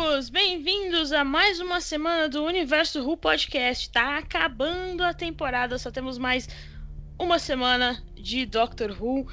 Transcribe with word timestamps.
Amigos! 0.00 0.30
Bem-vindos 0.30 1.12
a 1.12 1.22
mais 1.22 1.60
uma 1.60 1.78
semana 1.80 2.26
do 2.26 2.42
Universo 2.44 3.02
Who 3.02 3.18
Podcast. 3.18 3.90
Tá 3.90 4.16
acabando 4.16 5.04
a 5.04 5.12
temporada, 5.12 5.76
só 5.78 5.90
temos 5.90 6.16
mais 6.16 6.48
uma 7.18 7.38
semana 7.38 8.02
de 8.14 8.46
Doctor 8.46 8.96
Who. 8.98 9.28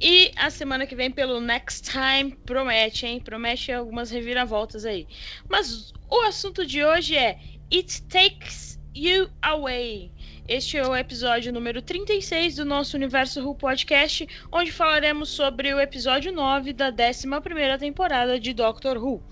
E 0.00 0.30
a 0.36 0.48
semana 0.48 0.86
que 0.86 0.94
vem, 0.94 1.10
pelo 1.10 1.40
Next 1.40 1.90
Time, 1.90 2.36
promete, 2.46 3.04
hein? 3.04 3.20
Promete 3.20 3.72
algumas 3.72 4.10
reviravoltas 4.10 4.84
aí. 4.84 5.08
Mas 5.48 5.92
o 6.08 6.20
assunto 6.20 6.64
de 6.64 6.84
hoje 6.84 7.16
é 7.16 7.38
It 7.72 8.02
Takes 8.04 8.78
You 8.94 9.28
Away. 9.42 10.12
Este 10.46 10.76
é 10.76 10.86
o 10.86 10.94
episódio 10.94 11.52
número 11.52 11.82
36 11.82 12.56
do 12.56 12.64
nosso 12.64 12.96
Universo 12.96 13.44
Who 13.44 13.56
Podcast, 13.56 14.28
onde 14.52 14.70
falaremos 14.70 15.30
sobre 15.30 15.74
o 15.74 15.80
episódio 15.80 16.32
9 16.32 16.72
da 16.72 16.90
11 16.90 17.78
temporada 17.78 18.38
de 18.38 18.52
Doctor 18.52 18.98
Who. 18.98 19.22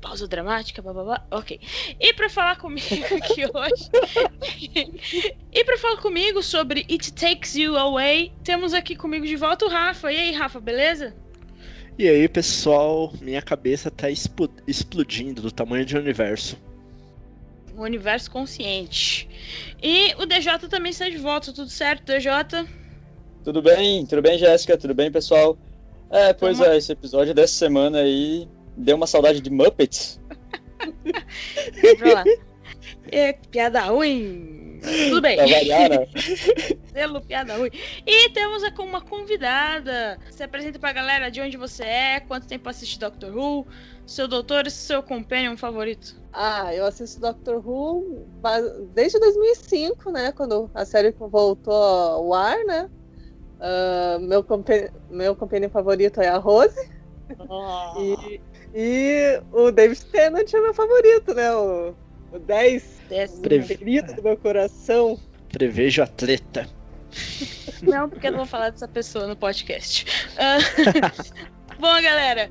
Pausa 0.00 0.26
dramática, 0.26 0.82
bababá. 0.82 1.26
Ok. 1.30 1.60
E 2.00 2.12
para 2.12 2.28
falar 2.28 2.56
comigo 2.56 3.04
aqui 3.16 3.44
hoje. 3.44 3.90
e 5.52 5.64
para 5.64 5.78
falar 5.78 5.96
comigo 5.98 6.42
sobre 6.42 6.86
It 6.90 7.12
Takes 7.12 7.54
You 7.54 7.76
Away, 7.76 8.32
temos 8.42 8.74
aqui 8.74 8.96
comigo 8.96 9.26
de 9.26 9.36
volta 9.36 9.66
o 9.66 9.68
Rafa. 9.68 10.12
E 10.12 10.16
aí, 10.16 10.32
Rafa, 10.32 10.60
beleza? 10.60 11.14
E 11.98 12.08
aí, 12.08 12.28
pessoal, 12.28 13.12
minha 13.20 13.40
cabeça 13.40 13.90
tá 13.90 14.08
explodindo 14.10 15.42
do 15.42 15.52
tamanho 15.52 15.84
de 15.84 15.96
universo 15.96 16.56
o 17.76 17.82
universo 17.82 18.30
consciente. 18.30 19.28
E 19.82 20.14
o 20.14 20.26
DJ 20.26 20.58
também 20.70 20.90
está 20.90 21.08
de 21.08 21.18
volta, 21.18 21.52
tudo 21.52 21.68
certo, 21.68 22.04
DJ? 22.04 22.66
Tudo 23.42 23.60
bem, 23.60 24.06
tudo 24.06 24.22
bem, 24.22 24.38
Jéssica, 24.38 24.78
tudo 24.78 24.94
bem, 24.94 25.10
pessoal? 25.10 25.58
É, 26.10 26.32
pois 26.32 26.58
Toma. 26.58 26.72
é, 26.72 26.76
esse 26.76 26.92
episódio 26.92 27.34
dessa 27.34 27.54
semana 27.54 27.98
aí 27.98 28.48
deu 28.76 28.96
uma 28.96 29.06
saudade 29.06 29.40
de 29.40 29.50
Muppets. 29.50 30.20
é, 33.10 33.32
piada 33.32 33.80
ruim. 33.82 34.80
Tudo 35.08 35.22
bem. 35.22 35.36
Pra 35.36 35.46
variar, 35.46 35.90
né? 35.90 36.06
Selo, 36.92 37.20
piada 37.22 37.56
ruim. 37.56 37.70
E 38.06 38.30
temos 38.30 38.62
aqui 38.62 38.80
uma 38.82 39.00
convidada. 39.00 40.18
Se 40.30 40.42
apresenta 40.42 40.78
pra 40.78 40.92
galera 40.92 41.30
de 41.30 41.40
onde 41.40 41.56
você 41.56 41.84
é, 41.84 42.20
quanto 42.20 42.46
tempo 42.46 42.68
assiste 42.68 42.98
Doctor 42.98 43.34
Who, 43.34 43.66
seu 44.06 44.28
doutor 44.28 44.66
e 44.66 44.70
seu 44.70 45.02
companion 45.02 45.56
favorito. 45.56 46.16
Ah, 46.32 46.74
eu 46.74 46.84
assisto 46.84 47.20
Doctor 47.20 47.66
Who 47.66 48.26
desde 48.94 49.18
2005, 49.18 50.10
né? 50.10 50.32
Quando 50.32 50.70
a 50.74 50.84
série 50.84 51.12
voltou 51.12 51.72
ao 51.72 52.34
ar, 52.34 52.58
né? 52.64 52.90
Uh, 53.54 54.20
meu, 54.20 54.44
companheiro, 54.44 54.92
meu 55.08 55.34
companheiro 55.34 55.72
favorito 55.72 56.20
é 56.20 56.28
a 56.28 56.36
Rose. 56.36 56.90
Oh. 57.48 57.98
E, 57.98 58.40
e, 58.74 59.40
o 59.52 59.70
David 59.70 60.04
Tennant 60.06 60.52
é 60.52 60.60
meu 60.60 60.74
favorito, 60.74 61.32
né? 61.32 61.54
O, 61.54 61.94
o 62.32 62.38
10, 62.38 63.02
o 63.36 63.40
preferido 63.40 64.12
do 64.14 64.22
meu 64.22 64.36
coração. 64.36 65.18
Prevejo 65.50 66.02
atleta. 66.02 66.68
Não, 67.82 68.08
porque 68.08 68.26
eu 68.26 68.32
não 68.32 68.38
vou 68.38 68.46
falar 68.46 68.70
dessa 68.70 68.88
pessoa 68.88 69.26
no 69.26 69.36
podcast. 69.36 70.06
Uh, 70.32 71.76
bom, 71.78 72.02
galera, 72.02 72.50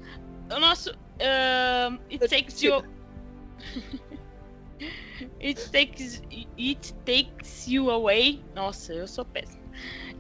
o 0.56 0.60
nosso 0.60 0.92
uh, 0.92 2.00
It 2.12 2.28
Takes 2.30 2.62
You 2.62 2.84
it 5.42 5.70
takes 5.72 6.22
it 6.58 6.94
takes 7.06 7.68
you 7.68 7.90
away. 7.90 8.42
Nossa, 8.56 8.94
eu 8.94 9.08
sou 9.08 9.26
péssimo. 9.26 9.64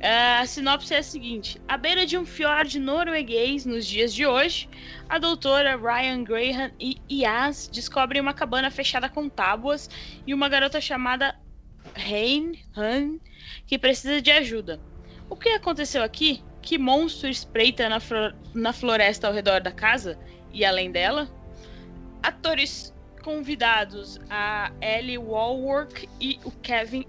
Uh, 0.03 0.41
a 0.41 0.45
sinopse 0.45 0.93
é 0.93 0.97
a 0.97 1.03
seguinte: 1.03 1.61
à 1.67 1.77
beira 1.77 2.05
de 2.05 2.17
um 2.17 2.25
fjord 2.25 2.77
norueguês 2.79 3.65
nos 3.65 3.85
dias 3.85 4.13
de 4.13 4.25
hoje, 4.25 4.69
a 5.07 5.17
doutora 5.17 5.77
Ryan 5.77 6.23
Graham 6.23 6.71
e 6.79 6.99
Yas 7.09 7.69
descobrem 7.71 8.21
uma 8.21 8.33
cabana 8.33 8.69
fechada 8.69 9.07
com 9.07 9.29
tábuas 9.29 9.89
e 10.27 10.33
uma 10.33 10.49
garota 10.49 10.81
chamada 10.81 11.35
Rain 11.95 12.59
Han 12.75 13.19
que 13.65 13.77
precisa 13.77 14.21
de 14.21 14.31
ajuda. 14.31 14.79
O 15.29 15.35
que 15.35 15.49
aconteceu 15.49 16.03
aqui? 16.03 16.43
Que 16.61 16.77
monstro 16.77 17.29
espreita 17.29 17.89
na, 17.89 17.99
na 18.53 18.73
floresta 18.73 19.27
ao 19.27 19.33
redor 19.33 19.61
da 19.61 19.71
casa 19.71 20.17
e 20.53 20.63
além 20.65 20.91
dela? 20.91 21.29
Atores 22.21 22.92
convidados 23.23 24.19
a 24.29 24.71
Ellie 24.81 25.17
Walwork 25.17 26.07
e 26.19 26.39
o 26.43 26.51
Kevin 26.51 27.05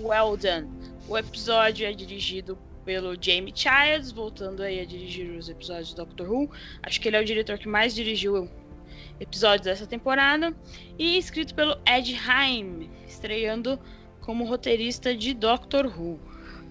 Weldon. 0.00 0.68
O 1.08 1.16
episódio 1.16 1.86
é 1.86 1.92
dirigido 1.92 2.58
pelo 2.84 3.16
Jamie 3.20 3.52
Childs, 3.54 4.10
voltando 4.10 4.62
aí 4.62 4.80
a 4.80 4.84
dirigir 4.84 5.30
os 5.30 5.48
episódios 5.48 5.90
de 5.90 5.96
Doctor 5.96 6.30
Who. 6.30 6.50
Acho 6.82 7.00
que 7.00 7.08
ele 7.08 7.16
é 7.16 7.20
o 7.20 7.24
diretor 7.24 7.58
que 7.58 7.68
mais 7.68 7.94
dirigiu 7.94 8.50
episódios 9.20 9.64
dessa 9.64 9.86
temporada. 9.86 10.54
E 10.98 11.16
escrito 11.16 11.54
pelo 11.54 11.78
Ed 11.86 12.14
Heim, 12.14 12.90
estreando 13.06 13.78
como 14.20 14.44
roteirista 14.44 15.14
de 15.14 15.32
Doctor 15.32 15.86
Who. 15.86 16.18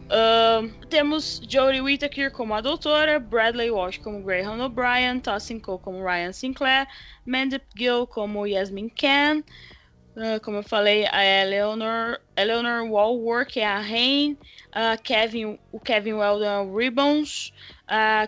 Uh, 0.09 0.69
temos 0.89 1.41
Jodie 1.49 1.81
Whittaker 1.81 2.31
como 2.31 2.53
a 2.53 2.61
doutora, 2.61 3.19
Bradley 3.19 3.69
Walsh 3.69 3.99
como 3.99 4.23
Graham 4.23 4.61
O'Brien, 4.61 5.19
Tossin 5.19 5.59
Cole 5.59 5.79
como 5.79 6.01
Ryan 6.01 6.31
Sinclair, 6.31 6.87
Mandip 7.25 7.63
Gill 7.75 8.07
como 8.07 8.45
Yasmin 8.45 8.89
Khan, 8.89 9.43
uh, 10.15 10.39
como 10.41 10.57
eu 10.57 10.63
falei, 10.63 11.05
a 11.11 11.21
Eleanor, 11.23 12.21
Eleanor 12.37 12.89
Walworth 12.89 13.57
é 13.57 13.65
a 13.65 13.81
Rain, 13.81 14.37
uh, 14.73 15.01
Kevin, 15.03 15.59
o 15.73 15.79
Kevin 15.79 16.13
Weldon 16.13 16.45
é 16.45 16.59
o 16.59 16.73
Ribbons, 16.73 17.51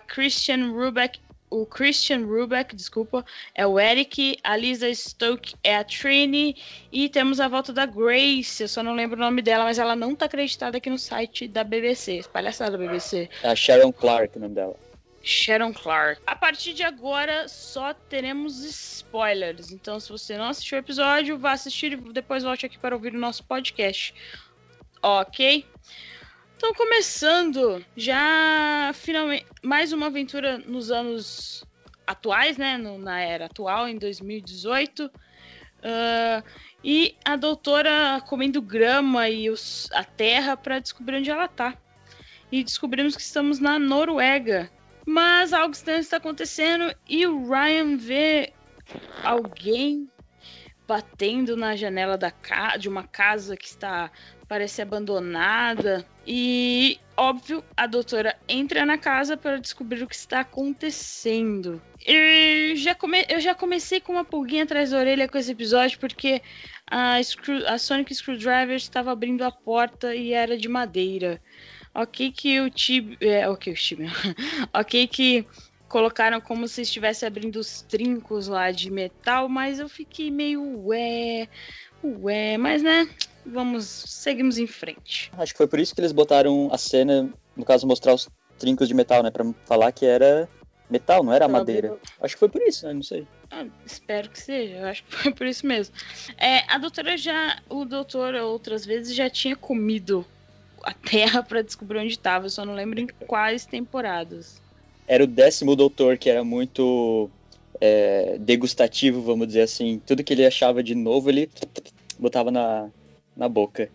Christian 0.08 0.72
Rubeck 0.74 1.20
o 1.50 1.66
Christian 1.66 2.26
Rubeck, 2.26 2.76
desculpa, 2.76 3.26
é 3.56 3.66
o 3.66 3.80
Eric, 3.80 4.38
a 4.44 4.56
Lisa 4.56 4.94
Stoke 4.94 5.56
é 5.64 5.78
a 5.78 5.84
Trini 5.84 6.56
e 6.92 7.10
temos 7.10 7.40
a 7.40 7.48
volta 7.48 7.74
da 7.74 7.86
Grace, 7.86 8.62
eu 8.62 8.68
só 8.68 8.84
não 8.84 8.94
lembro 8.94 9.18
o 9.18 9.20
nome 9.20 9.42
dela, 9.42 9.64
mas 9.64 9.80
ela 9.80 9.96
não 9.96 10.16
tá 10.16 10.26
acreditada 10.26 10.78
aqui 10.78 10.90
no 10.90 10.98
site 10.98 11.48
da 11.48 11.64
BBC, 11.64 12.24
palhaçada 12.32 12.72
da 12.72 12.78
BBC. 12.78 13.30
É 13.44 13.50
a 13.50 13.56
Sharon 13.56 13.92
Clark 13.92 14.38
o 14.38 14.42
nome 14.42 14.56
dela. 14.56 14.76
Sharon 15.22 15.74
Clark. 15.74 16.22
A 16.26 16.36
partir 16.36 16.74
de 16.74 16.84
agora 16.84 17.48
só 17.48 17.94
teremos 17.94 18.64
spoilers, 18.64 19.72
então 19.72 20.00
se 20.00 20.10
você 20.10 20.38
não 20.38 20.46
assistiu 20.46 20.78
o 20.78 20.82
episódio, 20.82 21.38
vá 21.38 21.52
assistir 21.52 21.94
e 21.94 21.98
depois 22.14 22.44
volte 22.44 22.66
aqui 22.66 22.78
para 22.78 22.96
ouvir 22.96 23.14
o 23.14 23.20
nosso 23.20 23.44
podcast. 23.44 24.14
Ok? 25.02 25.66
Então, 26.60 26.74
começando 26.74 27.86
já 27.96 28.92
finalmente 28.94 29.46
mais 29.64 29.94
uma 29.94 30.08
aventura 30.08 30.58
nos 30.58 30.92
anos 30.92 31.64
atuais, 32.06 32.58
né? 32.58 32.78
No, 32.78 32.98
na 32.98 33.22
era 33.22 33.46
atual, 33.46 33.88
em 33.88 33.98
2018. 33.98 35.06
Uh, 35.06 35.12
ah, 35.82 36.44
e 36.84 37.16
a 37.24 37.38
doutora 37.38 38.22
comendo 38.28 38.62
grama 38.62 39.30
e 39.30 39.50
os, 39.50 39.90
a 39.94 40.04
terra 40.04 40.58
para 40.58 40.80
descobrir 40.80 41.20
onde 41.20 41.32
ela 41.32 41.48
tá. 41.48 41.78
E 42.52 42.62
descobrimos 42.62 43.16
que 43.16 43.22
estamos 43.22 43.62
na 43.62 43.80
Noruega. 43.80 44.70
Mas 45.06 45.54
algo 45.54 45.74
estranho 45.74 46.02
está 46.02 46.18
acontecendo 46.18 46.94
e 47.08 47.26
o 47.26 47.50
Ryan 47.50 47.96
vê 47.96 48.52
alguém 49.24 50.10
batendo 50.90 51.56
na 51.56 51.76
janela 51.76 52.18
da 52.18 52.32
ca 52.32 52.76
de 52.76 52.90
uma 52.90 53.04
casa 53.04 53.56
que 53.56 53.68
está 53.68 54.10
parece 54.48 54.82
abandonada. 54.82 56.04
E, 56.26 57.00
óbvio, 57.16 57.64
a 57.78 57.86
doutora 57.86 58.36
entra 58.48 58.84
na 58.88 58.98
casa 58.98 59.38
para 59.38 59.60
descobrir 59.60 60.02
o 60.02 60.08
que 60.08 60.16
está 60.16 60.40
acontecendo. 60.40 61.80
Eu 62.04 62.76
já, 62.76 62.96
come... 62.96 63.24
eu 63.30 63.40
já 63.40 63.54
comecei 63.54 64.02
com 64.02 64.14
uma 64.14 64.26
pulguinha 64.26 64.64
atrás 64.64 64.90
da 64.90 64.98
orelha 64.98 65.28
com 65.28 65.38
esse 65.38 65.52
episódio, 65.52 66.00
porque 66.00 66.42
a, 66.90 67.22
Screw... 67.22 67.68
a 67.68 67.78
Sonic 67.78 68.16
Screwdriver 68.16 68.76
estava 68.76 69.12
abrindo 69.12 69.44
a 69.44 69.52
porta 69.52 70.16
e 70.16 70.34
era 70.34 70.58
de 70.58 70.68
madeira. 70.68 71.40
Ok 71.94 72.32
que 72.32 72.60
o 72.60 72.72
Tib... 72.72 73.16
É, 73.22 73.48
ok, 73.48 73.74
o 73.74 73.76
Tib... 73.76 74.00
ok 74.74 75.08
que 75.08 75.46
colocaram 75.90 76.40
como 76.40 76.68
se 76.68 76.84
estivesse 76.84 77.26
abrindo 77.26 77.58
os 77.58 77.82
trincos 77.82 78.48
lá 78.48 78.72
de 78.72 78.92
metal, 78.92 79.50
mas 79.50 79.80
eu 79.80 79.90
fiquei 79.90 80.30
meio 80.30 80.86
ué, 80.86 81.50
ué, 82.04 82.58
mas 82.58 82.84
né, 82.84 83.10
vamos, 83.46 83.86
seguimos 83.86 84.58
em 84.58 84.68
frente. 84.68 85.32
Acho 85.34 85.52
que 85.52 85.58
foi 85.58 85.68
por 85.68 85.80
isso 85.80 85.94
que 85.94 86.00
eles 86.00 86.12
botaram 86.12 86.70
a 86.72 86.78
cena, 86.78 87.34
no 87.58 87.66
caso, 87.66 87.88
mostrar 87.88 88.14
os 88.14 88.30
trincos 88.58 88.88
de 88.88 88.94
metal, 88.94 89.24
né? 89.24 89.32
Pra 89.32 89.44
falar 89.66 89.92
que 89.92 90.06
era 90.06 90.48
metal, 90.90 91.24
não 91.24 91.34
era 91.34 91.48
madeira. 91.48 91.98
Acho 92.22 92.36
que 92.36 92.40
foi 92.40 92.50
por 92.50 92.62
isso, 92.62 92.86
né? 92.86 92.94
Não 92.94 93.04
sei. 93.04 93.28
Ah, 93.50 93.66
espero 93.86 94.30
que 94.30 94.40
seja, 94.40 94.76
eu 94.76 94.88
acho 94.88 95.04
que 95.04 95.16
foi 95.16 95.34
por 95.34 95.48
isso 95.48 95.66
mesmo. 95.66 95.96
É, 96.38 96.72
a 96.72 96.78
doutora 96.78 97.18
já. 97.18 97.60
O 97.68 97.84
doutor 97.84 98.36
outras 98.36 98.86
vezes 98.86 99.16
já 99.16 99.30
tinha 99.30 99.56
comido 99.56 100.26
a 100.84 100.94
Terra 100.94 101.42
para 101.44 101.64
descobrir 101.64 101.98
onde 101.98 102.14
estava, 102.14 102.46
eu 102.46 102.50
só 102.50 102.64
não 102.64 102.76
lembro 102.76 103.00
em 103.00 103.08
quais 103.08 103.66
temporadas. 103.66 104.62
Era 105.10 105.24
o 105.24 105.28
décimo 105.28 105.76
doutor 105.76 106.20
que 106.20 106.30
era 106.30 106.44
muito 106.44 107.32
é, 107.82 108.38
degustativo, 108.40 109.24
vamos 109.24 109.48
dizer 109.48 109.62
assim. 109.62 110.00
Tudo 110.06 110.24
que 110.24 110.32
ele 110.32 110.46
achava 110.46 110.84
de 110.84 110.94
novo, 110.94 111.32
ele 111.32 111.50
botava 112.20 112.52
na, 112.52 112.92
na 113.36 113.50
boca. 113.50 113.90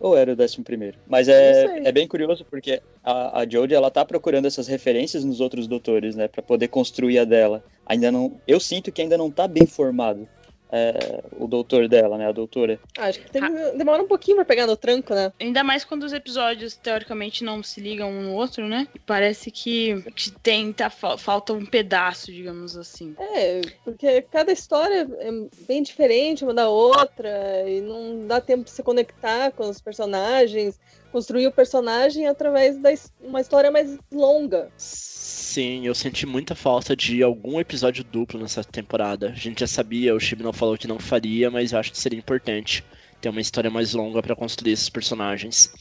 Ou 0.00 0.16
era 0.16 0.32
o 0.32 0.36
décimo 0.36 0.64
primeiro? 0.64 0.96
Mas 1.06 1.28
é, 1.28 1.86
é 1.86 1.92
bem 1.92 2.08
curioso 2.08 2.46
porque 2.46 2.80
a, 3.02 3.40
a 3.40 3.48
Jodie, 3.48 3.74
ela 3.74 3.90
tá 3.90 4.06
procurando 4.06 4.46
essas 4.46 4.66
referências 4.66 5.22
nos 5.22 5.38
outros 5.38 5.66
doutores, 5.66 6.16
né? 6.16 6.28
para 6.28 6.42
poder 6.42 6.68
construir 6.68 7.18
a 7.18 7.24
dela. 7.26 7.62
Ainda 7.84 8.10
não... 8.10 8.40
Eu 8.48 8.58
sinto 8.58 8.90
que 8.90 9.02
ainda 9.02 9.18
não 9.18 9.30
tá 9.30 9.46
bem 9.46 9.66
formado 9.66 10.26
é, 10.76 11.22
o 11.38 11.46
doutor 11.46 11.86
dela, 11.86 12.18
né? 12.18 12.26
A 12.26 12.32
doutora. 12.32 12.80
Ah, 12.98 13.04
acho 13.04 13.20
que 13.20 13.30
tem, 13.30 13.42
demora 13.76 14.02
um 14.02 14.08
pouquinho 14.08 14.36
pra 14.36 14.44
pegar 14.44 14.66
no 14.66 14.76
tranco, 14.76 15.14
né? 15.14 15.32
Ainda 15.40 15.62
mais 15.62 15.84
quando 15.84 16.02
os 16.02 16.12
episódios, 16.12 16.74
teoricamente, 16.74 17.44
não 17.44 17.62
se 17.62 17.80
ligam 17.80 18.10
um 18.10 18.22
no 18.22 18.32
outro, 18.32 18.66
né? 18.66 18.88
Parece 19.06 19.52
que, 19.52 20.02
que 20.16 20.32
tem, 20.32 20.72
tá, 20.72 20.90
falta 20.90 21.52
um 21.52 21.64
pedaço, 21.64 22.32
digamos 22.32 22.76
assim. 22.76 23.14
É, 23.18 23.60
porque 23.84 24.22
cada 24.22 24.50
história 24.50 25.08
é 25.20 25.30
bem 25.68 25.80
diferente 25.80 26.42
uma 26.42 26.52
da 26.52 26.68
outra, 26.68 27.30
e 27.68 27.80
não 27.80 28.26
dá 28.26 28.40
tempo 28.40 28.64
de 28.64 28.70
se 28.70 28.82
conectar 28.82 29.52
com 29.52 29.68
os 29.68 29.80
personagens, 29.80 30.80
construir 31.14 31.46
o 31.46 31.52
personagem 31.52 32.26
através 32.26 32.76
de 32.76 32.98
uma 33.22 33.40
história 33.40 33.70
mais 33.70 33.96
longa. 34.10 34.68
Sim, 34.76 35.86
eu 35.86 35.94
senti 35.94 36.26
muita 36.26 36.56
falta 36.56 36.96
de 36.96 37.22
algum 37.22 37.60
episódio 37.60 38.02
duplo 38.02 38.40
nessa 38.40 38.64
temporada. 38.64 39.28
A 39.28 39.34
gente 39.38 39.60
já 39.60 39.66
sabia, 39.68 40.12
o 40.12 40.18
Chibi 40.18 40.42
não 40.42 40.52
falou 40.52 40.76
que 40.76 40.88
não 40.88 40.98
faria, 40.98 41.52
mas 41.52 41.70
eu 41.70 41.78
acho 41.78 41.92
que 41.92 41.98
seria 41.98 42.18
importante 42.18 42.84
ter 43.20 43.28
uma 43.28 43.40
história 43.40 43.70
mais 43.70 43.94
longa 43.94 44.20
para 44.20 44.34
construir 44.34 44.72
esses 44.72 44.88
personagens. 44.88 45.72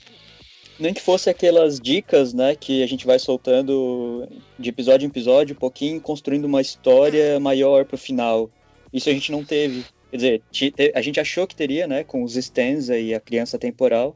Nem 0.80 0.94
que 0.94 1.02
fosse 1.02 1.32
aquelas 1.32 1.80
dicas, 1.80 2.32
né, 2.32 2.56
que 2.56 2.84
a 2.84 2.88
gente 2.88 3.08
vai 3.08 3.18
soltando 3.18 4.30
de 4.60 4.70
episódio 4.70 5.08
em 5.08 5.10
episódio, 5.10 5.56
um 5.56 5.60
pouquinho, 5.60 6.00
construindo 6.00 6.46
uma 6.46 6.62
história 6.62 7.40
maior 7.40 7.86
pro 7.86 7.98
final. 7.98 8.52
Isso 8.94 9.10
a 9.10 9.14
gente 9.14 9.32
não 9.32 9.44
teve. 9.44 9.84
Quer 10.12 10.18
dizer, 10.18 10.92
a 10.94 11.02
gente 11.02 11.20
achou 11.20 11.48
que 11.48 11.56
teria, 11.56 11.88
né, 11.88 12.04
com 12.04 12.22
os 12.22 12.36
stands 12.36 12.90
e 12.90 13.16
a 13.16 13.20
criança 13.20 13.58
temporal, 13.58 14.16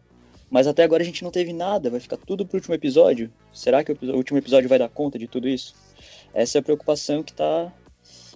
mas 0.50 0.68
até 0.68 0.84
agora 0.84 1.04
a 1.04 1.06
gente 1.06 1.24
não 1.24 1.32
teve 1.32 1.52
nada, 1.54 1.90
vai 1.90 2.00
ficar 2.00 2.18
tudo 2.18 2.46
pro 2.46 2.58
último 2.58 2.76
episódio. 2.76 3.32
Será 3.54 3.84
que 3.84 3.92
o 3.92 4.16
último 4.16 4.38
episódio 4.38 4.70
vai 4.70 4.80
dar 4.80 4.90
conta 4.90 5.20
de 5.20 5.28
tudo 5.28 5.48
isso? 5.48 5.76
Essa 6.34 6.58
é 6.58 6.60
a 6.60 6.64
preocupação 6.64 7.24
que 7.24 7.34
tá 7.34 7.72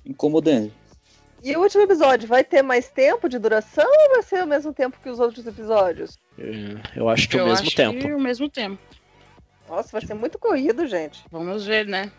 incomodando. 0.06 0.72
E 1.44 1.56
o 1.56 1.62
último 1.62 1.84
episódio 1.84 2.28
vai 2.28 2.44
ter 2.44 2.62
mais 2.62 2.90
tempo 2.90 3.28
de 3.28 3.40
duração 3.40 3.86
ou 3.88 4.10
vai 4.10 4.22
ser 4.22 4.44
o 4.44 4.48
mesmo 4.48 4.72
tempo 4.72 5.00
que 5.02 5.10
os 5.10 5.20
outros 5.20 5.46
episódios? 5.48 6.20
É, 6.38 7.00
eu 7.00 7.10
acho 7.10 7.28
que 7.28 7.38
é 7.38 7.44
o 7.44 7.48
mesmo 7.48 7.72
tempo. 7.72 8.00
Que 8.00 8.14
o 8.14 8.20
mesmo 8.20 8.48
tempo. 8.48 8.80
Nossa, 9.68 9.90
vai 9.92 10.06
ser 10.06 10.14
muito 10.14 10.38
corrido, 10.38 10.86
gente. 10.86 11.24
Vamos 11.32 11.66
ver, 11.66 11.88
né? 11.88 12.12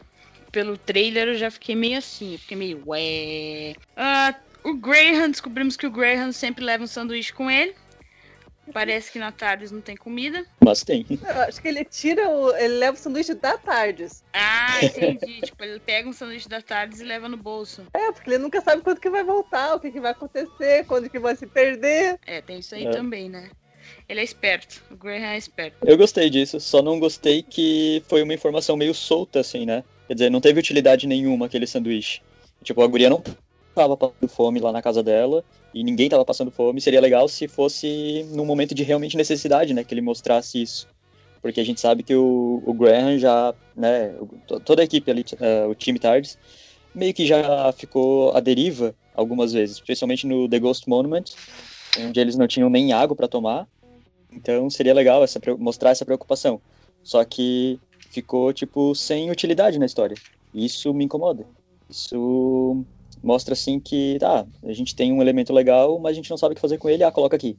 Pelo 0.51 0.77
trailer 0.77 1.29
eu 1.29 1.35
já 1.35 1.51
fiquei 1.51 1.77
meio 1.77 1.99
assim, 1.99 2.33
eu 2.33 2.39
fiquei 2.39 2.57
meio 2.57 2.83
ué. 2.87 3.75
Uh, 3.97 4.71
o 4.71 4.75
Graham, 4.75 5.31
descobrimos 5.31 5.77
que 5.77 5.87
o 5.87 5.91
Graham 5.91 6.33
sempre 6.33 6.65
leva 6.65 6.83
um 6.83 6.87
sanduíche 6.87 7.33
com 7.33 7.51
ele. 7.51 7.75
Parece 8.73 9.11
que 9.11 9.19
na 9.19 9.33
Tardes 9.33 9.73
não 9.73 9.81
tem 9.81 9.97
comida. 9.97 10.47
Mas 10.65 10.85
tem. 10.85 11.05
Eu 11.11 11.41
acho 11.43 11.61
que 11.61 11.67
ele 11.67 11.85
tira 11.85 12.29
o. 12.29 12.55
Ele 12.55 12.79
leva 12.79 12.97
o 12.97 13.01
sanduíche 13.01 13.35
da 13.35 13.59
Tardes. 13.59 14.23
Ah, 14.33 14.79
entendi. 14.85 15.41
tipo, 15.43 15.65
ele 15.65 15.81
pega 15.81 16.09
um 16.09 16.13
sanduíche 16.13 16.49
da 16.49 16.63
Tardes 16.63 17.01
e 17.01 17.05
leva 17.05 17.29
no 17.29 17.37
bolso. 17.37 17.85
É, 17.93 18.13
porque 18.13 18.31
ele 18.31 18.39
nunca 18.39 18.61
sabe 18.61 18.83
quando 18.83 19.01
que 19.01 19.11
vai 19.11 19.25
voltar, 19.25 19.75
o 19.75 19.81
que, 19.81 19.91
que 19.91 20.01
vai 20.01 20.13
acontecer, 20.13 20.87
quando 20.87 21.11
que 21.11 21.19
vai 21.19 21.35
se 21.35 21.47
perder. 21.47 22.19
É, 22.25 22.41
tem 22.41 22.61
isso 22.61 22.75
aí 22.75 22.87
é. 22.87 22.91
também, 22.91 23.29
né? 23.29 23.51
Ele 24.09 24.21
é 24.21 24.25
esperto. 24.25 24.83
O 24.91 24.97
Graham 24.97 25.25
é 25.25 25.37
esperto. 25.37 25.77
Eu 25.85 25.97
gostei 25.97 26.31
disso, 26.31 26.61
só 26.61 26.81
não 26.81 27.01
gostei 27.01 27.43
que 27.43 28.03
foi 28.09 28.23
uma 28.23 28.35
informação 28.35 28.77
meio 28.77 28.95
solta, 28.95 29.41
assim, 29.41 29.67
né? 29.67 29.83
Quer 30.07 30.15
dizer, 30.15 30.31
não 30.31 30.41
teve 30.41 30.61
utilidade 30.61 31.07
nenhuma 31.07 31.47
aquele 31.47 31.67
sanduíche. 31.67 32.21
Tipo, 32.63 32.83
a 32.83 32.87
guria 32.87 33.11
não 33.11 33.23
tava 33.75 33.97
passando 33.97 34.29
fome 34.29 34.61
lá 34.61 34.73
na 34.73 34.83
casa 34.83 35.03
dela 35.03 35.45
e 35.73 35.83
ninguém 35.83 36.09
tava 36.09 36.25
passando 36.25 36.51
fome, 36.51 36.81
seria 36.81 37.01
legal 37.01 37.29
se 37.29 37.49
fosse 37.49 38.27
num 38.31 38.45
momento 38.45 38.75
de 38.75 38.83
realmente 38.83 39.17
necessidade, 39.17 39.73
né, 39.73 39.85
que 39.85 39.95
ele 39.95 40.01
mostrasse 40.01 40.61
isso. 40.61 40.89
Porque 41.41 41.61
a 41.61 41.65
gente 41.65 41.81
sabe 41.81 42.03
que 42.03 42.15
o, 42.15 42.63
o 42.65 42.73
Graham 42.73 43.19
já, 43.19 43.55
né, 43.77 44.15
toda 44.65 44.83
a 44.83 44.85
equipe 44.85 45.11
ali, 45.11 45.25
uh, 45.33 45.69
o 45.69 45.75
time 45.75 45.99
Tards, 45.99 46.39
meio 46.95 47.13
que 47.13 47.27
já 47.27 47.73
ficou 47.73 48.37
à 48.37 48.41
deriva 48.41 48.95
algumas 49.15 49.53
vezes, 49.53 49.77
especialmente 49.77 50.27
no 50.27 50.49
The 50.49 50.59
Ghost 50.59 50.89
Monument, 50.89 51.25
onde 51.99 52.21
eles 52.21 52.37
não 52.37 52.47
tinham 52.47 52.71
nem 52.71 52.93
água 52.93 53.17
para 53.17 53.29
tomar. 53.29 53.67
Então 54.31 54.71
seria 54.71 54.95
legal 54.95 55.25
essa, 55.25 55.41
mostrar 55.59 55.91
essa 55.91 56.05
preocupação. 56.05 56.61
Só 57.03 57.25
que 57.25 57.79
ficou, 58.11 58.53
tipo, 58.53 58.95
sem 58.95 59.31
utilidade 59.31 59.79
na 59.79 59.87
história. 59.87 60.17
Isso 60.55 60.93
me 60.95 61.05
incomoda. 61.05 61.45
Isso 61.91 62.85
mostra 63.23 63.55
assim 63.55 63.79
que, 63.79 64.19
tá, 64.19 64.47
a 64.65 64.73
gente 64.73 64.97
tem 64.97 65.13
um 65.13 65.23
elemento 65.23 65.53
legal, 65.53 65.99
mas 65.99 66.13
a 66.13 66.15
gente 66.15 66.31
não 66.31 66.37
sabe 66.37 66.53
o 66.53 66.55
que 66.55 66.61
fazer 66.61 66.79
com 66.79 66.89
ele, 66.89 67.05
ah, 67.05 67.13
coloca 67.13 67.37
aqui, 67.37 67.59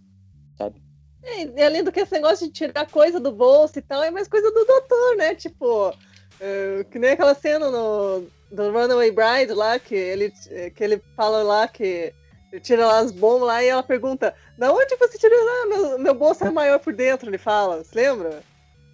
sabe? 0.58 0.82
É, 1.24 1.46
e 1.46 1.64
além 1.64 1.84
do 1.84 1.92
que 1.92 2.02
esse 2.02 2.12
negócio 2.12 2.48
de 2.48 2.54
tirar 2.54 2.86
coisa 2.90 3.20
do 3.20 3.32
bolso 3.32 3.80
e 3.80 3.82
tal, 3.82 4.04
é 4.04 4.12
mais 4.12 4.28
coisa 4.28 4.52
do 4.52 4.66
doutor, 4.66 5.16
né? 5.16 5.34
Tipo, 5.34 5.90
uh, 5.90 6.84
que 6.92 7.00
nem 7.00 7.12
aquela 7.12 7.34
cena 7.34 7.70
no, 7.70 8.28
do 8.52 8.72
Runaway 8.72 9.12
Bride 9.12 9.54
lá, 9.54 9.80
que 9.80 9.96
ele, 9.96 10.34
que 10.76 10.84
ele 10.84 11.02
fala 11.16 11.42
lá 11.42 11.68
que 11.68 12.14
ele 12.52 12.62
tira 12.62 12.86
lá 12.86 13.00
as 13.00 13.12
bombas 13.12 13.48
lá 13.48 13.64
e 13.64 13.68
ela 13.68 13.82
pergunta, 13.82 14.36
da 14.58 14.72
onde 14.72 14.96
você 14.98 15.18
tirou 15.18 15.44
lá? 15.44 15.66
Meu, 15.66 16.00
meu 16.00 16.14
bolso 16.14 16.44
é 16.44 16.52
maior 16.52 16.80
por 16.80 16.94
dentro, 16.94 17.30
ele 17.30 17.38
fala, 17.38 17.84
você 17.84 17.96
lembra? 17.96 18.44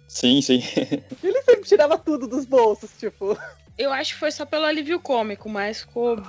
Sim, 0.08 0.40
sim. 0.40 0.62
ele 1.22 1.42
sempre 1.42 1.62
tirava 1.62 1.98
tudo 1.98 2.26
dos 2.26 2.44
bolsos, 2.44 2.90
tipo. 2.98 3.36
Eu 3.76 3.92
acho 3.92 4.14
que 4.14 4.20
foi 4.20 4.30
só 4.30 4.46
pelo 4.46 4.64
alívio 4.64 4.98
cômico, 5.00 5.48
mas 5.48 5.80
ficou 5.80 6.22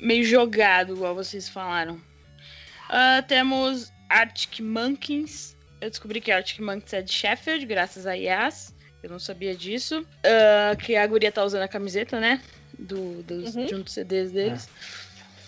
meio 0.00 0.24
jogado, 0.24 0.94
igual 0.94 1.14
vocês 1.14 1.48
falaram. 1.48 1.94
Uh, 1.94 3.22
temos 3.28 3.92
Arctic 4.08 4.60
Monkeys. 4.60 5.56
Eu 5.80 5.90
descobri 5.90 6.20
que 6.20 6.32
Arctic 6.32 6.60
Monkeys 6.60 6.92
é 6.92 7.02
de 7.02 7.12
Sheffield, 7.12 7.64
graças 7.66 8.06
a 8.06 8.14
Yas. 8.14 8.74
Eu 9.02 9.10
não 9.10 9.18
sabia 9.18 9.54
disso. 9.54 10.00
Uh, 10.00 10.76
que 10.76 10.96
a 10.96 11.06
guria 11.06 11.32
tá 11.32 11.44
usando 11.44 11.62
a 11.62 11.68
camiseta, 11.68 12.20
né? 12.20 12.40
Do, 12.78 13.22
dos, 13.22 13.54
uhum. 13.54 13.66
De 13.66 13.74
um 13.74 13.82
dos 13.82 13.92
CDs 13.92 14.32
deles. 14.32 14.68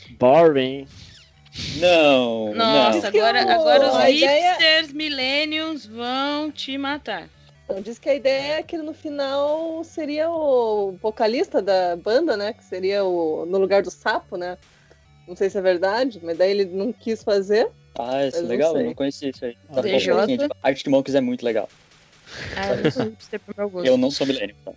É. 0.09 0.12
Boring. 0.15 0.87
Não. 1.77 2.55
Nossa, 2.55 3.00
não. 3.00 3.09
agora, 3.09 3.55
agora 3.55 3.88
os 3.88 4.05
hipsters 4.05 4.88
ideia... 4.88 4.95
millennials 4.95 5.85
vão 5.85 6.50
te 6.50 6.79
matar. 6.79 7.29
Então, 7.73 7.83
diz 7.83 7.99
que 7.99 8.11
a 8.11 8.14
ideia 8.14 8.59
é 8.59 8.62
que 8.62 8.76
no 8.76 8.93
final 8.93 9.83
seria 9.83 10.31
o 10.31 10.93
vocalista 11.00 11.62
da 11.62 11.97
banda, 11.97 12.37
né? 12.37 12.52
Que 12.52 12.62
seria 12.62 13.02
o 13.02 13.47
no 13.47 13.57
lugar 13.57 13.83
do 13.83 13.91
sapo, 13.91 14.37
né? 14.37 14.59
Não 15.26 15.35
sei 15.35 15.49
se 15.49 15.57
é 15.57 15.62
verdade, 15.62 16.21
mas 16.23 16.37
daí 16.37 16.50
ele 16.50 16.67
não 16.67 16.93
quis 16.93 17.23
fazer. 17.23 17.71
Ah, 17.99 18.26
isso 18.26 18.37
é 18.37 18.41
legal, 18.43 18.76
eu 18.76 18.85
não 18.85 18.95
conheci 18.95 19.31
isso 19.31 19.47
aí. 19.47 19.57
Tá 19.73 19.81
DJ? 19.81 20.12
Um 20.12 20.26
tipo, 20.26 20.57
Arctic 20.62 20.87
Monkeys 20.88 21.14
é 21.14 21.23
muito 21.23 21.43
legal. 21.47 21.67
Ah, 22.57 22.69
eu, 23.57 23.85
eu 23.85 23.97
não 23.97 24.11
sou 24.11 24.26
milênio. 24.26 24.55
Tá? 24.64 24.73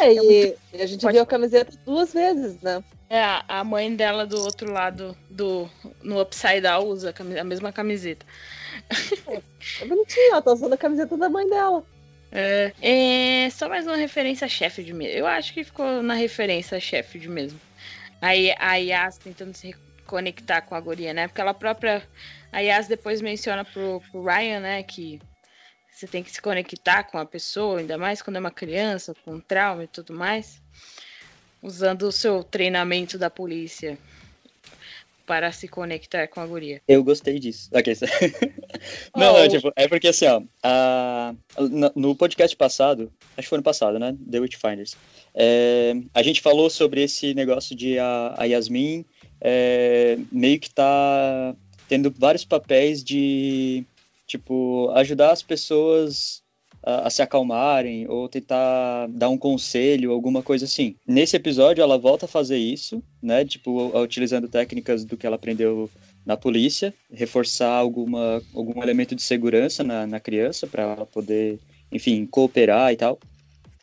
É, 0.00 0.12
e, 0.14 0.56
e 0.72 0.82
a 0.82 0.86
gente 0.86 1.02
Pode... 1.02 1.12
viu 1.12 1.22
a 1.22 1.26
camiseta 1.26 1.76
duas 1.84 2.12
vezes, 2.14 2.58
né? 2.62 2.82
É, 3.10 3.22
a 3.46 3.62
mãe 3.62 3.94
dela 3.94 4.26
do 4.26 4.40
outro 4.40 4.72
lado 4.72 5.14
do 5.28 5.68
no 6.02 6.20
Upside 6.22 6.62
Down 6.62 6.86
usa 6.86 7.14
a 7.38 7.44
mesma 7.44 7.70
camiseta. 7.70 8.24
É 9.80 9.84
bonitinho, 9.86 10.32
ela 10.32 10.42
tá 10.42 10.52
usando 10.52 10.72
a 10.72 10.76
camiseta 10.76 11.16
da 11.16 11.28
mãe 11.28 11.48
dela. 11.48 11.84
É, 12.30 12.72
é 12.82 13.50
só 13.50 13.68
mais 13.68 13.86
uma 13.86 13.96
referência 13.96 14.44
a 14.44 14.48
Sheffield 14.48 14.92
mesmo. 14.92 15.18
Eu 15.18 15.26
acho 15.26 15.54
que 15.54 15.62
ficou 15.62 16.02
na 16.02 16.14
referência 16.14 16.76
a 16.76 16.80
Sheffield 16.80 17.28
mesmo. 17.28 17.60
Aí 18.20 18.54
a 18.58 18.74
Yas 18.74 19.18
tentando 19.18 19.54
se 19.54 19.74
conectar 20.06 20.62
com 20.62 20.74
a 20.74 20.80
guria, 20.80 21.14
né? 21.14 21.28
Porque 21.28 21.40
ela 21.40 21.54
própria. 21.54 22.02
A 22.52 22.60
Yas 22.60 22.88
depois 22.88 23.20
menciona 23.20 23.64
pro, 23.64 24.02
pro 24.10 24.24
Ryan, 24.24 24.60
né? 24.60 24.82
Que 24.82 25.20
você 25.90 26.06
tem 26.06 26.22
que 26.22 26.30
se 26.30 26.42
conectar 26.42 27.04
com 27.04 27.18
a 27.18 27.24
pessoa, 27.24 27.78
ainda 27.78 27.96
mais 27.96 28.20
quando 28.20 28.36
é 28.36 28.40
uma 28.40 28.50
criança, 28.50 29.14
com 29.24 29.38
trauma 29.38 29.84
e 29.84 29.88
tudo 29.88 30.12
mais. 30.12 30.60
Usando 31.62 32.02
o 32.02 32.12
seu 32.12 32.42
treinamento 32.42 33.16
da 33.16 33.30
polícia 33.30 33.96
para 35.26 35.50
se 35.52 35.66
conectar 35.66 36.28
com 36.28 36.40
a 36.40 36.46
guria. 36.46 36.82
Eu 36.86 37.02
gostei 37.02 37.38
disso. 37.38 37.70
Ok. 37.72 37.94
não, 39.16 39.34
oh. 39.34 39.38
não, 39.38 39.48
tipo, 39.48 39.72
é 39.74 39.88
porque 39.88 40.08
assim, 40.08 40.26
ó, 40.26 40.42
a, 40.62 41.34
no 41.94 42.14
podcast 42.14 42.56
passado, 42.56 43.12
acho 43.36 43.46
que 43.46 43.48
foi 43.48 43.58
no 43.58 43.64
passado, 43.64 43.98
né? 43.98 44.16
The 44.30 44.40
Witchfinders, 44.40 44.96
é, 45.34 45.94
a 46.12 46.22
gente 46.22 46.40
falou 46.40 46.68
sobre 46.68 47.02
esse 47.02 47.34
negócio 47.34 47.74
de 47.74 47.98
a, 47.98 48.34
a 48.36 48.44
Yasmin 48.44 49.04
é, 49.40 50.18
meio 50.30 50.60
que 50.60 50.70
tá 50.70 51.56
tendo 51.88 52.14
vários 52.16 52.44
papéis 52.44 53.02
de, 53.02 53.84
tipo, 54.26 54.90
ajudar 54.94 55.32
as 55.32 55.42
pessoas 55.42 56.43
a, 56.84 57.08
se 57.08 57.22
acalmarem 57.22 58.06
ou 58.08 58.28
tentar 58.28 59.06
dar 59.08 59.30
um 59.30 59.38
conselho, 59.38 60.12
alguma 60.12 60.42
coisa 60.42 60.66
assim. 60.66 60.94
Nesse 61.06 61.36
episódio, 61.36 61.82
ela 61.82 61.98
volta 61.98 62.26
a 62.26 62.28
fazer 62.28 62.58
isso, 62.58 63.02
né? 63.22 63.44
Tipo, 63.44 63.98
utilizando 63.98 64.48
técnicas 64.48 65.04
do 65.04 65.16
que 65.16 65.26
ela 65.26 65.36
aprendeu 65.36 65.90
na 66.24 66.36
polícia, 66.36 66.92
reforçar 67.12 67.72
alguma, 67.72 68.42
algum 68.54 68.82
elemento 68.82 69.14
de 69.14 69.22
segurança 69.22 69.82
na, 69.82 70.06
na 70.06 70.20
criança 70.20 70.66
para 70.66 70.82
ela 70.82 71.06
poder, 71.06 71.58
enfim, 71.90 72.26
cooperar 72.26 72.92
e 72.92 72.96
tal. 72.96 73.18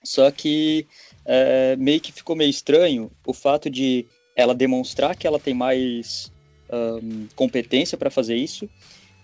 Só 0.03 0.29
que 0.31 0.87
é, 1.25 1.75
meio 1.75 1.99
que 1.99 2.11
ficou 2.11 2.35
meio 2.35 2.49
estranho 2.49 3.11
o 3.25 3.33
fato 3.33 3.69
de 3.69 4.05
ela 4.35 4.55
demonstrar 4.55 5.15
que 5.15 5.27
ela 5.27 5.39
tem 5.39 5.53
mais 5.53 6.31
um, 6.71 7.27
competência 7.35 7.97
para 7.97 8.09
fazer 8.09 8.35
isso. 8.35 8.69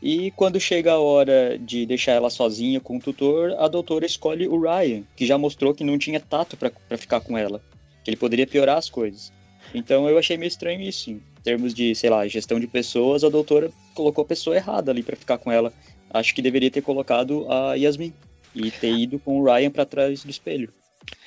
E 0.02 0.32
quando 0.32 0.60
chega 0.60 0.94
a 0.94 1.00
hora 1.00 1.58
de 1.58 1.86
deixar 1.86 2.12
ela 2.14 2.30
sozinha 2.30 2.80
com 2.80 2.98
o 2.98 3.00
tutor, 3.00 3.56
a 3.58 3.68
doutora 3.68 4.06
escolhe 4.06 4.48
o 4.48 4.60
Ryan, 4.60 5.04
que 5.16 5.26
já 5.26 5.38
mostrou 5.38 5.74
que 5.74 5.84
não 5.84 5.98
tinha 5.98 6.20
tato 6.20 6.56
para 6.56 6.98
ficar 6.98 7.20
com 7.20 7.38
ela, 7.38 7.62
que 8.04 8.12
ele 8.12 8.18
poderia 8.18 8.46
piorar 8.46 8.78
as 8.78 8.90
coisas. 8.90 9.34
Então 9.74 10.08
eu 10.08 10.18
achei 10.18 10.38
meio 10.38 10.48
estranho 10.48 10.82
isso. 10.82 11.10
Em 11.10 11.22
termos 11.44 11.74
de, 11.74 11.96
sei 11.96 12.10
lá, 12.10 12.28
gestão 12.28 12.60
de 12.60 12.68
pessoas, 12.68 13.24
a 13.24 13.30
doutora 13.30 13.72
colocou 13.96 14.24
a 14.24 14.28
pessoa 14.28 14.56
errada 14.56 14.92
ali 14.92 15.02
para 15.02 15.16
ficar 15.16 15.38
com 15.40 15.52
ela. 15.52 15.74
Acho 16.12 16.34
que 16.36 16.42
deveria 16.42 16.70
ter 16.70 16.82
colocado 16.82 17.46
a 17.52 17.74
Yasmin 17.74 18.14
e 18.54 18.70
ter 18.70 18.94
ido 18.94 19.20
com 19.20 19.40
o 19.40 19.44
Ryan 19.44 19.72
para 19.72 19.86
trás 19.86 20.24
do 20.24 20.30
espelho, 20.30 20.72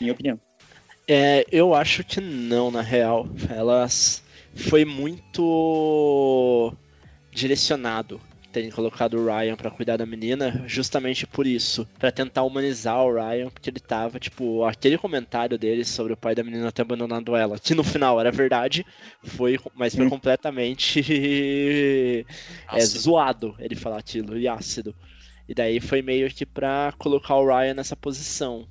minha 0.01 0.13
opinião. 0.13 0.39
É, 1.09 1.45
eu 1.51 1.75
acho 1.75 2.05
que 2.05 2.21
não, 2.21 2.71
na 2.71 2.83
real. 2.83 3.29
Elas 3.49 4.23
foi 4.55 4.85
muito 4.85 6.73
direcionado 7.33 8.21
terem 8.51 8.71
colocado 8.71 9.15
o 9.15 9.27
Ryan 9.27 9.57
para 9.57 9.71
cuidar 9.71 9.97
da 9.97 10.07
menina, 10.07 10.65
justamente 10.67 11.27
por 11.27 11.47
isso, 11.47 11.89
para 11.99 12.11
tentar 12.11 12.43
humanizar 12.43 13.03
o 13.05 13.15
Ryan, 13.15 13.49
porque 13.49 13.71
ele 13.71 13.81
tava, 13.81 14.19
tipo, 14.19 14.65
aquele 14.65 14.99
comentário 14.99 15.59
dele 15.59 15.85
sobre 15.85 16.13
o 16.13 16.17
pai 16.17 16.35
da 16.35 16.43
menina 16.43 16.71
ter 16.73 16.83
abandonado 16.83 17.37
ela, 17.37 17.59
que 17.59 17.75
no 17.75 17.85
final 17.85 18.21
era 18.21 18.31
verdade, 18.31 18.85
foi, 19.23 19.59
mas 19.75 19.95
foi 19.95 20.07
hum. 20.07 20.11
completamente 20.11 21.01
é, 22.73 22.81
zoado 22.85 23.55
ele 23.59 23.77
falar 23.77 23.99
aquilo, 23.99 24.37
e 24.37 24.49
ácido. 24.49 24.95
E 25.49 25.55
daí 25.55 25.81
foi 25.81 26.01
meio 26.03 26.31
que 26.31 26.47
pra 26.47 26.93
colocar 26.99 27.35
o 27.37 27.47
Ryan 27.47 27.75
nessa 27.75 27.97
posição 27.97 28.69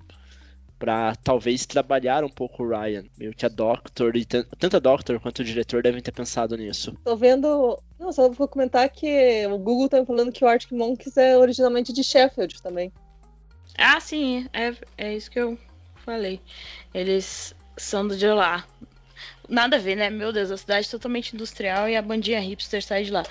para 0.79 1.13
talvez 1.17 1.65
trabalhar 1.65 2.23
um 2.23 2.29
pouco 2.29 2.63
o 2.63 2.69
Ryan. 2.69 3.03
Meio 3.17 3.33
que 3.33 3.45
a 3.45 3.49
Doctor, 3.49 4.15
e 4.15 4.25
tanto 4.25 4.77
a 4.77 4.79
Doctor 4.79 5.19
quanto 5.19 5.39
o 5.39 5.43
diretor 5.43 5.83
devem 5.83 6.01
ter 6.01 6.13
pensado 6.13 6.55
nisso. 6.55 6.97
Tô 7.03 7.17
vendo. 7.17 7.77
Não, 7.99 8.13
só 8.13 8.29
vou 8.29 8.47
comentar 8.47 8.89
que 8.89 9.45
o 9.47 9.57
Google 9.57 9.89
tá 9.89 10.05
falando 10.05 10.31
que 10.31 10.43
o 10.43 10.47
Arctic 10.47 10.71
Monkeys 10.71 11.17
é 11.17 11.37
originalmente 11.37 11.91
de 11.91 12.03
Sheffield 12.03 12.61
também. 12.61 12.91
Ah, 13.77 13.99
sim, 13.99 14.47
é, 14.53 14.73
é 14.97 15.13
isso 15.13 15.29
que 15.29 15.39
eu 15.39 15.57
falei. 16.05 16.39
Eles 16.93 17.53
são 17.75 18.07
do 18.07 18.15
de 18.15 18.27
lá. 18.27 18.65
Nada 19.49 19.75
a 19.75 19.79
ver, 19.79 19.95
né? 19.95 20.09
Meu 20.09 20.31
Deus, 20.31 20.49
a 20.51 20.57
cidade 20.57 20.87
é 20.87 20.91
totalmente 20.91 21.33
industrial 21.33 21.89
e 21.89 21.95
a 21.95 22.01
bandinha 22.01 22.39
hipster 22.39 22.83
sai 22.83 23.03
de 23.03 23.11
lá. 23.11 23.23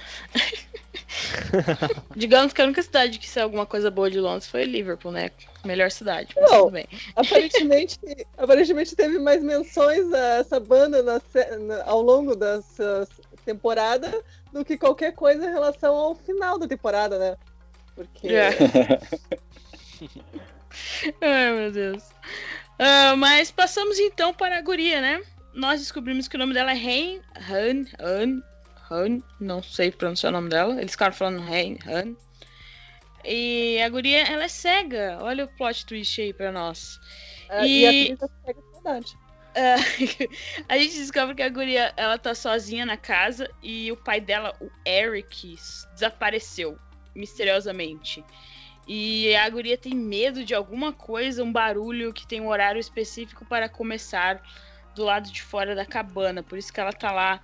Digamos 2.14 2.52
que 2.52 2.60
a 2.60 2.64
única 2.64 2.82
cidade 2.82 3.18
que 3.18 3.28
saiu 3.28 3.44
alguma 3.44 3.64
coisa 3.64 3.90
boa 3.90 4.10
de 4.10 4.20
Londres 4.20 4.48
foi 4.48 4.64
Liverpool, 4.64 5.12
né? 5.12 5.30
Melhor 5.64 5.90
cidade. 5.90 6.34
Não, 6.36 6.70
aparentemente, 7.14 7.98
aparentemente 8.36 8.96
teve 8.96 9.18
mais 9.18 9.42
menções 9.42 10.12
a 10.12 10.38
essa 10.38 10.60
banda 10.60 11.02
na, 11.02 11.20
na, 11.58 11.84
ao 11.84 12.02
longo 12.02 12.34
das 12.34 12.64
temporada 13.48 14.12
do 14.52 14.64
que 14.64 14.76
qualquer 14.76 15.12
coisa 15.12 15.46
em 15.46 15.52
relação 15.52 15.94
ao 15.94 16.14
final 16.14 16.58
da 16.58 16.66
temporada, 16.66 17.18
né? 17.18 17.36
Porque. 17.94 18.28
É. 18.28 18.50
Ai, 21.20 21.52
meu 21.52 21.72
Deus. 21.72 22.04
Uh, 22.78 23.16
mas 23.16 23.50
passamos 23.50 23.98
então 23.98 24.32
para 24.32 24.58
a 24.58 24.62
guria, 24.62 25.00
né? 25.00 25.20
nós 25.58 25.80
descobrimos 25.80 26.28
que 26.28 26.36
o 26.36 26.38
nome 26.38 26.54
dela 26.54 26.70
é 26.70 26.76
Hein 26.76 27.20
Han, 27.50 27.84
Han, 27.98 28.42
Han, 28.90 29.22
não 29.40 29.62
sei 29.62 29.90
pronunciar 29.90 30.32
o 30.32 30.36
nome 30.36 30.48
dela. 30.48 30.80
Eles 30.80 30.92
ficaram 30.92 31.12
falando 31.12 31.52
Hein 31.52 31.78
Han. 31.86 32.14
E 33.24 33.80
a 33.82 33.88
guria, 33.88 34.22
ela 34.22 34.44
é 34.44 34.48
cega. 34.48 35.18
Olha 35.20 35.44
o 35.44 35.48
plot 35.48 35.84
twist 35.84 36.20
aí 36.20 36.32
pra 36.32 36.52
nós. 36.52 37.00
Uh, 37.50 37.64
e... 37.64 37.80
e 37.80 37.86
a 37.86 38.14
atriz 38.14 38.22
é 38.22 38.46
cega 38.46 38.62
de 38.62 38.72
verdade. 38.72 39.18
Uh, 39.58 40.28
a 40.68 40.78
gente 40.78 40.96
descobre 40.96 41.34
que 41.34 41.42
a 41.42 41.48
guria, 41.48 41.92
ela 41.96 42.16
tá 42.16 42.32
sozinha 42.32 42.86
na 42.86 42.96
casa 42.96 43.50
e 43.60 43.90
o 43.90 43.96
pai 43.96 44.20
dela, 44.20 44.54
o 44.60 44.70
Eric, 44.86 45.58
desapareceu 45.94 46.78
misteriosamente. 47.12 48.24
E 48.86 49.34
a 49.34 49.48
guria 49.50 49.76
tem 49.76 49.94
medo 49.94 50.44
de 50.44 50.54
alguma 50.54 50.92
coisa, 50.92 51.42
um 51.42 51.52
barulho 51.52 52.12
que 52.12 52.26
tem 52.26 52.40
um 52.40 52.48
horário 52.48 52.78
específico 52.78 53.44
para 53.44 53.68
começar 53.68 54.40
do 54.94 55.04
lado 55.04 55.30
de 55.30 55.42
fora 55.42 55.74
da 55.74 55.84
cabana. 55.84 56.42
Por 56.42 56.56
isso 56.56 56.72
que 56.72 56.80
ela 56.80 56.92
tá 56.92 57.10
lá 57.10 57.42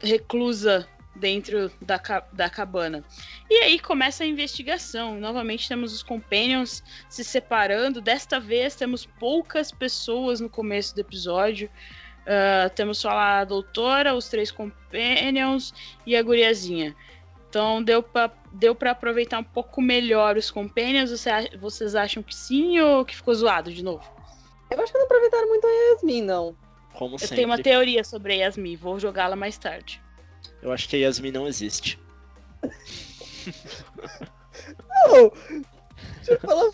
reclusa 0.00 0.88
dentro 1.18 1.70
da, 1.80 2.00
da 2.32 2.48
cabana. 2.48 3.04
E 3.50 3.54
aí 3.58 3.78
começa 3.78 4.24
a 4.24 4.26
investigação. 4.26 5.18
Novamente 5.20 5.68
temos 5.68 5.92
os 5.92 6.02
Companions 6.02 6.82
se 7.08 7.24
separando. 7.24 8.00
Desta 8.00 8.40
vez 8.40 8.74
temos 8.74 9.04
poucas 9.04 9.70
pessoas 9.70 10.40
no 10.40 10.48
começo 10.48 10.94
do 10.94 11.00
episódio. 11.00 11.68
Uh, 12.22 12.68
temos 12.74 12.98
só 12.98 13.10
a 13.10 13.44
doutora, 13.44 14.14
os 14.14 14.28
três 14.28 14.50
Companions 14.50 15.72
e 16.06 16.16
a 16.16 16.22
guriazinha. 16.22 16.94
Então 17.48 17.82
deu 17.82 18.02
pra, 18.02 18.30
deu 18.52 18.74
pra 18.74 18.90
aproveitar 18.90 19.38
um 19.38 19.44
pouco 19.44 19.80
melhor 19.80 20.36
os 20.36 20.50
Companions. 20.50 21.10
Você, 21.10 21.30
vocês 21.58 21.94
acham 21.94 22.22
que 22.22 22.34
sim 22.34 22.78
ou 22.80 23.04
que 23.04 23.16
ficou 23.16 23.34
zoado 23.34 23.72
de 23.72 23.82
novo? 23.82 24.04
Eu 24.70 24.80
acho 24.82 24.92
que 24.92 24.98
não 24.98 25.06
aproveitaram 25.06 25.48
muito 25.48 25.66
a 25.66 25.70
Yasmin, 25.70 26.22
não. 26.22 26.56
Como 26.94 27.14
eu 27.14 27.18
sempre. 27.18 27.36
tenho 27.36 27.48
uma 27.48 27.62
teoria 27.62 28.04
sobre 28.04 28.34
a 28.34 28.36
Yasmin, 28.36 28.76
vou 28.76 28.98
jogá-la 28.98 29.36
mais 29.36 29.56
tarde. 29.56 30.02
Eu 30.62 30.72
acho 30.72 30.88
que 30.88 30.96
a 30.96 30.98
Yasmin 31.00 31.32
não 31.32 31.46
existe. 31.46 31.98
não! 35.06 35.32
Deixa 36.16 36.32
eu 36.32 36.40
falar. 36.40 36.72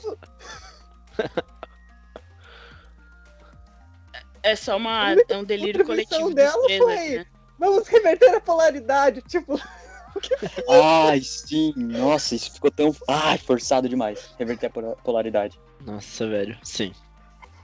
É 4.43 4.55
só 4.55 4.76
uma, 4.76 5.12
é 5.29 5.37
um 5.37 5.45
delírio 5.45 5.87
coletivo 5.87 6.35
dela 6.35 6.55
dos 6.57 6.67
três, 6.67 6.83
foi, 6.83 7.17
né? 7.17 7.26
Vamos 7.59 7.88
reverter 7.88 8.35
a 8.35 8.41
polaridade, 8.41 9.23
tipo. 9.23 9.59
Ai, 10.69 11.21
sim, 11.23 11.73
nossa, 11.76 12.35
isso 12.35 12.53
ficou 12.53 12.71
tão. 12.71 12.95
Ai, 13.09 13.38
forçado 13.38 13.88
demais. 13.88 14.35
Reverter 14.38 14.67
a 14.67 14.97
polaridade. 14.97 15.59
Nossa, 15.81 16.29
velho, 16.29 16.59
sim. 16.62 16.93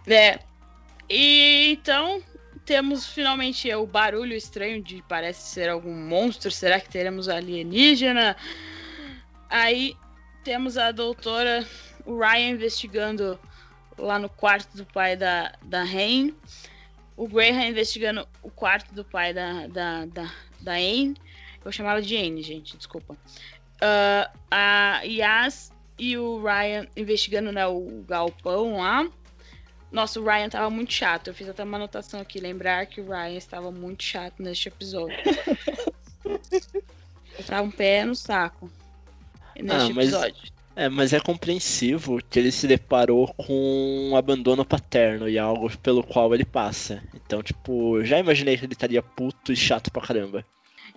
É. 0.06 0.38
E 1.08 1.72
então, 1.72 2.22
temos 2.70 3.04
finalmente 3.04 3.74
o 3.74 3.84
barulho 3.84 4.32
estranho 4.32 4.80
de 4.80 5.02
parece 5.08 5.42
ser 5.42 5.68
algum 5.68 5.92
monstro. 5.92 6.52
Será 6.52 6.78
que 6.78 6.88
teremos 6.88 7.28
alienígena? 7.28 8.36
Aí 9.48 9.96
temos 10.44 10.78
a 10.78 10.92
doutora, 10.92 11.66
o 12.06 12.16
Ryan 12.16 12.50
investigando 12.50 13.36
lá 13.98 14.20
no 14.20 14.28
quarto 14.28 14.76
do 14.76 14.86
pai 14.86 15.16
da, 15.16 15.52
da 15.64 15.82
Rain. 15.82 16.32
O 17.16 17.26
Graham 17.26 17.66
investigando 17.66 18.24
o 18.40 18.50
quarto 18.52 18.94
do 18.94 19.04
pai 19.04 19.34
da, 19.34 19.66
da, 19.66 20.06
da, 20.06 20.32
da 20.60 20.72
Anne. 20.74 21.16
Eu 21.64 21.84
ela 21.84 22.00
de 22.00 22.16
Anne, 22.16 22.40
gente, 22.40 22.76
desculpa. 22.76 23.14
Uh, 23.14 24.38
a 24.48 25.02
Yas 25.02 25.72
e 25.98 26.16
o 26.16 26.40
Ryan 26.40 26.86
investigando 26.96 27.50
né, 27.50 27.66
o 27.66 28.04
galpão 28.06 28.76
lá. 28.76 29.10
Nossa, 29.90 30.20
o 30.20 30.24
Ryan 30.24 30.48
tava 30.48 30.70
muito 30.70 30.92
chato. 30.92 31.28
Eu 31.28 31.34
fiz 31.34 31.48
até 31.48 31.64
uma 31.64 31.76
anotação 31.76 32.20
aqui, 32.20 32.38
lembrar 32.40 32.86
que 32.86 33.00
o 33.00 33.08
Ryan 33.08 33.36
estava 33.36 33.70
muito 33.70 34.02
chato 34.02 34.42
neste 34.42 34.68
episódio. 34.68 35.16
Eu 37.38 37.44
tava 37.46 37.62
um 37.62 37.70
pé 37.70 38.04
no 38.04 38.14
saco 38.14 38.70
neste 39.56 39.90
ah, 39.90 39.94
mas, 39.94 40.08
episódio. 40.08 40.52
É, 40.76 40.88
mas 40.88 41.12
é 41.12 41.20
compreensivo 41.20 42.20
que 42.28 42.38
ele 42.38 42.52
se 42.52 42.66
deparou 42.66 43.32
com 43.34 44.10
um 44.10 44.16
abandono 44.16 44.64
paterno 44.64 45.28
e 45.28 45.38
algo 45.38 45.70
pelo 45.78 46.02
qual 46.02 46.34
ele 46.34 46.44
passa. 46.44 47.02
Então, 47.14 47.42
tipo, 47.42 48.04
já 48.04 48.18
imaginei 48.18 48.56
que 48.56 48.64
ele 48.64 48.72
estaria 48.72 49.02
puto 49.02 49.52
e 49.52 49.56
chato 49.56 49.90
pra 49.90 50.02
caramba. 50.02 50.44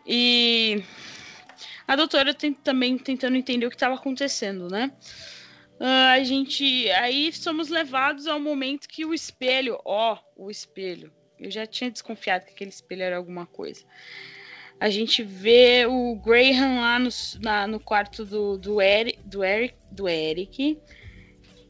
E 0.05 0.83
a 1.87 1.95
doutora 1.95 2.33
tem, 2.33 2.53
também 2.53 2.97
tentando 2.97 3.35
entender 3.35 3.65
o 3.65 3.69
que 3.69 3.75
estava 3.75 3.95
acontecendo, 3.95 4.69
né? 4.69 4.91
Uh, 5.83 6.13
a 6.13 6.23
gente. 6.23 6.89
Aí 6.91 7.29
somos 7.33 7.67
levados 7.67 8.25
ao 8.25 8.39
momento 8.39 8.87
que 8.87 9.03
o 9.03 9.13
espelho. 9.13 9.77
Ó, 9.83 10.17
o 10.33 10.49
espelho. 10.49 11.11
Eu 11.37 11.51
já 11.51 11.65
tinha 11.65 11.91
desconfiado 11.91 12.45
que 12.45 12.51
aquele 12.53 12.69
espelho 12.69 13.03
era 13.03 13.17
alguma 13.17 13.45
coisa. 13.45 13.83
A 14.79 14.89
gente 14.89 15.21
vê 15.21 15.85
o 15.85 16.15
Graham 16.15 16.79
lá 16.79 16.97
no, 16.97 17.09
na, 17.41 17.67
no 17.67 17.81
quarto 17.81 18.23
do, 18.23 18.57
do, 18.57 18.81
Eric, 18.81 19.19
do, 19.25 19.43
Eric, 19.43 19.75
do 19.91 20.07
Eric. 20.07 20.79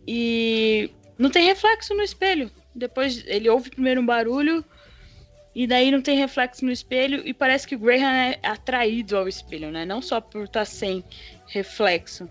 E 0.08 0.92
não 1.18 1.32
tem 1.32 1.46
reflexo 1.48 1.96
no 1.96 2.04
espelho. 2.04 2.52
Depois 2.76 3.26
ele 3.26 3.50
ouve 3.50 3.72
primeiro 3.72 4.00
um 4.00 4.06
barulho. 4.06 4.64
E 5.56 5.66
daí 5.66 5.90
não 5.90 6.04
tem 6.04 6.20
reflexo 6.20 6.64
no 6.64 6.72
espelho. 6.72 7.28
E 7.28 7.34
parece 7.34 7.68
que 7.68 7.74
o 7.74 7.80
Graham 7.80 8.14
é 8.14 8.40
atraído 8.44 9.18
ao 9.18 9.28
espelho, 9.28 9.72
né? 9.72 9.86
Não 9.86 10.04
só 10.04 10.22
por 10.22 10.44
estar 10.44 10.60
tá 10.60 10.66
sem 10.66 11.04
reflexo. 11.48 12.30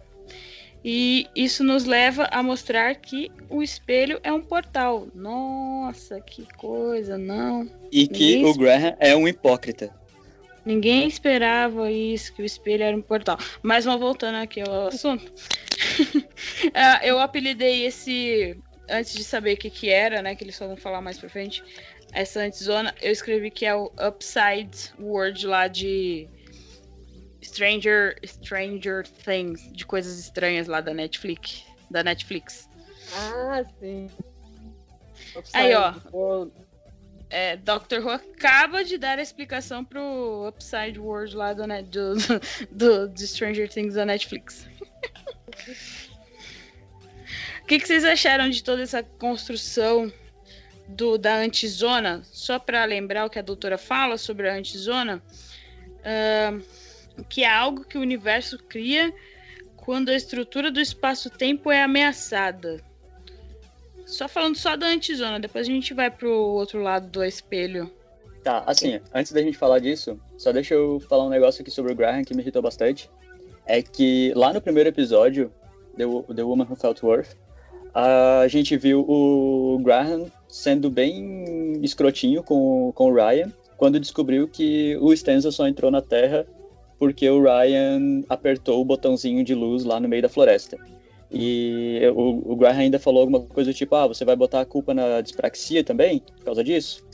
E 0.84 1.28
isso 1.36 1.62
nos 1.62 1.84
leva 1.84 2.28
a 2.32 2.42
mostrar 2.42 2.94
que 2.96 3.30
o 3.48 3.62
espelho 3.62 4.18
é 4.22 4.32
um 4.32 4.42
portal. 4.42 5.06
Nossa, 5.14 6.20
que 6.20 6.46
coisa, 6.56 7.16
não. 7.16 7.70
E 7.90 8.08
que 8.08 8.36
Ninguém 8.36 8.46
o 8.46 8.54
Graham 8.54 8.96
é 8.98 9.14
um 9.14 9.28
hipócrita. 9.28 9.94
Ninguém 10.64 11.06
esperava 11.06 11.90
isso, 11.90 12.32
que 12.32 12.42
o 12.42 12.44
espelho 12.44 12.84
era 12.84 12.96
um 12.96 13.02
portal. 13.02 13.38
Mas 13.62 13.84
vamos 13.84 14.00
voltando 14.00 14.36
aqui 14.36 14.60
ao 14.60 14.88
assunto. 14.88 15.32
Ah, 16.74 17.00
eu 17.04 17.18
apelidei 17.18 17.84
esse. 17.84 18.56
Antes 18.88 19.14
de 19.14 19.24
saber 19.24 19.54
o 19.54 19.56
que, 19.56 19.70
que 19.70 19.88
era, 19.88 20.22
né? 20.22 20.34
Que 20.34 20.44
eles 20.44 20.54
só 20.54 20.66
vão 20.66 20.76
falar 20.76 21.00
mais 21.00 21.18
pra 21.18 21.28
frente. 21.28 21.62
Essa 22.12 22.40
antizona, 22.40 22.94
eu 23.00 23.10
escrevi 23.10 23.50
que 23.50 23.66
é 23.66 23.74
o 23.74 23.90
Upside 23.98 24.92
World 25.00 25.46
lá 25.46 25.66
de 25.66 26.28
Stranger, 27.42 28.16
Stranger 28.24 29.06
Things, 29.06 29.70
de 29.72 29.84
coisas 29.84 30.18
estranhas 30.18 30.66
lá 30.66 30.80
da 30.80 30.94
Netflix. 30.94 31.64
Da 31.90 32.02
Netflix. 32.02 32.68
Ah, 33.14 33.64
sim. 33.80 34.08
Aí, 35.52 35.74
ó. 35.74 35.94
World. 36.12 36.52
É, 37.30 37.56
Doctor 37.56 38.00
Who 38.00 38.10
acaba 38.10 38.84
de 38.84 38.98
dar 38.98 39.18
a 39.18 39.22
explicação 39.22 39.82
pro 39.82 40.46
Upside 40.48 40.98
World 40.98 41.34
lá 41.34 41.54
do, 41.54 41.62
do, 41.84 42.14
do, 42.70 43.08
do 43.08 43.26
Stranger 43.26 43.68
Things 43.70 43.94
da 43.94 44.04
Netflix. 44.04 44.66
O 47.62 47.66
que, 47.66 47.78
que 47.78 47.86
vocês 47.86 48.04
acharam 48.04 48.50
de 48.50 48.62
toda 48.62 48.82
essa 48.82 49.02
construção 49.02 50.12
do, 50.88 51.16
da 51.16 51.36
antizona? 51.36 52.22
Só 52.24 52.58
para 52.58 52.84
lembrar 52.84 53.24
o 53.24 53.30
que 53.30 53.38
a 53.38 53.42
doutora 53.42 53.78
fala 53.78 54.18
sobre 54.18 54.50
a 54.50 54.54
antizona, 54.54 55.22
ahn, 56.04 56.60
que 57.28 57.44
é 57.44 57.50
algo 57.50 57.84
que 57.84 57.98
o 57.98 58.00
universo 58.00 58.58
cria 58.58 59.12
quando 59.76 60.10
a 60.10 60.14
estrutura 60.14 60.70
do 60.70 60.80
espaço-tempo 60.80 61.70
é 61.70 61.82
ameaçada. 61.82 62.80
Só 64.06 64.28
falando 64.28 64.56
só 64.56 64.76
da 64.76 64.86
antizona, 64.86 65.40
depois 65.40 65.66
a 65.66 65.70
gente 65.70 65.94
vai 65.94 66.10
pro 66.10 66.30
outro 66.30 66.82
lado 66.82 67.08
do 67.08 67.24
espelho. 67.24 67.90
Tá, 68.44 68.62
assim, 68.66 69.00
antes 69.14 69.32
da 69.32 69.40
gente 69.40 69.56
falar 69.56 69.78
disso, 69.78 70.20
só 70.36 70.52
deixa 70.52 70.74
eu 70.74 71.00
falar 71.00 71.24
um 71.24 71.30
negócio 71.30 71.62
aqui 71.62 71.70
sobre 71.70 71.92
o 71.92 71.96
Graham 71.96 72.24
que 72.24 72.34
me 72.34 72.42
irritou 72.42 72.60
bastante. 72.60 73.08
É 73.64 73.80
que 73.80 74.32
lá 74.34 74.52
no 74.52 74.60
primeiro 74.60 74.88
episódio, 74.88 75.52
The, 75.96 76.04
The 76.34 76.42
Woman 76.42 76.66
Who 76.68 76.76
Felt 76.76 77.02
Worth, 77.02 77.36
a 77.94 78.46
gente 78.48 78.76
viu 78.76 79.00
o 79.00 79.78
Graham 79.82 80.26
sendo 80.48 80.90
bem 80.90 81.80
escrotinho 81.82 82.42
com, 82.42 82.92
com 82.94 83.10
o 83.10 83.14
Ryan, 83.14 83.52
quando 83.76 84.00
descobriu 84.00 84.48
que 84.48 84.96
o 85.00 85.12
Stanza 85.12 85.50
só 85.50 85.66
entrou 85.66 85.90
na 85.90 86.02
Terra 86.02 86.46
porque 87.02 87.28
o 87.28 87.42
Ryan 87.42 88.22
apertou 88.28 88.80
o 88.80 88.84
botãozinho 88.84 89.42
de 89.42 89.56
luz 89.56 89.82
lá 89.82 89.98
no 89.98 90.08
meio 90.08 90.22
da 90.22 90.28
floresta. 90.28 90.78
E 91.32 92.00
o, 92.14 92.52
o 92.52 92.54
Graham 92.54 92.78
ainda 92.78 92.96
falou 92.96 93.22
alguma 93.22 93.40
coisa 93.40 93.72
do 93.72 93.74
tipo, 93.74 93.96
ah, 93.96 94.06
você 94.06 94.24
vai 94.24 94.36
botar 94.36 94.60
a 94.60 94.64
culpa 94.64 94.94
na 94.94 95.20
dispraxia 95.20 95.82
também, 95.82 96.20
por 96.20 96.44
causa 96.44 96.62
disso? 96.62 97.04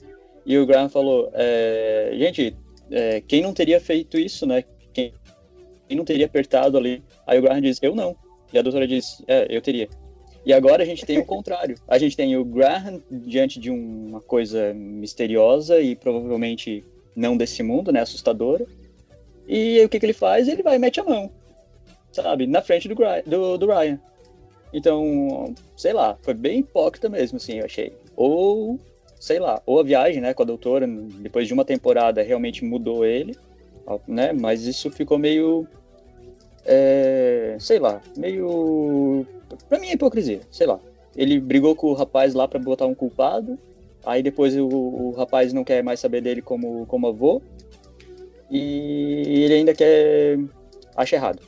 E 0.44 0.58
o 0.58 0.66
Graham 0.66 0.90
falou, 0.90 1.30
é, 1.32 2.10
gente, 2.18 2.54
é, 2.90 3.22
quem 3.22 3.40
não 3.40 3.54
teria 3.54 3.80
feito 3.80 4.18
isso, 4.18 4.44
né? 4.44 4.62
Quem, 4.92 5.14
quem 5.88 5.96
não 5.96 6.04
teria 6.04 6.26
apertado 6.26 6.76
ali? 6.76 7.02
Aí 7.26 7.38
o 7.38 7.42
Graham 7.42 7.62
diz, 7.62 7.78
eu 7.80 7.94
não. 7.94 8.14
E 8.52 8.58
a 8.58 8.62
doutora 8.62 8.86
diz, 8.86 9.24
é, 9.26 9.46
eu 9.48 9.62
teria. 9.62 9.88
E 10.44 10.52
agora 10.52 10.82
a 10.82 10.86
gente 10.86 11.06
tem 11.06 11.18
o 11.18 11.24
contrário. 11.24 11.76
A 11.88 11.96
gente 11.96 12.14
tem 12.14 12.36
o 12.36 12.44
Graham 12.44 13.02
diante 13.10 13.58
de 13.58 13.70
uma 13.70 14.20
coisa 14.20 14.74
misteriosa 14.74 15.80
e 15.80 15.96
provavelmente 15.96 16.84
não 17.16 17.38
desse 17.38 17.62
mundo, 17.62 17.90
né? 17.90 18.00
Assustadora. 18.02 18.66
E 19.48 19.78
aí, 19.78 19.84
o 19.86 19.88
que, 19.88 19.98
que 19.98 20.04
ele 20.06 20.12
faz? 20.12 20.46
Ele 20.46 20.62
vai 20.62 20.76
e 20.76 20.78
mete 20.78 21.00
a 21.00 21.04
mão, 21.04 21.30
sabe? 22.12 22.46
Na 22.46 22.60
frente 22.60 22.86
do, 22.86 22.94
do, 23.26 23.56
do 23.58 23.66
Ryan. 23.66 23.98
Então, 24.72 25.54
sei 25.74 25.94
lá, 25.94 26.18
foi 26.20 26.34
bem 26.34 26.58
hipócrita 26.58 27.08
mesmo, 27.08 27.38
assim, 27.38 27.58
eu 27.58 27.64
achei. 27.64 27.94
Ou, 28.14 28.78
sei 29.18 29.38
lá, 29.38 29.62
ou 29.64 29.80
a 29.80 29.82
viagem, 29.82 30.20
né, 30.20 30.34
com 30.34 30.42
a 30.42 30.46
doutora, 30.46 30.86
depois 30.86 31.48
de 31.48 31.54
uma 31.54 31.64
temporada, 31.64 32.22
realmente 32.22 32.62
mudou 32.62 33.06
ele, 33.06 33.34
né? 34.06 34.32
Mas 34.34 34.66
isso 34.66 34.90
ficou 34.90 35.18
meio. 35.18 35.66
é, 36.66 37.56
sei 37.58 37.78
lá, 37.78 38.02
meio. 38.16 39.26
Pra 39.68 39.78
mim 39.78 39.88
é 39.88 39.94
hipocrisia, 39.94 40.40
sei 40.50 40.66
lá. 40.66 40.78
Ele 41.16 41.40
brigou 41.40 41.74
com 41.74 41.88
o 41.88 41.94
rapaz 41.94 42.34
lá 42.34 42.46
pra 42.46 42.58
botar 42.60 42.86
um 42.86 42.94
culpado, 42.94 43.58
aí 44.04 44.22
depois 44.22 44.54
o, 44.56 44.68
o 44.68 45.10
rapaz 45.12 45.52
não 45.54 45.64
quer 45.64 45.82
mais 45.82 45.98
saber 46.00 46.20
dele 46.20 46.42
como, 46.42 46.84
como 46.86 47.06
avô, 47.06 47.40
e 48.50 49.42
ele 49.44 49.54
ainda 49.54 49.74
quer. 49.74 50.38
acha 50.96 51.16
errado. 51.16 51.42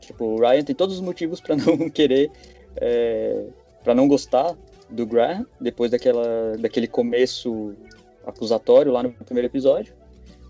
Tipo, 0.00 0.24
o 0.24 0.40
Ryan 0.40 0.62
tem 0.62 0.74
todos 0.74 0.96
os 0.96 1.00
motivos 1.00 1.40
pra 1.40 1.54
não 1.56 1.88
querer. 1.90 2.30
É, 2.76 3.44
para 3.82 3.94
não 3.94 4.06
gostar 4.08 4.54
do 4.90 5.06
Graham, 5.06 5.46
depois 5.60 5.90
daquela, 5.90 6.56
daquele 6.58 6.86
começo 6.88 7.74
acusatório 8.24 8.92
lá 8.92 9.02
no 9.02 9.12
primeiro 9.12 9.46
episódio. 9.48 9.94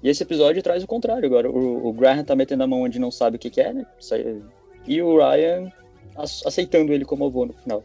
E 0.02 0.08
esse 0.08 0.22
episódio 0.22 0.62
traz 0.62 0.82
o 0.82 0.86
contrário. 0.86 1.24
Agora, 1.26 1.50
o, 1.50 1.86
o 1.86 1.92
Graham 1.92 2.24
tá 2.24 2.34
metendo 2.34 2.62
a 2.62 2.66
mão 2.66 2.82
onde 2.82 2.98
não 2.98 3.10
sabe 3.10 3.36
o 3.36 3.38
que, 3.38 3.50
que 3.50 3.60
é, 3.60 3.72
né? 3.72 3.86
E 4.86 5.00
o 5.02 5.16
Ryan 5.18 5.70
ace- 6.18 6.46
aceitando 6.46 6.92
ele 6.92 7.04
como 7.04 7.26
avô 7.26 7.46
no 7.46 7.52
final. 7.52 7.82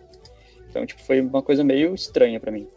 Então, 0.70 0.86
tipo, 0.86 1.02
foi 1.04 1.20
uma 1.22 1.42
coisa 1.42 1.64
meio 1.64 1.94
estranha 1.94 2.40
pra 2.40 2.52
mim. 2.52 2.68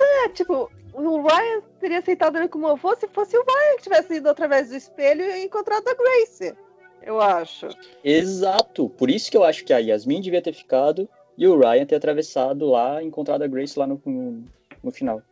É, 0.00 0.28
tipo, 0.30 0.70
o 0.96 1.22
Ryan 1.22 1.60
teria 1.78 1.98
aceitado 1.98 2.36
ele 2.36 2.48
como 2.48 2.66
avô 2.68 2.94
se 2.96 3.06
fosse 3.08 3.36
o 3.36 3.42
Ryan 3.44 3.76
que 3.76 3.82
tivesse 3.82 4.14
ido 4.14 4.28
através 4.28 4.70
do 4.70 4.76
espelho 4.76 5.22
e 5.22 5.44
encontrado 5.44 5.86
a 5.88 5.94
Grace. 5.94 6.54
Eu 7.02 7.20
acho. 7.20 7.68
Exato! 8.02 8.88
Por 8.90 9.10
isso 9.10 9.30
que 9.30 9.36
eu 9.36 9.44
acho 9.44 9.64
que 9.64 9.72
a 9.72 9.78
Yasmin 9.78 10.20
devia 10.20 10.42
ter 10.42 10.52
ficado 10.52 11.08
e 11.36 11.46
o 11.46 11.58
Ryan 11.58 11.84
ter 11.84 11.96
atravessado 11.96 12.66
lá 12.66 13.02
e 13.02 13.06
encontrado 13.06 13.42
a 13.42 13.46
Grace 13.46 13.78
lá 13.78 13.86
no, 13.86 14.00
no, 14.04 14.44
no 14.82 14.90
final. 14.90 15.22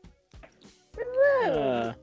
Ah. 1.46 1.94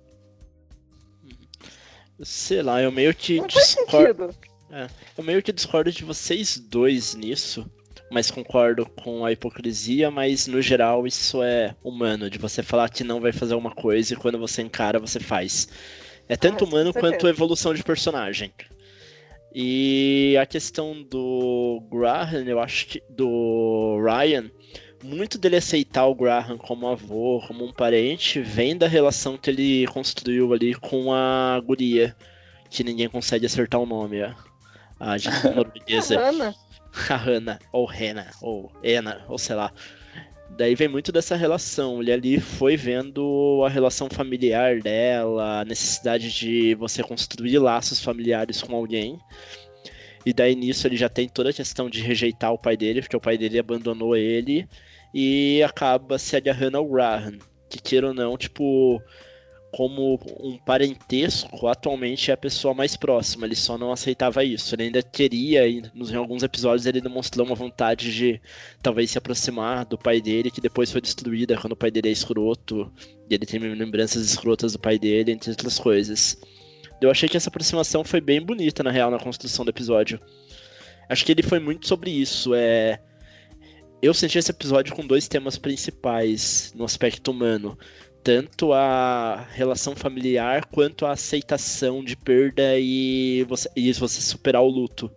Sei 2.24 2.62
lá, 2.62 2.82
eu 2.82 2.91
meio 2.91 3.13
que 3.15 3.38
Não 3.39 3.50
faz 3.50 3.76
discordo. 3.76 4.32
sentido. 4.34 4.91
Eu 5.17 5.24
meio 5.24 5.41
que 5.43 5.52
discordo 5.52 5.91
de 5.91 6.04
vocês 6.04 6.58
dois 6.58 7.13
nisso, 7.15 7.69
mas 8.12 8.30
concordo 8.30 8.86
com 8.86 9.26
a 9.26 9.32
hipocrisia, 9.32 10.12
mas 10.12 10.45
no 10.45 10.62
geral 10.62 11.08
isso 11.08 11.41
é 11.41 11.74
humano, 11.82 12.30
de 12.30 12.38
você 12.38 12.62
falar 12.62 12.89
que 12.89 13.04
não 13.04 13.21
vai 13.21 13.32
fazer 13.32 13.56
uma 13.56 13.71
coisa 13.71 14.13
e 14.13 14.17
quando 14.17 14.38
você 14.38 14.62
encara, 14.62 15.00
você 15.00 15.19
faz. 15.19 15.69
É 16.28 16.36
tanto 16.36 16.65
Ah, 16.65 16.67
humano 16.67 16.93
quanto 16.93 17.28
evolução 17.28 17.74
de 17.74 17.84
personagem. 17.84 18.52
E 19.54 20.38
a 20.39 20.45
questão 20.45 21.02
do 21.02 21.82
Graham, 21.89 22.43
eu 22.45 22.60
acho 22.60 22.88
que. 22.88 23.04
do 23.10 24.02
Ryan, 24.02 24.50
muito 25.04 25.38
dele 25.38 25.58
aceitar 25.58 26.06
o 26.06 26.15
Graham 26.15 26.58
como 26.58 26.88
avô, 26.88 27.43
como 27.47 27.65
um 27.65 27.74
parente, 27.74 28.39
vem 28.39 28.78
da 28.78 28.88
relação 28.88 29.38
que 29.38 29.50
ele 29.50 29.88
construiu 29.88 30.54
ali 30.54 30.74
com 30.74 31.13
a 31.13 31.60
guria, 31.65 32.15
que 32.69 32.84
ninguém 32.84 33.10
consegue 33.10 33.45
acertar 33.45 33.82
o 33.82 33.86
nome, 33.86 34.21
a, 34.21 34.36
a 35.00 35.17
de 35.17 35.28
norueguesa, 35.56 36.19
Ana. 36.19 36.56
a 37.10 37.15
Hannah, 37.15 37.60
ou 37.71 37.86
Rena, 37.86 38.27
ou 38.41 38.71
Ena, 38.84 39.23
ou 39.27 39.38
sei 39.38 39.56
lá. 39.56 39.71
Daí 40.58 40.75
vem 40.75 40.88
muito 40.88 41.12
dessa 41.12 41.36
relação. 41.36 42.01
Ele 42.01 42.12
ali 42.12 42.39
foi 42.39 42.75
vendo 42.75 43.63
a 43.65 43.69
relação 43.69 44.10
familiar 44.10 44.82
dela, 44.82 45.62
a 45.62 45.65
necessidade 45.65 46.32
de 46.32 46.75
você 46.75 47.01
construir 47.01 47.58
laços 47.58 48.04
familiares 48.04 48.62
com 48.62 48.75
alguém. 48.75 49.17
E 50.25 50.34
daí 50.34 50.56
nisso 50.56 50.88
ele 50.88 50.97
já 50.97 51.10
tem 51.10 51.27
toda 51.27 51.49
a 51.49 51.54
questão 51.54 51.89
de 51.89 52.01
rejeitar 52.01 52.54
o 52.54 52.58
pai 52.58 52.77
dele, 52.77 53.01
porque 53.01 53.15
o 53.15 53.21
pai 53.21 53.38
dele 53.38 53.58
abandonou 53.58 54.15
ele 54.15 54.67
e 55.13 55.63
acaba 55.63 56.19
se 56.19 56.36
agarrando 56.36 56.77
ao 56.77 56.86
Graham. 56.86 57.39
Que 57.69 57.82
queira 57.82 58.08
ou 58.08 58.13
não, 58.13 58.38
tipo, 58.38 59.01
como 59.71 60.19
um 60.41 60.57
parentesco, 60.57 61.67
atualmente 61.67 62.29
é 62.29 62.34
a 62.34 62.38
pessoa 62.38 62.73
mais 62.73 62.97
próxima. 62.97 63.45
Ele 63.45 63.55
só 63.55 63.77
não 63.77 63.91
aceitava 63.91 64.43
isso. 64.43 64.75
Ele 64.75 64.84
ainda 64.84 65.01
queria, 65.01 65.67
em 65.67 65.81
alguns 66.15 66.43
episódios, 66.43 66.86
ele 66.86 66.99
demonstrou 66.99 67.45
uma 67.45 67.55
vontade 67.55 68.13
de 68.13 68.41
talvez 68.81 69.12
se 69.12 69.17
aproximar 69.17 69.86
do 69.86 69.97
pai 69.97 70.19
dele, 70.19 70.51
que 70.51 70.60
depois 70.60 70.91
foi 70.91 70.99
destruída 70.99 71.57
quando 71.57 71.71
o 71.71 71.77
pai 71.77 71.89
dele 71.89 72.10
é 72.10 72.12
escroto. 72.12 72.91
E 73.29 73.34
ele 73.34 73.45
tem 73.45 73.60
lembranças 73.60 74.25
escrotas 74.25 74.73
do 74.73 74.79
pai 74.79 74.99
dele, 74.99 75.31
entre 75.31 75.49
outras 75.49 75.79
coisas. 75.79 76.38
Eu 77.01 77.10
achei 77.10 77.29
que 77.29 77.38
essa 77.38 77.49
aproximação 77.49 78.03
foi 78.03 78.19
bem 78.19 78.41
bonita, 78.41 78.84
na 78.84 78.91
real, 78.91 79.10
na 79.10 79.19
construção 79.19 79.63
do 79.63 79.71
episódio. 79.71 80.19
Acho 81.07 81.25
que 81.25 81.31
ele 81.31 81.43
foi 81.43 81.60
muito 81.60 81.88
sobre 81.88 82.12
isso. 82.12 82.53
É. 82.53 82.99
Eu 84.01 84.13
senti 84.13 84.38
esse 84.38 84.51
episódio 84.51 84.93
com 84.95 85.05
dois 85.05 85.27
temas 85.27 85.57
principais 85.57 86.73
no 86.75 86.84
aspecto 86.84 87.31
humano 87.31 87.77
tanto 88.23 88.73
a 88.73 89.47
relação 89.51 89.95
familiar 89.95 90.65
quanto 90.65 91.05
a 91.05 91.12
aceitação 91.12 92.03
de 92.03 92.15
perda 92.15 92.77
e 92.77 93.43
você, 93.47 93.69
e 93.75 93.91
você 93.93 94.21
superar 94.21 94.62
o 94.62 94.67
luto. 94.67 95.12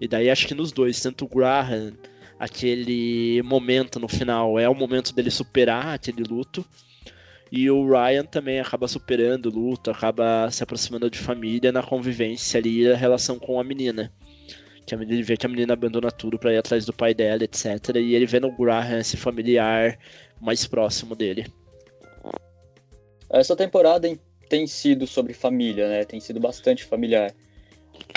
E 0.00 0.08
daí 0.08 0.30
acho 0.30 0.46
que 0.48 0.54
nos 0.54 0.72
dois, 0.72 1.00
tanto 1.00 1.24
o 1.24 1.28
Graham, 1.28 1.92
aquele 2.38 3.40
momento 3.42 4.00
no 4.00 4.08
final 4.08 4.58
é 4.58 4.68
o 4.68 4.74
momento 4.74 5.14
dele 5.14 5.30
superar 5.30 5.94
aquele 5.94 6.24
luto, 6.24 6.64
e 7.52 7.70
o 7.70 7.86
Ryan 7.86 8.24
também 8.24 8.58
acaba 8.58 8.88
superando 8.88 9.46
o 9.46 9.50
luto, 9.50 9.90
acaba 9.90 10.50
se 10.50 10.62
aproximando 10.62 11.10
de 11.10 11.18
família 11.18 11.70
na 11.70 11.82
convivência 11.82 12.58
ali, 12.58 12.90
a 12.90 12.96
relação 12.96 13.38
com 13.38 13.60
a 13.60 13.64
menina. 13.64 14.10
que 14.86 14.94
a 14.94 14.98
menina, 14.98 15.16
ele 15.16 15.22
vê 15.22 15.36
que 15.36 15.46
a 15.46 15.48
menina 15.48 15.74
abandona 15.74 16.10
tudo 16.10 16.38
pra 16.38 16.52
ir 16.52 16.56
atrás 16.56 16.86
do 16.86 16.92
pai 16.92 17.14
dela, 17.14 17.44
etc. 17.44 17.66
E 17.96 18.14
ele 18.14 18.26
vê 18.26 18.40
no 18.40 18.50
Graham 18.50 18.98
esse 18.98 19.16
familiar 19.16 19.98
mais 20.40 20.66
próximo 20.66 21.14
dele. 21.14 21.46
Essa 23.32 23.56
temporada 23.56 24.08
tem 24.48 24.66
sido 24.66 25.06
sobre 25.06 25.32
família, 25.32 25.88
né? 25.88 26.04
Tem 26.04 26.20
sido 26.20 26.38
bastante 26.38 26.84
familiar. 26.84 27.32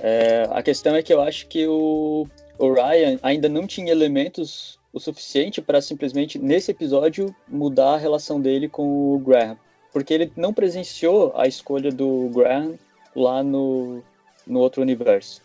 É, 0.03 0.47
a 0.51 0.61
questão 0.61 0.95
é 0.95 1.01
que 1.01 1.13
eu 1.13 1.21
acho 1.21 1.47
que 1.47 1.65
o, 1.65 2.27
o 2.59 2.73
Ryan 2.73 3.17
ainda 3.23 3.47
não 3.47 3.65
tinha 3.65 3.91
elementos 3.91 4.77
o 4.91 4.99
suficiente 4.99 5.61
para 5.61 5.81
simplesmente, 5.81 6.39
nesse 6.39 6.71
episódio, 6.71 7.35
mudar 7.47 7.95
a 7.95 7.97
relação 7.97 8.39
dele 8.39 8.69
com 8.69 9.13
o 9.13 9.19
Graham. 9.19 9.57
Porque 9.91 10.13
ele 10.13 10.31
não 10.35 10.53
presenciou 10.53 11.33
a 11.35 11.47
escolha 11.47 11.91
do 11.91 12.29
Graham 12.33 12.77
lá 13.15 13.43
no, 13.43 14.01
no 14.45 14.59
outro 14.59 14.81
universo. 14.81 15.41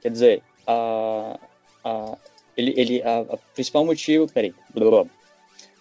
Quer 0.00 0.10
dizer, 0.10 0.42
a, 0.66 1.38
a, 1.82 2.16
ele, 2.56 2.74
ele, 2.76 3.02
a, 3.02 3.20
a 3.20 3.36
principal 3.54 3.84
motivo. 3.84 4.26
Peraí. 4.30 4.54
Blá, 4.74 4.90
blá, 4.90 5.04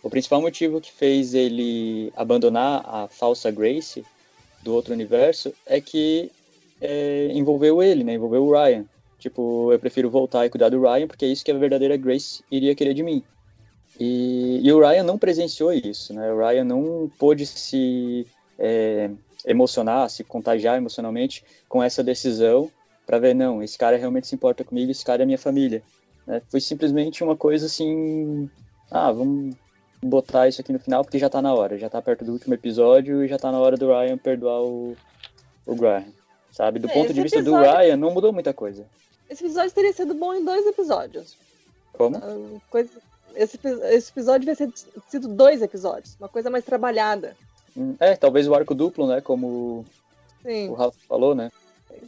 o 0.04 0.10
principal 0.10 0.42
motivo 0.42 0.82
que 0.82 0.92
fez 0.92 1.34
ele 1.34 2.12
abandonar 2.16 2.84
a 2.86 3.08
falsa 3.08 3.50
Grace 3.50 4.06
do 4.62 4.74
outro 4.74 4.94
universo 4.94 5.54
é 5.66 5.80
que 5.80 6.30
é, 6.82 7.30
envolveu 7.32 7.82
ele, 7.82 8.04
né? 8.04 8.16
Envolveu 8.16 8.44
o 8.44 8.52
Ryan. 8.52 8.86
Tipo, 9.18 9.72
eu 9.72 9.80
prefiro 9.80 10.10
voltar 10.10 10.46
e 10.46 10.50
cuidar 10.50 10.68
do 10.68 10.82
Ryan 10.82 11.08
porque 11.08 11.24
é 11.24 11.30
isso 11.30 11.46
que 11.46 11.52
a 11.52 11.58
verdadeira 11.58 11.96
Grace 11.96 12.44
iria 12.52 12.76
querer 12.76 12.94
de 12.94 13.02
mim. 13.02 13.24
E, 13.98 14.60
e 14.62 14.74
o 14.74 14.80
Ryan 14.80 15.04
não 15.04 15.18
presenciou 15.18 15.72
isso, 15.72 16.13
né? 16.13 16.34
O 16.34 16.38
Ryan 16.38 16.66
não 16.66 17.10
pôde 17.18 17.46
se 17.46 18.28
é, 18.60 19.10
emocionar, 19.46 20.10
se 20.10 20.22
contagiar 20.26 20.78
emocionalmente 20.78 21.46
com 21.70 21.82
essa 21.82 22.04
decisão 22.04 22.70
para 23.06 23.20
ver, 23.20 23.34
não, 23.34 23.63
esse 23.63 23.78
cara 23.78 23.96
realmente 23.96 24.28
se 24.28 24.36
importa 24.36 24.66
comigo, 24.66 24.92
esse 24.92 25.06
cara 25.06 25.24
é 25.24 25.26
minha 25.26 25.38
família. 25.38 25.82
Né? 26.28 26.42
Foi 26.50 26.60
simplesmente 26.60 27.24
uma 27.24 27.38
coisa 27.38 27.68
assim, 27.68 28.50
ah, 28.92 29.12
vamos 29.12 29.56
botar 30.04 30.48
isso 30.48 30.62
aqui 30.62 30.74
no 30.74 30.80
final 30.80 31.04
porque 31.04 31.20
já 31.20 31.30
tá 31.30 31.42
na 31.42 31.54
hora, 31.54 31.78
já 31.78 31.89
tá 31.89 32.02
perto 32.02 32.26
do 32.26 32.34
último 32.34 32.54
episódio 32.54 33.24
e 33.24 33.28
já 33.28 33.38
tá 33.38 33.52
na 33.52 33.60
hora 33.60 33.78
do 33.78 33.88
Ryan 33.88 34.18
perdoar 34.18 34.62
o, 34.62 34.96
o 35.66 35.76
Graham, 35.76 36.06
sabe? 36.52 36.80
Do 36.80 36.89
é, 36.89 36.94
ponto 36.94 37.13
de 37.13 37.22
vista 37.22 37.39
episódio... 37.39 37.70
do 37.70 37.78
Ryan, 37.78 37.98
não 37.98 38.12
mudou 38.12 38.34
muita 38.34 38.54
coisa. 38.54 38.86
Esse 39.30 39.46
episódio 39.46 39.72
teria 39.72 39.94
sido 39.94 40.13
bom 40.13 40.34
em 40.34 40.44
dois 40.44 40.66
episódios. 40.66 41.38
Como? 41.94 42.18
Uh, 42.18 42.62
coisa... 42.70 42.89
esse, 43.36 43.60
esse 43.63 44.12
episódio 44.12 44.48
devia 44.48 44.56
ter 44.56 44.72
sido 45.10 45.28
dois 45.28 45.62
episódios, 45.62 46.16
uma 46.20 46.30
coisa 46.30 46.50
mais 46.50 46.66
trabalhada. 46.66 47.36
Hum, 47.76 47.96
é, 48.00 48.16
talvez 48.16 48.48
o 48.48 48.54
arco 48.54 48.76
duplo, 48.76 49.08
né? 49.08 49.22
Como 49.22 49.86
Sim. 50.44 50.70
o 50.70 50.74
Rafa 50.74 50.98
falou, 51.08 51.34
né? 51.34 51.52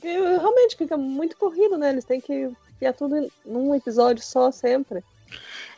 Realmente 0.02 0.76
fica 0.76 0.98
muito 0.98 1.38
corrido, 1.38 1.78
né? 1.78 1.90
Eles 1.90 2.06
têm 2.06 2.20
que 2.20 2.52
enfiar 2.76 2.94
tudo 2.94 3.32
num 3.46 3.74
episódio 3.74 4.24
só 4.24 4.52
sempre. 4.52 5.04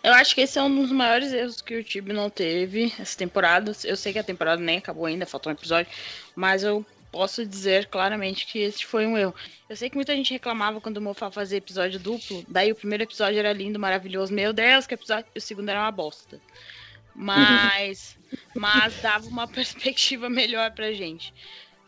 Eu 0.04 0.14
acho 0.14 0.36
que 0.36 0.42
esse 0.42 0.58
é 0.58 0.64
um 0.64 0.74
dos 0.82 0.92
maiores 0.92 1.34
erros 1.34 1.62
que 1.62 1.76
o 1.76 1.84
time 1.84 2.14
não 2.14 2.30
teve 2.30 2.94
essa 3.00 3.18
temporada. 3.18 3.72
Eu 3.84 3.98
sei 3.98 4.14
que 4.14 4.20
a 4.20 4.24
temporada 4.24 4.62
nem 4.62 4.78
acabou 4.78 5.06
ainda, 5.06 5.26
faltou 5.26 5.52
um 5.52 5.56
episódio, 5.56 5.92
mas 6.36 6.64
eu 6.64 6.86
posso 7.12 7.46
dizer 7.46 7.88
claramente 7.88 8.46
que 8.46 8.60
esse 8.60 8.86
foi 8.86 9.06
um 9.08 9.18
erro. 9.18 9.34
Eu 9.68 9.76
sei 9.76 9.90
que 9.90 9.96
muita 9.96 10.16
gente 10.16 10.32
reclamava 10.32 10.80
quando 10.80 10.98
o 10.98 11.02
Mofa 11.02 11.32
fazia 11.32 11.58
episódio 11.58 12.00
duplo, 12.00 12.46
daí 12.48 12.72
o 12.72 12.76
primeiro 12.76 13.04
episódio 13.04 13.40
era 13.40 13.52
lindo, 13.52 13.80
maravilhoso, 13.80 14.34
meu 14.34 14.54
Deus, 14.54 14.86
que 14.86 14.94
episódio, 14.94 15.26
o 15.36 15.42
segundo 15.42 15.70
era 15.70 15.82
uma 15.82 15.92
bosta. 15.92 16.40
Mas, 17.16 18.16
mas 18.56 19.02
dava 19.02 19.28
uma 19.28 19.48
perspectiva 19.50 20.30
melhor 20.30 20.72
pra 20.72 20.92
gente. 20.92 21.34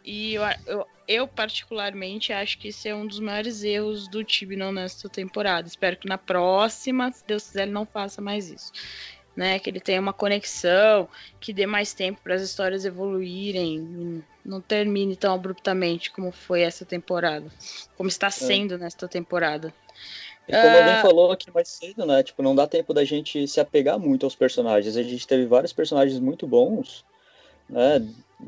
E 0.04 0.34
eu, 0.34 0.44
eu, 0.66 0.88
eu, 1.08 1.28
particularmente, 1.28 2.32
acho 2.32 2.58
que 2.58 2.70
esse 2.70 2.88
é 2.88 2.96
um 2.96 3.06
dos 3.06 3.20
maiores 3.20 3.64
erros 3.64 4.08
do 4.08 4.24
Tibnon 4.24 4.72
nesta 4.72 5.10
temporada. 5.10 5.68
Espero 5.68 5.98
que 5.98 6.08
na 6.08 6.18
próxima, 6.18 7.12
se 7.12 7.24
Deus 7.26 7.48
quiser, 7.48 7.64
ele 7.64 7.72
não 7.72 7.86
faça 7.86 8.22
mais 8.22 8.50
isso. 8.50 8.72
Né, 9.36 9.58
que 9.58 9.70
ele 9.70 9.80
tenha 9.80 10.02
uma 10.02 10.12
conexão, 10.12 11.08
que 11.40 11.54
dê 11.54 11.66
mais 11.66 11.94
tempo 11.94 12.20
para 12.22 12.36
as 12.36 12.42
histórias 12.42 12.84
evoluírem, 12.84 14.22
não 14.44 14.60
termine 14.60 15.16
tão 15.16 15.34
abruptamente 15.34 16.12
como 16.12 16.30
foi 16.30 16.62
essa 16.62 16.84
temporada, 16.84 17.46
como 17.96 18.10
está 18.10 18.28
é. 18.28 18.32
sendo 18.32 18.74
é. 18.74 18.78
nesta 18.78 19.08
temporada. 19.08 19.74
E 20.46 20.52
como 20.52 20.66
uh... 20.66 20.78
alguém 20.80 20.94
ah. 20.94 21.02
falou 21.02 21.32
aqui 21.32 21.52
mais 21.52 21.70
cedo, 21.70 22.06
né? 22.06 22.22
Tipo, 22.24 22.42
não 22.42 22.56
dá 22.56 22.68
tempo 22.68 22.94
da 22.94 23.06
gente 23.06 23.48
se 23.48 23.62
apegar 23.62 23.98
muito 24.00 24.26
aos 24.26 24.36
personagens. 24.36 24.98
A 24.98 25.04
gente 25.04 25.28
teve 25.28 25.46
vários 25.46 25.72
personagens 25.72 26.20
muito 26.20 26.46
bons, 26.48 27.06
né? 27.70 28.06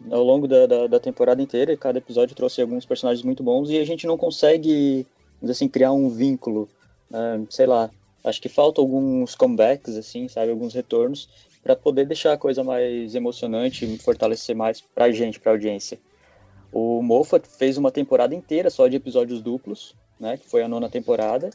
Ao 0.09 0.23
longo 0.23 0.47
da, 0.47 0.65
da, 0.65 0.87
da, 0.87 0.99
temporada 0.99 1.41
inteira, 1.41 1.75
cada 1.75 1.97
episódio 1.97 2.35
trouxe 2.35 2.61
alguns 2.61 2.85
personagens 2.85 3.23
muito 3.23 3.43
bons 3.43 3.69
e 3.69 3.77
a 3.77 3.85
gente 3.85 4.07
não 4.07 4.17
consegue, 4.17 5.05
assim, 5.43 5.67
criar 5.67 5.91
um 5.91 6.09
vínculo, 6.09 6.69
né? 7.09 7.45
sei 7.49 7.65
lá, 7.65 7.89
acho 8.23 8.41
que 8.41 8.49
falta 8.49 8.79
alguns 8.79 9.35
comebacks, 9.35 9.95
assim, 9.97 10.27
sabe, 10.27 10.51
alguns 10.51 10.73
retornos 10.73 11.27
para 11.63 11.75
poder 11.75 12.05
deixar 12.05 12.33
a 12.33 12.37
coisa 12.37 12.63
mais 12.63 13.13
emocionante 13.13 13.85
e 13.85 13.97
fortalecer 13.97 14.55
mais 14.55 14.81
pra 14.81 15.11
gente, 15.11 15.39
pra 15.39 15.51
audiência. 15.51 15.99
O 16.71 17.01
Moffat 17.01 17.45
fez 17.47 17.77
uma 17.77 17.91
temporada 17.91 18.33
inteira 18.33 18.69
só 18.69 18.87
de 18.87 18.95
episódios 18.95 19.41
duplos, 19.41 19.93
né, 20.19 20.37
que 20.37 20.47
foi 20.47 20.63
a 20.63 20.67
nona 20.67 20.89
temporada, 20.89 21.49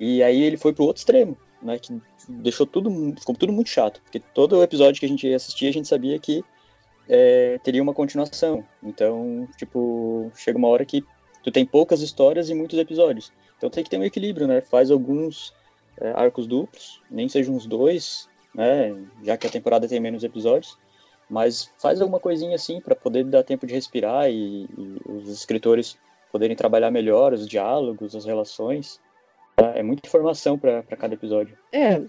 e 0.00 0.22
aí 0.22 0.42
ele 0.42 0.56
foi 0.56 0.72
pro 0.72 0.84
outro 0.84 1.00
extremo, 1.00 1.36
né, 1.62 1.78
que 1.78 2.00
deixou 2.28 2.66
tudo, 2.66 2.90
ficou 3.18 3.34
tudo 3.34 3.52
muito 3.52 3.68
chato, 3.68 4.00
porque 4.02 4.18
todo 4.18 4.62
episódio 4.62 4.98
que 4.98 5.06
a 5.06 5.08
gente 5.08 5.32
assistia, 5.32 5.68
a 5.68 5.72
gente 5.72 5.86
sabia 5.86 6.18
que 6.18 6.42
é, 7.14 7.58
teria 7.62 7.82
uma 7.82 7.92
continuação. 7.92 8.64
Então, 8.82 9.46
tipo, 9.58 10.32
chega 10.34 10.56
uma 10.56 10.68
hora 10.68 10.82
que 10.82 11.04
tu 11.44 11.52
tem 11.52 11.66
poucas 11.66 12.00
histórias 12.00 12.48
e 12.48 12.54
muitos 12.54 12.78
episódios. 12.78 13.30
Então 13.58 13.68
tem 13.68 13.84
que 13.84 13.90
ter 13.90 13.98
um 13.98 14.04
equilíbrio, 14.04 14.46
né? 14.46 14.62
Faz 14.62 14.90
alguns 14.90 15.52
é, 16.00 16.10
arcos 16.12 16.46
duplos, 16.46 17.02
nem 17.10 17.28
sejam 17.28 17.54
uns 17.54 17.66
dois, 17.66 18.30
né? 18.54 18.96
Já 19.22 19.36
que 19.36 19.46
a 19.46 19.50
temporada 19.50 19.86
tem 19.86 20.00
menos 20.00 20.24
episódios, 20.24 20.78
mas 21.28 21.70
faz 21.78 22.00
alguma 22.00 22.18
coisinha 22.18 22.54
assim 22.54 22.80
para 22.80 22.96
poder 22.96 23.24
dar 23.24 23.42
tempo 23.42 23.66
de 23.66 23.74
respirar 23.74 24.30
e, 24.30 24.64
e, 24.64 24.98
os 25.04 25.28
escritores 25.28 25.98
poderem 26.30 26.56
trabalhar 26.56 26.90
melhor 26.90 27.34
os 27.34 27.46
diálogos, 27.46 28.16
as 28.16 28.24
relações. 28.24 28.98
Tá? 29.54 29.72
É 29.76 29.82
muita 29.82 30.08
informação 30.08 30.58
para 30.58 30.82
cada 30.82 31.12
episódio. 31.12 31.58
É, 31.70 32.00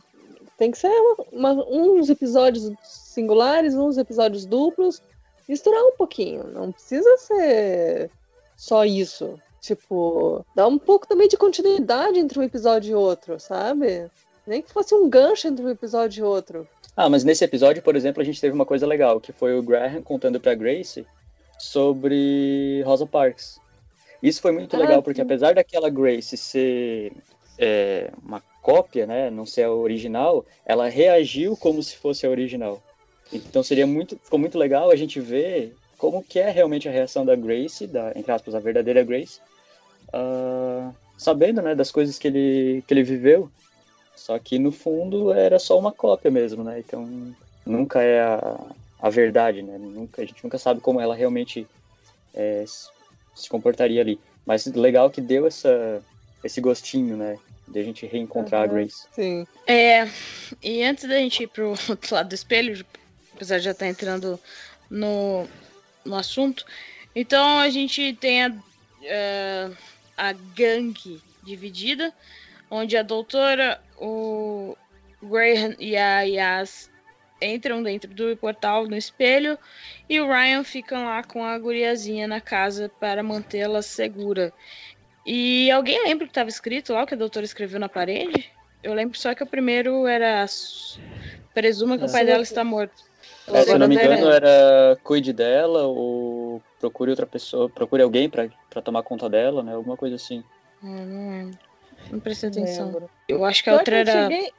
tem 0.64 0.72
que 0.72 0.78
ser 0.78 0.88
uma, 0.88 1.52
uma, 1.52 1.66
uns 1.70 2.10
episódios 2.10 2.72
singulares, 2.82 3.76
uns 3.76 3.98
episódios 3.98 4.46
duplos, 4.46 5.02
misturar 5.48 5.84
um 5.84 5.98
pouquinho. 5.98 6.46
Não 6.46 6.72
precisa 6.72 7.18
ser 7.18 8.10
só 8.56 8.86
isso. 8.86 9.38
Tipo, 9.60 10.46
dá 10.56 10.66
um 10.66 10.78
pouco 10.78 11.06
também 11.06 11.28
de 11.28 11.36
continuidade 11.36 12.18
entre 12.18 12.40
um 12.40 12.44
episódio 12.44 12.92
e 12.92 12.96
outro, 12.96 13.42
sabe? 13.42 14.10
Nem 14.48 14.62
que 14.62 14.72
fosse 14.72 14.96
um 14.96 15.10
gancho 15.10 15.50
entre 15.50 15.66
um 15.66 15.70
episódio 15.70 16.22
e 16.22 16.24
outro. 16.24 16.66
Ah, 16.96 17.10
mas 17.10 17.26
nesse 17.26 17.44
episódio, 17.44 17.84
por 17.84 17.98
exemplo, 17.98 18.22
a 18.22 18.26
gente 18.26 18.40
teve 18.40 18.56
uma 18.56 18.66
coisa 18.66 18.88
legal, 18.88 19.20
que 19.20 19.34
foi 19.34 19.58
o 19.58 19.64
Graham 19.64 20.02
contando 20.02 20.40
pra 20.40 20.56
Grace 20.56 21.06
sobre 21.60 22.82
Rosa 22.86 23.06
Parks. 23.06 23.60
Isso 24.22 24.42
foi 24.42 24.54
muito 24.54 24.74
ah, 24.78 24.80
legal, 24.80 25.04
porque 25.04 25.20
apesar 25.20 25.56
daquela 25.56 25.90
Grace 25.90 26.38
ser 26.38 27.12
é, 27.58 28.12
uma 28.24 28.42
cópia, 28.62 29.06
né, 29.06 29.30
não 29.30 29.46
ser 29.46 29.64
a 29.64 29.72
original, 29.72 30.46
ela 30.66 30.88
reagiu 30.88 31.56
como 31.58 31.84
se 31.84 31.98
fosse 31.98 32.26
a 32.26 32.30
original. 32.30 32.82
Então 33.32 33.64
seria 33.64 33.86
muito, 33.86 34.18
ficou 34.24 34.40
muito 34.40 34.58
legal 34.58 34.92
a 34.92 34.96
gente 34.96 35.20
ver 35.20 35.76
como 35.98 36.24
que 36.24 36.40
é 36.40 36.50
realmente 36.50 36.88
a 36.88 36.92
reação 36.92 37.26
da 37.26 37.36
Grace, 37.36 37.88
da 37.88 38.12
entre 38.16 38.32
aspas 38.32 38.56
a 38.56 38.60
verdadeira 38.60 39.04
Grace, 39.04 39.40
uh, 40.10 40.94
sabendo, 41.18 41.62
né, 41.62 41.76
das 41.76 41.92
coisas 41.92 42.20
que 42.20 42.28
ele 42.28 42.84
que 42.88 42.94
ele 42.94 43.04
viveu. 43.04 43.50
Só 44.16 44.38
que 44.38 44.60
no 44.60 44.72
fundo 44.72 45.34
era 45.34 45.58
só 45.58 45.78
uma 45.78 45.92
cópia 45.92 46.30
mesmo, 46.30 46.64
né? 46.64 46.80
Então 46.80 47.34
nunca 47.66 48.02
é 48.02 48.22
a, 48.22 48.60
a 49.00 49.10
verdade, 49.10 49.64
né? 49.64 49.78
Nunca 49.78 50.22
a 50.22 50.26
gente 50.26 50.44
nunca 50.44 50.58
sabe 50.58 50.80
como 50.82 51.02
ela 51.02 51.16
realmente 51.16 51.68
é, 52.34 52.64
se 53.34 53.50
comportaria 53.50 54.02
ali. 54.02 54.20
Mas 54.46 54.66
legal 54.68 55.10
que 55.10 55.22
deu 55.22 55.48
essa 55.48 56.04
esse 56.44 56.62
gostinho, 56.62 57.18
né? 57.18 57.38
de 57.68 57.80
a 57.80 57.84
gente 57.84 58.06
reencontrar 58.06 58.62
uhum, 58.62 58.66
a 58.66 58.74
Grace. 58.74 59.08
Sim. 59.12 59.48
É, 59.68 60.08
e 60.62 60.84
antes 60.84 61.06
da 61.06 61.18
gente 61.18 61.44
ir 61.44 61.48
pro 61.48 61.70
outro 61.90 62.16
lado 62.16 62.30
do 62.30 62.36
espelho, 62.36 62.86
apesar 63.34 63.58
de 63.58 63.66
já 63.66 63.72
estar 63.72 63.86
tá 63.86 63.90
entrando 63.90 64.40
no, 64.90 65.48
no 66.06 66.16
assunto, 66.16 66.66
então 67.16 67.60
a 67.60 67.70
gente 67.70 68.14
tem 68.14 68.44
a, 68.44 68.50
uh, 68.50 69.78
a 70.18 70.34
gangue 70.34 71.22
dividida, 71.44 72.14
onde 72.70 72.98
a 72.98 73.04
doutora, 73.04 73.82
o 73.98 74.76
Graham 75.22 75.76
e 75.80 75.96
a 75.96 76.22
Yas 76.22 76.90
entram 77.42 77.84
dentro 77.84 78.14
do 78.14 78.36
portal 78.38 78.88
no 78.88 78.96
espelho 78.96 79.58
e 80.10 80.20
o 80.20 80.28
Ryan 80.28 80.64
ficam 80.64 81.06
lá 81.06 81.24
com 81.24 81.44
a 81.44 81.58
guriazinha 81.58 82.26
na 82.26 82.40
casa 82.40 82.90
para 83.00 83.22
mantê-la 83.22 83.82
segura. 83.82 84.54
E 85.26 85.72
alguém 85.72 86.04
lembra 86.04 86.26
o 86.26 86.28
que 86.28 86.32
estava 86.32 86.50
escrito 86.50 86.94
lá, 86.94 87.04
o 87.04 87.08
que 87.08 87.14
a 87.14 87.18
doutora 87.18 87.46
escreveu 87.46 87.80
na 87.80 87.88
parede? 87.88 88.46
Eu 88.82 88.94
lembro 88.94 89.18
só 89.18 89.34
que 89.34 89.44
o 89.44 89.48
primeiro 89.48 90.06
era. 90.06 90.46
Presuma 91.54 91.98
que 91.98 92.06
o 92.06 92.12
pai 92.12 92.26
dela 92.26 92.44
está 92.44 92.64
morto. 92.64 93.04
É, 93.48 93.62
se 93.62 93.78
não 93.78 93.88
me 93.88 93.96
engano, 93.96 94.30
era 94.30 94.98
cuide 95.04 95.32
dela 95.32 95.84
ou 95.88 96.62
procure 96.80 97.12
outra 97.12 97.26
pessoa, 97.26 97.70
procure 97.70 98.02
alguém 98.04 98.30
para 98.30 98.50
tomar 98.84 99.04
conta 99.04 99.30
dela, 99.30 99.64
né? 99.64 99.74
Alguma 99.76 99.96
coisa 99.96 100.16
assim. 100.16 100.44
Hum, 100.84 101.52
Não 102.12 102.20
prestei 102.20 102.50
atenção. 102.50 102.88
lembro. 102.88 103.10
Eu 103.28 103.46
acho 103.46 103.64
que 103.64 103.70
a 103.70 103.74
outra 103.74 103.96
eu 103.96 104.00
era. 104.00 104.30
cheguei- 104.30 104.52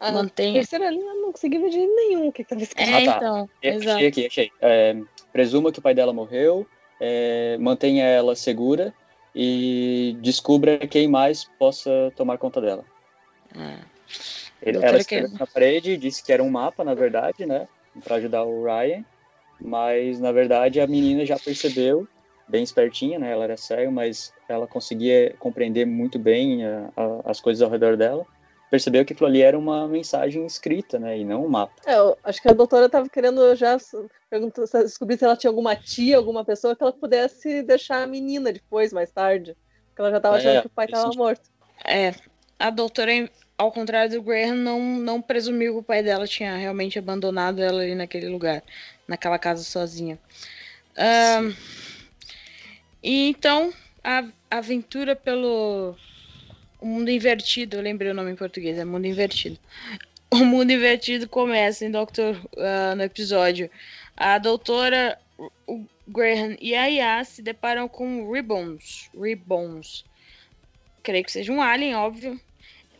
A 0.00 0.10
Mantenha. 0.12 0.54
terceira 0.54 0.90
linha 0.90 1.10
eu 1.12 1.22
não 1.22 1.32
consegui 1.32 1.58
ver 1.58 1.70
de 1.70 1.78
nenhum 1.78 2.28
o 2.28 2.32
que 2.32 2.42
que 2.42 2.48
tava 2.50 2.62
escrito. 2.62 2.88
É, 2.88 3.02
Ah, 3.02 3.04
tá. 3.04 3.16
então. 3.18 3.50
É, 3.62 3.68
Exato. 3.74 3.96
Achei 3.96 4.08
aqui, 4.08 4.26
achei. 4.26 4.50
É, 4.60 4.96
presuma 5.32 5.70
que 5.70 5.78
o 5.78 5.82
pai 5.82 5.94
dela 5.94 6.12
morreu, 6.12 6.66
é, 7.00 7.56
mantenha 7.60 8.04
ela 8.04 8.34
segura 8.34 8.92
e 9.38 10.16
descubra 10.22 10.78
quem 10.78 11.06
mais 11.06 11.44
possa 11.58 12.10
tomar 12.16 12.38
conta 12.38 12.58
dela. 12.58 12.82
É. 13.54 13.76
Ele, 14.62 14.72
Doutora 14.72 14.88
ela 14.88 14.98
escreveu 14.98 15.28
que- 15.28 15.38
na 15.38 15.46
parede, 15.46 15.96
disse 15.98 16.24
que 16.24 16.32
era 16.32 16.42
um 16.42 16.48
mapa, 16.48 16.82
na 16.82 16.94
verdade, 16.94 17.44
né? 17.44 17.68
Pra 18.02 18.16
ajudar 18.16 18.44
o 18.44 18.64
Ryan. 18.64 19.04
Mas, 19.60 20.18
na 20.18 20.32
verdade, 20.32 20.80
a 20.80 20.86
menina 20.86 21.26
já 21.26 21.38
percebeu, 21.38 22.08
bem 22.48 22.62
espertinha, 22.62 23.18
né? 23.18 23.30
Ela 23.30 23.44
era 23.44 23.56
cega, 23.58 23.90
mas 23.90 24.32
ela 24.48 24.66
conseguia 24.66 25.34
compreender 25.38 25.84
muito 25.84 26.18
bem 26.18 26.64
a- 26.64 26.90
a- 26.96 27.20
as 27.26 27.38
coisas 27.38 27.60
ao 27.60 27.70
redor 27.70 27.96
dela. 27.96 28.26
Percebeu 28.70 29.04
que 29.04 29.12
aquilo 29.12 29.28
ali 29.28 29.42
era 29.42 29.58
uma 29.58 29.86
mensagem 29.86 30.44
escrita, 30.44 30.98
né? 30.98 31.18
E 31.18 31.24
não 31.24 31.44
um 31.44 31.48
mapa. 31.48 31.74
É, 31.86 31.96
eu 31.96 32.18
acho 32.24 32.42
que 32.42 32.48
a 32.48 32.52
doutora 32.52 32.88
tava 32.88 33.08
querendo 33.08 33.54
já 33.54 33.76
descobrir 34.82 35.16
se 35.16 35.24
ela 35.24 35.36
tinha 35.36 35.50
alguma 35.50 35.76
tia, 35.76 36.16
alguma 36.16 36.44
pessoa 36.44 36.74
que 36.74 36.82
ela 36.82 36.92
pudesse 36.92 37.62
deixar 37.62 38.02
a 38.02 38.06
menina 38.06 38.52
depois, 38.52 38.92
mais 38.92 39.10
tarde. 39.12 39.56
Porque 39.88 40.02
ela 40.02 40.10
já 40.10 40.20
tava 40.20 40.36
É, 40.36 40.38
achando 40.38 40.60
que 40.62 40.66
o 40.66 40.70
pai 40.70 40.86
faz 40.86 40.98
tava 40.98 41.04
sentido. 41.04 41.22
morto. 41.22 41.50
É, 41.84 42.12
a 42.58 42.70
doutora, 42.70 43.12
ao 43.56 43.70
contrário 43.70 44.10
do 44.10 44.22
Graham, 44.22 44.56
não, 44.56 44.80
não 44.80 45.22
presumiu 45.22 45.74
que 45.74 45.78
o 45.80 45.82
pai 45.84 46.02
dela 46.02 46.26
tinha 46.26 46.56
realmente 46.56 46.98
abandonado 46.98 47.62
ela 47.62 47.82
ali 47.82 47.94
naquele 47.94 48.28
lugar, 48.28 48.62
naquela 49.06 49.38
casa 49.38 49.62
sozinha. 49.62 50.18
Ahn, 50.98 51.52
e 53.02 53.28
então, 53.28 53.72
a 54.02 54.24
aventura 54.50 55.14
pelo 55.14 55.94
o 56.86 56.88
mundo 56.88 57.10
invertido, 57.10 57.76
eu 57.76 57.82
lembrei 57.82 58.12
o 58.12 58.14
nome 58.14 58.30
em 58.30 58.36
português, 58.36 58.78
é 58.78 58.84
mundo 58.84 59.06
invertido. 59.06 59.58
O 60.30 60.44
mundo 60.44 60.70
invertido 60.70 61.28
começa 61.28 61.84
em 61.84 61.90
Doctor, 61.90 62.40
ah, 62.56 62.94
no 62.94 63.02
episódio. 63.02 63.68
A 64.16 64.38
doutora, 64.38 65.18
o 65.66 65.84
Graham 66.06 66.56
e 66.60 66.76
a 66.76 66.86
Yas 66.86 67.28
se 67.28 67.42
deparam 67.42 67.88
com 67.88 68.30
Ribbons. 68.30 69.10
Ribbons 69.20 70.04
creio 71.02 71.24
que 71.24 71.32
seja 71.32 71.52
um 71.52 71.60
alien, 71.60 71.96
óbvio. 71.96 72.40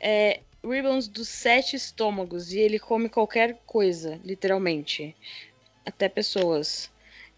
É, 0.01 0.41
Ribbons 0.65 1.07
dos 1.07 1.29
sete 1.29 1.77
estômagos 1.77 2.53
e 2.53 2.59
ele 2.59 2.81
come 2.81 3.09
qualquer 3.09 3.57
coisa, 3.67 4.21
literalmente. 4.25 5.15
Até 5.85 6.09
pessoas. 6.09 6.91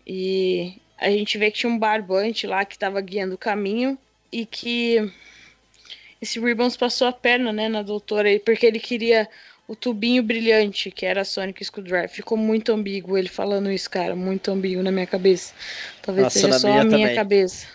E 0.06 0.80
a 0.96 1.10
gente 1.10 1.36
vê 1.36 1.50
que 1.50 1.58
tinha 1.58 1.70
um 1.70 1.78
barbante 1.78 2.46
lá 2.46 2.64
que 2.64 2.74
estava 2.74 3.00
guiando 3.02 3.34
o 3.34 3.38
caminho 3.38 3.98
e 4.32 4.46
que 4.46 5.12
esse 6.20 6.40
Ribbons 6.40 6.76
passou 6.76 7.08
a 7.08 7.12
perna, 7.12 7.52
né, 7.52 7.68
na 7.68 7.82
doutora, 7.82 8.28
aí, 8.28 8.38
porque 8.38 8.66
ele 8.66 8.80
queria 8.80 9.28
o 9.66 9.76
tubinho 9.76 10.22
brilhante, 10.22 10.90
que 10.90 11.04
era 11.06 11.20
a 11.22 11.24
Sonic 11.24 11.64
Screwdriver. 11.64 12.08
Ficou 12.08 12.38
muito 12.38 12.72
ambíguo 12.72 13.16
ele 13.18 13.28
falando 13.28 13.70
isso, 13.70 13.90
cara, 13.90 14.16
muito 14.16 14.50
ambíguo 14.50 14.82
na 14.82 14.90
minha 14.92 15.06
cabeça. 15.06 15.52
Talvez 16.02 16.24
Nossa, 16.24 16.38
seja 16.40 16.52
só 16.52 16.68
minha 16.68 16.80
a 16.80 16.84
minha 16.84 17.06
também. 17.06 17.16
cabeça. 17.16 17.66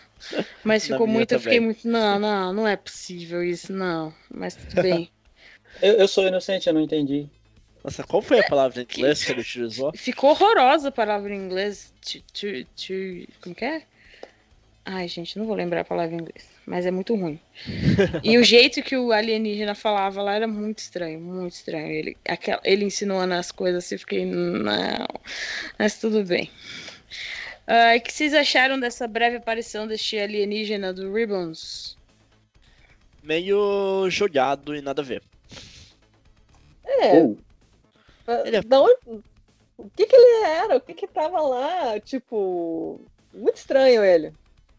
Mas 0.64 0.86
ficou 0.88 1.08
muito, 1.08 1.34
eu 1.34 1.40
fiquei 1.40 1.60
muito. 1.60 1.88
Não, 1.88 2.20
não, 2.20 2.54
não 2.54 2.68
é 2.68 2.76
possível 2.78 3.44
isso, 3.44 3.74
não. 3.74 4.14
Mas 4.34 4.56
tudo 4.56 4.78
bem. 4.82 5.12
Eu, 5.82 5.96
eu 5.96 6.08
sou 6.08 6.26
inocente, 6.28 6.68
eu 6.68 6.74
não 6.74 6.82
entendi. 6.82 7.30
Nossa, 7.84 8.04
qual 8.04 8.22
foi 8.22 8.40
a 8.40 8.44
palavra 8.44 8.82
em 8.82 8.86
inglês 8.86 9.24
que 9.24 9.32
ele 9.32 9.42
utilizou? 9.42 9.94
Ficou 9.96 10.32
horrorosa 10.32 10.90
a 10.90 10.92
palavra 10.92 11.34
em 11.34 11.38
inglês. 11.46 11.94
To, 12.02 12.22
to, 12.34 12.66
to- 12.76 13.34
como 13.42 13.56
que 13.56 13.66
é? 13.66 13.88
Ai, 14.86 15.08
gente, 15.08 15.38
não 15.40 15.46
vou 15.46 15.56
lembrar 15.56 15.82
a 15.82 15.86
palavra 15.86 16.14
em 16.14 16.20
inglês. 16.20 16.46
Mas 16.66 16.86
é 16.86 16.92
muito 16.92 17.16
ruim. 17.16 17.40
E 18.22 18.38
o 18.38 18.44
jeito 18.44 18.82
que 18.84 18.98
o 18.98 19.14
alienígena 19.14 19.74
falava 19.74 20.22
lá 20.22 20.36
era 20.36 20.48
muito 20.48 20.80
estranho, 20.80 21.22
muito 21.22 21.54
estranho. 21.54 21.88
Ele, 21.88 22.18
aquela, 22.28 22.62
ele 22.66 22.84
insinuando 22.84 23.34
as 23.34 23.50
coisas 23.52 23.86
assim, 23.86 23.96
eu 23.96 24.00
fiquei, 24.00 24.26
não. 24.26 25.08
Mas 25.80 26.00
tudo 26.00 26.24
bem. 26.26 26.52
E 27.66 27.98
o 27.98 28.02
que 28.02 28.12
vocês 28.12 28.34
acharam 28.34 28.78
dessa 28.78 29.08
breve 29.08 29.38
aparição 29.38 29.88
deste 29.88 30.20
alienígena 30.20 30.94
do 30.94 31.14
Ribbons? 31.14 31.98
Meio 33.24 34.10
jogado 34.10 34.76
e 34.76 34.82
nada 34.82 35.02
a 35.02 35.06
ver. 35.06 35.24
É, 36.86 37.14
Ou, 37.14 37.38
Ele 38.46 38.58
é- 38.58 38.62
onde- 38.78 39.24
o 39.78 39.90
que 39.96 40.06
que 40.06 40.16
ele 40.16 40.44
era? 40.46 40.76
O 40.76 40.82
que 40.82 40.94
que 40.94 41.08
tava 41.08 41.42
lá? 41.42 42.00
Tipo, 42.02 43.00
muito 43.34 43.56
estranho 43.56 44.04
ele. 44.04 44.34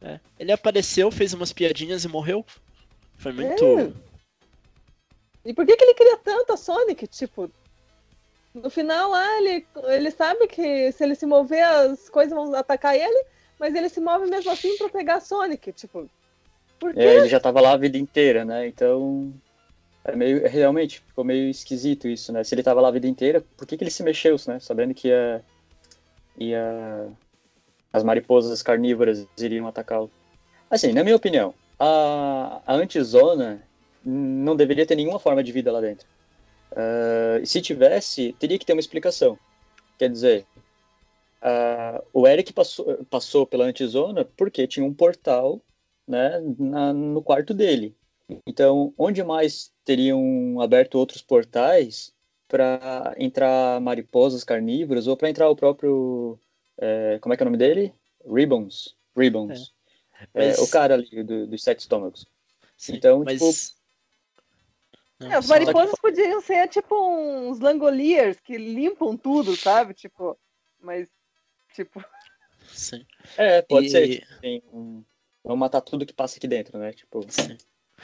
É. 0.05 0.21
Ele 0.39 0.53
apareceu, 0.53 1.11
fez 1.11 1.33
umas 1.33 1.53
piadinhas 1.53 2.05
e 2.05 2.09
morreu. 2.09 2.45
Foi 3.17 3.33
muito. 3.33 3.65
É. 3.65 3.93
E 5.47 5.55
por 5.55 5.67
que 5.67 5.77
que 5.77 5.85
ele 5.85 5.95
queria 5.95 6.19
tanto 6.19 6.53
a 6.53 6.57
Sonic? 6.57 7.07
Tipo, 7.07 7.51
no 8.55 8.69
final 8.69 9.11
lá, 9.11 9.39
ele, 9.39 9.67
ele 9.89 10.11
sabe 10.11 10.47
que 10.47 10.93
se 10.93 11.03
ele 11.03 11.15
se 11.15 11.27
mover, 11.27 11.65
as 11.65 12.09
coisas 12.09 12.35
vão 12.35 12.55
atacar 12.55 12.95
ele, 12.95 13.25
mas 13.59 13.75
ele 13.75 13.89
se 13.89 14.01
move 14.01 14.29
mesmo 14.31 14.51
assim 14.51 14.77
pra 14.77 14.91
pegar 14.91 15.17
a 15.17 15.21
Sonic. 15.21 15.73
Tipo, 15.73 16.09
por 16.79 16.93
quê? 16.93 17.01
é, 17.01 17.17
ele 17.17 17.29
já 17.29 17.41
tava 17.41 17.61
lá 17.61 17.73
a 17.73 17.79
vida 17.79 17.97
inteira, 17.97 18.45
né? 18.45 18.67
Então. 18.67 19.33
É 20.05 20.15
meio. 20.15 20.47
Realmente, 20.47 21.01
ficou 21.01 21.25
meio 21.25 21.49
esquisito 21.49 22.07
isso, 22.07 22.31
né? 22.31 22.45
Se 22.45 22.55
ele 22.55 22.63
tava 22.63 22.81
lá 22.81 22.89
a 22.89 22.93
vida 22.93 23.07
inteira, 23.07 23.43
por 23.57 23.67
que, 23.67 23.77
que 23.77 23.85
ele 23.85 23.91
se 23.91 24.03
mexeu, 24.03 24.37
né? 24.47 24.61
Sabendo 24.61 24.93
que 24.93 25.09
ia. 25.09 25.43
ia 26.37 27.09
as 27.95 28.03
mariposas 28.03 28.61
carnívoras 28.61 29.27
iriam 29.39 29.67
atacá-lo. 29.69 30.11
Assim, 30.69 30.93
na 30.93 31.05
minha 31.05 31.15
opinião, 31.17 31.55
a, 31.79 32.61
a 32.67 32.75
antizona 32.75 33.63
não 34.05 34.57
deveria 34.57 34.85
ter 34.85 34.97
nenhuma 34.97 35.21
forma 35.21 35.43
de 35.43 35.53
vida 35.53 35.71
lá 35.71 35.81
dentro. 35.81 36.07
E 37.41 37.47
se 37.47 37.63
tivesse, 37.63 38.35
teria 38.39 38.59
que 38.59 38.67
ter 38.67 38.73
uma 38.73 38.81
explicação. 38.81 39.39
Quer 39.97 40.11
dizer, 40.11 40.45
ah, 41.41 42.03
o 42.13 42.27
Eric 42.27 42.53
passou, 42.53 43.05
passou 43.09 43.47
pela 43.47 43.65
antizona 43.65 44.25
porque 44.25 44.67
tinha 44.67 44.85
um 44.85 44.93
portal 44.93 45.61
né, 46.07 46.43
na- 46.59 46.93
no 46.93 47.23
quarto 47.23 47.55
dele. 47.55 47.95
Então, 48.47 48.93
onde 48.99 49.23
mais 49.23 49.73
teriam 49.85 50.61
aberto 50.61 50.97
outros 50.97 51.23
portais 51.23 52.13
para 52.49 53.15
entrar 53.19 53.81
mariposas 53.81 54.43
carnívoras 54.43 55.07
ou 55.07 55.17
para 55.17 55.31
entrar 55.31 55.49
o 55.49 55.57
próprio. 55.57 56.39
É, 56.79 57.19
como 57.21 57.33
é 57.33 57.37
que 57.37 57.43
é 57.43 57.45
o 57.45 57.49
nome 57.51 57.59
dele? 57.59 57.93
Ribbons. 58.27 58.97
Ribbons. 59.17 59.73
É, 60.33 60.49
Mas- 60.49 60.59
o 60.59 60.71
cara 60.71 60.95
ali 60.95 61.23
do- 61.23 61.47
dos 61.47 61.63
sete 61.63 61.81
estômagos. 61.81 62.27
Sim, 62.77 62.95
então, 62.97 63.23
mas... 63.25 63.41
tipo, 63.41 63.85
Não, 65.21 65.31
É, 65.31 65.35
as 65.37 65.47
só- 65.47 65.55
mariposas 65.55 65.95
podiam 66.01 66.41
ser 66.41 66.69
tipo 66.69 66.95
uns 66.97 67.61
langoliers 67.61 68.41
que 68.41 68.57
limpam 68.59 69.17
tudo, 69.17 69.57
sabe? 69.57 69.95
Tipo, 69.95 70.37
mas, 70.81 71.09
tipo, 71.73 72.05
Sim. 72.69 73.07
É, 73.37 73.63
pode 73.63 73.87
E- 73.87 73.91
ser. 73.91 74.09
Tipo, 74.21 74.41
tem 74.41 74.63
um- 74.73 75.05
Vamos 75.45 75.59
matar 75.61 75.83
tudo 75.83 76.07
que 76.07 76.13
passa 76.15 76.39
aqui 76.39 76.49
dentro, 76.49 76.79
né? 76.79 76.93
Tipo, 76.95 77.25
Sim. 77.29 77.57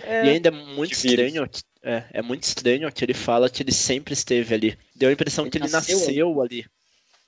é, 0.02 0.26
E 0.26 0.28
ainda 0.30 0.48
é 0.48 0.52
muito 0.52 0.92
estranho. 0.92 1.48
É, 1.82 2.04
é 2.12 2.22
muito 2.22 2.42
estranho 2.44 2.92
que 2.92 3.02
ele 3.04 3.14
fala 3.14 3.48
que 3.48 3.62
ele 3.62 3.72
sempre 3.72 4.12
esteve 4.12 4.54
ali. 4.54 4.78
Deu 4.94 5.08
a 5.08 5.12
impressão 5.12 5.44
Ele 5.44 5.50
que 5.50 5.56
ele 5.58 5.68
nasceu 5.68 5.98
nasceu, 5.98 6.42
ali. 6.42 6.66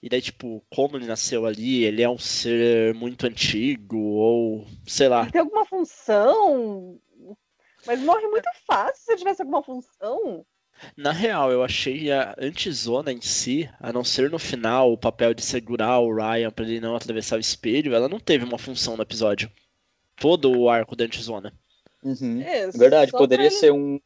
E 0.02 0.08
daí, 0.08 0.20
tipo, 0.20 0.62
como 0.68 0.96
ele 0.96 1.06
nasceu 1.06 1.46
ali, 1.46 1.84
ele 1.84 2.02
é 2.02 2.08
um 2.10 2.18
ser 2.18 2.92
muito 2.94 3.24
antigo, 3.26 3.96
ou 3.98 4.66
sei 4.86 5.08
lá. 5.08 5.30
tem 5.30 5.40
alguma 5.40 5.64
função, 5.64 6.98
mas 7.86 8.00
morre 8.00 8.26
muito 8.26 8.48
fácil 8.66 9.04
se 9.04 9.16
tivesse 9.16 9.42
alguma 9.42 9.62
função. 9.62 10.44
Na 10.96 11.12
real, 11.12 11.52
eu 11.52 11.62
achei 11.62 12.10
a 12.10 12.34
antizona 12.38 13.12
em 13.12 13.20
si, 13.20 13.70
a 13.78 13.92
não 13.92 14.02
ser 14.02 14.28
no 14.28 14.38
final 14.40 14.92
o 14.92 14.98
papel 14.98 15.32
de 15.32 15.42
segurar 15.42 16.00
o 16.00 16.12
Ryan 16.12 16.50
pra 16.50 16.64
ele 16.64 16.80
não 16.80 16.96
atravessar 16.96 17.36
o 17.36 17.40
espelho, 17.40 17.94
ela 17.94 18.08
não 18.08 18.18
teve 18.18 18.44
uma 18.44 18.58
função 18.58 18.96
no 18.96 19.02
episódio. 19.04 19.48
Todo 20.16 20.50
o 20.50 20.68
arco 20.68 20.96
da 20.96 21.04
antizona. 21.04 21.52
uhum. 22.02 22.40
É, 22.42 22.68
verdade, 22.72 23.12
só 23.12 23.18
poderia 23.18 23.46
ele- 23.46 23.54
ser 23.54 23.72
um. 23.72 24.00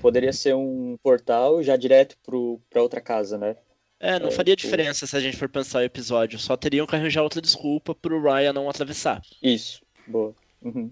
Poderia 0.00 0.32
ser 0.32 0.54
um 0.54 0.96
portal 1.02 1.60
já 1.62 1.76
direto 1.76 2.16
pro, 2.24 2.60
pra 2.70 2.82
outra 2.82 3.00
casa, 3.00 3.36
né? 3.36 3.56
É, 4.00 4.18
não 4.18 4.28
É, 4.28 4.30
faria 4.30 4.54
tipo- 4.54 4.70
diferença 4.70 5.06
se 5.06 5.16
a 5.16 5.20
gente 5.20 5.36
for 5.36 5.48
pensar 5.48 5.78
o 5.80 5.82
episódio. 5.82 6.38
Só 6.38 6.56
teriam 6.56 6.86
que 6.86 6.94
arranjar 6.94 7.22
outra 7.22 7.40
desculpa 7.40 7.94
pro 7.94 8.22
Ryan 8.22 8.52
não 8.52 8.68
atravessar. 8.70 9.20
Isso. 9.42 9.82
Boa. 10.06 10.34
Uhum. 10.62 10.90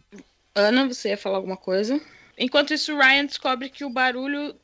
Ana, 0.55 0.89
você 0.89 1.11
ia 1.11 1.17
falar 1.17 1.37
alguma 1.37 1.57
coisa? 1.57 2.01
Enquanto 2.39 2.75
isso, 2.75 2.93
o 2.95 2.99
Ryan 2.99 3.27
descobre 3.27 3.69
que 3.69 3.85
o 3.85 3.91
barulho 3.91 4.57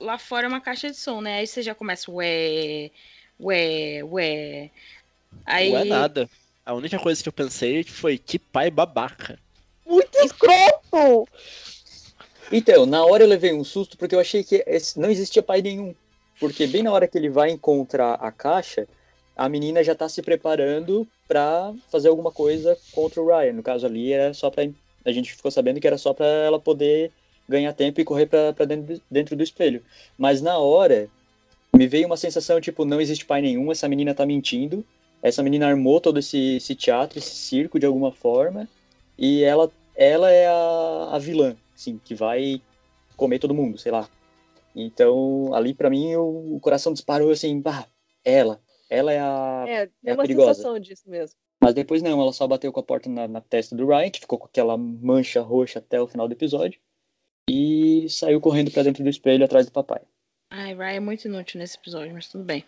lá 0.00 0.18
fora 0.18 0.46
é 0.46 0.48
uma 0.48 0.60
caixa 0.60 0.90
de 0.90 0.96
som, 0.96 1.20
né? 1.20 1.38
Aí 1.38 1.46
você 1.46 1.62
já 1.62 1.74
começa, 1.74 2.10
ué, 2.10 2.90
ué, 3.40 4.02
ué. 4.04 4.70
Aí, 5.46 5.70
Não 5.72 5.78
é 5.78 5.84
nada. 5.84 6.30
A 6.66 6.74
única 6.74 6.98
coisa 6.98 7.22
que 7.22 7.28
eu 7.28 7.32
pensei 7.32 7.82
foi 7.84 8.18
que 8.18 8.38
pai 8.38 8.70
babaca. 8.70 9.38
Muito 9.86 10.16
escroto! 10.18 11.28
Então, 12.50 12.86
na 12.86 13.04
hora 13.04 13.22
eu 13.24 13.28
levei 13.28 13.52
um 13.52 13.64
susto 13.64 13.96
porque 13.96 14.14
eu 14.14 14.20
achei 14.20 14.42
que 14.42 14.64
não 14.96 15.10
existia 15.10 15.42
pai 15.42 15.60
nenhum. 15.62 15.94
Porque 16.38 16.66
bem 16.66 16.82
na 16.82 16.92
hora 16.92 17.08
que 17.08 17.16
ele 17.16 17.28
vai 17.28 17.50
encontrar 17.50 18.14
a 18.14 18.30
caixa, 18.30 18.86
a 19.36 19.48
menina 19.48 19.82
já 19.82 19.94
tá 19.94 20.08
se 20.08 20.22
preparando 20.22 21.06
pra 21.26 21.72
fazer 21.90 22.08
alguma 22.08 22.30
coisa 22.30 22.76
contra 22.92 23.20
o 23.20 23.26
Ryan. 23.26 23.52
No 23.54 23.62
caso 23.62 23.86
ali, 23.86 24.12
era 24.12 24.34
só 24.34 24.50
pra. 24.50 24.64
A 25.04 25.12
gente 25.12 25.34
ficou 25.34 25.50
sabendo 25.50 25.80
que 25.80 25.86
era 25.86 25.98
só 25.98 26.14
pra 26.14 26.26
ela 26.26 26.58
poder 26.58 27.12
ganhar 27.48 27.72
tempo 27.72 28.00
e 28.00 28.04
correr 28.04 28.26
para 28.26 28.64
dentro, 28.64 29.00
dentro 29.10 29.36
do 29.36 29.42
espelho. 29.42 29.82
Mas 30.16 30.40
na 30.40 30.56
hora, 30.58 31.08
me 31.74 31.86
veio 31.86 32.06
uma 32.06 32.16
sensação 32.16 32.60
tipo, 32.60 32.84
não 32.84 33.00
existe 33.00 33.26
pai 33.26 33.42
nenhum, 33.42 33.70
essa 33.70 33.88
menina 33.88 34.14
tá 34.14 34.24
mentindo, 34.24 34.84
essa 35.22 35.42
menina 35.42 35.66
armou 35.66 36.00
todo 36.00 36.18
esse, 36.18 36.56
esse 36.56 36.74
teatro, 36.74 37.18
esse 37.18 37.34
circo 37.34 37.78
de 37.78 37.86
alguma 37.86 38.12
forma, 38.12 38.68
e 39.18 39.42
ela, 39.42 39.70
ela 39.94 40.30
é 40.30 40.46
a, 40.46 41.10
a 41.12 41.18
vilã, 41.18 41.56
assim, 41.74 42.00
que 42.02 42.14
vai 42.14 42.62
comer 43.16 43.38
todo 43.38 43.54
mundo, 43.54 43.76
sei 43.76 43.92
lá. 43.92 44.08
Então, 44.74 45.54
ali 45.54 45.72
para 45.72 45.90
mim, 45.90 46.16
o, 46.16 46.56
o, 46.56 46.60
coração 46.60 46.92
disparou 46.92 47.30
assim, 47.30 47.60
bah, 47.60 47.86
ela, 48.24 48.60
ela 48.90 49.12
é 49.12 49.20
a, 49.20 49.64
é, 49.68 49.90
é 50.04 50.12
uma 50.12 50.22
perigosa. 50.22 50.54
sensação 50.54 50.78
disso 50.80 51.08
mesmo. 51.08 51.36
Mas 51.62 51.74
depois 51.74 52.02
não, 52.02 52.20
ela 52.20 52.32
só 52.32 52.46
bateu 52.46 52.72
com 52.72 52.80
a 52.80 52.82
porta 52.82 53.08
na, 53.08 53.28
na, 53.28 53.40
testa 53.40 53.76
do 53.76 53.86
Ryan, 53.86 54.10
que 54.10 54.20
ficou 54.20 54.38
com 54.38 54.46
aquela 54.46 54.76
mancha 54.76 55.40
roxa 55.40 55.78
até 55.78 56.00
o 56.00 56.06
final 56.06 56.26
do 56.26 56.34
episódio, 56.34 56.80
e 57.48 58.06
saiu 58.10 58.40
correndo 58.40 58.70
para 58.70 58.82
dentro 58.82 59.02
do 59.02 59.08
espelho 59.08 59.44
atrás 59.44 59.66
do 59.66 59.72
papai. 59.72 60.02
Ai, 60.50 60.74
Ryan 60.74 60.96
é 60.96 61.00
muito 61.00 61.24
inútil 61.26 61.58
nesse 61.58 61.76
episódio, 61.76 62.12
mas 62.12 62.28
tudo 62.28 62.44
bem. 62.44 62.64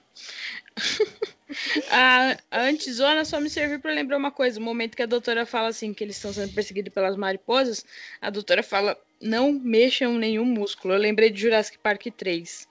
a, 1.91 2.37
a 2.51 2.63
antizona 2.63 3.25
só 3.25 3.41
me 3.41 3.49
serviu 3.49 3.79
para 3.81 3.93
lembrar 3.93 4.17
uma 4.17 4.33
coisa. 4.33 4.59
O 4.59 4.63
momento 4.63 4.97
que 4.97 5.03
a 5.03 5.07
doutora 5.07 5.47
fala 5.47 5.69
assim 5.69 5.95
que 5.95 6.03
eles 6.03 6.17
estão 6.17 6.33
sendo 6.33 6.53
perseguidos 6.53 6.93
pelas 6.93 7.17
mariposas, 7.17 7.85
a 8.21 8.31
doutora 8.31 8.63
fala: 8.63 8.99
não 9.21 9.53
mexam 9.53 10.15
nenhum 10.15 10.45
músculo. 10.45 10.95
Eu 10.95 10.99
lembrei 10.99 11.31
de 11.31 11.41
Jurassic 11.41 11.79
Park 11.79 12.07
3, 12.17 12.69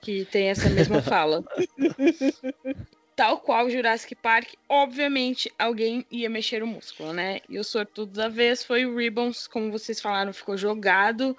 que 0.00 0.24
tem 0.26 0.48
essa 0.48 0.68
mesma 0.70 1.00
fala. 1.02 1.44
Tal 3.16 3.40
qual 3.40 3.68
Jurassic 3.68 4.14
Park, 4.14 4.54
obviamente 4.68 5.52
alguém 5.58 6.06
ia 6.10 6.30
mexer 6.30 6.62
o 6.62 6.66
músculo, 6.66 7.12
né? 7.12 7.40
E 7.48 7.58
o 7.58 7.64
sortudo 7.64 8.12
da 8.12 8.28
vez 8.28 8.62
foi 8.62 8.86
o 8.86 8.96
Ribbons, 8.96 9.48
como 9.48 9.72
vocês 9.72 10.00
falaram, 10.00 10.32
ficou 10.32 10.56
jogado. 10.56 11.36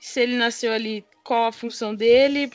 Se 0.00 0.20
ele 0.20 0.36
nasceu 0.36 0.72
ali, 0.72 1.04
qual 1.22 1.44
a 1.44 1.52
função 1.52 1.94
dele? 1.94 2.50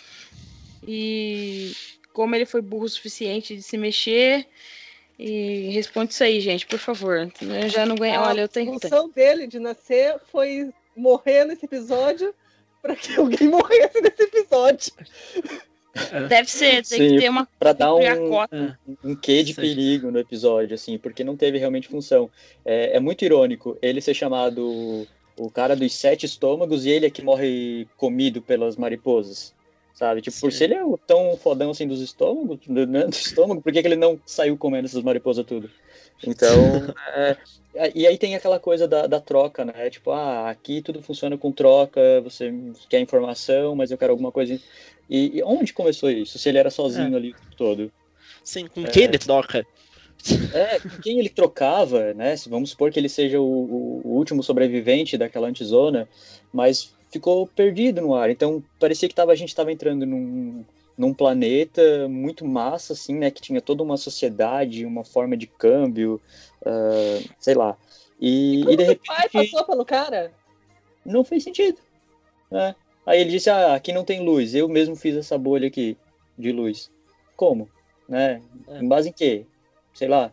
E 0.88 1.72
como 2.14 2.36
ele 2.36 2.46
foi 2.46 2.62
burro 2.62 2.86
o 2.86 2.90
suficiente 2.90 3.56
de 3.56 3.62
se 3.62 3.78
mexer. 3.78 4.48
E 5.20 5.70
responde 5.70 6.14
isso 6.14 6.24
aí, 6.24 6.40
gente, 6.40 6.66
por 6.66 6.80
favor. 6.80 7.32
Eu 7.42 7.70
já 7.70 7.86
não 7.86 7.96
ganhei. 7.96 8.18
Olha, 8.18 8.42
eu 8.42 8.48
tenho. 8.48 8.72
A 8.76 8.80
função 8.80 9.10
dele 9.10 9.48
de 9.48 9.60
nascer 9.60 10.16
foi 10.32 10.72
morrer 10.98 11.46
nesse 11.46 11.66
episódio 11.66 12.34
para 12.82 12.96
que 12.96 13.16
alguém 13.16 13.48
morresse 13.50 14.02
nesse 14.02 14.24
episódio. 14.24 14.94
Deve 16.30 16.50
ser, 16.50 16.86
tem 16.86 17.00
Sim, 17.00 17.10
que 17.10 17.18
ter 17.22 17.30
uma 17.30 17.48
Pra 17.58 17.74
dar 17.74 17.96
um, 17.96 18.02
um, 18.02 18.76
um 19.04 19.16
quê 19.16 19.42
de 19.42 19.54
Sim. 19.54 19.62
perigo 19.62 20.12
no 20.12 20.20
episódio, 20.20 20.76
assim, 20.76 20.98
porque 20.98 21.24
não 21.24 21.36
teve 21.36 21.58
realmente 21.58 21.88
função. 21.88 22.30
É, 22.64 22.98
é 22.98 23.00
muito 23.00 23.26
irônico 23.26 23.78
ele 23.82 24.00
ser 24.00 24.14
chamado 24.14 25.08
o 25.38 25.52
cara 25.52 25.76
dos 25.76 25.94
sete 25.94 26.26
estômagos 26.26 26.86
e 26.86 26.90
ele 26.90 27.06
é 27.06 27.10
que 27.10 27.22
morre 27.22 27.88
comido 27.98 28.42
pelas 28.42 28.76
mariposas. 28.76 29.54
Sabe? 29.98 30.22
Tipo, 30.22 30.38
por 30.40 30.52
se 30.54 30.64
ele 30.64 30.76
é 30.76 30.86
o 30.86 30.96
tão 30.98 31.36
fodão 31.38 31.72
assim 31.72 31.88
dos 31.88 32.02
estômagos, 32.02 32.60
do, 32.68 32.86
né, 32.86 33.06
do 33.06 33.14
estômago, 33.16 33.62
por 33.64 33.74
que, 33.74 33.82
que 33.82 33.88
ele 33.88 33.96
não 33.96 34.22
saiu 34.28 34.56
comendo 34.58 34.86
essas 34.86 35.02
mariposas 35.04 35.44
tudo? 35.44 35.72
Então, 36.22 36.94
é, 37.74 37.92
e 37.96 38.06
aí 38.06 38.18
tem 38.18 38.36
aquela 38.36 38.60
coisa 38.60 38.88
da, 38.88 39.08
da 39.08 39.20
troca, 39.20 39.66
né? 39.66 39.90
Tipo, 39.90 40.12
ah, 40.12 40.50
aqui 40.52 40.82
tudo 40.84 41.02
funciona 41.02 41.36
com 41.38 41.52
troca, 41.52 42.22
você 42.22 42.52
quer 42.90 43.00
informação, 43.00 43.76
mas 43.76 43.90
eu 43.90 43.98
quero 43.98 44.12
alguma 44.14 44.32
coisa. 44.32 44.54
E, 45.10 45.38
e 45.40 45.44
onde 45.44 45.74
começou 45.74 46.12
isso? 46.12 46.38
Se 46.38 46.48
ele 46.50 46.60
era 46.60 46.70
sozinho 46.70 47.16
ali 47.18 47.32
o 47.32 47.36
tempo 47.36 47.56
todo? 47.56 47.92
Sim, 48.44 48.68
com 48.68 48.86
quem 48.88 49.04
ele 49.04 49.20
troca? 49.20 49.66
É, 50.52 50.80
com 50.80 50.98
quem 51.00 51.20
ele 51.20 51.30
trocava, 51.30 52.14
né? 52.14 52.36
Vamos 52.48 52.72
supor 52.72 52.92
que 52.92 53.00
ele 53.00 53.10
seja 53.10 53.40
o- 53.40 54.02
o 54.06 54.16
último 54.18 54.42
sobrevivente 54.42 55.18
daquela 55.18 55.48
antizona, 55.48 56.10
mas 56.52 56.97
ficou 57.18 57.48
perdido 57.48 58.02
no 58.02 58.14
ar. 58.14 58.30
Então 58.30 58.64
parecia 58.80 59.10
que 59.10 59.16
tava, 59.16 59.32
a 59.32 59.36
gente 59.36 59.50
estava 59.50 59.72
entrando 59.72 60.06
num, 60.06 60.64
num 60.98 61.14
planeta 61.14 62.08
muito 62.08 62.46
massa, 62.46 62.94
assim, 62.94 63.16
né? 63.16 63.32
Que 63.32 63.42
tinha 63.42 63.62
toda 63.62 63.84
uma 63.84 63.98
sociedade, 63.98 64.86
uma 64.86 65.04
forma 65.04 65.36
de 65.36 65.48
câmbio, 65.48 66.22
ah, 66.66 67.20
sei 67.40 67.56
lá. 67.56 67.78
E, 68.20 68.62
Como 68.62 68.72
e 68.72 68.78
de 68.78 68.86
que 68.86 68.92
o 68.92 69.00
pai 69.06 69.18
repente 69.18 69.52
passou 69.52 69.66
pelo 69.66 69.86
cara? 69.86 70.32
não 71.08 71.24
fez 71.24 71.44
sentido. 71.44 71.80
né? 72.52 72.76
Aí 73.06 73.22
ele 73.22 73.32
disse, 73.32 73.50
ah, 73.50 73.74
aqui 73.74 73.94
não 73.94 74.04
tem 74.04 74.22
luz, 74.22 74.54
eu 74.54 74.68
mesmo 74.68 74.96
fiz 74.96 75.16
essa 75.16 75.38
bolha 75.38 75.68
aqui 75.68 75.98
de 76.38 76.52
luz. 76.52 76.92
Como? 77.38 77.70
Né? 78.08 78.42
É. 78.68 78.80
Em 78.80 78.88
base 78.88 79.10
em 79.10 79.14
quê? 79.14 79.46
Sei 79.94 80.08
lá. 80.08 80.32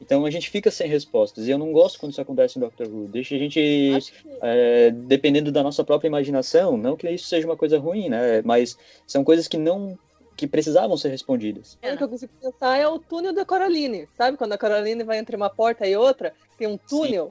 Então 0.00 0.24
a 0.24 0.30
gente 0.30 0.48
fica 0.48 0.70
sem 0.70 0.88
respostas. 0.88 1.46
E 1.46 1.50
eu 1.50 1.58
não 1.58 1.72
gosto 1.72 2.00
quando 2.00 2.12
isso 2.12 2.20
acontece 2.20 2.58
em 2.58 2.60
Doctor 2.60 2.88
Who. 2.88 3.08
Deixa 3.08 3.34
a 3.34 3.38
gente, 3.38 3.54
que 3.54 3.98
é, 4.40 4.90
dependendo 4.90 5.52
da 5.52 5.62
nossa 5.62 5.84
própria 5.84 6.08
imaginação, 6.08 6.76
não 6.76 6.96
que 6.96 7.08
isso 7.10 7.26
seja 7.26 7.46
uma 7.46 7.56
coisa 7.56 7.78
ruim, 7.78 8.08
né? 8.08 8.40
Mas 8.42 8.76
são 9.06 9.22
coisas 9.22 9.46
que 9.46 9.58
não 9.58 9.98
que 10.36 10.46
precisavam 10.46 10.96
ser 10.96 11.10
respondidas. 11.10 11.78
o 11.92 11.96
que 11.98 12.02
eu 12.02 12.08
consigo 12.08 12.32
pensar 12.40 12.78
é 12.78 12.88
o 12.88 12.98
túnel 12.98 13.34
da 13.34 13.44
Coraline. 13.44 14.08
Sabe 14.16 14.38
quando 14.38 14.54
a 14.54 14.58
Coraline 14.58 15.04
vai 15.04 15.18
entre 15.18 15.36
uma 15.36 15.50
porta 15.50 15.86
e 15.86 15.94
outra, 15.94 16.32
tem 16.56 16.66
um 16.66 16.78
túnel? 16.78 17.30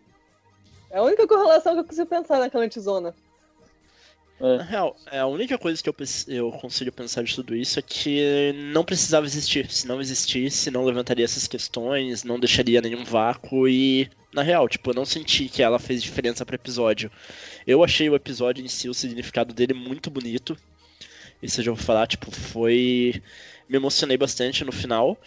É 0.91 0.99
a 0.99 1.03
única 1.03 1.27
correlação 1.27 1.73
que 1.73 1.79
eu 1.79 1.85
consigo 1.85 2.07
pensar 2.07 2.39
naquela 2.39 2.65
antizona. 2.65 3.15
Na 4.39 4.63
real, 4.63 4.95
é 5.11 5.19
a 5.19 5.25
única 5.25 5.57
coisa 5.57 5.83
que 5.83 5.89
eu, 5.89 5.95
eu 6.27 6.51
consigo 6.51 6.91
pensar 6.91 7.23
de 7.23 7.35
tudo 7.35 7.55
isso 7.55 7.77
é 7.77 7.81
que 7.81 8.53
não 8.71 8.85
precisava 8.85 9.25
existir. 9.25 9.69
Se 9.69 9.85
não 9.85 9.99
existisse, 9.99 10.71
não 10.71 10.85
levantaria 10.85 11.25
essas 11.25 11.45
questões, 11.45 12.23
não 12.23 12.39
deixaria 12.39 12.81
nenhum 12.81 13.03
vácuo 13.03 13.67
e. 13.67 14.09
Na 14.31 14.43
real, 14.43 14.69
tipo, 14.69 14.91
eu 14.91 14.93
não 14.93 15.05
senti 15.05 15.49
que 15.49 15.63
ela 15.63 15.79
fez 15.79 16.03
diferença 16.03 16.45
pro 16.45 16.55
episódio. 16.55 17.11
Eu 17.65 17.83
achei 17.83 18.07
o 18.09 18.15
episódio 18.15 18.63
em 18.63 18.67
si, 18.67 18.87
o 18.87 18.93
significado 18.93 19.53
dele 19.53 19.73
muito 19.73 20.09
bonito. 20.09 20.55
Isso 21.41 21.59
eu 21.59 21.65
já 21.65 21.71
vou 21.71 21.81
falar, 21.81 22.07
tipo, 22.07 22.31
foi. 22.31 23.21
Me 23.67 23.77
emocionei 23.77 24.17
bastante 24.17 24.63
no 24.63 24.71
final. 24.71 25.17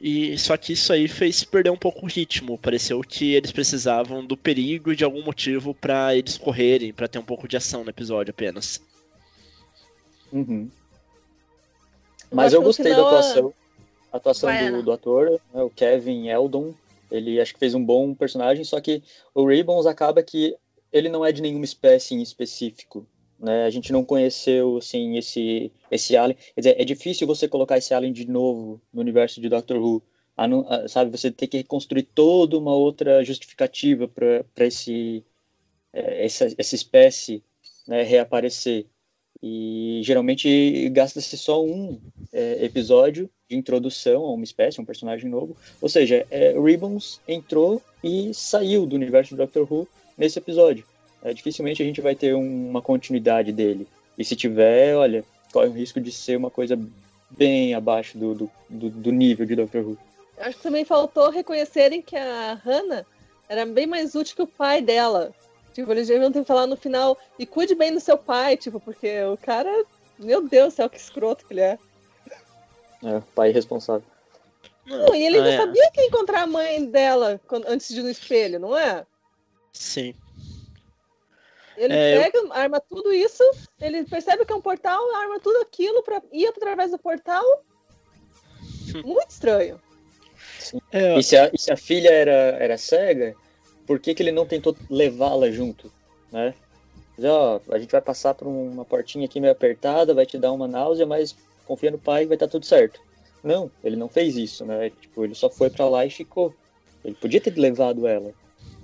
E 0.00 0.36
só 0.38 0.56
que 0.56 0.72
isso 0.72 0.92
aí 0.92 1.08
fez 1.08 1.42
perder 1.44 1.70
um 1.70 1.76
pouco 1.76 2.04
o 2.04 2.08
ritmo. 2.08 2.58
Pareceu 2.58 3.00
que 3.00 3.34
eles 3.34 3.50
precisavam 3.50 4.24
do 4.24 4.36
perigo 4.36 4.92
e 4.92 4.96
de 4.96 5.04
algum 5.04 5.22
motivo 5.22 5.74
pra 5.74 6.14
eles 6.14 6.36
correrem, 6.36 6.92
pra 6.92 7.08
ter 7.08 7.18
um 7.18 7.24
pouco 7.24 7.48
de 7.48 7.56
ação 7.56 7.84
no 7.84 7.90
episódio 7.90 8.30
apenas. 8.30 8.80
Uhum. 10.32 10.68
Eu 12.30 12.36
Mas 12.36 12.52
eu 12.52 12.60
no 12.60 12.66
gostei 12.66 12.94
da 12.94 13.00
atuação, 13.00 13.54
a 14.12 14.16
atuação 14.18 14.50
Vai, 14.50 14.70
do, 14.70 14.82
do 14.82 14.92
ator, 14.92 15.40
né, 15.52 15.62
o 15.62 15.70
Kevin 15.70 16.28
Eldon. 16.28 16.74
Ele 17.10 17.40
acho 17.40 17.54
que 17.54 17.60
fez 17.60 17.74
um 17.74 17.82
bom 17.82 18.14
personagem, 18.14 18.64
só 18.64 18.80
que 18.80 19.02
o 19.34 19.46
Ribbons 19.46 19.86
acaba 19.86 20.22
que 20.22 20.54
ele 20.92 21.08
não 21.08 21.24
é 21.24 21.32
de 21.32 21.40
nenhuma 21.40 21.64
espécie 21.64 22.14
em 22.14 22.22
específico. 22.22 23.06
Né? 23.38 23.64
A 23.64 23.70
gente 23.70 23.92
não 23.92 24.04
conheceu 24.04 24.78
assim, 24.78 25.16
esse, 25.16 25.70
esse 25.90 26.16
alien. 26.16 26.36
Quer 26.54 26.60
dizer, 26.60 26.80
é 26.80 26.84
difícil 26.84 27.26
você 27.26 27.46
colocar 27.46 27.78
esse 27.78 27.94
alien 27.94 28.12
de 28.12 28.28
novo 28.28 28.80
no 28.92 29.00
universo 29.00 29.40
de 29.40 29.48
Doctor 29.48 29.78
Who. 29.78 30.02
A 30.36 30.44
a- 30.44 30.88
sabe, 30.88 31.10
você 31.10 31.30
tem 31.30 31.48
que 31.48 31.56
reconstruir 31.58 32.04
toda 32.14 32.56
uma 32.58 32.74
outra 32.74 33.24
justificativa 33.24 34.08
para 34.08 34.66
esse, 34.66 35.24
eh, 35.92 36.24
essa, 36.24 36.46
essa 36.56 36.74
espécie 36.74 37.42
né, 37.86 38.02
reaparecer. 38.02 38.86
E 39.42 40.00
geralmente 40.02 40.88
gasta-se 40.90 41.36
só 41.38 41.64
um 41.64 42.00
é, 42.32 42.64
episódio 42.64 43.30
de 43.48 43.56
introdução 43.56 44.24
a 44.24 44.32
uma 44.32 44.44
espécie, 44.44 44.80
um 44.80 44.84
personagem 44.84 45.30
novo. 45.30 45.56
Ou 45.80 45.88
seja, 45.88 46.26
é, 46.30 46.58
Ribbons 46.60 47.20
entrou 47.26 47.80
e 48.02 48.34
saiu 48.34 48.84
do 48.84 48.96
universo 48.96 49.30
de 49.30 49.36
Doctor 49.36 49.66
Who 49.72 49.86
nesse 50.16 50.38
episódio. 50.38 50.84
É, 51.22 51.32
dificilmente 51.34 51.82
a 51.82 51.86
gente 51.86 52.00
vai 52.00 52.14
ter 52.14 52.34
um- 52.34 52.68
uma 52.70 52.80
continuidade 52.82 53.52
dele. 53.52 53.86
E 54.16 54.24
se 54.24 54.36
tiver, 54.36 54.94
olha, 54.96 55.24
corre 55.52 55.68
o 55.68 55.72
risco 55.72 56.00
de 56.00 56.12
ser 56.12 56.36
uma 56.36 56.50
coisa 56.50 56.78
bem 57.30 57.74
abaixo 57.74 58.16
do, 58.16 58.34
do, 58.34 58.50
do- 58.68 58.90
do 58.90 59.12
nível 59.12 59.44
de 59.46 59.56
Doctor 59.56 59.82
Who. 59.84 59.98
Acho 60.38 60.56
que 60.56 60.62
também 60.62 60.84
faltou 60.84 61.30
reconhecerem 61.30 62.00
que 62.00 62.16
a 62.16 62.54
Hannah 62.64 63.04
era 63.48 63.66
bem 63.66 63.86
mais 63.86 64.14
útil 64.14 64.36
que 64.36 64.42
o 64.42 64.46
pai 64.46 64.80
dela. 64.80 65.32
Tipo, 65.74 65.90
eles 65.92 66.08
deviam 66.08 66.30
ter 66.32 66.44
falado 66.44 66.70
no 66.70 66.76
final, 66.76 67.16
e 67.38 67.46
cuide 67.46 67.74
bem 67.74 67.92
do 67.92 68.00
seu 68.00 68.16
pai, 68.18 68.56
tipo, 68.56 68.80
porque 68.80 69.22
o 69.24 69.36
cara, 69.36 69.84
meu 70.18 70.46
Deus 70.48 70.72
do 70.74 70.76
céu, 70.76 70.88
que 70.90 70.96
escroto 70.96 71.44
que 71.46 71.52
ele 71.52 71.60
é. 71.60 71.78
É, 73.04 73.22
pai 73.34 73.50
responsável. 73.52 74.04
Não, 74.86 75.14
e 75.14 75.22
ele 75.24 75.36
ainda 75.36 75.48
Ah, 75.50 75.52
é. 75.52 75.56
sabia 75.58 75.90
que 75.92 76.00
ia 76.00 76.06
encontrar 76.06 76.42
a 76.42 76.46
mãe 76.46 76.84
dela 76.84 77.40
quando- 77.46 77.66
antes 77.68 77.88
de 77.88 78.00
ir 78.00 78.02
no 78.02 78.10
espelho, 78.10 78.58
não 78.58 78.76
é? 78.76 79.04
Sim. 79.72 80.14
Ele 81.78 81.94
É, 81.94 82.16
eu- 82.16 82.22
pega, 82.22 82.54
arma 82.54 82.80
tudo 82.80 83.12
isso, 83.12 83.42
ele 83.80 84.04
percebe 84.04 84.44
que 84.44 84.52
é 84.52 84.56
um 84.56 84.60
portal, 84.60 85.00
arma 85.14 85.38
tudo 85.40 85.60
aquilo 85.62 86.02
pra 86.02 86.20
ir 86.32 86.46
através 86.46 86.90
do 86.90 86.98
portal. 86.98 87.44
Muito 89.04 89.30
estranho. 89.30 89.80
É, 90.92 91.18
E 91.18 91.22
se 91.22 91.36
a, 91.36 91.50
e 91.52 91.58
se 91.58 91.70
a 91.72 91.76
filha 91.76 92.10
era, 92.10 92.32
era 92.58 92.76
cega, 92.78 93.34
por 93.86 93.98
que, 94.00 94.14
que 94.14 94.22
ele 94.22 94.32
não 94.32 94.46
tentou 94.46 94.76
levá-la 94.90 95.50
junto? 95.50 95.92
Né? 96.32 96.54
Ó, 97.22 97.60
a 97.70 97.78
gente 97.78 97.90
vai 97.90 98.00
passar 98.00 98.34
por 98.34 98.46
uma 98.46 98.84
portinha 98.84 99.24
aqui 99.26 99.40
meio 99.40 99.52
apertada, 99.52 100.14
vai 100.14 100.26
te 100.26 100.38
dar 100.38 100.52
uma 100.52 100.68
náusea, 100.68 101.06
mas 101.06 101.34
confia 101.66 101.90
no 101.90 101.98
pai, 101.98 102.26
vai 102.26 102.34
estar 102.36 102.48
tudo 102.48 102.64
certo. 102.64 103.00
Não, 103.42 103.70
ele 103.84 103.96
não 103.96 104.08
fez 104.08 104.36
isso, 104.36 104.64
né? 104.64 104.90
Tipo, 104.90 105.24
ele 105.24 105.34
só 105.34 105.48
foi 105.48 105.70
pra 105.70 105.88
lá 105.88 106.04
e 106.04 106.10
ficou. 106.10 106.54
Ele 107.04 107.14
podia 107.14 107.40
ter 107.40 107.56
levado 107.56 108.06
ela. 108.06 108.32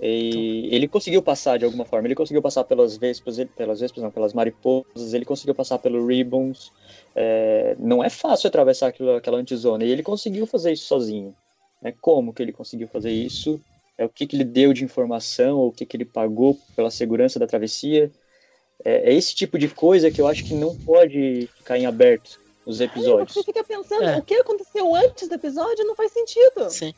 E 0.01 0.67
ele 0.71 0.87
conseguiu 0.87 1.21
passar 1.21 1.57
de 1.57 1.65
alguma 1.65 1.85
forma. 1.85 2.07
Ele 2.07 2.15
conseguiu 2.15 2.41
passar 2.41 2.63
pelas 2.63 2.97
vespas, 2.97 3.37
pelas 3.55 3.79
vespas, 3.79 4.03
não, 4.03 4.11
pelas 4.11 4.33
mariposas. 4.33 5.13
Ele 5.13 5.25
conseguiu 5.25 5.55
passar 5.55 5.79
pelo 5.79 6.05
ribbons. 6.05 6.71
É, 7.15 7.75
não 7.79 8.03
é 8.03 8.09
fácil 8.09 8.47
atravessar 8.47 8.87
aquilo, 8.87 9.15
aquela 9.15 9.37
antizona. 9.37 9.83
E 9.83 9.89
ele 9.89 10.03
conseguiu 10.03 10.45
fazer 10.45 10.73
isso 10.73 10.85
sozinho. 10.85 11.35
Né? 11.81 11.93
Como 12.01 12.33
que 12.33 12.41
ele 12.41 12.51
conseguiu 12.51 12.87
fazer 12.87 13.11
isso? 13.11 13.59
É 13.97 14.03
o 14.03 14.09
que, 14.09 14.27
que 14.27 14.35
ele 14.35 14.43
deu 14.43 14.73
de 14.73 14.83
informação? 14.83 15.57
Ou 15.57 15.69
o 15.69 15.71
que, 15.71 15.85
que 15.85 15.95
ele 15.95 16.05
pagou 16.05 16.57
pela 16.75 16.91
segurança 16.91 17.39
da 17.39 17.47
travessia? 17.47 18.11
É, 18.83 19.11
é 19.11 19.13
esse 19.13 19.33
tipo 19.33 19.57
de 19.57 19.69
coisa 19.69 20.11
que 20.11 20.19
eu 20.19 20.27
acho 20.27 20.43
que 20.43 20.53
não 20.53 20.75
pode 20.75 21.47
ficar 21.55 21.77
em 21.77 21.85
aberto 21.85 22.44
nos 22.65 22.81
episódios. 22.81 23.33
Você 23.33 23.43
fica 23.43 23.63
pensando, 23.63 24.03
É. 24.03 24.17
o 24.17 24.21
que 24.23 24.33
aconteceu 24.35 24.95
antes 24.95 25.27
do 25.27 25.35
episódio 25.35 25.85
não 25.85 25.95
faz 25.95 26.11
sentido. 26.11 26.69
Sim. 26.69 26.93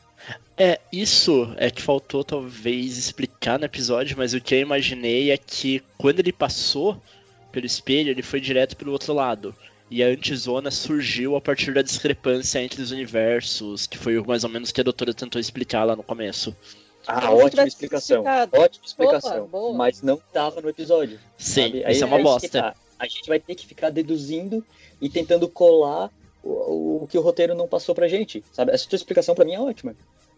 É, 0.56 0.80
isso 0.92 1.52
é 1.56 1.70
que 1.70 1.82
faltou 1.82 2.24
talvez 2.24 2.96
explicar 2.96 3.58
no 3.58 3.64
episódio, 3.66 4.16
mas 4.16 4.34
o 4.34 4.40
que 4.40 4.54
eu 4.54 4.60
imaginei 4.60 5.30
é 5.30 5.36
que 5.36 5.82
quando 5.96 6.20
ele 6.20 6.32
passou 6.32 7.00
pelo 7.52 7.66
espelho, 7.66 8.10
ele 8.10 8.22
foi 8.22 8.40
direto 8.40 8.76
pro 8.76 8.90
outro 8.92 9.12
lado. 9.12 9.54
E 9.90 10.02
a 10.02 10.06
antizona 10.08 10.70
surgiu 10.70 11.34
a 11.34 11.40
partir 11.40 11.72
da 11.72 11.80
discrepância 11.80 12.62
entre 12.62 12.82
os 12.82 12.90
universos, 12.90 13.86
que 13.86 13.96
foi 13.96 14.20
mais 14.22 14.44
ou 14.44 14.50
menos 14.50 14.68
o 14.70 14.74
que 14.74 14.80
a 14.80 14.84
doutora 14.84 15.14
tentou 15.14 15.40
explicar 15.40 15.84
lá 15.84 15.96
no 15.96 16.02
começo. 16.02 16.54
Ah, 17.06 17.30
ótima 17.32 17.66
explicação. 17.66 18.22
Ótima 18.52 18.84
explicação. 18.84 19.46
boa. 19.46 19.72
Mas 19.74 20.02
não 20.02 20.20
tava 20.30 20.60
no 20.60 20.68
episódio. 20.68 21.18
Sim, 21.38 21.62
sabe? 21.62 21.84
Aí 21.84 21.92
isso 21.94 22.04
é 22.04 22.06
uma 22.06 22.18
bosta. 22.22 22.48
tá. 22.62 22.74
A 22.98 23.06
gente 23.06 23.26
vai 23.28 23.40
ter 23.40 23.54
que 23.54 23.66
ficar 23.66 23.88
deduzindo 23.88 24.62
e 25.00 25.08
tentando 25.08 25.48
colar 25.48 26.10
o, 26.42 27.02
o 27.02 27.06
que 27.08 27.18
o 27.18 27.20
roteiro 27.20 27.54
não 27.54 27.68
passou 27.68 27.94
pra 27.94 28.08
gente. 28.08 28.44
Sabe? 28.52 28.72
Essa 28.72 28.88
tua 28.88 28.96
explicação 28.96 29.34
pra 29.34 29.44
mim 29.44 29.54
é 29.54 29.60
ótima. 29.60 29.94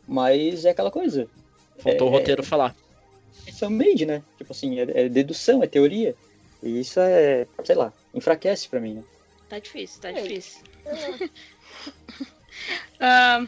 Mas 0.07 0.65
é 0.65 0.71
aquela 0.71 0.91
coisa. 0.91 1.29
Faltou 1.79 2.09
o 2.11 2.15
É- 2.15 2.19
roteiro 2.19 2.43
falar. 2.43 2.75
É 3.47 3.53
fan-made, 3.53 4.05
né? 4.07 4.23
Tipo 4.37 4.53
assim, 4.53 4.79
é, 4.81 5.05
é 5.05 5.09
dedução, 5.09 5.63
é 5.63 5.67
teoria. 5.67 6.15
E 6.63 6.81
isso 6.81 7.01
é, 7.01 7.47
sei 7.65 7.75
lá, 7.75 7.93
enfraquece 8.13 8.69
pra 8.69 8.81
mim. 8.81 8.95
Né? 8.95 9.05
Tá 9.49 9.59
difícil, 9.59 10.01
tá 10.01 10.11
É. 10.11 10.13
difícil. 10.23 10.61
Ah, 12.99 13.47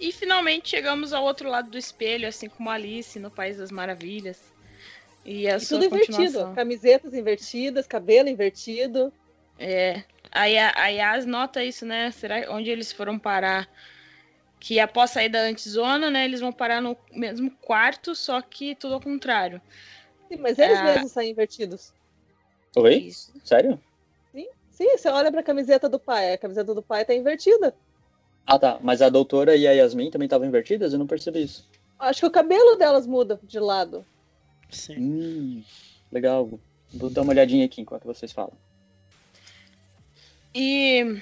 e 0.00 0.10
finalmente 0.12 0.70
chegamos 0.70 1.12
ao 1.12 1.24
outro 1.24 1.48
lado 1.48 1.70
do 1.70 1.78
espelho, 1.78 2.26
assim 2.26 2.48
como 2.48 2.70
Alice 2.70 3.18
no 3.18 3.30
País 3.30 3.58
das 3.58 3.70
Maravilhas. 3.70 4.38
E 5.24 5.48
a 5.48 5.56
E 5.56 5.60
sua 5.60 5.78
tudo 5.78 5.94
invertido. 5.94 6.52
Camisetas 6.54 7.14
invertidas, 7.14 7.86
cabelo 7.86 8.28
invertido. 8.28 9.12
É. 9.58 10.02
Aí 10.30 10.58
a, 10.58 10.72
a 10.76 10.88
Yas 10.88 11.26
nota 11.26 11.64
isso, 11.64 11.84
né? 11.86 12.10
Será 12.10 12.52
onde 12.52 12.70
eles 12.70 12.92
foram 12.92 13.18
parar? 13.18 13.68
Que 14.60 14.78
após 14.80 15.10
sair 15.10 15.28
da 15.28 15.40
antizona, 15.40 16.10
né? 16.10 16.24
Eles 16.24 16.40
vão 16.40 16.52
parar 16.52 16.80
no 16.80 16.96
mesmo 17.12 17.50
quarto, 17.62 18.14
só 18.14 18.40
que 18.40 18.74
tudo 18.74 18.94
ao 18.94 19.00
contrário. 19.00 19.60
Sim, 20.28 20.36
mas 20.36 20.58
eles 20.58 20.78
Ah. 20.78 20.84
mesmos 20.84 21.12
saem 21.12 21.30
invertidos. 21.30 21.92
Oi? 22.76 22.94
Isso. 22.96 23.32
Sério? 23.44 23.80
Sim, 24.78 24.96
você 24.96 25.08
olha 25.08 25.32
pra 25.32 25.42
camiseta 25.42 25.88
do 25.88 25.98
pai, 25.98 26.32
a 26.34 26.38
camiseta 26.38 26.72
do 26.72 26.80
pai 26.80 27.04
tá 27.04 27.12
invertida. 27.12 27.74
Ah, 28.46 28.56
tá. 28.60 28.78
Mas 28.80 29.02
a 29.02 29.08
doutora 29.08 29.56
e 29.56 29.66
a 29.66 29.72
Yasmin 29.72 30.08
também 30.08 30.26
estavam 30.26 30.46
invertidas? 30.46 30.92
Eu 30.92 31.00
não 31.00 31.06
percebi 31.06 31.42
isso. 31.42 31.68
Acho 31.98 32.20
que 32.20 32.26
o 32.26 32.30
cabelo 32.30 32.76
delas 32.76 33.04
muda 33.04 33.40
de 33.42 33.58
lado. 33.58 34.06
Sim. 34.70 34.96
Hum, 35.00 35.64
legal. 36.12 36.48
Vou 36.94 37.10
dar 37.10 37.22
uma 37.22 37.32
olhadinha 37.32 37.66
aqui 37.66 37.80
enquanto 37.80 38.04
vocês 38.04 38.30
falam. 38.30 38.52
E 40.60 41.20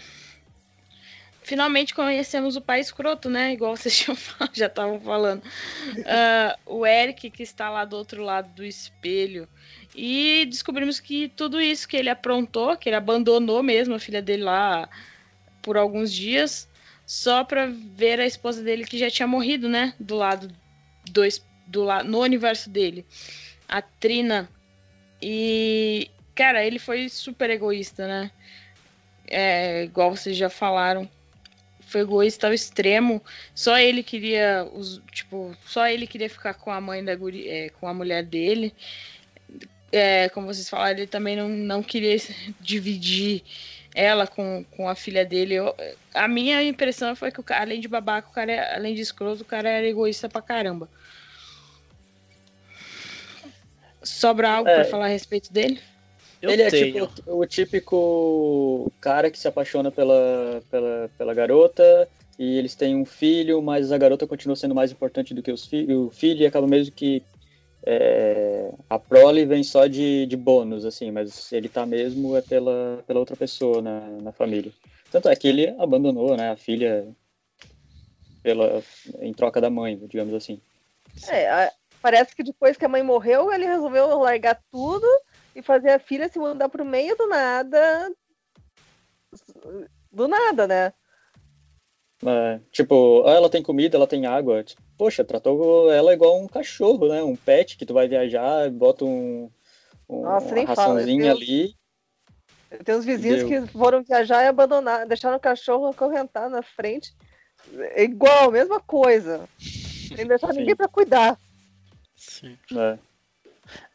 finalmente 1.42 1.94
conhecemos 1.94 2.56
o 2.56 2.60
pai 2.62 2.80
escroto, 2.80 3.28
né? 3.28 3.52
Igual 3.52 3.76
vocês 3.76 4.06
já 4.54 4.64
estavam 4.64 4.98
falando. 4.98 5.42
Ah, 6.06 6.58
o 6.64 6.86
Eric, 6.86 7.28
que 7.28 7.42
está 7.42 7.68
lá 7.68 7.84
do 7.84 7.96
outro 7.96 8.22
lado 8.22 8.48
do 8.54 8.64
espelho. 8.64 9.46
E 9.94 10.46
descobrimos 10.46 10.98
que 11.00 11.28
tudo 11.28 11.60
isso 11.60 11.86
que 11.86 11.98
ele 11.98 12.08
aprontou, 12.08 12.78
que 12.78 12.88
ele 12.88 12.96
abandonou 12.96 13.62
mesmo 13.62 13.94
a 13.94 13.98
filha 13.98 14.22
dele 14.22 14.44
lá 14.44 14.88
por 15.60 15.76
alguns 15.76 16.10
dias, 16.10 16.66
só 17.04 17.44
pra 17.44 17.66
ver 17.66 18.18
a 18.18 18.26
esposa 18.26 18.62
dele 18.62 18.86
que 18.86 18.96
já 18.96 19.10
tinha 19.10 19.28
morrido, 19.28 19.68
né? 19.68 19.92
Do 20.00 20.16
lado 20.16 20.48
do, 21.10 21.20
do 21.66 22.04
no 22.04 22.20
universo 22.22 22.70
dele. 22.70 23.04
A 23.68 23.82
Trina. 23.82 24.48
E, 25.20 26.10
cara, 26.34 26.64
ele 26.64 26.78
foi 26.78 27.10
super 27.10 27.50
egoísta, 27.50 28.08
né? 28.08 28.30
É, 29.28 29.84
igual 29.84 30.14
vocês 30.14 30.36
já 30.36 30.48
falaram, 30.48 31.08
foi 31.80 32.00
egoísta 32.00 32.46
ao 32.46 32.52
extremo. 32.52 33.22
Só 33.54 33.78
ele 33.78 34.02
queria, 34.02 34.68
os, 34.72 35.00
tipo, 35.12 35.56
só 35.66 35.86
ele 35.88 36.06
queria 36.06 36.28
ficar 36.28 36.54
com 36.54 36.70
a 36.70 36.80
mãe 36.80 37.04
da 37.04 37.14
guri, 37.14 37.48
é, 37.48 37.68
com 37.70 37.86
a 37.88 37.94
mulher 37.94 38.22
dele. 38.24 38.74
É, 39.92 40.28
como 40.30 40.46
vocês 40.46 40.68
falaram, 40.68 40.98
ele 40.98 41.06
também 41.06 41.36
não, 41.36 41.48
não 41.48 41.82
queria 41.82 42.16
dividir 42.60 43.42
ela 43.94 44.26
com, 44.26 44.64
com 44.72 44.88
a 44.88 44.94
filha 44.94 45.24
dele. 45.24 45.54
Eu- 45.54 45.74
a 46.12 46.26
minha 46.28 46.62
impressão 46.62 47.14
foi 47.16 47.30
que, 47.30 47.40
o 47.40 47.42
cara, 47.42 47.62
além 47.62 47.80
de 47.80 47.88
babaca, 47.88 48.28
o 48.28 48.32
cara, 48.32 48.74
além 48.74 48.94
de 48.94 49.00
escroto, 49.00 49.42
o 49.42 49.46
cara 49.46 49.68
era 49.70 49.86
egoísta 49.86 50.28
pra 50.28 50.42
caramba. 50.42 50.88
Sobra 54.02 54.50
algo 54.50 54.68
É. 54.68 54.74
pra 54.74 54.84
falar 54.84 55.06
a 55.06 55.08
respeito 55.08 55.52
dele? 55.52 55.80
Eu 56.42 56.50
ele 56.50 56.62
é 56.62 56.70
tenho. 56.70 57.06
tipo 57.06 57.32
o 57.32 57.46
típico 57.46 58.90
cara 59.00 59.30
que 59.30 59.38
se 59.38 59.48
apaixona 59.48 59.90
pela, 59.90 60.62
pela, 60.70 61.10
pela 61.16 61.34
garota 61.34 62.08
e 62.38 62.58
eles 62.58 62.74
têm 62.74 62.94
um 62.94 63.04
filho, 63.04 63.62
mas 63.62 63.90
a 63.90 63.98
garota 63.98 64.26
continua 64.26 64.56
sendo 64.56 64.74
mais 64.74 64.92
importante 64.92 65.32
do 65.32 65.42
que 65.42 65.50
os 65.50 65.66
fi 65.66 65.86
o 65.92 66.10
filho 66.10 66.42
e 66.42 66.46
acaba 66.46 66.66
mesmo 66.66 66.94
que 66.94 67.22
é, 67.86 68.70
a 68.90 68.98
prole 68.98 69.46
vem 69.46 69.62
só 69.62 69.86
de, 69.86 70.26
de 70.26 70.36
bônus, 70.36 70.84
assim, 70.84 71.10
mas 71.10 71.52
ele 71.52 71.68
tá 71.68 71.86
mesmo 71.86 72.36
é 72.36 72.42
pela, 72.42 73.02
pela 73.06 73.20
outra 73.20 73.36
pessoa 73.36 73.80
na, 73.80 74.00
na 74.22 74.32
família. 74.32 74.72
Tanto 75.10 75.28
é 75.28 75.36
que 75.36 75.48
ele 75.48 75.68
abandonou 75.78 76.36
né, 76.36 76.50
a 76.50 76.56
filha 76.56 77.06
pela, 78.42 78.82
em 79.20 79.32
troca 79.32 79.60
da 79.60 79.70
mãe, 79.70 79.96
digamos 80.06 80.34
assim. 80.34 80.60
É, 81.28 81.48
a- 81.48 81.72
parece 82.02 82.34
que 82.34 82.42
depois 82.42 82.76
que 82.76 82.84
a 82.84 82.88
mãe 82.88 83.02
morreu, 83.02 83.52
ele 83.52 83.66
resolveu 83.66 84.18
largar 84.18 84.60
tudo 84.70 85.06
e 85.56 85.62
fazer 85.62 85.90
a 85.90 85.98
filha 85.98 86.28
se 86.28 86.38
mudar 86.38 86.68
pro 86.68 86.84
meio 86.84 87.16
do 87.16 87.26
nada. 87.26 88.12
Do 90.12 90.28
nada, 90.28 90.66
né? 90.66 90.92
É, 92.24 92.60
tipo, 92.70 93.24
ah, 93.26 93.32
ela 93.32 93.48
tem 93.48 93.62
comida, 93.62 93.96
ela 93.96 94.06
tem 94.06 94.26
água. 94.26 94.62
Tipo, 94.62 94.82
Poxa, 94.98 95.24
tratou 95.24 95.90
ela 95.92 96.12
igual 96.12 96.38
um 96.38 96.46
cachorro, 96.46 97.08
né? 97.08 97.22
Um 97.22 97.36
pet 97.36 97.76
que 97.76 97.86
tu 97.86 97.94
vai 97.94 98.06
viajar, 98.06 98.70
bota 98.70 99.04
um, 99.04 99.50
um 100.08 100.22
Nossa, 100.22 100.46
uma 100.46 100.54
nem 100.54 100.66
fala, 100.66 100.94
raçãozinha 100.94 101.34
Deus. 101.34 101.40
ali. 101.40 101.76
Tem 102.84 102.94
uns 102.94 103.04
vizinhos 103.04 103.44
Deu. 103.44 103.48
que 103.48 103.72
foram 103.72 104.02
viajar 104.02 104.42
e 104.42 104.48
abandonar, 104.48 105.06
deixaram 105.06 105.36
o 105.36 105.40
cachorro 105.40 105.86
acorrentar 105.86 106.50
na 106.50 106.62
frente. 106.62 107.14
É 107.78 108.04
igual, 108.04 108.50
mesma 108.50 108.80
coisa. 108.80 109.48
Sem 109.58 110.26
deixar 110.26 110.52
Sim. 110.52 110.60
ninguém 110.60 110.76
pra 110.76 110.88
cuidar. 110.88 111.38
Sim. 112.14 112.58
né? 112.70 112.98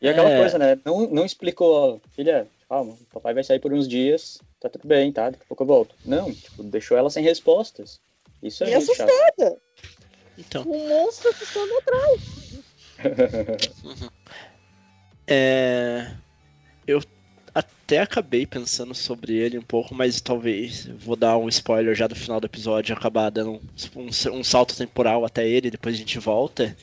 E 0.01 0.07
aquela 0.09 0.29
É. 0.29 0.37
coisa, 0.37 0.57
né? 0.57 0.79
Não, 0.85 1.07
não 1.09 1.25
explicou, 1.25 2.01
filha, 2.15 2.47
calma, 2.67 2.93
o 2.93 3.05
papai 3.13 3.33
vai 3.33 3.43
sair 3.43 3.59
por 3.59 3.73
uns 3.73 3.87
dias, 3.87 4.39
tá 4.59 4.69
tudo 4.69 4.87
bem, 4.87 5.11
tá? 5.11 5.29
Daqui 5.29 5.43
a 5.43 5.47
pouco 5.47 5.63
eu 5.63 5.67
volto. 5.67 5.95
Não, 6.05 6.33
tipo, 6.33 6.63
deixou 6.63 6.97
ela 6.97 7.09
sem 7.09 7.23
respostas. 7.23 7.99
Isso 8.41 8.63
é 8.63 8.69
E 8.69 8.75
muito 8.75 8.95
chato. 8.95 9.09
assustada. 9.09 9.57
Então, 10.37 10.63
Um 10.63 10.87
monstro 10.87 11.29
assustando 11.29 11.71
atrás. 11.77 12.21
é... 15.27 16.11
Eu 16.87 17.01
até 17.53 17.99
acabei 17.99 18.45
pensando 18.47 18.95
sobre 18.95 19.35
ele 19.35 19.57
um 19.57 19.61
pouco, 19.63 19.93
mas 19.93 20.19
talvez 20.21 20.85
vou 20.87 21.15
dar 21.15 21.37
um 21.37 21.47
spoiler 21.49 21.93
já 21.95 22.07
do 22.07 22.15
final 22.15 22.39
do 22.39 22.47
episódio, 22.47 22.95
acabar 22.95 23.29
dando 23.29 23.51
um, 23.51 23.61
um- 23.95 24.39
um 24.39 24.43
salto 24.43 24.75
temporal 24.75 25.23
até 25.25 25.47
ele, 25.47 25.69
depois 25.69 25.95
a 25.95 25.97
gente 25.97 26.17
volta. 26.17 26.75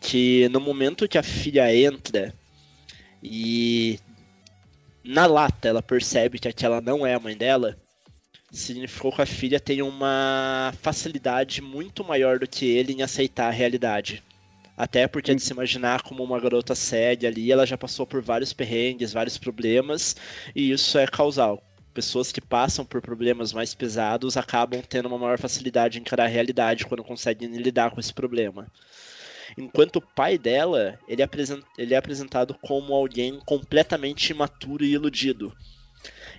Que 0.00 0.48
no 0.48 0.60
momento 0.60 1.08
que 1.08 1.18
a 1.18 1.22
filha 1.22 1.74
entra 1.74 2.34
e 3.22 3.98
na 5.04 5.26
lata 5.26 5.68
ela 5.68 5.82
percebe 5.82 6.38
que 6.38 6.48
aquela 6.48 6.80
não 6.80 7.06
é 7.06 7.14
a 7.14 7.20
mãe 7.20 7.36
dela, 7.36 7.76
significou 8.50 9.12
que 9.12 9.22
a 9.22 9.26
filha 9.26 9.60
tem 9.60 9.82
uma 9.82 10.72
facilidade 10.80 11.60
muito 11.60 12.04
maior 12.04 12.38
do 12.38 12.46
que 12.46 12.66
ele 12.66 12.92
em 12.92 13.02
aceitar 13.02 13.48
a 13.48 13.52
realidade. 13.52 14.22
Até 14.76 15.08
porque 15.08 15.34
de 15.34 15.42
se 15.42 15.52
imaginar 15.52 16.02
como 16.02 16.22
uma 16.22 16.38
garota 16.38 16.74
séria 16.74 17.28
ali, 17.28 17.50
ela 17.50 17.66
já 17.66 17.76
passou 17.76 18.06
por 18.06 18.22
vários 18.22 18.52
perrengues, 18.52 19.12
vários 19.12 19.36
problemas, 19.36 20.14
e 20.54 20.70
isso 20.70 20.96
é 20.98 21.06
causal. 21.06 21.62
Pessoas 21.92 22.30
que 22.30 22.40
passam 22.40 22.84
por 22.84 23.02
problemas 23.02 23.52
mais 23.52 23.74
pesados 23.74 24.36
acabam 24.36 24.80
tendo 24.88 25.08
uma 25.08 25.18
maior 25.18 25.36
facilidade 25.36 25.98
em 25.98 26.02
encarar 26.02 26.24
a 26.24 26.28
realidade 26.28 26.86
quando 26.86 27.02
conseguem 27.02 27.48
lidar 27.56 27.90
com 27.90 27.98
esse 27.98 28.14
problema. 28.14 28.70
Enquanto 29.58 29.96
o 29.96 30.00
pai 30.00 30.38
dela, 30.38 30.98
ele 31.08 31.22
é, 31.22 31.28
ele 31.76 31.94
é 31.94 31.96
apresentado 31.96 32.54
como 32.54 32.94
alguém 32.94 33.40
completamente 33.40 34.30
imaturo 34.30 34.84
e 34.84 34.92
iludido. 34.92 35.54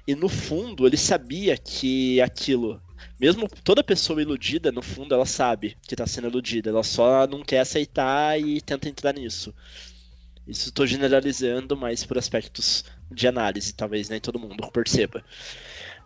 E 0.07 0.15
no 0.15 0.29
fundo, 0.29 0.87
ele 0.87 0.97
sabia 0.97 1.57
que 1.57 2.21
aquilo 2.21 2.81
mesmo 3.19 3.49
toda 3.63 3.83
pessoa 3.83 4.21
iludida, 4.21 4.71
no 4.71 4.81
fundo, 4.81 5.13
ela 5.13 5.25
sabe 5.25 5.77
que 5.87 5.95
tá 5.95 6.07
sendo 6.07 6.27
iludida. 6.27 6.69
Ela 6.69 6.83
só 6.83 7.27
não 7.27 7.43
quer 7.43 7.59
aceitar 7.59 8.39
e 8.39 8.61
tenta 8.61 8.87
entrar 8.87 9.13
nisso. 9.13 9.53
Isso 10.47 10.69
estou 10.69 10.87
generalizando, 10.87 11.75
mas 11.75 12.03
por 12.05 12.17
aspectos 12.17 12.85
de 13.11 13.27
análise, 13.27 13.73
talvez 13.73 14.09
nem 14.09 14.19
todo 14.19 14.39
mundo 14.39 14.71
perceba. 14.71 15.23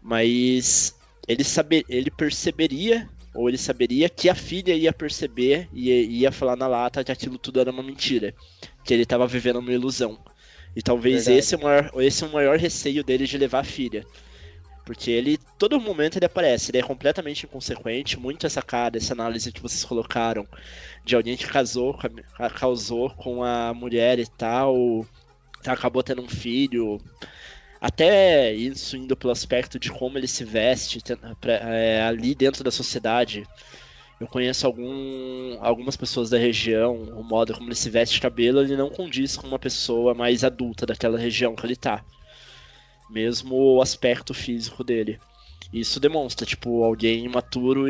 Mas 0.02 0.96
ele, 1.28 1.44
saber, 1.44 1.86
ele 1.88 2.12
perceberia, 2.12 3.08
ou 3.34 3.50
ele 3.50 3.58
saberia 3.58 4.10
que 4.10 4.30
a 4.30 4.36
filha 4.36 4.76
ia 4.76 4.94
perceber 4.94 5.68
e 5.74 5.90
ia 5.90 6.32
falar 6.32 6.56
na 6.56 6.68
lata 6.68 7.04
que 7.04 7.12
aquilo 7.12 7.38
tudo 7.38 7.60
era 7.60 7.72
uma 7.72 7.84
mentira. 7.84 8.34
Que 8.84 8.94
ele 8.94 9.04
estava 9.04 9.26
vivendo 9.26 9.60
uma 9.60 9.72
ilusão. 9.72 10.20
E 10.76 10.82
talvez 10.82 11.28
esse 11.28 11.56
é, 11.56 11.58
o 11.58 11.62
maior, 11.62 11.92
esse 11.98 12.24
é 12.24 12.28
o 12.28 12.32
maior 12.32 12.58
receio 12.58 13.04
dele 13.04 13.26
de 13.26 13.38
levar 13.38 13.60
a 13.60 13.64
filha. 13.64 14.06
Porque 14.86 15.10
ele, 15.10 15.40
todo 15.58 15.80
momento 15.80 16.18
ele 16.18 16.26
aparece, 16.26 16.70
ele 16.70 16.80
é 16.80 16.84
completamente 16.84 17.46
inconsequente, 17.46 18.20
muito 18.20 18.46
essa 18.46 18.62
cara, 18.62 18.98
essa 18.98 19.14
análise 19.14 19.52
que 19.52 19.62
vocês 19.62 19.86
colocaram, 19.86 20.46
de 21.06 21.16
alguém 21.16 21.38
que 21.38 21.48
casou, 21.48 21.98
causou 22.60 23.10
com 23.12 23.44
a 23.44 23.74
mulher 23.74 24.20
e 24.20 24.28
tal, 24.28 25.06
acabou 25.66 26.04
tendo 26.04 26.22
um 26.22 26.28
filho, 26.28 27.00
até 27.84 28.54
isso 28.54 28.96
indo 28.96 29.14
pelo 29.14 29.34
aspecto 29.34 29.78
de 29.78 29.92
como 29.92 30.18
ele 30.18 30.28
se 30.28 30.46
veste 30.46 31.02
é, 31.46 32.02
ali 32.02 32.34
dentro 32.34 32.64
da 32.64 32.72
sociedade. 32.72 33.46
Eu 34.22 34.28
conheço 34.28 34.66
algum, 34.66 35.58
algumas 35.60 35.98
pessoas 35.98 36.30
da 36.30 36.38
região, 36.38 36.96
o 36.96 37.22
modo 37.22 37.54
como 37.54 37.68
ele 37.68 37.76
se 37.76 37.90
veste 37.90 38.22
cabelo, 38.22 38.62
ele 38.62 38.78
não 38.78 38.90
condiz 38.90 39.36
com 39.36 39.46
uma 39.46 39.60
pessoa 39.60 40.14
mais 40.14 40.46
adulta 40.46 40.86
daquela 40.86 41.20
região 41.20 41.56
que 41.56 41.66
ele 41.66 41.76
tá 41.76 42.06
mesmo 43.10 43.56
o 43.56 43.82
aspecto 43.82 44.34
físico 44.34 44.82
dele. 44.82 45.20
Isso 45.74 46.00
demonstra, 46.00 46.46
tipo, 46.46 46.86
alguém 46.86 47.26
imaturo 47.26 47.86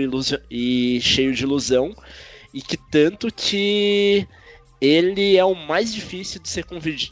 e 0.50 1.00
cheio 1.02 1.36
de 1.36 1.44
ilusão, 1.44 1.96
e 2.52 2.64
que 2.64 2.78
tanto 2.78 3.32
que 3.32 4.28
ele 4.84 5.38
é 5.38 5.46
o 5.46 5.56
mais 5.56 5.94
difícil 5.94 6.42
de 6.42 6.50
ser, 6.50 6.66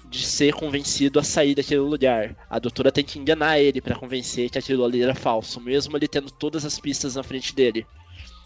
de 0.09 0.25
ser 0.25 0.53
convencido 0.53 1.17
a 1.17 1.23
sair 1.23 1.55
daquele 1.55 1.79
lugar. 1.79 2.35
A 2.49 2.59
doutora 2.59 2.91
tem 2.91 3.01
que 3.01 3.17
enganar 3.17 3.59
ele 3.59 3.79
para 3.79 3.95
convencer 3.95 4.49
que 4.49 4.57
aquilo 4.57 4.83
ali 4.83 5.01
era 5.01 5.15
falso, 5.15 5.61
mesmo 5.61 5.95
ele 5.95 6.05
tendo 6.05 6.29
todas 6.29 6.65
as 6.65 6.77
pistas 6.77 7.15
na 7.15 7.23
frente 7.23 7.55
dele. 7.55 7.87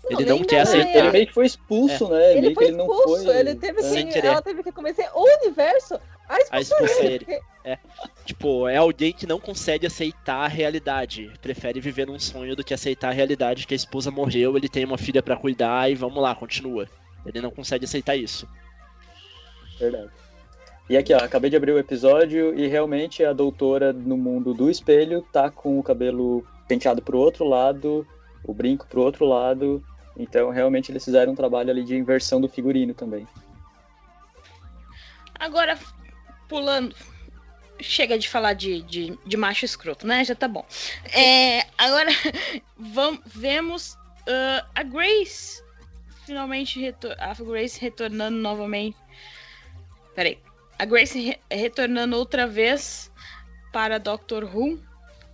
Não, 0.03 0.19
ele 0.19 0.29
não 0.29 0.43
quer 0.43 0.59
aceitar. 0.59 0.95
Ele 0.95 1.11
meio 1.11 1.25
que 1.25 1.33
foi 1.33 1.47
expulso, 1.47 2.05
é. 2.05 2.09
né? 2.09 2.37
Ele 2.37 2.53
foi 2.53 2.69
expulso, 2.69 3.01
ele, 3.01 3.17
não 3.17 3.23
foi... 3.23 3.39
ele 3.39 3.55
teve 3.55 3.79
assim, 3.79 4.09
ela 4.13 4.41
teve 4.43 4.61
que 4.61 4.71
convencer 4.71 5.09
o 5.15 5.23
universo 5.23 5.99
a 6.29 6.59
expulsar 6.61 7.05
ele. 7.05 7.25
ele. 7.27 7.41
É. 7.63 7.79
Tipo, 8.25 8.67
é 8.67 8.77
alguém 8.77 9.11
que 9.11 9.25
não 9.25 9.39
consegue 9.39 9.87
aceitar 9.87 10.45
a 10.45 10.47
realidade. 10.47 11.31
Prefere 11.41 11.79
viver 11.79 12.05
num 12.05 12.19
sonho 12.19 12.55
do 12.55 12.63
que 12.63 12.75
aceitar 12.75 13.09
a 13.09 13.13
realidade 13.13 13.65
que 13.65 13.73
a 13.73 13.75
esposa 13.75 14.11
morreu, 14.11 14.55
ele 14.55 14.69
tem 14.69 14.85
uma 14.85 14.99
filha 14.99 15.23
para 15.23 15.35
cuidar 15.35 15.89
e 15.89 15.95
vamos 15.95 16.21
lá, 16.21 16.35
continua. 16.35 16.87
Ele 17.25 17.41
não 17.41 17.49
consegue 17.49 17.85
aceitar 17.85 18.15
isso. 18.15 18.47
Verdade. 19.79 20.09
E 20.89 20.95
aqui, 20.95 21.13
ó, 21.13 21.17
acabei 21.17 21.49
de 21.49 21.55
abrir 21.55 21.71
o 21.71 21.79
episódio 21.79 22.57
e 22.57 22.67
realmente 22.67 23.25
a 23.25 23.33
doutora 23.33 23.91
no 23.91 24.15
mundo 24.15 24.53
do 24.53 24.69
espelho 24.69 25.21
tá 25.31 25.49
com 25.49 25.79
o 25.79 25.83
cabelo 25.83 26.45
penteado 26.67 27.01
pro 27.01 27.17
outro 27.17 27.43
lado, 27.43 28.07
o 28.43 28.53
brinco 28.53 28.85
pro 28.87 29.01
outro 29.01 29.25
lado. 29.25 29.83
Então, 30.15 30.51
realmente 30.51 30.91
eles 30.91 31.03
fizeram 31.03 31.33
um 31.33 31.35
trabalho 31.35 31.71
ali 31.71 31.83
de 31.83 31.95
inversão 31.95 32.39
do 32.39 32.47
figurino 32.47 32.93
também. 32.93 33.27
Agora, 35.37 35.77
pulando 36.47 36.95
chega 37.81 38.17
de 38.17 38.29
falar 38.29 38.53
de, 38.53 38.81
de, 38.83 39.19
de, 39.25 39.35
macho 39.35 39.65
escroto, 39.65 40.07
né? 40.07 40.23
Já 40.23 40.33
tá 40.33 40.47
bom. 40.47 40.65
É, 41.13 41.65
agora, 41.77 42.09
vamos, 42.77 43.19
vemos 43.25 43.93
uh, 43.93 44.65
a 44.73 44.83
Grace 44.83 45.65
finalmente 46.25 46.93
a 47.19 47.33
Grace 47.35 47.79
retornando 47.79 48.37
novamente. 48.37 48.97
Peraí. 50.15 50.39
A 50.79 50.85
Grace 50.85 51.19
re 51.19 51.39
retornando 51.49 52.17
outra 52.17 52.47
vez 52.47 53.11
para 53.71 53.99
Doctor 53.99 54.43
Who. 54.43 54.79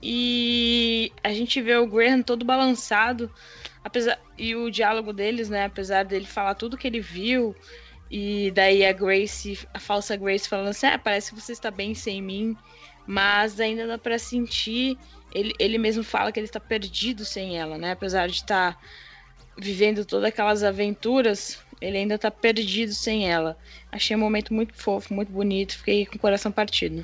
E 0.04 1.12
a 1.24 1.32
gente 1.32 1.62
vê 1.62 1.76
o 1.78 1.88
Graham 1.88 2.24
todo 2.24 2.44
balançado. 2.44 3.32
Apesar, 3.84 4.20
e 4.38 4.56
o 4.56 4.70
diálogo 4.70 5.14
deles, 5.14 5.50
né? 5.50 5.66
Apesar 5.66 6.04
dele 6.04 6.26
falar 6.26 6.56
tudo 6.56 6.78
que 6.78 6.88
ele 6.88 7.00
viu 7.00 7.56
e 8.12 8.52
daí 8.52 8.86
a 8.86 8.92
Grace, 8.92 9.58
a 9.74 9.80
falsa 9.80 10.18
Grace 10.18 10.50
falando 10.50 10.68
assim: 10.68 10.88
ah, 10.88 11.00
parece 11.00 11.34
que 11.34 11.40
você 11.40 11.54
está 11.54 11.72
bem 11.72 11.96
sem 11.96 12.22
mim, 12.22 12.58
mas 13.08 13.60
ainda 13.60 13.88
dá 13.88 13.98
para 13.98 14.20
sentir. 14.20 14.98
Ele, 15.34 15.54
ele 15.58 15.78
mesmo 15.78 16.04
fala 16.04 16.30
que 16.30 16.38
ele 16.38 16.46
está 16.46 16.60
perdido 16.60 17.24
sem 17.24 17.58
ela, 17.58 17.78
né? 17.78 17.92
Apesar 17.92 18.28
de 18.28 18.36
estar 18.36 18.74
tá 18.74 18.80
vivendo 19.58 20.04
todas 20.04 20.26
aquelas 20.26 20.62
aventuras, 20.62 21.64
ele 21.82 21.98
ainda 21.98 22.16
está 22.16 22.30
perdido 22.30 22.94
sem 22.94 23.30
ela. 23.30 23.58
Achei 23.92 24.16
um 24.16 24.20
momento 24.20 24.54
muito 24.54 24.74
fofo, 24.74 25.14
muito 25.14 25.32
bonito, 25.32 25.78
fiquei 25.78 26.06
com 26.06 26.16
o 26.16 26.20
coração 26.20 26.52
partido. 26.52 27.04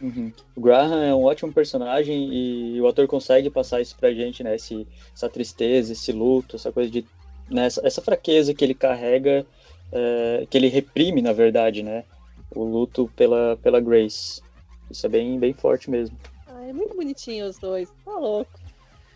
Uhum. 0.00 0.32
O 0.54 0.60
Graham 0.60 1.02
é 1.02 1.14
um 1.14 1.22
ótimo 1.22 1.52
personagem 1.52 2.28
e 2.30 2.80
o 2.80 2.86
ator 2.86 3.06
consegue 3.06 3.48
passar 3.48 3.80
isso 3.80 3.96
pra 3.96 4.12
gente, 4.12 4.42
né? 4.42 4.56
Esse, 4.56 4.86
essa 5.14 5.28
tristeza, 5.28 5.92
esse 5.92 6.12
luto, 6.12 6.56
essa 6.56 6.72
coisa 6.72 6.90
de. 6.90 7.06
Né? 7.48 7.66
Essa, 7.66 7.86
essa 7.86 8.02
fraqueza 8.02 8.52
que 8.52 8.64
ele 8.64 8.74
carrega 8.74 9.46
é, 9.92 10.46
que 10.50 10.58
ele 10.58 10.68
reprime, 10.68 11.22
na 11.22 11.32
verdade, 11.32 11.82
né? 11.82 12.04
O 12.50 12.64
luto 12.64 13.10
pela, 13.16 13.56
pela 13.62 13.80
Grace. 13.80 14.42
Isso 14.90 15.06
é 15.06 15.08
bem, 15.08 15.38
bem 15.38 15.52
forte 15.52 15.88
mesmo. 15.88 16.18
Ah, 16.46 16.64
é 16.64 16.72
muito 16.72 16.96
bonitinho 16.96 17.46
os 17.46 17.58
dois, 17.58 17.88
tá 18.04 18.12
louco. 18.12 18.60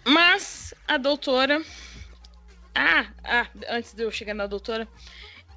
Mas 0.04 0.72
a 0.86 0.96
doutora. 0.96 1.62
Ah, 2.80 3.12
ah, 3.24 3.46
antes 3.70 3.92
de 3.92 4.04
eu 4.04 4.10
chegar 4.10 4.34
na 4.34 4.46
doutora, 4.46 4.86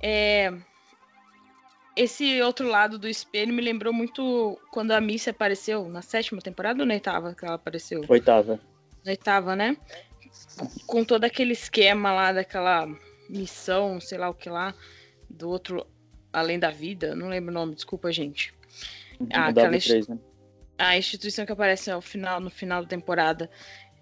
é... 0.01 0.51
esse 1.95 2.41
outro 2.41 2.67
lado 2.67 2.97
do 2.97 3.07
espelho 3.07 3.53
me 3.53 3.61
lembrou 3.61 3.93
muito 3.93 4.59
quando 4.71 4.91
a 4.91 4.99
Missy 4.99 5.29
apareceu 5.29 5.87
na 5.87 6.01
sétima 6.01 6.41
temporada 6.41 6.81
ou 6.81 6.87
na 6.87 6.95
oitava 6.95 7.35
que 7.35 7.45
ela 7.45 7.55
apareceu? 7.55 8.03
Oitava. 8.07 8.59
Na 9.05 9.11
oitava, 9.11 9.55
né? 9.55 9.77
Com 10.87 11.03
todo 11.03 11.25
aquele 11.25 11.53
esquema 11.53 12.11
lá 12.11 12.33
daquela 12.33 12.87
missão, 13.29 14.01
sei 14.01 14.17
lá 14.17 14.29
o 14.29 14.33
que 14.33 14.49
lá 14.49 14.73
do 15.29 15.49
outro 15.49 15.85
Além 16.33 16.57
da 16.57 16.69
Vida, 16.69 17.13
não 17.13 17.27
lembro 17.27 17.51
o 17.51 17.53
nome, 17.53 17.75
desculpa, 17.75 18.11
gente. 18.11 18.53
Ah, 19.33 19.47
aquela 19.47 19.69
W3, 19.69 20.09
né? 20.09 20.19
A 20.77 20.97
instituição 20.97 21.45
que 21.45 21.51
aparece 21.51 21.91
ao 21.91 22.01
final, 22.01 22.39
no 22.39 22.49
final 22.49 22.81
da 22.81 22.87
temporada. 22.87 23.49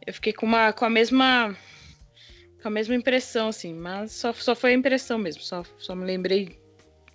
Eu 0.05 0.13
fiquei 0.13 0.32
com, 0.32 0.45
uma, 0.45 0.72
com 0.72 0.86
a 0.86 0.89
mesma. 0.89 1.57
Com 2.62 2.68
a 2.68 2.72
mesma 2.72 2.95
impressão, 2.95 3.49
assim, 3.49 3.74
mas 3.74 4.12
só, 4.12 4.34
só 4.34 4.55
foi 4.55 4.72
a 4.72 4.76
impressão 4.76 5.18
mesmo, 5.18 5.41
só, 5.41 5.64
só 5.78 5.95
me 5.95 6.05
lembrei. 6.05 6.60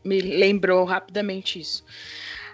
Me 0.03 0.21
lembrou 0.21 0.85
rapidamente 0.85 1.59
isso. 1.59 1.85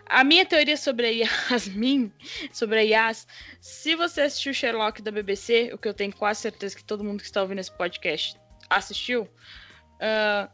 A 0.06 0.24
minha 0.24 0.44
teoria 0.44 0.76
sobre 0.76 1.06
a 1.06 1.10
Yasmin, 1.10 2.12
sobre 2.52 2.80
a 2.80 2.82
Yas, 2.82 3.28
se 3.60 3.94
você 3.94 4.22
assistiu 4.22 4.52
Sherlock 4.52 5.00
da 5.00 5.12
BBC, 5.12 5.70
o 5.72 5.78
que 5.78 5.86
eu 5.86 5.94
tenho 5.94 6.12
quase 6.12 6.40
certeza 6.40 6.74
que 6.74 6.82
todo 6.82 7.04
mundo 7.04 7.20
que 7.20 7.26
está 7.26 7.40
ouvindo 7.40 7.60
esse 7.60 7.70
podcast 7.70 8.36
assistiu, 8.68 9.22
uh, 9.22 10.50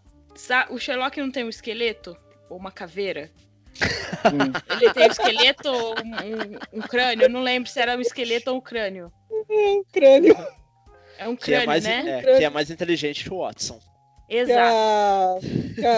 o 0.69 0.79
Sherlock 0.79 1.19
não 1.19 1.31
tem 1.31 1.43
um 1.45 1.49
esqueleto? 1.49 2.15
Ou 2.51 2.59
uma 2.59 2.71
caveira? 2.71 3.31
Ele 4.81 4.93
tem 4.93 5.09
um 5.09 5.11
esqueleto 5.11 5.69
ou 5.69 5.95
um, 5.95 6.79
um, 6.79 6.81
um, 6.81 6.83
crânio? 6.83 7.25
Eu 7.25 7.31
não 7.31 7.43
lembro 7.43 7.71
se 7.71 7.81
era 7.81 7.97
um 7.97 8.01
esqueleto 8.01 8.51
ou 8.51 8.59
um 8.59 8.61
crânio. 8.61 9.11
Um 9.31 9.83
crânio. 9.91 10.37
É 11.19 11.29
um 11.29 11.37
crânio, 11.37 11.37
que 11.37 11.53
é 11.55 11.67
mais, 11.67 11.85
né? 11.85 12.21
É, 12.25 12.39
que 12.39 12.45
é 12.45 12.51
mais 12.51 12.71
inteligente 12.71 13.25
que 13.25 13.33
o 13.33 13.39
Watson. 13.39 13.81
Exato. 14.29 15.41
Que 15.75 15.85
a, 15.85 15.91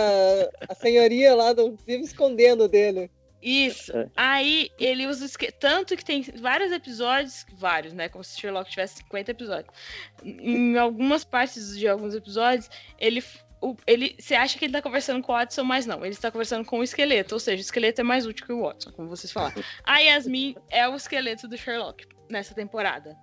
a, 0.69 0.73
a 0.73 0.75
senhoria 0.75 1.35
lá 1.35 1.53
do, 1.53 1.77
vive 1.87 2.05
escondendo 2.05 2.69
dele. 2.69 3.11
Isso. 3.41 3.97
É. 3.97 4.09
Aí 4.17 4.71
ele 4.79 5.07
usa 5.07 5.25
esque... 5.25 5.51
tanto 5.53 5.97
que 5.97 6.05
tem 6.05 6.23
vários 6.41 6.73
episódios, 6.73 7.47
vários, 7.53 7.93
né? 7.93 8.09
Como 8.09 8.25
se 8.25 8.39
Sherlock 8.39 8.71
tivesse 8.71 8.97
50 8.97 9.31
episódios. 9.31 9.75
Em 10.23 10.77
algumas 10.77 11.25
partes 11.25 11.77
de 11.79 11.87
alguns 11.87 12.15
episódios, 12.15 12.69
ele 12.99 13.23
o, 13.61 13.77
ele, 13.87 14.15
você 14.19 14.35
acha 14.35 14.57
que 14.57 14.65
ele 14.65 14.73
tá 14.73 14.81
conversando 14.81 15.23
com 15.23 15.33
o 15.33 15.35
Watson, 15.35 15.65
mas 15.65 15.85
não, 15.85 16.05
ele 16.05 16.15
está 16.15 16.31
conversando 16.31 16.65
com 16.65 16.79
o 16.79 16.83
esqueleto, 16.83 17.35
ou 17.35 17.41
seja, 17.41 17.61
o 17.61 17.65
esqueleto 17.65 18.01
é 18.01 18.05
mais 18.05 18.25
útil 18.25 18.47
que 18.47 18.53
o 18.53 18.63
Watson, 18.63 18.93
como 18.93 19.09
vocês 19.09 19.33
falaram. 19.33 19.61
A 19.83 19.99
Yasmin 19.99 20.55
é 20.71 20.89
o 20.89 20.95
esqueleto 20.95 21.49
do 21.49 21.57
Sherlock 21.57 22.07
nessa 22.29 22.55
temporada. 22.55 23.17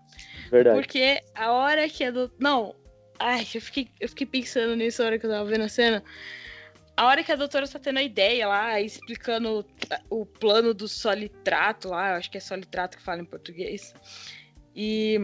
Verdade. 0.49 0.77
Porque 0.77 1.21
a 1.33 1.51
hora 1.51 1.87
que 1.89 2.03
a 2.03 2.11
do... 2.11 2.31
Não, 2.39 2.75
ai, 3.19 3.45
eu 3.53 3.61
fiquei, 3.61 3.89
eu 3.99 4.09
fiquei 4.09 4.27
pensando 4.27 4.75
nisso 4.75 5.01
a 5.01 5.05
hora 5.05 5.19
que 5.19 5.25
eu 5.25 5.29
tava 5.29 5.45
vendo 5.45 5.63
a 5.63 5.69
cena. 5.69 6.03
A 6.97 7.07
hora 7.07 7.23
que 7.23 7.31
a 7.31 7.35
doutora 7.35 7.65
está 7.65 7.77
tendo 7.77 7.99
a 7.99 8.03
ideia 8.03 8.47
lá, 8.47 8.79
explicando 8.79 9.65
o, 10.09 10.25
plano 10.25 10.73
do 10.73 10.87
solitrato 10.87 11.89
lá, 11.89 12.15
acho 12.15 12.31
que 12.31 12.37
é 12.37 12.41
solitrato 12.41 12.97
que 12.97 13.03
fala 13.03 13.21
em 13.21 13.25
português. 13.25 13.93
E 14.73 15.17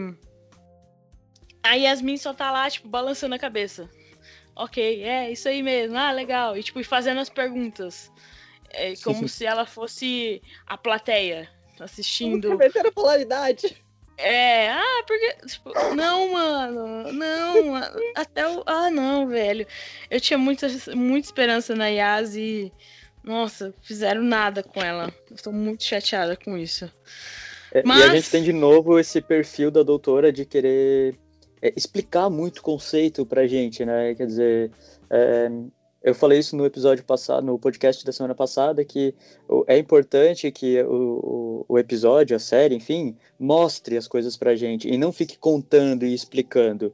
a 1.62 1.74
Yasmin 1.74 2.18
só 2.18 2.34
tá 2.34 2.50
lá, 2.50 2.68
tipo, 2.68 2.88
balançando 2.88 3.34
a 3.34 3.38
cabeça 3.38 3.88
ok, 4.54 5.02
é 5.02 5.30
isso 5.30 5.48
aí 5.48 5.62
mesmo, 5.62 5.96
ah, 5.96 6.12
legal. 6.12 6.56
E 6.56 6.62
tipo, 6.62 6.82
fazendo 6.84 7.20
as 7.20 7.28
perguntas. 7.28 8.10
É, 8.70 8.94
como 9.02 9.28
se 9.28 9.44
ela 9.44 9.66
fosse 9.66 10.42
a 10.66 10.76
plateia 10.76 11.48
assistindo. 11.82 12.52
Inverter 12.54 12.86
a 12.86 12.92
polaridade. 12.92 13.76
É, 14.18 14.70
ah, 14.70 15.04
porque. 15.06 15.36
Tipo, 15.46 15.72
não, 15.94 16.32
mano. 16.32 17.12
Não. 17.12 17.74
Até 18.14 18.46
o. 18.48 18.62
Ah, 18.66 18.90
não, 18.90 19.26
velho. 19.26 19.66
Eu 20.10 20.20
tinha 20.20 20.38
muita, 20.38 20.68
muita 20.94 21.26
esperança 21.26 21.74
na 21.74 21.88
Yas 21.88 22.36
e. 22.36 22.72
Nossa, 23.24 23.72
fizeram 23.82 24.22
nada 24.22 24.62
com 24.62 24.80
ela. 24.80 25.12
Eu 25.30 25.36
tô 25.36 25.52
muito 25.52 25.84
chateada 25.84 26.36
com 26.36 26.58
isso. 26.58 26.90
É, 27.72 27.82
Mas- 27.84 28.00
E 28.00 28.02
a 28.02 28.14
gente 28.14 28.30
tem 28.30 28.42
de 28.42 28.52
novo 28.52 28.98
esse 28.98 29.20
perfil 29.20 29.70
da 29.70 29.82
doutora 29.82 30.32
de 30.32 30.44
querer 30.44 31.16
é, 31.62 31.72
explicar 31.76 32.28
muito 32.28 32.60
conceito 32.62 33.24
pra 33.24 33.46
gente, 33.46 33.84
né? 33.84 34.14
Quer 34.14 34.26
dizer, 34.26 34.70
é, 35.08 35.48
eu 36.02 36.14
falei 36.14 36.38
isso 36.38 36.56
no 36.56 36.66
episódio 36.66 37.04
passado, 37.04 37.44
no 37.44 37.58
podcast 37.58 38.04
da 38.04 38.12
semana 38.12 38.34
passada, 38.34 38.84
que 38.84 39.14
é 39.66 39.78
importante 39.78 40.50
que 40.50 40.82
o, 40.82 41.64
o, 41.68 41.74
o 41.74 41.78
episódio, 41.78 42.34
a 42.34 42.40
série, 42.40 42.74
enfim, 42.74 43.16
mostre 43.38 43.96
as 43.96 44.08
coisas 44.08 44.36
pra 44.36 44.56
gente 44.56 44.88
e 44.88 44.98
não 44.98 45.12
fique 45.12 45.38
contando 45.38 46.04
e 46.04 46.12
explicando. 46.12 46.92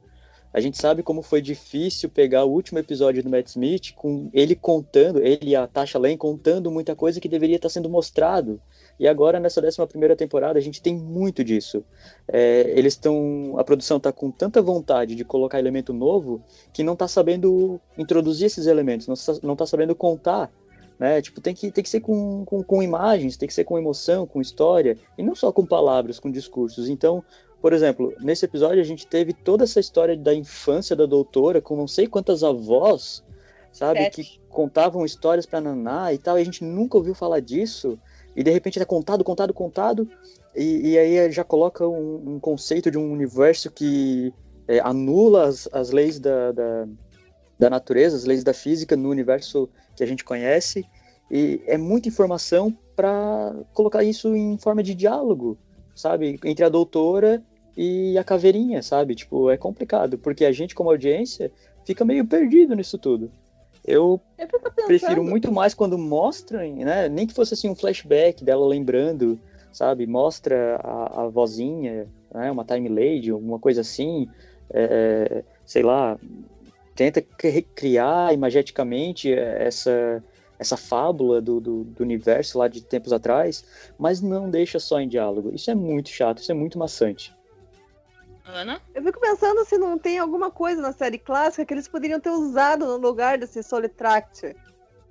A 0.51 0.59
gente 0.59 0.79
sabe 0.79 1.03
como 1.03 1.21
foi 1.21 1.41
difícil 1.41 2.09
pegar 2.09 2.43
o 2.43 2.51
último 2.51 2.79
episódio 2.79 3.21
do 3.21 3.29
Matt 3.29 3.47
Smith 3.47 3.93
com 3.95 4.29
ele 4.33 4.55
contando, 4.55 5.21
ele 5.21 5.51
e 5.51 5.55
a 5.55 5.67
Tasha 5.67 5.99
Lane 5.99 6.17
contando 6.17 6.71
muita 6.71 6.95
coisa 6.95 7.19
que 7.19 7.29
deveria 7.29 7.57
estar 7.57 7.69
sendo 7.69 7.87
mostrado. 7.87 8.59
E 8.99 9.07
agora, 9.07 9.39
nessa 9.39 9.61
11 9.65 9.87
primeira 9.87 10.15
temporada, 10.15 10.59
a 10.59 10.61
gente 10.61 10.81
tem 10.81 10.93
muito 10.95 11.43
disso. 11.43 11.83
É, 12.27 12.71
eles 12.75 12.93
estão. 12.93 13.55
A 13.57 13.63
produção 13.63 13.97
está 13.97 14.11
com 14.11 14.29
tanta 14.29 14.61
vontade 14.61 15.15
de 15.15 15.23
colocar 15.23 15.57
elemento 15.57 15.93
novo 15.93 16.41
que 16.73 16.83
não 16.83 16.93
está 16.93 17.07
sabendo 17.07 17.79
introduzir 17.97 18.47
esses 18.47 18.67
elementos, 18.67 19.07
não, 19.07 19.15
sa- 19.15 19.39
não 19.41 19.55
tá 19.55 19.65
sabendo 19.65 19.95
contar. 19.95 20.51
Né? 20.99 21.21
Tipo, 21.21 21.39
tem 21.39 21.55
que, 21.55 21.71
tem 21.71 21.81
que 21.81 21.89
ser 21.89 22.01
com, 22.01 22.43
com, 22.43 22.61
com 22.61 22.83
imagens, 22.83 23.37
tem 23.37 23.47
que 23.47 23.53
ser 23.53 23.63
com 23.63 23.77
emoção, 23.77 24.27
com 24.27 24.41
história, 24.41 24.97
e 25.17 25.23
não 25.23 25.33
só 25.33 25.49
com 25.49 25.65
palavras, 25.65 26.19
com 26.19 26.29
discursos. 26.29 26.89
Então, 26.89 27.23
por 27.61 27.71
exemplo, 27.71 28.13
nesse 28.19 28.43
episódio 28.43 28.81
a 28.81 28.85
gente 28.85 29.07
teve 29.07 29.31
toda 29.31 29.63
essa 29.63 29.79
história 29.79 30.17
da 30.17 30.33
infância 30.33 30.97
da 30.97 31.05
doutora, 31.05 31.61
com 31.61 31.77
não 31.77 31.87
sei 31.87 32.05
quantas 32.05 32.43
avós, 32.43 33.23
sabe, 33.71 34.01
Sete. 34.01 34.23
que 34.23 34.39
contavam 34.49 35.05
histórias 35.05 35.45
para 35.45 35.61
Naná 35.61 36.11
e 36.13 36.17
tal, 36.17 36.37
e 36.37 36.41
a 36.41 36.45
gente 36.45 36.65
nunca 36.65 36.97
ouviu 36.97 37.15
falar 37.15 37.39
disso. 37.39 37.97
E 38.39 38.43
de 38.43 38.51
repente 38.51 38.81
é 38.81 38.85
contado, 38.85 39.21
contado, 39.21 39.53
contado, 39.53 40.09
e, 40.55 40.91
e 40.91 40.97
aí 40.97 41.29
já 41.29 41.43
coloca 41.43 41.85
um, 41.85 42.35
um 42.35 42.39
conceito 42.39 42.89
de 42.89 42.97
um 42.97 43.11
universo 43.11 43.69
que 43.69 44.33
é, 44.65 44.79
anula 44.79 45.43
as, 45.43 45.67
as 45.73 45.91
leis 45.91 46.21
da, 46.21 46.53
da, 46.53 46.87
da 47.59 47.69
natureza, 47.69 48.15
as 48.15 48.23
leis 48.23 48.41
da 48.41 48.53
física 48.53 48.95
no 48.95 49.09
universo 49.09 49.67
que 49.93 50.01
a 50.01 50.05
gente 50.05 50.23
conhece. 50.23 50.85
E 51.29 51.61
é 51.67 51.77
muita 51.77 52.07
informação 52.07 52.73
para 52.95 53.53
colocar 53.73 54.05
isso 54.05 54.33
em 54.33 54.57
forma 54.57 54.81
de 54.81 54.95
diálogo, 54.95 55.57
sabe? 55.93 56.39
Entre 56.45 56.63
a 56.63 56.69
doutora 56.69 57.43
e 57.75 58.17
a 58.17 58.23
caveirinha, 58.23 58.81
sabe? 58.81 59.15
Tipo, 59.15 59.49
é 59.49 59.57
complicado, 59.57 60.17
porque 60.17 60.45
a 60.45 60.51
gente, 60.53 60.73
como 60.73 60.89
audiência, 60.89 61.51
fica 61.85 62.05
meio 62.05 62.25
perdido 62.25 62.73
nisso 62.73 62.97
tudo. 62.97 63.29
Eu 63.89 64.21
Eu 64.77 64.83
prefiro 64.85 65.23
muito 65.23 65.51
mais 65.51 65.73
quando 65.73 65.97
mostram, 65.97 66.61
né? 66.75 67.09
Nem 67.09 67.27
que 67.27 67.33
fosse 67.33 67.53
assim 67.53 67.69
um 67.69 67.75
flashback 67.75 68.43
dela 68.43 68.65
lembrando, 68.67 69.39
sabe? 69.71 70.07
Mostra 70.07 70.77
a, 70.77 71.23
a 71.23 71.29
vozinha, 71.29 72.11
né? 72.33 72.51
Uma 72.51 72.65
time 72.65 72.89
lady, 72.89 73.31
alguma 73.31 73.59
coisa 73.59 73.81
assim, 73.81 74.29
é, 74.73 75.43
sei 75.65 75.83
lá, 75.83 76.19
tenta 76.95 77.21
cri- 77.21 77.63
criar 77.75 78.33
imageticamente 78.33 79.31
essa 79.33 80.23
essa 80.59 80.75
fábula 80.77 81.41
do, 81.41 81.61
do, 81.61 81.85
do 81.85 82.03
universo 82.03 82.57
lá 82.57 82.67
de 82.67 82.81
tempos 82.81 83.13
atrás, 83.13 83.63
mas 83.97 84.21
não 84.21 84.49
deixa 84.51 84.77
só 84.79 84.99
em 84.99 85.07
diálogo. 85.07 85.55
Isso 85.55 85.71
é 85.71 85.75
muito 85.75 86.09
chato, 86.09 86.39
isso 86.39 86.51
é 86.51 86.55
muito 86.55 86.77
maçante. 86.77 87.38
Ana? 88.53 88.81
Eu 88.93 89.03
fico 89.03 89.19
pensando 89.19 89.63
se 89.65 89.77
não 89.77 89.97
tem 89.97 90.19
alguma 90.19 90.51
coisa 90.51 90.81
na 90.81 90.91
série 90.91 91.17
clássica 91.17 91.65
que 91.65 91.73
eles 91.73 91.87
poderiam 91.87 92.19
ter 92.19 92.29
usado 92.29 92.85
no 92.85 92.97
lugar 92.97 93.37
desse 93.37 93.61
Solitract, 93.63 94.55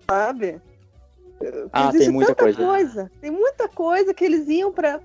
sabe? 0.08 0.60
Ah, 1.72 1.88
Existe 1.88 2.06
tem 2.06 2.10
muita 2.10 2.34
tanta 2.34 2.54
coisa. 2.54 3.10
Tem 3.20 3.30
muita 3.30 3.68
coisa 3.68 4.12
que 4.12 4.24
eles 4.24 4.48
iam 4.48 4.72
para 4.72 5.00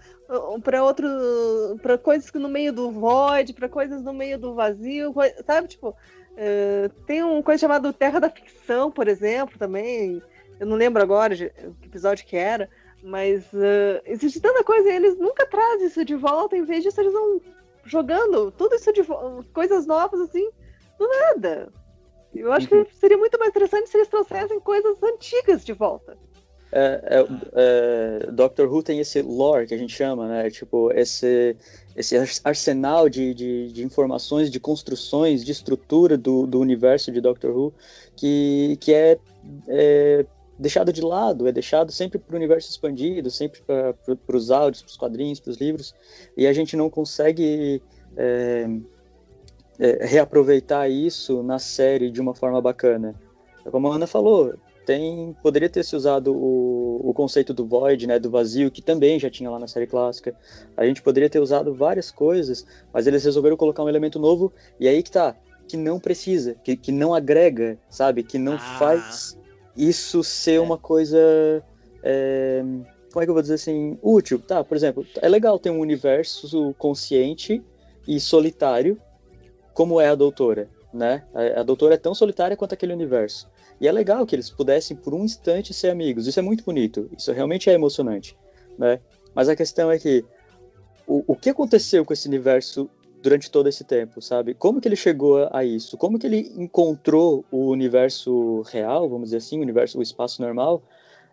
para 0.64 0.84
outro 0.84 1.08
para 1.82 1.98
coisas 1.98 2.32
que 2.32 2.40
no 2.40 2.50
meio 2.50 2.74
do 2.74 2.90
void, 2.90 3.54
para 3.54 3.70
coisas 3.70 4.02
no 4.02 4.14
meio 4.14 4.40
do 4.40 4.56
vazio, 4.56 5.14
sabe? 5.46 5.68
Tipo, 5.68 5.96
eh, 6.36 6.90
tem 7.06 7.24
uma 7.24 7.44
coisa 7.44 7.62
chamada 7.62 7.94
Terra 7.94 8.20
da 8.20 8.30
Ficção, 8.30 8.92
por 8.92 9.08
exemplo, 9.08 9.58
também. 9.60 10.22
Eu 10.60 10.66
não 10.66 10.76
lembro 10.76 11.02
agora 11.02 11.36
de, 11.36 11.50
que 11.82 11.88
episódio 11.88 12.26
que 12.26 12.36
era, 12.36 12.70
mas 13.04 13.44
eh, 13.54 14.02
existe 14.06 14.40
tanta 14.40 14.64
coisa 14.64 14.90
e 14.90 14.96
eles 14.96 15.18
nunca 15.18 15.46
trazem 15.46 15.88
isso 15.88 16.04
de 16.04 16.16
volta. 16.16 16.58
Em 16.58 16.64
vez 16.64 16.84
disso, 16.84 17.00
eles 17.00 17.14
vão 17.14 17.42
jogando 17.86 18.52
tudo 18.52 18.76
isso 18.76 18.92
de 18.94 19.02
coisas 19.54 19.86
novas 19.86 20.20
assim, 20.22 20.50
do 20.98 21.08
nada. 21.08 21.72
Eu 22.34 22.52
acho 22.52 22.74
Uhum. 22.74 22.86
que 22.86 22.96
seria 22.96 23.18
muito 23.18 23.38
mais 23.38 23.50
interessante 23.52 23.90
se 23.90 23.98
eles 23.98 24.08
trouxessem 24.08 24.60
coisas 24.60 24.98
antigas 25.04 25.64
de 25.64 25.74
volta. 25.74 26.18
É, 26.76 27.20
é, 27.20 27.28
é, 28.26 28.32
Doctor 28.32 28.68
Who 28.68 28.82
tem 28.82 29.00
esse 29.00 29.22
lore 29.22 29.68
que 29.68 29.76
a 29.76 29.78
gente 29.78 29.94
chama, 29.94 30.28
né? 30.28 30.50
Tipo, 30.50 30.92
esse, 30.92 31.56
esse 31.96 32.18
ar- 32.18 32.28
arsenal 32.44 33.08
de, 33.08 33.32
de, 33.36 33.72
de 33.72 33.84
informações, 33.84 34.50
de 34.50 34.60
construções, 34.60 35.44
de 35.46 35.52
estrutura 35.52 36.18
do, 36.18 36.48
do 36.48 36.60
universo 36.60 37.12
de 37.12 37.22
Doctor 37.22 37.52
Who 37.56 37.76
que, 38.16 38.76
que 38.82 38.92
é, 38.92 39.20
é 39.68 40.26
deixado 40.64 40.92
de 40.92 41.02
lado, 41.02 41.48
é 41.48 41.52
deixado 41.52 41.92
sempre 41.92 42.18
para 42.18 42.34
o 42.34 42.38
universo 42.38 42.70
expandido, 42.70 43.30
sempre 43.30 43.62
para 43.62 44.38
os 44.38 44.50
áudios, 44.50 44.82
para 44.82 44.90
os 44.90 44.98
quadrinhos, 44.98 45.40
para 45.40 45.52
os 45.52 45.58
livros, 45.58 45.94
e 46.36 46.48
a 46.48 46.54
gente 46.54 46.76
não 46.76 46.90
consegue 46.90 47.82
é, 48.18 48.68
é, 49.78 50.06
reaproveitar 50.06 50.90
isso 50.90 51.44
na 51.44 51.60
série 51.60 52.10
de 52.10 52.22
uma 52.22 52.34
forma 52.34 52.62
bacana. 52.62 53.14
Como 53.70 53.88
a 53.92 53.96
Ana 53.96 54.08
falou, 54.08 54.54
tem 54.86 55.36
poderia 55.42 55.70
ter 55.70 55.84
se 55.84 55.96
usado 55.96 56.34
o, 56.34 57.10
o 57.10 57.14
conceito 57.14 57.54
do 57.54 57.66
void, 57.66 58.08
né, 58.08 58.18
do 58.20 58.30
vazio, 58.30 58.72
que 58.72 58.82
também 58.82 59.20
já 59.20 59.30
tinha 59.30 59.50
lá 59.50 59.60
na 59.60 59.68
série 59.68 59.88
clássica. 59.88 60.36
A 60.76 60.86
gente 60.86 61.02
poderia 61.02 61.30
ter 61.30 61.40
usado 61.40 61.74
várias 61.74 62.12
coisas, 62.12 62.66
mas 62.94 63.08
eles 63.08 63.24
resolveram 63.24 63.58
colocar 63.58 63.84
um 63.84 63.90
elemento 63.90 64.20
novo 64.20 64.52
e 64.80 64.88
aí 64.88 65.02
que 65.04 65.12
tá, 65.12 65.36
que 65.68 65.78
não 65.78 66.00
precisa, 66.00 66.56
que, 66.64 66.76
que 66.76 66.92
não 66.92 67.14
agrega, 67.14 67.78
sabe, 67.90 68.24
que 68.24 68.38
não 68.38 68.56
Ah. 68.56 68.78
faz 68.80 69.38
isso 69.76 70.24
ser 70.24 70.60
uma 70.60 70.78
coisa 70.78 71.64
é, 72.04 72.64
como 73.14 73.22
é 73.22 73.26
que 73.26 73.30
eu 73.30 73.34
vou 73.36 73.44
dizer 73.44 73.54
assim, 73.54 73.98
útil, 74.02 74.40
tá? 74.40 74.64
Por 74.64 74.76
exemplo, 74.76 75.06
é 75.22 75.30
legal 75.30 75.60
ter 75.60 75.70
um 75.70 75.80
universo 75.80 76.74
consciente 76.80 77.64
e 78.08 78.20
solitário 78.20 79.00
como 79.72 80.02
é 80.02 80.08
a 80.10 80.16
doutora, 80.16 80.68
né? 80.92 81.24
A, 81.32 81.62
a 81.62 81.64
doutora 81.64 81.94
é 81.94 81.98
tão 81.98 82.16
solitária 82.16 82.58
quanto 82.58 82.74
aquele 82.74 82.92
universo. 82.92 83.48
E 83.80 83.88
é 83.88 83.92
legal 83.92 84.26
que 84.26 84.36
eles 84.36 84.50
pudessem, 84.50 84.98
por 84.98 85.14
um 85.14 85.24
instante, 85.24 85.76
ser 85.76 85.90
amigos. 85.90 86.26
Isso 86.26 86.40
é 86.40 86.42
muito 86.42 86.64
bonito. 86.64 87.08
Isso 87.16 87.32
realmente 87.32 87.70
é 87.70 87.74
emocionante, 87.74 88.36
né? 88.80 89.00
Mas 89.36 89.48
a 89.48 89.56
questão 89.56 89.92
é 89.92 90.00
que 90.00 90.26
o, 91.06 91.24
o 91.28 91.36
que 91.36 91.52
aconteceu 91.52 92.04
com 92.04 92.14
esse 92.14 92.28
universo 92.28 92.90
durante 93.24 93.50
todo 93.50 93.70
esse 93.70 93.86
tempo, 93.86 94.22
sabe? 94.22 94.54
Como 94.54 94.82
que 94.82 94.88
ele 94.88 94.98
chegou 94.98 95.48
a 95.52 95.64
isso? 95.64 95.98
Como 95.98 96.20
que 96.20 96.28
ele 96.28 96.52
encontrou 96.58 97.46
o 97.50 97.70
universo 97.70 98.62
real, 98.64 99.10
vamos 99.10 99.28
dizer 99.28 99.38
assim, 99.38 99.58
o 99.58 99.62
universo, 99.62 99.98
o 99.98 100.02
espaço 100.02 100.42
normal, 100.42 100.84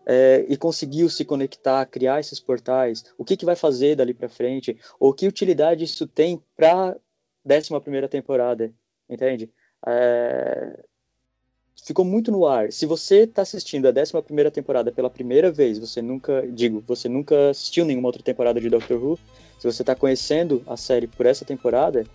é, 0.06 0.46
e 0.48 0.56
conseguiu 0.56 1.10
se 1.10 1.24
conectar, 1.24 1.84
criar 1.86 2.20
esses 2.20 2.38
portais? 2.38 3.04
O 3.18 3.24
que 3.24 3.36
que 3.36 3.44
vai 3.44 3.56
fazer 3.56 3.96
dali 3.96 4.14
para 4.14 4.28
frente? 4.28 4.78
Ou 5.00 5.12
que 5.12 5.26
utilidade 5.26 5.82
isso 5.82 6.06
tem 6.06 6.40
para 6.56 6.96
11 7.44 7.80
primeira 7.80 8.08
temporada, 8.08 8.72
entende? 9.08 9.52
É, 9.84 10.84
ficou 11.84 12.04
muito 12.04 12.30
no 12.30 12.46
ar. 12.46 12.72
Se 12.72 12.86
você 12.86 13.20
está 13.20 13.42
assistindo 13.42 13.86
a 13.86 13.90
11 13.90 14.22
primeira 14.22 14.50
temporada 14.50 14.92
pela 14.92 15.10
primeira 15.10 15.50
vez, 15.50 15.78
você 15.78 16.00
nunca, 16.02 16.46
digo, 16.48 16.82
você 16.86 17.08
nunca 17.08 17.50
assistiu 17.50 17.84
nenhuma 17.84 18.08
outra 18.08 18.22
temporada 18.22 18.60
de 18.60 18.68
Doctor 18.68 19.02
Who, 19.02 19.18
se 19.58 19.70
você 19.70 19.82
está 19.82 19.94
conhecendo 19.94 20.62
a 20.66 20.76
série 20.76 21.06
por 21.06 21.26
essa 21.26 21.44
temporada, 21.44 22.06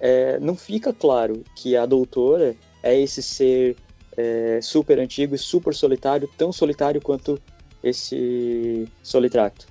é, 0.00 0.38
não 0.40 0.56
fica 0.56 0.92
claro 0.92 1.44
que 1.56 1.76
a 1.76 1.86
doutora 1.86 2.56
é 2.82 2.98
esse 2.98 3.22
ser 3.22 3.76
é, 4.16 4.60
super 4.62 4.98
antigo 4.98 5.34
e 5.34 5.38
super 5.38 5.74
solitário, 5.74 6.28
tão 6.38 6.52
solitário 6.52 7.00
quanto 7.00 7.40
esse 7.82 8.88
Solitracto. 9.02 9.68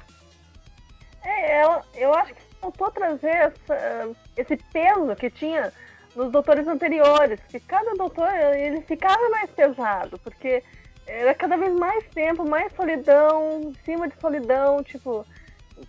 É, 1.24 1.64
eu, 1.64 1.82
eu 1.96 2.14
acho 2.14 2.34
que 2.34 2.42
faltou 2.62 2.92
trazer 2.92 3.28
essa- 3.28 4.10
esse 4.38 4.58
peso 4.72 5.16
que 5.16 5.30
tinha 5.30 5.74
nos 6.16 6.32
doutores 6.32 6.68
anteriores, 6.68 7.40
que 7.50 7.60
cada 7.60 7.94
doutor 7.96 8.30
ele 8.56 8.82
ficava 8.82 9.30
mais 9.30 9.50
pesado, 9.52 10.20
porque 10.20 10.64
era 11.06 11.34
cada 11.34 11.58
vez 11.58 11.74
mais 11.74 12.06
tempo, 12.14 12.48
mais 12.48 12.72
solidão, 12.74 13.62
em 13.62 13.74
cima 13.84 14.08
de 14.08 14.20
solidão, 14.20 14.84
tipo, 14.84 15.26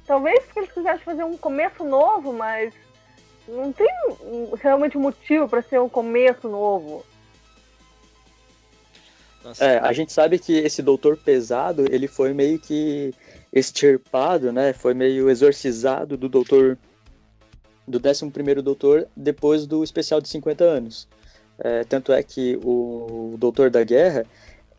talvez 0.06 0.44
que 0.46 0.58
eles 0.58 0.72
quisessem 0.72 1.04
fazer 1.04 1.24
um 1.24 1.36
começo 1.36 1.84
novo, 1.84 2.32
mas 2.32 2.74
não 3.46 3.72
tem 3.72 3.88
realmente 4.60 4.96
um 4.96 5.02
motivo 5.02 5.48
para 5.48 5.62
ser 5.62 5.80
um 5.80 5.88
começo 5.88 6.48
novo. 6.48 7.04
Nossa, 9.44 9.64
É, 9.64 9.78
a 9.78 9.92
gente 9.92 10.12
sabe 10.12 10.38
que 10.38 10.56
esse 10.56 10.80
doutor 10.82 11.18
pesado, 11.18 11.84
ele 11.90 12.08
foi 12.08 12.32
meio 12.32 12.58
que 12.58 13.12
extirpado, 13.52 14.50
né? 14.50 14.72
Foi 14.72 14.94
meio 14.94 15.28
exorcizado 15.28 16.16
do 16.16 16.28
doutor 16.28 16.78
do 17.87 18.01
11º 18.01 18.62
Doutor 18.62 19.07
depois 19.16 19.66
do 19.66 19.82
especial 19.85 20.20
de 20.20 20.28
50 20.28 20.64
anos. 20.64 21.09
É, 21.59 21.85
tanto 21.85 22.12
é 22.12 22.22
que 22.22 22.59
o 22.64 23.37
Doutor 23.39 23.70
da 23.70 23.85
Guerra 23.85 24.26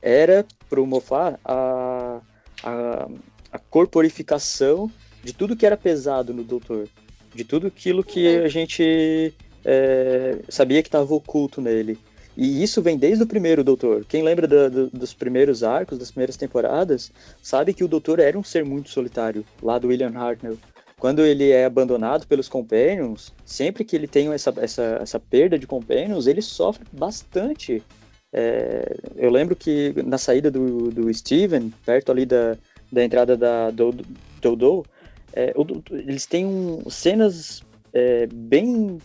era, 0.01 0.45
para 0.70 0.82
o 0.82 0.86
Moffat, 0.86 1.39
a, 1.43 2.22
a, 2.64 3.08
a 3.51 3.60
corporificação 3.60 4.91
de 5.24 5.34
tudo 5.34 5.56
que 5.56 5.66
era 5.66 5.78
pesado 5.78 6.34
no 6.34 6.43
Doutor. 6.43 6.88
De 7.34 7.43
tudo 7.43 7.68
aquilo 7.68 8.03
que 8.03 8.38
a 8.38 8.47
gente 8.47 9.34
é, 9.64 10.39
sabia 10.47 10.82
que 10.82 10.88
estava 10.88 11.14
oculto 11.14 11.62
nele. 11.62 11.97
E 12.38 12.62
isso 12.62 12.82
vem 12.82 12.97
desde 12.97 13.24
o 13.24 13.28
primeiro 13.28 13.64
Doutor. 13.64 14.06
Quem 14.06 14.22
lembra 14.22 14.47
da, 14.47 14.68
do, 14.68 14.89
dos 14.89 15.14
primeiros 15.14 15.64
arcos, 15.64 15.97
das 15.97 16.12
primeiras 16.12 16.36
temporadas, 16.36 17.12
sabe 17.41 17.74
que 17.74 17.84
o 17.84 17.88
Doutor 17.88 18.20
era 18.20 18.38
um 18.38 18.43
ser 18.43 18.66
muito 18.66 18.89
solitário, 18.89 19.45
lá 19.62 19.80
do 19.80 19.88
William 19.88 20.12
Hartnell. 20.14 20.58
Quando 20.99 21.25
ele 21.25 21.51
é 21.51 21.65
abandonado 21.65 22.25
pelos 22.25 22.47
Companions, 22.47 23.33
sempre 23.43 23.83
que 23.83 23.95
ele 23.95 24.07
tem 24.07 24.31
essa, 24.31 24.53
essa, 24.57 24.99
essa 25.01 25.19
perda 25.19 25.59
de 25.59 25.67
Companions, 25.67 26.25
ele 26.25 26.41
sofre 26.41 26.85
bastante. 26.91 27.83
É, 28.31 28.95
eu 29.15 29.29
lembro 29.29 29.55
que 29.55 29.93
na 30.05 30.17
saída 30.17 30.49
do, 30.49 30.91
do 30.91 31.13
Steven, 31.13 31.71
perto 31.85 32.11
ali 32.11 32.25
da, 32.25 32.57
da 32.91 33.03
entrada 33.03 33.35
da 33.35 33.71
Dodo, 33.71 34.05
Dodo 34.41 34.85
é, 35.33 35.53
eles 35.91 36.25
têm 36.25 36.45
um, 36.45 36.89
cenas 36.89 37.61
é, 37.93 38.25
bem 38.27 38.97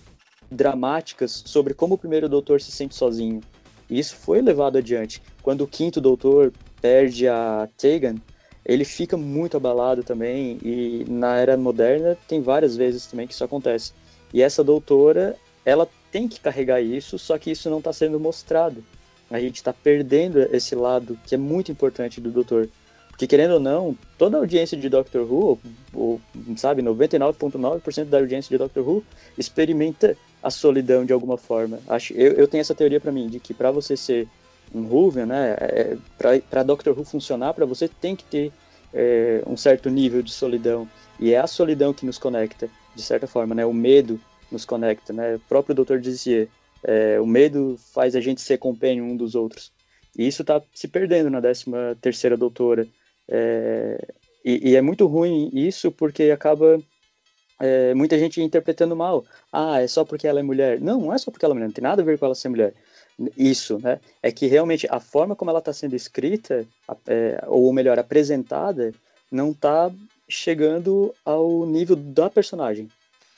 dramáticas 0.51 1.43
sobre 1.45 1.75
como 1.75 1.95
o 1.95 1.99
primeiro 1.99 2.29
doutor 2.29 2.61
se 2.61 2.71
sente 2.71 2.95
sozinho. 2.95 3.41
E 3.89 3.99
isso 3.99 4.15
foi 4.15 4.41
levado 4.41 4.79
adiante. 4.79 5.21
Quando 5.43 5.63
o 5.63 5.67
quinto 5.67 6.01
doutor 6.01 6.53
perde 6.81 7.27
a 7.27 7.69
Tegan, 7.77 8.17
ele 8.71 8.85
fica 8.85 9.17
muito 9.17 9.57
abalado 9.57 10.05
também. 10.05 10.57
E 10.63 11.05
na 11.09 11.37
era 11.37 11.57
moderna 11.57 12.17
tem 12.29 12.41
várias 12.41 12.77
vezes 12.77 13.05
também 13.05 13.27
que 13.27 13.35
isso 13.35 13.43
acontece. 13.43 13.93
E 14.33 14.41
essa 14.41 14.63
doutora, 14.63 15.37
ela 15.65 15.89
tem 16.13 16.29
que 16.29 16.39
carregar 16.39 16.81
isso, 16.81 17.19
só 17.19 17.37
que 17.37 17.51
isso 17.51 17.69
não 17.69 17.79
está 17.79 17.93
sendo 17.93 18.21
mostrado. 18.21 18.85
A 19.29 19.41
gente 19.41 19.57
está 19.57 19.73
perdendo 19.73 20.39
esse 20.55 20.77
lado 20.77 21.19
que 21.27 21.35
é 21.35 21.39
muito 21.39 21.73
importante 21.73 22.21
do 22.21 22.31
doutor. 22.31 22.69
Porque, 23.09 23.27
querendo 23.27 23.55
ou 23.55 23.61
não, 23.61 23.99
toda 24.17 24.37
a 24.37 24.41
audiência 24.41 24.79
de 24.79 24.89
Doctor 24.89 25.31
Who, 25.31 25.59
ou, 25.93 26.21
sabe, 26.57 26.81
99,9% 26.81 28.05
da 28.05 28.19
audiência 28.19 28.51
de 28.51 28.57
Doctor 28.57 28.89
Who 28.89 29.05
experimenta 29.37 30.17
a 30.41 30.49
solidão 30.49 31.05
de 31.05 31.13
alguma 31.13 31.37
forma. 31.37 31.81
Acho, 31.89 32.13
eu, 32.13 32.35
eu 32.35 32.47
tenho 32.47 32.61
essa 32.61 32.75
teoria 32.75 33.01
para 33.01 33.11
mim, 33.11 33.29
de 33.29 33.41
que 33.41 33.53
para 33.53 33.73
você 33.73 33.97
ser 33.97 34.29
um 34.75 34.87
Whovian, 34.87 35.27
né, 35.27 35.57
é, 35.59 35.97
para 36.49 36.63
Doctor 36.63 36.97
Who 36.97 37.05
funcionar, 37.05 37.55
para 37.55 37.67
você 37.67 37.89
tem 37.89 38.15
que 38.15 38.25
ter 38.25 38.53
é, 38.93 39.43
um 39.47 39.57
certo 39.57 39.91
nível 39.91 40.23
de 40.23 40.33
solidão. 40.33 40.89
E 41.19 41.33
é 41.33 41.39
a 41.39 41.47
solidão 41.47 41.93
que 41.93 42.07
nos 42.07 42.19
conecta, 42.19 42.69
de 42.95 43.03
certa 43.03 43.27
forma, 43.27 43.55
né, 43.55 43.65
o 43.67 43.73
medo 43.73 44.21
nos 44.51 44.65
conecta, 44.65 45.13
né, 45.13 45.37
o 45.37 45.41
próprio 45.41 45.75
Dr. 45.75 45.99
dizia, 45.99 46.49
é, 46.83 47.21
o 47.21 47.27
medo 47.27 47.77
faz 47.93 48.17
a 48.17 48.21
gente 48.21 48.41
ser 48.41 48.59
companion 48.59 49.05
um 49.05 49.17
dos 49.17 49.35
outros. 49.35 49.73
E 50.17 50.27
isso 50.27 50.43
está 50.43 50.61
se 50.73 50.89
perdendo 50.89 51.31
na 51.31 51.41
13 51.41 51.65
terceira 52.01 52.37
doutora. 52.37 52.87
É, 53.29 54.09
e, 54.45 54.71
e, 54.71 54.77
é 54.77 54.83
muito 54.83 55.07
ruim 55.07 55.51
isso 55.53 55.93
porque 55.93 56.25
acaba 56.25 56.81
é, 57.61 57.95
muita 57.95 58.19
gente 58.19 58.41
interpretando 58.43 58.97
mal. 58.97 59.25
Ah, 59.53 59.81
é 59.81 59.87
só 59.87 60.05
porque 60.05 60.27
ela 60.27 60.41
é 60.41 60.43
mulher. 60.43 60.81
Não, 60.81 61.01
não 61.01 61.15
é 61.15 61.19
só 61.19 61.31
porque 61.31 61.45
ela 61.45 61.55
é 61.55 61.57
mulher, 61.57 61.67
não 61.67 61.75
tem 61.75 61.83
nada 61.83 62.03
a 62.03 62.05
ver 62.05 62.19
com 62.19 62.25
ela 62.25 62.35
ser 62.35 62.49
mulher. 62.49 62.75
Isso, 63.37 63.79
né? 63.79 64.01
É 64.23 64.33
que 64.33 64.47
realmente 64.47 64.87
a 64.91 65.01
forma 65.01 65.37
como 65.37 65.51
ela 65.51 65.59
está 65.59 65.73
sendo 65.73 65.95
escrita, 65.95 66.67
é, 67.07 67.43
ou 67.47 67.73
melhor, 67.73 67.99
apresentada, 67.99 68.93
não 69.31 69.51
está 69.51 69.91
chegando 70.29 71.15
ao 71.25 71.67
nível 71.67 71.97
da 71.97 72.31
personagem, 72.31 72.89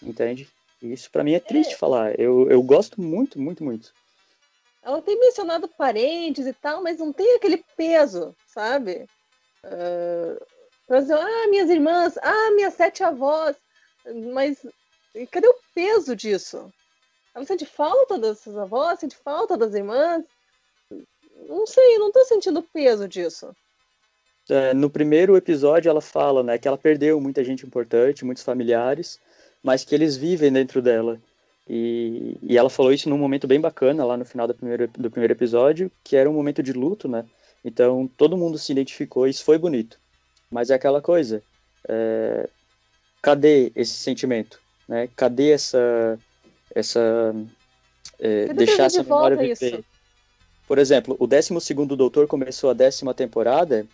entende? 0.02 0.48
Isso 0.80 1.10
para 1.10 1.24
mim 1.24 1.32
é 1.32 1.40
triste 1.40 1.74
é. 1.74 1.76
falar. 1.76 2.18
Eu, 2.18 2.50
eu 2.50 2.62
gosto 2.62 3.00
muito, 3.00 3.40
muito, 3.40 3.64
muito. 3.64 3.92
Ela 4.82 5.00
tem 5.00 5.18
mencionado 5.18 5.68
parentes 5.68 6.46
e 6.46 6.52
tal, 6.52 6.82
mas 6.82 6.98
não 6.98 7.12
tem 7.12 7.36
aquele 7.36 7.64
peso, 7.76 8.34
sabe? 8.46 9.06
Uh, 9.64 10.44
dizer, 11.00 11.14
ah, 11.14 11.48
minhas 11.48 11.70
irmãs, 11.70 12.18
ah, 12.18 12.50
minhas 12.52 12.74
sete 12.74 13.02
avós. 13.04 13.56
Mas 14.32 14.58
cadê 15.30 15.46
o 15.46 15.54
peso 15.72 16.16
disso? 16.16 16.72
Ela 17.34 17.44
sente 17.44 17.64
falta 17.64 18.18
dessas 18.18 18.56
avós, 18.56 19.00
sente 19.00 19.16
falta 19.16 19.56
das 19.56 19.74
irmãs. 19.74 20.24
Não 21.48 21.66
sei, 21.66 21.98
não 21.98 22.12
tô 22.12 22.24
sentindo 22.24 22.62
peso 22.62 23.08
disso. 23.08 23.54
É, 24.48 24.74
no 24.74 24.90
primeiro 24.90 25.36
episódio 25.36 25.88
ela 25.88 26.00
fala, 26.00 26.42
né, 26.42 26.58
que 26.58 26.66
ela 26.66 26.76
perdeu 26.76 27.20
muita 27.20 27.44
gente 27.44 27.64
importante, 27.64 28.24
muitos 28.24 28.42
familiares, 28.42 29.20
mas 29.62 29.84
que 29.84 29.94
eles 29.94 30.16
vivem 30.16 30.52
dentro 30.52 30.82
dela. 30.82 31.20
E, 31.68 32.36
e 32.42 32.58
ela 32.58 32.68
falou 32.68 32.92
isso 32.92 33.08
num 33.08 33.16
momento 33.16 33.46
bem 33.46 33.60
bacana 33.60 34.04
lá 34.04 34.16
no 34.16 34.24
final 34.24 34.48
do 34.48 34.54
primeiro, 34.54 34.88
do 34.88 35.10
primeiro 35.10 35.32
episódio, 35.32 35.90
que 36.02 36.16
era 36.16 36.28
um 36.28 36.34
momento 36.34 36.62
de 36.62 36.72
luto, 36.72 37.08
né? 37.08 37.24
Então 37.64 38.10
todo 38.16 38.36
mundo 38.36 38.58
se 38.58 38.72
identificou, 38.72 39.28
isso 39.28 39.44
foi 39.44 39.58
bonito. 39.58 39.98
Mas 40.50 40.70
é 40.70 40.74
aquela 40.74 41.00
coisa, 41.00 41.42
é, 41.88 42.48
cadê 43.22 43.72
esse 43.76 43.94
sentimento? 43.94 44.60
Né? 44.88 45.08
Cadê 45.16 45.52
essa. 45.52 46.18
Essa 46.74 47.34
é, 48.18 48.52
deixar 48.52 48.84
essa 48.84 49.02
memória 49.02 49.36
viver? 49.36 49.74
Isso? 49.74 49.84
Por 50.66 50.78
exemplo, 50.78 51.16
o 51.18 51.26
12 51.26 51.52
Doutor 51.96 52.26
começou 52.26 52.70
a 52.70 52.72
décima 52.72 53.12
temporada 53.12 53.86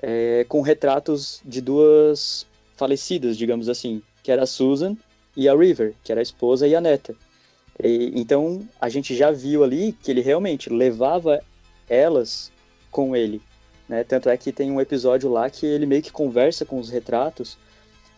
é, 0.00 0.44
com 0.48 0.60
retratos 0.62 1.40
de 1.44 1.60
duas 1.60 2.46
falecidas, 2.76 3.36
digamos 3.36 3.68
assim, 3.68 4.02
que 4.22 4.32
era 4.32 4.44
a 4.44 4.46
Susan 4.46 4.96
e 5.36 5.48
a 5.48 5.54
River, 5.54 5.94
que 6.02 6.12
era 6.12 6.20
a 6.20 6.22
esposa 6.22 6.66
e 6.66 6.74
a 6.74 6.80
neta. 6.80 7.14
E, 7.82 8.12
então 8.14 8.66
a 8.80 8.88
gente 8.88 9.14
já 9.14 9.30
viu 9.30 9.62
ali 9.64 9.92
que 9.92 10.10
ele 10.10 10.20
realmente 10.20 10.70
levava 10.70 11.42
elas 11.88 12.50
com 12.90 13.14
ele. 13.14 13.42
Né? 13.88 14.04
Tanto 14.04 14.28
é 14.28 14.36
que 14.36 14.52
tem 14.52 14.70
um 14.70 14.80
episódio 14.80 15.30
lá 15.30 15.50
que 15.50 15.66
ele 15.66 15.86
meio 15.86 16.02
que 16.02 16.12
conversa 16.12 16.64
com 16.64 16.78
os 16.78 16.88
retratos 16.88 17.58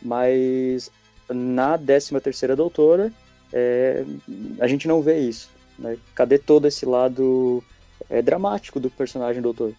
mas 0.05 0.91
na 1.29 1.79
13 1.79 2.21
terceira 2.21 2.55
doutora 2.55 3.11
é, 3.57 4.05
a 4.59 4.67
gente 4.67 4.89
não 4.89 5.01
vê 5.01 5.21
isso. 5.21 5.49
Né? 5.79 5.97
Cadê 6.13 6.39
todo 6.39 6.67
esse 6.67 6.85
lado 6.85 7.63
é, 8.11 8.21
dramático 8.21 8.81
do 8.81 8.91
personagem 8.91 9.41
doutor? 9.41 9.73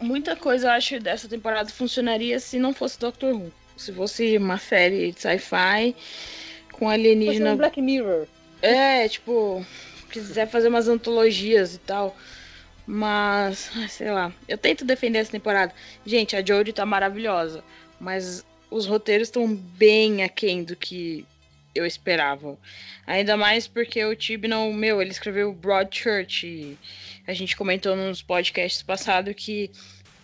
Muita 0.00 0.34
coisa 0.34 0.66
eu 0.66 0.72
acho 0.72 0.98
dessa 0.98 1.28
temporada 1.28 1.70
funcionaria 1.70 2.40
se 2.40 2.58
não 2.58 2.74
fosse 2.74 2.98
Doctor 2.98 3.32
Who. 3.32 3.52
Se 3.76 3.92
fosse 3.92 4.36
uma 4.36 4.58
série 4.58 5.12
de 5.12 5.20
sci-fi 5.20 5.94
com 6.72 6.88
alienígena. 6.88 7.52
Um 7.52 7.56
Black 7.56 7.80
Mirror. 7.80 8.26
É, 8.60 9.08
tipo, 9.08 9.64
quiser 10.10 10.48
fazer 10.48 10.66
umas 10.66 10.88
antologias 10.88 11.76
e 11.76 11.78
tal. 11.78 12.16
Mas, 12.84 13.70
sei 13.88 14.10
lá, 14.10 14.32
eu 14.48 14.58
tento 14.58 14.84
defender 14.84 15.20
essa 15.20 15.30
temporada. 15.30 15.72
Gente, 16.04 16.34
a 16.34 16.44
Jodie 16.44 16.72
tá 16.72 16.84
maravilhosa. 16.84 17.62
Mas 18.00 18.44
os 18.68 18.86
roteiros 18.86 19.28
estão 19.28 19.54
bem 19.54 20.24
aquém 20.24 20.64
do 20.64 20.74
que 20.74 21.24
eu 21.74 21.86
esperava. 21.86 22.58
Ainda 23.06 23.36
mais 23.36 23.66
porque 23.66 24.04
o 24.04 24.14
Tibnon, 24.14 24.72
meu, 24.72 25.00
ele 25.00 25.10
escreveu 25.10 25.52
Broadchurch 25.52 26.46
e 26.46 26.78
a 27.26 27.32
gente 27.32 27.56
comentou 27.56 27.96
nos 27.96 28.22
podcasts 28.22 28.82
passados 28.82 29.34
que 29.36 29.70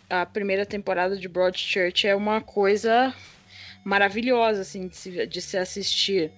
a 0.08 0.24
primeira 0.24 0.64
temporada 0.64 1.16
de 1.16 1.28
Broadchurch 1.28 2.06
é 2.06 2.14
uma 2.14 2.40
coisa 2.40 3.14
maravilhosa, 3.84 4.62
assim, 4.62 4.88
de 4.88 4.96
se, 4.96 5.26
de 5.26 5.40
se 5.40 5.56
assistir. 5.56 6.30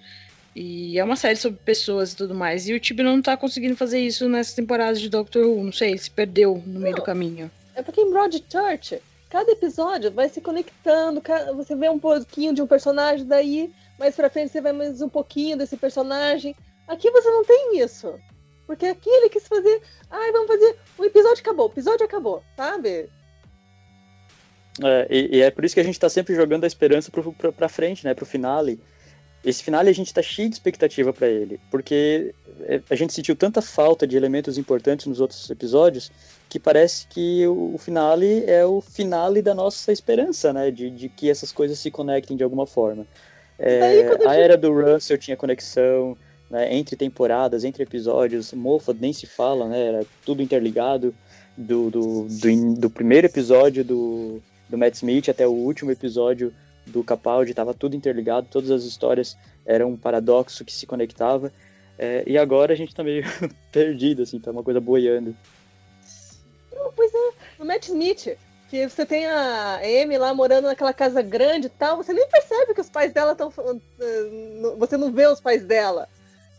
E 0.54 0.98
é 0.98 1.04
uma 1.04 1.16
série 1.16 1.36
sobre 1.36 1.60
pessoas 1.64 2.12
e 2.12 2.16
tudo 2.16 2.34
mais. 2.34 2.68
E 2.68 2.74
o 2.74 2.80
Tibnon 2.80 3.16
não 3.16 3.22
tá 3.22 3.36
conseguindo 3.36 3.76
fazer 3.76 4.00
isso 4.00 4.28
nessa 4.28 4.56
temporada 4.56 4.94
de 4.94 5.08
Doctor 5.08 5.46
Who. 5.46 5.64
Não 5.64 5.72
sei, 5.72 5.90
ele 5.90 5.98
se 5.98 6.10
perdeu 6.10 6.62
no 6.66 6.74
não, 6.74 6.80
meio 6.80 6.96
do 6.96 7.02
caminho. 7.02 7.50
É 7.74 7.82
porque 7.82 8.00
em 8.00 8.10
Broadchurch 8.10 9.00
cada 9.30 9.52
episódio 9.52 10.10
vai 10.10 10.28
se 10.28 10.40
conectando, 10.40 11.22
você 11.54 11.76
vê 11.76 11.88
um 11.88 12.00
pouquinho 12.00 12.52
de 12.52 12.60
um 12.60 12.66
personagem, 12.66 13.24
daí 13.24 13.70
mais 14.00 14.16
pra 14.16 14.30
frente 14.30 14.50
você 14.50 14.62
vê 14.62 14.72
mais 14.72 15.02
um 15.02 15.10
pouquinho 15.10 15.58
desse 15.58 15.76
personagem. 15.76 16.56
Aqui 16.88 17.10
você 17.10 17.30
não 17.30 17.44
tem 17.44 17.78
isso. 17.78 18.18
Porque 18.66 18.86
aqui 18.86 19.10
ele 19.10 19.28
quis 19.28 19.46
fazer. 19.46 19.82
Ai, 20.10 20.32
vamos 20.32 20.48
fazer. 20.48 20.74
O 20.96 21.04
episódio 21.04 21.40
acabou, 21.40 21.66
o 21.66 21.70
episódio 21.70 22.06
acabou, 22.06 22.42
sabe? 22.56 23.10
É, 24.82 25.06
e, 25.10 25.36
e, 25.36 25.42
é 25.42 25.50
por 25.50 25.66
isso 25.66 25.74
que 25.74 25.80
a 25.80 25.84
gente 25.84 26.00
tá 26.00 26.08
sempre 26.08 26.34
jogando 26.34 26.64
a 26.64 26.66
esperança 26.66 27.10
pro, 27.10 27.30
pro, 27.34 27.52
pra 27.52 27.68
frente, 27.68 28.06
né? 28.06 28.14
Pro 28.14 28.24
finale. 28.24 28.80
Esse 29.44 29.62
finale 29.62 29.90
a 29.90 29.94
gente 29.94 30.14
tá 30.14 30.22
cheio 30.22 30.48
de 30.48 30.54
expectativa 30.54 31.12
para 31.12 31.26
ele, 31.26 31.60
porque 31.70 32.34
é, 32.60 32.80
a 32.90 32.94
gente 32.94 33.12
sentiu 33.12 33.34
tanta 33.34 33.60
falta 33.62 34.06
de 34.06 34.16
elementos 34.16 34.58
importantes 34.58 35.06
nos 35.06 35.20
outros 35.20 35.48
episódios 35.50 36.10
que 36.48 36.58
parece 36.58 37.06
que 37.06 37.46
o 37.46 37.76
finale 37.78 38.44
é 38.46 38.64
o 38.66 38.80
finale 38.80 39.40
da 39.40 39.54
nossa 39.54 39.92
esperança, 39.92 40.52
né? 40.52 40.70
De, 40.70 40.90
de 40.90 41.08
que 41.08 41.28
essas 41.28 41.52
coisas 41.52 41.78
se 41.78 41.90
conectem 41.90 42.36
de 42.36 42.42
alguma 42.42 42.66
forma. 42.66 43.06
É, 43.62 44.26
a 44.26 44.34
era 44.34 44.56
do 44.56 44.72
Russell 44.72 45.18
tinha 45.18 45.36
conexão 45.36 46.16
né, 46.50 46.74
entre 46.74 46.96
temporadas, 46.96 47.62
entre 47.62 47.82
episódios. 47.82 48.52
Moffat 48.54 48.98
nem 48.98 49.12
se 49.12 49.26
fala, 49.26 49.68
né? 49.68 49.86
Era 49.86 50.06
tudo 50.24 50.42
interligado. 50.42 51.14
Do, 51.56 51.90
do, 51.90 52.26
do, 52.26 52.74
do 52.74 52.88
primeiro 52.88 53.26
episódio 53.26 53.84
do, 53.84 54.40
do 54.66 54.78
Matt 54.78 54.94
Smith 54.94 55.28
até 55.28 55.46
o 55.46 55.50
último 55.50 55.90
episódio 55.90 56.54
do 56.86 57.04
Capaldi, 57.04 57.50
estava 57.50 57.74
tudo 57.74 57.94
interligado, 57.94 58.48
todas 58.50 58.70
as 58.70 58.84
histórias 58.84 59.36
eram 59.66 59.90
um 59.90 59.96
paradoxo 59.96 60.64
que 60.64 60.72
se 60.72 60.86
conectava. 60.86 61.52
É, 61.98 62.22
e 62.26 62.38
agora 62.38 62.72
a 62.72 62.76
gente 62.76 62.94
tá 62.94 63.04
meio 63.04 63.24
perdido, 63.70 64.22
assim, 64.22 64.40
tá 64.40 64.50
uma 64.50 64.62
coisa 64.62 64.80
boiando. 64.80 65.36
Não, 66.72 66.90
pois 66.92 67.12
é, 67.12 67.32
no 67.58 67.66
Matt 67.66 67.88
Smith, 67.88 68.38
que 68.70 68.88
você 68.88 69.04
tem 69.04 69.26
a 69.26 69.80
Amy 69.82 70.16
lá 70.16 70.32
morando 70.32 70.66
naquela 70.66 70.94
casa 70.94 71.20
grande 71.20 71.66
e 71.66 71.70
tal, 71.70 71.96
você 71.96 72.12
nem 72.12 72.28
percebe 72.28 72.72
que 72.72 72.80
os 72.80 72.88
pais 72.88 73.12
dela 73.12 73.32
estão. 73.32 73.52
Você 74.78 74.96
não 74.96 75.12
vê 75.12 75.26
os 75.26 75.40
pais 75.40 75.64
dela. 75.64 76.08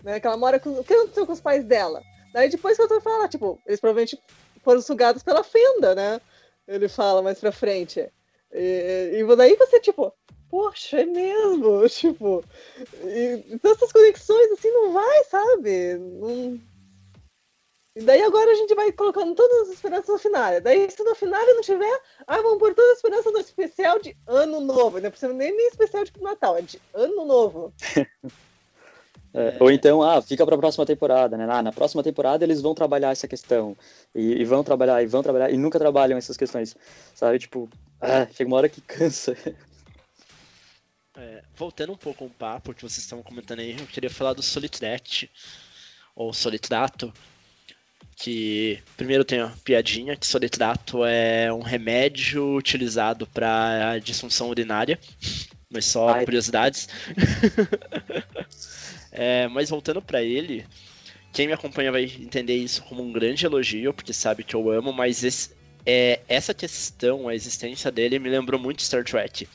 Né? 0.03 0.19
Que 0.19 0.27
ela 0.27 0.35
mora 0.35 0.59
com. 0.59 0.71
O 0.71 0.83
que 0.83 0.93
aconteceu 0.93 1.25
com 1.25 1.31
os 1.31 1.39
pais 1.39 1.63
dela? 1.63 2.03
Daí 2.33 2.49
depois 2.49 2.75
que 2.75 2.83
eu 2.83 2.87
tô 2.89 2.99
falando, 2.99 3.29
tipo, 3.29 3.57
eles 3.65 3.79
provavelmente 3.79 4.19
foram 4.61 4.81
sugados 4.81 5.23
pela 5.23 5.41
fenda, 5.41 5.95
né? 5.95 6.19
Ele 6.67 6.89
fala 6.89 7.21
mais 7.21 7.39
pra 7.39 7.51
frente. 7.51 8.05
E, 8.53 9.11
e 9.13 9.35
daí 9.37 9.55
você, 9.55 9.79
tipo, 9.79 10.13
poxa, 10.49 10.99
é 10.99 11.05
mesmo, 11.05 11.87
tipo. 11.87 12.43
E, 13.05 13.45
então 13.49 13.71
essas 13.71 13.91
conexões 13.91 14.51
assim 14.51 14.69
não 14.69 14.91
vai, 14.91 15.23
sabe? 15.23 15.93
Não... 15.95 16.59
E 17.93 18.01
daí 18.03 18.21
agora 18.21 18.49
a 18.51 18.55
gente 18.55 18.73
vai 18.73 18.91
colocando 18.91 19.35
todas 19.35 19.67
as 19.67 19.73
esperanças 19.73 20.07
no 20.07 20.17
final. 20.17 20.61
Daí, 20.61 20.89
se 20.89 21.03
no 21.03 21.13
final 21.13 21.45
não 21.45 21.61
tiver, 21.61 22.01
ah, 22.25 22.41
vamos 22.41 22.57
pôr 22.57 22.73
todas 22.73 22.91
as 22.91 22.97
esperanças 22.97 23.33
no 23.33 23.39
especial 23.39 23.99
de 23.99 24.15
ano 24.25 24.61
novo. 24.61 25.01
Não 25.01 25.11
precisa 25.11 25.33
nem, 25.33 25.55
nem 25.55 25.67
especial 25.67 26.05
de 26.05 26.13
Natal, 26.21 26.57
é 26.57 26.61
de 26.61 26.81
ano 26.93 27.25
novo. 27.25 27.73
É, 29.33 29.55
ou 29.61 29.71
então, 29.71 30.03
ah, 30.03 30.21
fica 30.21 30.45
para 30.45 30.55
a 30.55 30.57
próxima 30.57 30.85
temporada, 30.85 31.37
né? 31.37 31.47
Ah, 31.49 31.61
na 31.61 31.71
próxima 31.71 32.03
temporada 32.03 32.43
eles 32.43 32.61
vão 32.61 32.75
trabalhar 32.75 33.11
essa 33.11 33.29
questão. 33.29 33.77
E, 34.13 34.41
e, 34.41 34.43
vão 34.43 34.61
trabalhar, 34.61 35.01
e 35.01 35.07
vão 35.07 35.23
trabalhar, 35.23 35.49
e 35.49 35.55
nunca 35.55 35.79
trabalham 35.79 36.17
essas 36.17 36.35
questões. 36.35 36.75
Sabe? 37.15 37.39
Tipo, 37.39 37.69
ah, 38.01 38.27
chega 38.33 38.49
uma 38.49 38.57
hora 38.57 38.67
que 38.67 38.81
cansa. 38.81 39.33
É, 41.15 41.43
voltando 41.55 41.93
um 41.93 41.97
pouco 41.97 42.25
ao 42.25 42.29
papo 42.29 42.73
que 42.73 42.81
vocês 42.81 43.03
estavam 43.03 43.23
comentando 43.23 43.59
aí, 43.59 43.77
eu 43.79 43.87
queria 43.87 44.09
falar 44.09 44.33
do 44.33 44.43
Solitret, 44.43 45.29
ou 46.15 46.33
Solitrato, 46.33 47.13
que 48.21 48.79
primeiro 48.95 49.25
tem 49.25 49.39
a 49.39 49.51
piadinha 49.63 50.15
que 50.15 50.27
Solitrato 50.27 51.03
é 51.03 51.51
um 51.51 51.61
remédio 51.61 52.55
utilizado 52.55 53.25
para 53.25 53.97
disfunção 53.97 54.47
urinária, 54.47 54.99
mas 55.67 55.85
só 55.85 56.09
Ai. 56.09 56.25
curiosidades. 56.25 56.87
É, 59.13 59.45
mas 59.49 59.69
voltando 59.69 60.01
para 60.01 60.23
ele, 60.23 60.65
quem 61.33 61.45
me 61.45 61.51
acompanha 61.51 61.91
vai 61.91 62.03
entender 62.03 62.55
isso 62.55 62.81
como 62.83 63.03
um 63.03 63.11
grande 63.11 63.45
elogio, 63.45 63.93
porque 63.93 64.13
sabe 64.13 64.41
que 64.41 64.55
eu 64.55 64.71
amo, 64.71 64.93
mas 64.93 65.21
esse, 65.21 65.49
é, 65.85 66.21
essa 66.29 66.53
questão, 66.53 67.27
a 67.27 67.35
existência 67.35 67.91
dele, 67.91 68.19
me 68.19 68.29
lembrou 68.29 68.57
muito 68.57 68.81
Star 68.81 69.03
Trek. 69.03 69.49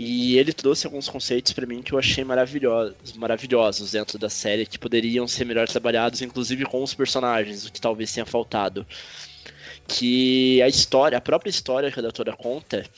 E 0.00 0.38
ele 0.38 0.52
trouxe 0.52 0.86
alguns 0.86 1.08
conceitos 1.08 1.52
para 1.52 1.66
mim 1.66 1.82
que 1.82 1.92
eu 1.92 1.98
achei 1.98 2.22
maravilhosos, 2.22 3.14
maravilhosos 3.14 3.90
dentro 3.90 4.16
da 4.16 4.30
série, 4.30 4.64
que 4.64 4.78
poderiam 4.78 5.26
ser 5.26 5.44
melhor 5.44 5.66
trabalhados, 5.66 6.22
inclusive 6.22 6.64
com 6.66 6.84
os 6.84 6.94
personagens, 6.94 7.66
o 7.66 7.72
que 7.72 7.80
talvez 7.80 8.12
tenha 8.12 8.24
faltado. 8.24 8.86
Que 9.88 10.62
a 10.62 10.68
história, 10.68 11.18
a 11.18 11.20
própria 11.20 11.50
história 11.50 11.90
que 11.90 11.98
a 11.98 12.02
doutora 12.02 12.36
conta, 12.36 12.88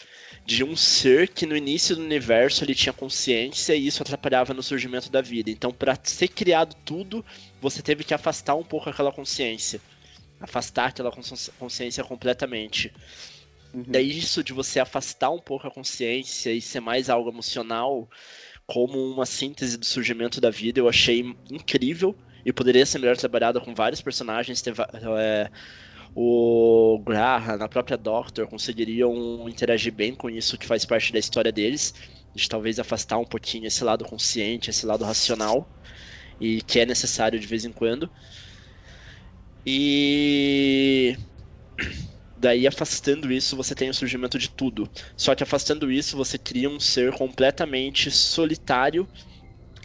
de 0.44 0.62
um 0.62 0.76
ser 0.76 1.28
que 1.28 1.46
no 1.46 1.57
início 1.57 1.96
do 1.96 2.03
universo 2.03 2.64
ele 2.64 2.74
tinha 2.74 2.92
consciência 2.92 3.74
e 3.74 3.86
isso 3.86 4.03
atrapalhava 4.03 4.53
no 4.53 4.62
surgimento 4.62 5.11
da 5.11 5.22
vida. 5.22 5.51
Então, 5.51 5.72
para 5.72 5.98
ser 6.03 6.28
criado 6.28 6.76
tudo, 6.84 7.24
você 7.62 7.80
teve 7.80 8.05
que 8.05 8.12
afastar 8.12 8.57
um 8.57 8.64
pouco 8.64 8.90
aquela 8.90 9.11
consciência. 9.11 9.80
Afastar 10.38 10.88
aquela 10.88 11.11
consciência 11.59 12.05
completamente. 12.05 12.92
Uhum. 13.72 13.84
Daí 13.86 14.18
isso 14.18 14.42
de 14.42 14.52
você 14.52 14.80
afastar 14.80 15.30
um 15.30 15.38
pouco 15.38 15.66
a 15.66 15.70
consciência 15.70 16.52
e 16.52 16.60
ser 16.60 16.80
mais 16.80 17.08
algo 17.08 17.30
emocional, 17.30 18.08
como 18.66 18.98
uma 18.98 19.26
síntese 19.26 19.76
do 19.76 19.84
surgimento 19.84 20.40
da 20.40 20.50
vida, 20.50 20.80
eu 20.80 20.88
achei 20.88 21.24
incrível 21.50 22.16
e 22.44 22.52
poderia 22.52 22.86
ser 22.86 22.98
melhor 22.98 23.16
trabalhada 23.16 23.60
com 23.60 23.74
vários 23.74 24.00
personagens. 24.00 24.62
É, 25.18 25.50
o 26.14 27.00
Graham, 27.04 27.62
a 27.62 27.68
própria 27.68 27.96
Doctor 27.96 28.48
conseguiriam 28.48 29.48
interagir 29.48 29.92
bem 29.92 30.14
com 30.14 30.28
isso 30.28 30.58
que 30.58 30.66
faz 30.66 30.84
parte 30.84 31.12
da 31.12 31.18
história 31.18 31.52
deles, 31.52 31.94
de 32.34 32.48
talvez 32.48 32.78
afastar 32.78 33.18
um 33.18 33.24
pouquinho 33.24 33.66
esse 33.66 33.84
lado 33.84 34.04
consciente, 34.04 34.70
esse 34.70 34.86
lado 34.86 35.04
racional, 35.04 35.68
e 36.40 36.62
que 36.62 36.80
é 36.80 36.86
necessário 36.86 37.38
de 37.38 37.46
vez 37.46 37.64
em 37.64 37.72
quando. 37.72 38.10
E 39.64 41.16
daí 42.41 42.66
afastando 42.66 43.30
isso, 43.30 43.57
você 43.57 43.74
tem 43.74 43.91
o 43.91 43.95
surgimento 43.95 44.38
de 44.38 44.49
tudo. 44.49 44.88
Só 45.16 45.34
que 45.34 45.43
afastando 45.43 45.91
isso, 45.93 46.16
você 46.16 46.38
cria 46.38 46.70
um 46.70 46.80
ser 46.80 47.12
completamente 47.12 48.11
solitário 48.11 49.07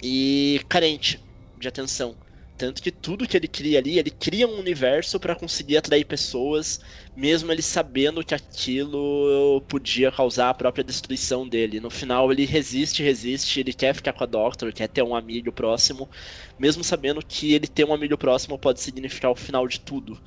e 0.01 0.62
carente 0.70 1.20
de 1.60 1.68
atenção. 1.68 2.16
Tanto 2.58 2.82
que 2.82 2.89
tudo 2.89 3.28
que 3.28 3.36
ele 3.36 3.49
cria 3.49 3.80
ali, 3.80 3.99
ele 3.99 4.10
cria 4.10 4.47
um 4.47 4.58
universo 4.58 5.20
para 5.20 5.36
conseguir 5.36 5.76
atrair 5.76 6.06
pessoas, 6.06 6.80
mesmo 7.14 7.51
ele 7.51 7.62
sabendo 7.62 8.24
que 8.24 8.34
aquilo 8.34 9.62
podia 9.68 10.10
causar 10.10 10.49
a 10.49 10.53
própria 10.53 10.84
destruição 10.84 11.45
dele. 11.47 11.82
No 11.82 11.89
final 11.89 12.32
ele 12.32 12.45
resiste, 12.45 13.03
resiste, 13.03 13.60
ele 13.60 13.74
quer 13.74 13.93
ficar 13.93 14.14
com 14.14 14.24
a 14.24 14.28
Doctor, 14.28 14.72
quer 14.72 14.88
ter 14.88 15.03
um 15.03 15.14
amigo 15.14 15.51
próximo, 15.51 16.10
mesmo 16.58 16.82
sabendo 16.82 17.22
que 17.26 17.53
ele 17.53 17.68
ter 17.68 17.84
um 17.86 17.93
amigo 17.93 18.18
próximo 18.18 18.58
pode 18.58 18.80
significar 18.80 19.32
o 19.32 19.36
final 19.36 19.68
de 19.68 19.82
tudo. 19.82 20.18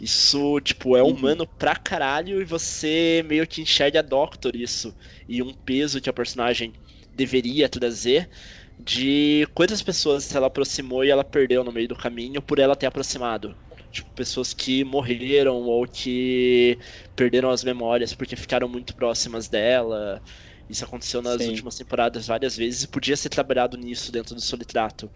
Isso, 0.00 0.58
tipo, 0.60 0.96
é 0.96 1.02
uhum. 1.02 1.10
humano 1.10 1.46
pra 1.46 1.76
caralho 1.76 2.40
e 2.40 2.44
você 2.44 3.22
meio 3.26 3.46
que 3.46 3.60
enxerga 3.60 3.98
a 3.98 4.02
Doctor 4.02 4.56
isso. 4.56 4.94
E 5.28 5.42
um 5.42 5.52
peso 5.52 6.00
que 6.00 6.08
a 6.08 6.12
personagem 6.12 6.72
deveria 7.14 7.68
trazer 7.68 8.30
de 8.78 9.46
quantas 9.54 9.82
pessoas 9.82 10.34
ela 10.34 10.46
aproximou 10.46 11.04
e 11.04 11.10
ela 11.10 11.22
perdeu 11.22 11.62
no 11.62 11.70
meio 11.70 11.86
do 11.86 11.94
caminho 11.94 12.40
por 12.40 12.58
ela 12.58 12.74
ter 12.74 12.86
aproximado. 12.86 13.54
Tipo, 13.90 14.10
pessoas 14.12 14.54
que 14.54 14.84
morreram 14.84 15.56
ou 15.62 15.86
que 15.86 16.78
perderam 17.14 17.50
as 17.50 17.62
memórias 17.62 18.14
porque 18.14 18.36
ficaram 18.36 18.68
muito 18.68 18.94
próximas 18.94 19.48
dela. 19.48 20.22
Isso 20.68 20.84
aconteceu 20.84 21.20
nas 21.20 21.42
Sim. 21.42 21.48
últimas 21.50 21.76
temporadas 21.76 22.26
várias 22.26 22.56
vezes 22.56 22.84
e 22.84 22.88
podia 22.88 23.16
ser 23.16 23.28
trabalhado 23.28 23.76
nisso 23.76 24.10
dentro 24.10 24.34
do 24.34 24.40
Solitrato. 24.40 25.10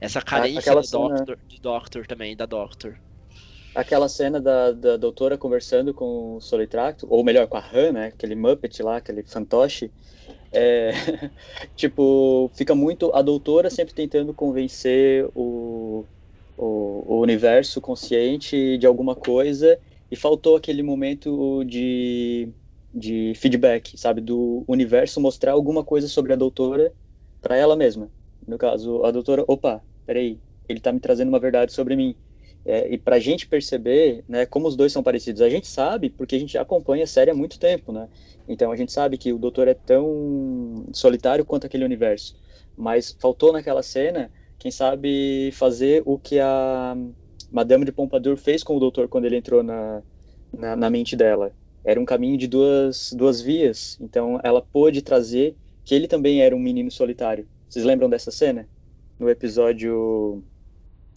Essa 0.00 0.22
carência 0.22 0.72
do, 0.72 0.82
cena... 0.82 1.08
Doctor, 1.08 1.38
do 1.48 1.60
Doctor 1.60 2.06
também, 2.06 2.34
da 2.36 2.46
Doctor. 2.46 2.98
Aquela 3.74 4.08
cena 4.08 4.40
da, 4.40 4.72
da 4.72 4.96
doutora 4.96 5.36
conversando 5.36 5.92
com 5.92 6.36
o 6.36 6.40
Solitrato, 6.40 7.06
ou 7.10 7.24
melhor, 7.24 7.46
com 7.48 7.56
a 7.56 7.64
Han, 7.72 7.92
né? 7.92 8.06
Aquele 8.06 8.34
Muppet 8.34 8.82
lá, 8.82 8.98
aquele 8.98 9.22
fantoche 9.24 9.90
é, 10.52 10.92
tipo, 11.74 12.48
fica 12.54 12.74
muito 12.74 13.10
a 13.14 13.20
doutora 13.20 13.68
sempre 13.68 13.92
tentando 13.92 14.32
convencer 14.32 15.28
o, 15.34 16.04
o, 16.56 17.16
o, 17.16 17.20
universo 17.20 17.80
consciente 17.80 18.78
de 18.78 18.86
alguma 18.86 19.16
coisa 19.16 19.78
e 20.10 20.14
faltou 20.14 20.56
aquele 20.56 20.82
momento 20.82 21.64
de, 21.64 22.48
de 22.92 23.32
feedback, 23.34 23.98
sabe, 23.98 24.20
do 24.20 24.64
universo 24.68 25.20
mostrar 25.20 25.52
alguma 25.52 25.82
coisa 25.82 26.06
sobre 26.06 26.32
a 26.32 26.36
doutora 26.36 26.92
para 27.42 27.56
ela 27.56 27.74
mesma. 27.74 28.08
No 28.46 28.56
caso, 28.56 29.04
a 29.04 29.10
doutora, 29.10 29.44
opa, 29.48 29.82
peraí, 30.06 30.38
ele 30.68 30.78
tá 30.80 30.92
me 30.92 31.00
trazendo 31.00 31.30
uma 31.30 31.40
verdade 31.40 31.72
sobre 31.72 31.96
mim. 31.96 32.14
É, 32.64 32.92
e 32.94 32.96
para 32.96 33.16
a 33.16 33.20
gente 33.20 33.46
perceber 33.46 34.24
né, 34.26 34.46
como 34.46 34.66
os 34.66 34.74
dois 34.74 34.90
são 34.90 35.02
parecidos, 35.02 35.42
a 35.42 35.50
gente 35.50 35.66
sabe 35.66 36.08
porque 36.08 36.34
a 36.34 36.38
gente 36.38 36.56
acompanha 36.56 37.04
a 37.04 37.06
série 37.06 37.30
há 37.30 37.34
muito 37.34 37.58
tempo, 37.58 37.92
né? 37.92 38.08
Então 38.48 38.72
a 38.72 38.76
gente 38.76 38.90
sabe 38.90 39.18
que 39.18 39.32
o 39.32 39.38
Doutor 39.38 39.68
é 39.68 39.74
tão 39.74 40.86
solitário 40.92 41.44
quanto 41.44 41.66
aquele 41.66 41.84
universo. 41.84 42.36
Mas 42.76 43.14
faltou 43.20 43.52
naquela 43.52 43.82
cena, 43.82 44.30
quem 44.58 44.70
sabe, 44.70 45.50
fazer 45.52 46.02
o 46.06 46.18
que 46.18 46.40
a 46.40 46.96
Madame 47.52 47.84
de 47.84 47.92
Pompadour 47.92 48.36
fez 48.36 48.64
com 48.64 48.76
o 48.76 48.80
Doutor 48.80 49.08
quando 49.08 49.26
ele 49.26 49.36
entrou 49.36 49.62
na, 49.62 50.02
na, 50.52 50.74
na 50.74 50.90
mente 50.90 51.14
dela. 51.14 51.52
Era 51.84 52.00
um 52.00 52.04
caminho 52.04 52.38
de 52.38 52.46
duas, 52.46 53.12
duas 53.12 53.42
vias. 53.42 53.98
Então 54.00 54.40
ela 54.42 54.62
pôde 54.62 55.02
trazer 55.02 55.54
que 55.84 55.94
ele 55.94 56.08
também 56.08 56.40
era 56.40 56.56
um 56.56 56.58
menino 56.58 56.90
solitário. 56.90 57.46
Vocês 57.68 57.84
lembram 57.84 58.08
dessa 58.08 58.30
cena? 58.30 58.66
No 59.18 59.28
episódio. 59.28 60.42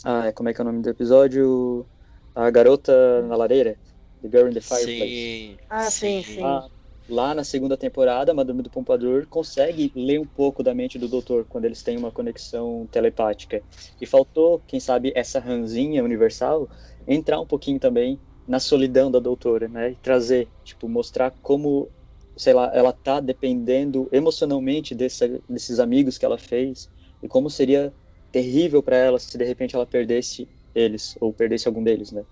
Ah, 0.04 0.32
como 0.34 0.50
é 0.50 0.54
que 0.54 0.62
é 0.62 0.64
o 0.64 0.66
nome 0.66 0.82
do 0.82 0.90
episódio? 0.90 1.88
A 2.36 2.50
Garota 2.52 3.22
na 3.24 3.36
Lareira. 3.36 3.78
The 4.22 4.30
Girl 4.30 4.48
in 4.48 4.54
the 4.54 4.62
Fireplace. 4.62 4.94
Sim. 4.96 5.58
Ah, 5.70 5.90
sim, 5.90 6.24
sim. 6.24 6.42
Ah, 6.44 6.70
lá 7.10 7.34
na 7.36 7.44
segunda 7.44 7.78
temporada, 7.78 8.32
a 8.32 8.36
Madame 8.36 8.62
do 8.62 8.70
Pompadour 8.70 9.28
consegue 9.28 9.92
ler 9.96 10.20
um 10.20 10.26
pouco 10.26 10.64
da 10.64 10.74
mente 10.74 10.98
do 11.00 11.08
Doutor 11.08 11.46
quando 11.46 11.66
eles 11.66 11.82
têm 11.84 11.98
uma 11.98 12.12
conexão 12.12 12.88
telepática. 12.92 13.64
E 14.00 14.06
faltou, 14.06 14.60
quem 14.68 14.80
sabe, 14.80 15.12
essa 15.16 15.40
ranzinha 15.40 16.04
universal 16.04 16.70
entrar 17.08 17.40
um 17.40 17.46
pouquinho 17.46 17.80
também 17.80 18.22
na 18.46 18.60
solidão 18.60 19.12
da 19.12 19.20
Doutora, 19.20 19.68
né? 19.68 19.92
E 19.92 19.96
trazer, 19.96 20.52
tipo, 20.64 20.88
mostrar 20.88 21.32
como, 21.42 21.92
sei 22.38 22.54
lá, 22.54 22.72
ela 22.74 22.94
tá 22.94 23.20
dependendo 23.20 24.08
emocionalmente 24.12 24.96
desse, 24.96 25.44
desses 25.50 25.80
amigos 25.80 26.18
que 26.18 26.26
ela 26.26 26.38
fez 26.38 26.90
e 27.22 27.28
como 27.28 27.50
seria 27.50 27.94
terrível 28.42 28.84
para 28.84 28.98
ela 28.98 29.20
se 29.20 29.38
de 29.38 29.44
repente 29.44 29.76
ela 29.76 29.86
perdesse 29.86 30.48
eles 30.74 31.16
ou 31.20 31.34
perdesse 31.34 31.68
algum 31.68 31.84
deles, 31.84 32.12
né? 32.12 32.24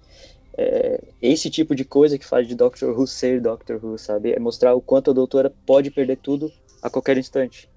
é, 0.57 1.01
esse 1.21 1.49
tipo 1.49 1.75
de 1.75 1.83
coisa 1.83 2.17
que 2.17 2.25
faz 2.25 2.47
de 2.47 2.55
Doctor 2.55 2.97
Who 2.97 3.05
ser 3.05 3.41
Doctor 3.41 3.83
Who, 3.83 3.97
sabe? 3.97 4.31
É 4.31 4.39
mostrar 4.39 4.73
o 4.73 4.81
quanto 4.81 5.11
a 5.11 5.13
doutora 5.13 5.53
pode 5.65 5.91
perder 5.91 6.17
tudo 6.17 6.51
a 6.81 6.89
qualquer 6.89 7.17
instante. 7.17 7.69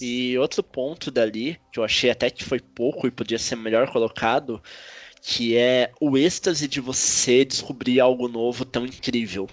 E 0.00 0.38
outro 0.38 0.62
ponto 0.62 1.10
dali, 1.10 1.58
que 1.70 1.78
eu 1.78 1.84
achei 1.84 2.10
até 2.10 2.30
que 2.30 2.42
foi 2.42 2.58
pouco 2.58 3.06
e 3.06 3.10
podia 3.10 3.38
ser 3.38 3.56
melhor 3.56 3.90
colocado, 3.92 4.62
que 5.20 5.56
é 5.56 5.92
o 6.00 6.16
êxtase 6.16 6.66
de 6.66 6.80
você 6.80 7.44
descobrir 7.44 8.00
algo 8.00 8.26
novo 8.26 8.64
tão 8.64 8.86
incrível. 8.86 9.46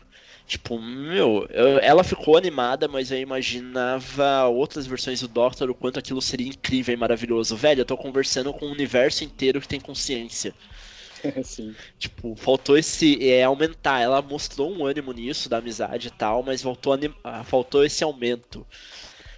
Tipo, 0.48 0.80
meu, 0.80 1.46
eu, 1.50 1.78
ela 1.80 2.06
ficou 2.06 2.38
animada, 2.38 2.88
mas 2.88 3.12
eu 3.12 3.20
imaginava 3.20 4.46
outras 4.46 4.88
versões 4.88 5.20
do 5.20 5.28
Doctor, 5.28 5.70
o 5.70 5.76
quanto 5.76 6.00
aquilo 6.00 6.22
seria 6.22 6.48
incrível 6.48 6.94
e 6.94 6.98
maravilhoso. 6.98 7.56
Velho, 7.58 7.82
eu 7.82 7.86
tô 7.86 7.98
conversando 7.98 8.54
com 8.54 8.66
um 8.68 8.72
universo 8.72 9.26
inteiro 9.26 9.60
que 9.60 9.68
tem 9.68 9.80
consciência. 9.80 10.56
Sim. 11.44 11.76
Tipo, 12.00 12.34
faltou 12.36 12.78
esse. 12.78 13.18
É, 13.30 13.44
aumentar. 13.44 14.00
Ela 14.00 14.22
mostrou 14.22 14.72
um 14.72 14.86
ânimo 14.86 15.12
nisso, 15.12 15.50
da 15.50 15.58
amizade 15.58 16.08
e 16.08 16.12
tal, 16.12 16.42
mas 16.44 16.62
faltou, 16.62 16.94
anim, 16.94 17.14
ah, 17.24 17.44
faltou 17.44 17.84
esse 17.84 18.04
aumento. 18.04 18.66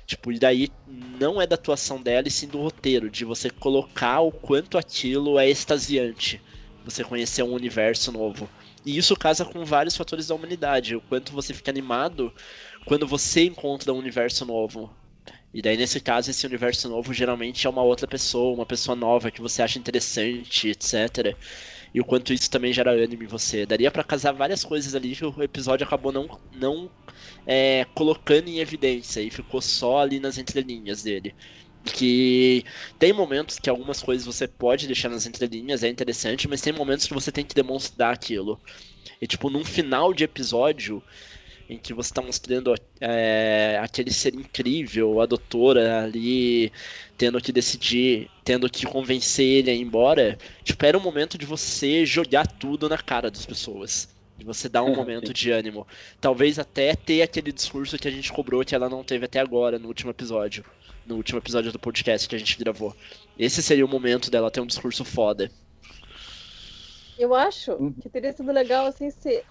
Tipo, 0.05 0.31
e 0.31 0.39
daí 0.39 0.69
não 0.87 1.41
é 1.41 1.47
da 1.47 1.55
atuação 1.55 2.01
dela, 2.01 2.27
e 2.27 2.31
sim 2.31 2.47
do 2.47 2.59
roteiro, 2.59 3.09
de 3.09 3.25
você 3.25 3.49
colocar 3.49 4.21
o 4.21 4.31
quanto 4.31 4.77
aquilo 4.77 5.39
é 5.39 5.49
extasiante. 5.49 6.41
Você 6.83 7.03
conhecer 7.03 7.43
um 7.43 7.53
universo 7.53 8.11
novo. 8.11 8.49
E 8.85 8.97
isso 8.97 9.15
casa 9.15 9.45
com 9.45 9.63
vários 9.65 9.95
fatores 9.95 10.27
da 10.27 10.35
humanidade. 10.35 10.95
O 10.95 11.01
quanto 11.01 11.31
você 11.33 11.53
fica 11.53 11.71
animado 11.71 12.33
quando 12.85 13.07
você 13.07 13.43
encontra 13.45 13.93
um 13.93 13.97
universo 13.97 14.45
novo. 14.45 14.93
E 15.53 15.61
daí, 15.61 15.75
nesse 15.77 15.99
caso, 15.99 16.29
esse 16.29 16.45
universo 16.45 16.87
novo 16.87 17.13
geralmente 17.13 17.65
é 17.65 17.69
uma 17.69 17.81
outra 17.81 18.07
pessoa, 18.07 18.53
uma 18.55 18.65
pessoa 18.65 18.95
nova 18.95 19.31
que 19.31 19.41
você 19.41 19.61
acha 19.61 19.79
interessante, 19.79 20.69
etc. 20.69 21.35
E 21.93 21.99
o 21.99 22.05
quanto 22.05 22.33
isso 22.33 22.49
também 22.49 22.71
gera 22.71 22.91
ânimo 22.91 23.23
em 23.23 23.27
você. 23.27 23.65
Daria 23.65 23.89
para 23.89 24.03
casar 24.03 24.31
várias 24.31 24.63
coisas 24.63 24.93
ali 24.93 25.15
que 25.15 25.25
o 25.25 25.43
episódio 25.43 25.85
acabou 25.85 26.11
não, 26.11 26.39
não 26.51 26.89
é, 27.47 27.85
colocando 27.95 28.47
em 28.47 28.59
evidência 28.59 29.21
e 29.21 29.31
ficou 29.31 29.61
só 29.61 29.99
ali 29.99 30.19
nas 30.19 30.37
entrelinhas 30.37 31.01
dele. 31.03 31.35
Que 31.83 32.63
tem 32.99 33.13
momentos 33.13 33.57
que 33.57 33.69
algumas 33.69 34.01
coisas 34.01 34.25
você 34.25 34.47
pode 34.47 34.85
deixar 34.85 35.09
nas 35.09 35.25
entrelinhas, 35.25 35.83
é 35.83 35.87
interessante, 35.89 36.47
mas 36.47 36.61
tem 36.61 36.73
momentos 36.73 37.07
que 37.07 37.13
você 37.13 37.31
tem 37.31 37.45
que 37.45 37.55
demonstrar 37.55 38.13
aquilo. 38.13 38.61
E 39.21 39.27
tipo, 39.27 39.49
num 39.49 39.65
final 39.65 40.13
de 40.13 40.23
episódio, 40.23 41.03
em 41.69 41.77
que 41.77 41.93
você 41.93 42.09
está 42.09 42.21
mostrando 42.21 42.73
é, 42.99 43.79
aquele 43.81 44.11
ser 44.11 44.33
incrível, 44.35 45.21
a 45.21 45.25
doutora 45.25 46.03
ali 46.03 46.71
tendo 47.17 47.41
que 47.41 47.51
decidir, 47.51 48.31
tendo 48.43 48.69
que 48.69 48.85
convencer 48.85 49.45
ele 49.45 49.71
a 49.71 49.73
ir 49.73 49.81
embora, 49.81 50.37
tipo, 50.63 50.83
era 50.85 50.97
o 50.97 51.01
momento 51.01 51.37
de 51.37 51.45
você 51.45 52.05
jogar 52.05 52.47
tudo 52.47 52.89
na 52.89 52.97
cara 52.97 53.29
das 53.31 53.45
pessoas. 53.45 54.18
De 54.39 54.45
você 54.45 54.67
dar 54.67 54.83
um 54.83 54.95
momento 54.95 55.33
de 55.33 55.51
ânimo. 55.51 55.85
Talvez 56.19 56.57
até 56.57 56.95
ter 56.95 57.21
aquele 57.21 57.51
discurso 57.51 57.97
que 57.97 58.07
a 58.07 58.11
gente 58.11 58.31
cobrou 58.31 58.65
que 58.65 58.73
ela 58.73 58.89
não 58.89 59.03
teve 59.03 59.25
até 59.25 59.39
agora, 59.39 59.77
no 59.77 59.87
último 59.87 60.09
episódio. 60.09 60.65
No 61.05 61.15
último 61.15 61.39
episódio 61.39 61.71
do 61.71 61.79
podcast 61.79 62.27
que 62.27 62.35
a 62.35 62.39
gente 62.39 62.57
gravou. 62.57 62.95
Esse 63.37 63.61
seria 63.61 63.85
o 63.85 63.89
momento 63.89 64.31
dela 64.31 64.49
ter 64.49 64.61
um 64.61 64.65
discurso 64.65 65.03
foda. 65.03 65.51
Eu 67.17 67.35
acho 67.35 67.93
que 68.01 68.09
teria 68.09 68.31
sido 68.31 68.51
legal 68.51 68.85
assim 68.85 69.11
se 69.11 69.43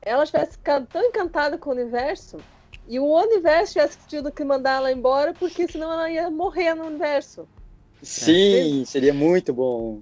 ela 0.00 0.24
tivesse 0.24 0.52
ficado 0.52 0.86
tão 0.86 1.02
encantada 1.02 1.58
com 1.58 1.70
o 1.70 1.72
universo 1.72 2.38
e 2.88 3.00
o 3.00 3.06
universo 3.06 3.72
tivesse 3.72 3.98
tido 4.06 4.30
que 4.30 4.44
mandar 4.44 4.76
ela 4.76 4.92
embora, 4.92 5.34
porque 5.34 5.66
senão 5.66 5.92
ela 5.92 6.08
ia 6.10 6.30
morrer 6.30 6.74
no 6.74 6.86
universo. 6.86 7.48
Sim, 8.00 8.82
é. 8.82 8.84
seria 8.84 9.12
muito 9.12 9.52
bom. 9.52 10.00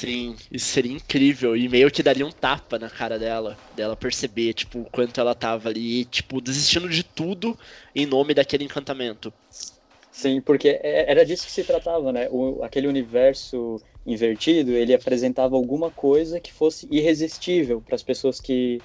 Sim, 0.00 0.36
isso 0.50 0.66
seria 0.66 0.92
incrível. 0.92 1.56
E 1.56 1.68
meio 1.68 1.90
que 1.90 2.02
daria 2.02 2.26
um 2.26 2.30
tapa 2.30 2.78
na 2.78 2.88
cara 2.88 3.18
dela, 3.18 3.60
dela 3.70 3.96
perceber, 3.96 4.54
tipo, 4.54 4.80
o 4.80 4.90
quanto 4.90 5.20
ela 5.20 5.34
tava 5.34 5.68
ali, 5.68 6.04
tipo, 6.06 6.40
desistindo 6.40 6.88
de 6.88 7.02
tudo 7.04 7.58
em 7.94 8.06
nome 8.06 8.32
daquele 8.34 8.64
encantamento. 8.64 9.32
Sim, 10.12 10.40
porque 10.42 10.68
é, 10.82 11.10
era 11.10 11.24
disso 11.24 11.46
que 11.46 11.52
se 11.52 11.64
tratava, 11.64 12.12
né? 12.12 12.28
O, 12.30 12.62
aquele 12.62 12.88
universo 12.88 13.82
invertido, 14.04 14.72
ele 14.72 14.92
apresentava 14.94 15.54
alguma 15.56 15.90
coisa 15.92 16.40
que 16.40 16.52
fosse 16.52 16.88
irresistível 16.90 17.80
para 17.82 17.94
as 17.94 18.02
pessoas 18.02 18.40
que, 18.40 18.84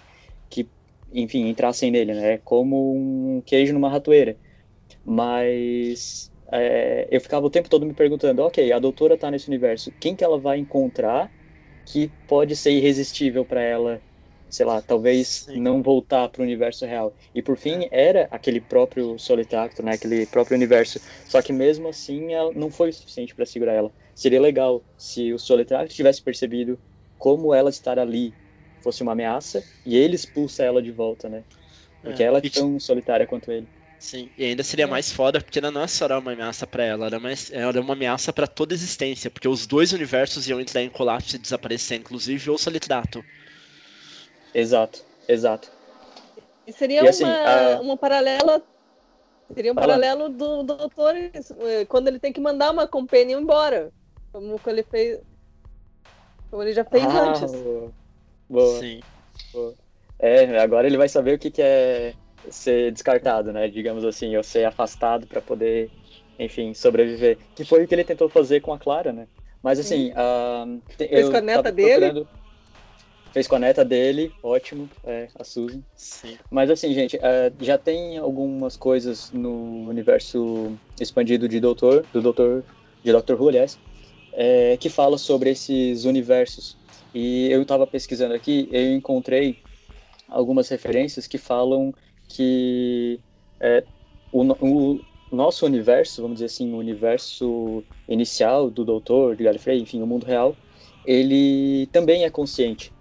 que, 0.49 0.69
enfim, 1.11 1.47
entrassem 1.47 1.89
nele, 1.91 2.13
né? 2.13 2.37
Como 2.39 3.37
um 3.37 3.41
queijo 3.41 3.73
numa 3.73 3.89
ratoeira. 3.89 4.39
Mas 5.03 6.31
é, 6.51 7.07
eu 7.11 7.21
ficava 7.21 7.45
o 7.45 7.49
tempo 7.49 7.69
todo 7.69 7.85
me 7.85 7.93
perguntando, 7.93 8.41
ok, 8.43 8.71
a 8.71 8.79
doutora 8.79 9.15
está 9.15 9.31
nesse 9.31 9.47
universo, 9.47 9.91
quem 9.99 10.15
que 10.15 10.23
ela 10.23 10.39
vai 10.39 10.57
encontrar 10.57 11.31
que 11.85 12.09
pode 12.27 12.55
ser 12.55 12.71
irresistível 12.71 13.45
para 13.45 13.61
ela 13.61 14.01
sei 14.55 14.65
lá, 14.65 14.81
talvez 14.81 15.45
Sim. 15.45 15.59
não 15.59 15.83
voltar 15.83 16.29
para 16.29 16.41
o 16.41 16.43
universo 16.43 16.85
real. 16.85 17.13
E 17.33 17.41
por 17.41 17.57
fim, 17.57 17.87
era 17.91 18.27
aquele 18.31 18.61
próprio 18.61 19.17
Solitacto, 19.19 19.83
né, 19.83 19.93
aquele 19.93 20.25
próprio 20.27 20.55
universo. 20.55 20.99
Só 21.25 21.41
que 21.41 21.51
mesmo 21.51 21.89
assim, 21.89 22.29
não 22.55 22.69
foi 22.69 22.89
o 22.89 22.93
suficiente 22.93 23.35
para 23.35 23.45
segurar 23.45 23.73
ela. 23.73 23.91
Seria 24.13 24.39
legal 24.39 24.81
se 24.97 25.33
o 25.33 25.39
Solitacto 25.39 25.93
tivesse 25.93 26.21
percebido 26.21 26.79
como 27.17 27.53
ela 27.53 27.69
estar 27.69 27.99
ali 27.99 28.33
fosse 28.81 29.01
uma 29.01 29.13
ameaça 29.13 29.63
e 29.85 29.97
ele 29.97 30.15
expulsa 30.15 30.63
ela 30.63 30.81
de 30.81 30.91
volta, 30.91 31.27
né? 31.27 31.43
Porque 32.01 32.21
é. 32.21 32.27
ela 32.27 32.37
é 32.37 32.49
tão 32.49 32.79
solitária 32.79 33.25
quanto 33.25 33.51
ele. 33.51 33.67
Sim, 34.05 34.29
e 34.37 34.45
ainda 34.45 34.61
seria 34.61 34.85
mais 34.85 35.11
foda 35.11 35.41
porque 35.41 35.57
ela 35.57 35.71
não 35.71 35.81
é 35.81 35.87
só 35.87 36.05
uma 36.19 36.33
ameaça 36.33 36.67
para 36.67 36.83
ela, 36.83 37.07
ela 37.07 37.15
é, 37.15 37.19
mais, 37.19 37.51
ela 37.51 37.75
é 37.75 37.79
uma 37.79 37.93
ameaça 37.93 38.31
para 38.31 38.45
toda 38.45 38.71
a 38.71 38.75
existência, 38.75 39.31
porque 39.31 39.47
os 39.47 39.65
dois 39.65 39.93
universos 39.93 40.47
iam 40.47 40.61
entrar 40.61 40.83
em 40.83 40.91
colapso 40.91 41.35
e 41.35 41.39
desaparecer, 41.39 41.97
inclusive 41.97 42.51
o 42.51 42.55
Solitrato. 42.55 43.25
Exato, 44.53 45.03
exato. 45.27 45.71
E 46.67 46.71
seria 46.71 47.03
e 47.03 47.07
assim, 47.07 47.23
uma, 47.23 47.33
a... 47.33 47.81
uma 47.81 47.97
paralela. 47.97 48.61
Seria 49.51 49.71
um 49.71 49.75
Fala. 49.75 49.87
paralelo 49.87 50.29
do, 50.29 50.61
do 50.61 50.77
doutor 50.77 51.15
eh, 51.15 51.85
quando 51.89 52.07
ele 52.07 52.19
tem 52.19 52.31
que 52.31 52.39
mandar 52.39 52.69
uma 52.69 52.87
companion 52.87 53.39
embora. 53.39 53.91
Como 54.31 54.59
ele 54.67 54.83
fez. 54.83 55.19
Como 56.51 56.61
ele 56.61 56.73
já 56.73 56.85
fez 56.85 57.03
ah, 57.05 57.21
antes. 57.21 57.51
Boa. 58.47 58.79
Sim. 58.79 59.01
Boa. 59.51 59.73
É, 60.19 60.59
agora 60.59 60.85
ele 60.85 60.97
vai 60.97 61.09
saber 61.09 61.33
o 61.33 61.39
que, 61.39 61.49
que 61.49 61.61
é 61.63 62.13
ser 62.49 62.91
descartado, 62.91 63.51
né? 63.51 63.67
Digamos 63.67 64.03
assim, 64.03 64.35
ou 64.35 64.43
ser 64.43 64.65
afastado 64.65 65.27
para 65.27 65.41
poder, 65.41 65.89
enfim, 66.37 66.73
sobreviver. 66.73 67.37
Que 67.55 67.65
foi 67.65 67.83
o 67.83 67.87
que 67.87 67.95
ele 67.95 68.03
tentou 68.03 68.29
fazer 68.29 68.61
com 68.61 68.73
a 68.73 68.79
Clara, 68.79 69.11
né? 69.11 69.27
Mas 69.61 69.79
assim, 69.79 70.11
uh, 70.11 70.81
fez 70.97 71.29
com 71.29 71.37
a 71.37 71.41
neta 71.41 71.71
dele. 71.71 72.11
Procurando 72.11 72.27
fez 73.35 73.49
com 73.49 73.57
a 73.57 73.59
neta 73.59 73.83
dele, 73.83 74.31
ótimo, 74.41 74.89
é, 75.03 75.27
a 75.37 75.43
Susan. 75.43 75.81
Sim. 75.93 76.37
Mas 76.49 76.69
assim, 76.69 76.93
gente, 76.93 77.19
é, 77.21 77.51
já 77.59 77.77
tem 77.77 78.17
algumas 78.17 78.77
coisas 78.77 79.29
no 79.33 79.89
universo 79.89 80.71
expandido 81.01 81.45
de 81.49 81.59
Doutor, 81.59 82.05
do 82.13 82.21
Doutor, 82.21 82.63
de 83.03 83.11
Doctor 83.11 83.41
Who, 83.41 83.49
aliás, 83.49 83.77
é, 84.31 84.77
que 84.77 84.87
fala 84.87 85.17
sobre 85.17 85.49
esses 85.49 86.05
universos. 86.05 86.77
E 87.13 87.51
eu 87.51 87.61
estava 87.63 87.85
pesquisando 87.85 88.33
aqui, 88.33 88.69
eu 88.71 88.93
encontrei 88.93 89.59
algumas 90.29 90.69
referências 90.69 91.27
que 91.27 91.37
falam 91.37 91.93
que 92.27 93.19
é, 93.59 93.85
o, 94.31 94.43
o, 94.43 95.05
nosso 95.31 95.65
universo, 95.65 96.21
vamos 96.21 96.35
dizer 96.35 96.45
assim, 96.45 96.73
o 96.73 96.77
universo 96.77 97.83
inicial 98.07 98.69
do 98.69 98.85
Doutor, 98.85 99.35
de 99.35 99.43
Gallifrey, 99.43 99.79
enfim, 99.81 100.01
o 100.01 100.07
mundo 100.07 100.25
real, 100.25 100.55
ele 101.05 101.87
também 101.87 102.23
é 102.25 102.29
consciente. 102.29 102.93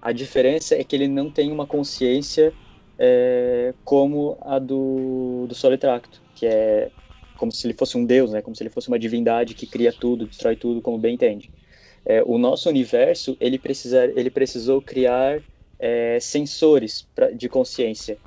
A 0.00 0.12
diferença 0.12 0.74
é 0.74 0.84
que 0.84 0.96
ele 0.96 1.08
não 1.08 1.30
tem 1.30 1.52
uma 1.52 1.66
consciência 1.66 2.54
é, 2.98 3.74
como 3.84 4.38
a 4.42 4.58
do, 4.58 5.46
do 5.48 5.54
Solitracto, 5.54 6.22
que 6.34 6.46
é 6.46 6.90
como 7.36 7.50
se 7.52 7.66
ele 7.66 7.74
fosse 7.74 7.96
um 7.96 8.04
deus, 8.04 8.32
né? 8.32 8.42
Como 8.42 8.54
se 8.54 8.62
ele 8.62 8.70
fosse 8.70 8.88
uma 8.88 8.98
divindade 8.98 9.54
que 9.54 9.66
cria 9.66 9.92
tudo, 9.92 10.26
destrói 10.26 10.56
tudo, 10.56 10.82
como 10.82 10.98
bem 10.98 11.14
entende. 11.14 11.50
É, 12.04 12.22
o 12.22 12.38
nosso 12.38 12.68
universo, 12.68 13.36
ele, 13.40 13.58
precisa, 13.58 14.04
ele 14.18 14.30
precisou 14.30 14.82
criar 14.82 15.42
é, 15.78 16.18
sensores 16.20 17.08
pra, 17.14 17.30
de 17.30 17.48
consciência, 17.48 18.20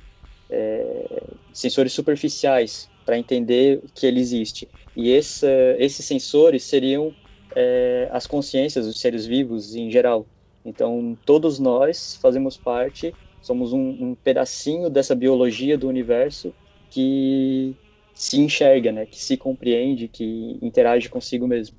é, 0.50 1.22
sensores 1.52 1.92
superficiais 1.92 2.88
para 3.04 3.18
entender 3.18 3.82
que 3.94 4.06
ele 4.06 4.20
existe. 4.20 4.68
E 4.96 5.12
essa, 5.12 5.48
esses 5.78 6.04
sensores 6.04 6.64
seriam 6.64 7.14
é, 7.54 8.08
as 8.10 8.26
consciências 8.26 8.86
dos 8.86 9.00
seres 9.00 9.26
vivos 9.26 9.74
em 9.74 9.90
geral. 9.90 10.26
Então, 10.64 11.16
todos 11.24 11.58
nós 11.58 12.18
fazemos 12.22 12.56
parte, 12.56 13.14
somos 13.42 13.72
um, 13.72 13.88
um 14.00 14.14
pedacinho 14.14 14.88
dessa 14.88 15.14
biologia 15.14 15.76
do 15.76 15.88
universo 15.88 16.54
que 16.90 17.74
se 18.14 18.40
enxerga, 18.40 18.92
né? 18.92 19.04
Que 19.04 19.18
se 19.18 19.36
compreende, 19.36 20.08
que 20.08 20.58
interage 20.62 21.08
consigo 21.08 21.46
mesmo. 21.46 21.76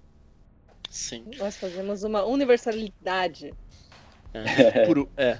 Sim. 0.89 1.26
Nós 1.38 1.57
fazemos 1.57 2.03
uma 2.03 2.24
universalidade. 2.26 3.53
É, 4.34 4.86
por, 4.86 5.09
é. 5.18 5.39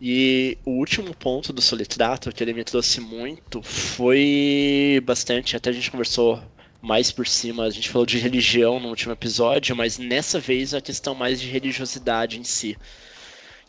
E 0.00 0.56
o 0.64 0.72
último 0.72 1.14
ponto 1.14 1.52
do 1.52 1.60
Solitrato 1.60 2.30
que 2.32 2.42
ele 2.42 2.52
me 2.52 2.62
trouxe 2.62 3.00
muito 3.00 3.62
foi 3.62 5.02
bastante, 5.04 5.56
até 5.56 5.70
a 5.70 5.72
gente 5.72 5.90
conversou 5.90 6.40
mais 6.80 7.10
por 7.10 7.26
cima. 7.26 7.64
A 7.64 7.70
gente 7.70 7.90
falou 7.90 8.06
de 8.06 8.18
religião 8.18 8.78
no 8.78 8.88
último 8.88 9.12
episódio, 9.12 9.74
mas 9.74 9.98
nessa 9.98 10.38
vez 10.38 10.72
a 10.72 10.80
questão 10.80 11.14
mais 11.14 11.40
de 11.40 11.48
religiosidade 11.48 12.38
em 12.38 12.44
si. 12.44 12.76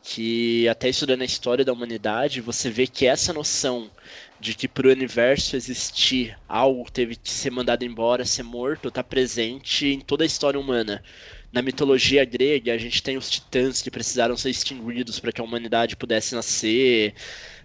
Que 0.03 0.67
até 0.69 0.87
estudando 0.87 1.23
a 1.23 1.25
história 1.25 1.65
da 1.65 1.73
humanidade, 1.73 2.41
você 2.41 2.69
vê 2.69 2.87
que 2.87 3.05
essa 3.05 3.33
noção 3.33 3.89
de 4.39 4.53
que 4.53 4.67
para 4.67 4.87
o 4.87 4.91
universo 4.91 5.55
existir 5.55 6.37
algo 6.47 6.89
teve 6.89 7.15
que 7.15 7.29
ser 7.29 7.51
mandado 7.51 7.83
embora, 7.83 8.23
ser 8.23 8.43
morto, 8.43 8.87
está 8.87 9.03
presente 9.03 9.87
em 9.87 9.99
toda 9.99 10.23
a 10.23 10.27
história 10.27 10.59
humana. 10.59 11.03
Na 11.51 11.63
mitologia 11.63 12.23
grega, 12.25 12.73
a 12.73 12.77
gente 12.77 13.01
tem 13.01 13.17
os 13.17 13.29
titãs 13.29 13.81
que 13.81 13.89
precisaram 13.89 14.37
ser 14.37 14.51
extinguidos 14.51 15.19
para 15.19 15.31
que 15.31 15.41
a 15.41 15.43
humanidade 15.43 15.95
pudesse 15.95 16.35
nascer. 16.35 17.15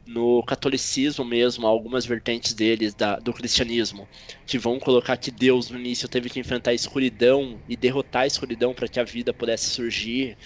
No 0.07 0.43
catolicismo 0.43 1.25
mesmo, 1.25 1.67
algumas 1.67 2.05
vertentes 2.05 2.53
deles, 2.53 2.95
da, 2.95 3.17
do 3.19 3.33
cristianismo, 3.33 4.07
que 4.47 4.59
vão 4.59 4.79
colocar 4.79 5.17
que 5.17 5.31
Deus 5.31 5.71
no 5.71 5.79
início 5.79 6.07
teve 6.09 6.29
que 6.29 6.39
enfrentar 6.39 6.73
a 6.73 6.75
escuridão 6.75 7.59
e 7.67 7.75
derrotar 7.77 8.23
a 8.23 8.27
escuridão 8.27 8.75
para 8.75 8.87
que 8.87 9.01
a 9.01 9.05
vida 9.05 9.33
pudesse 9.33 9.71
surgir. 9.71 10.37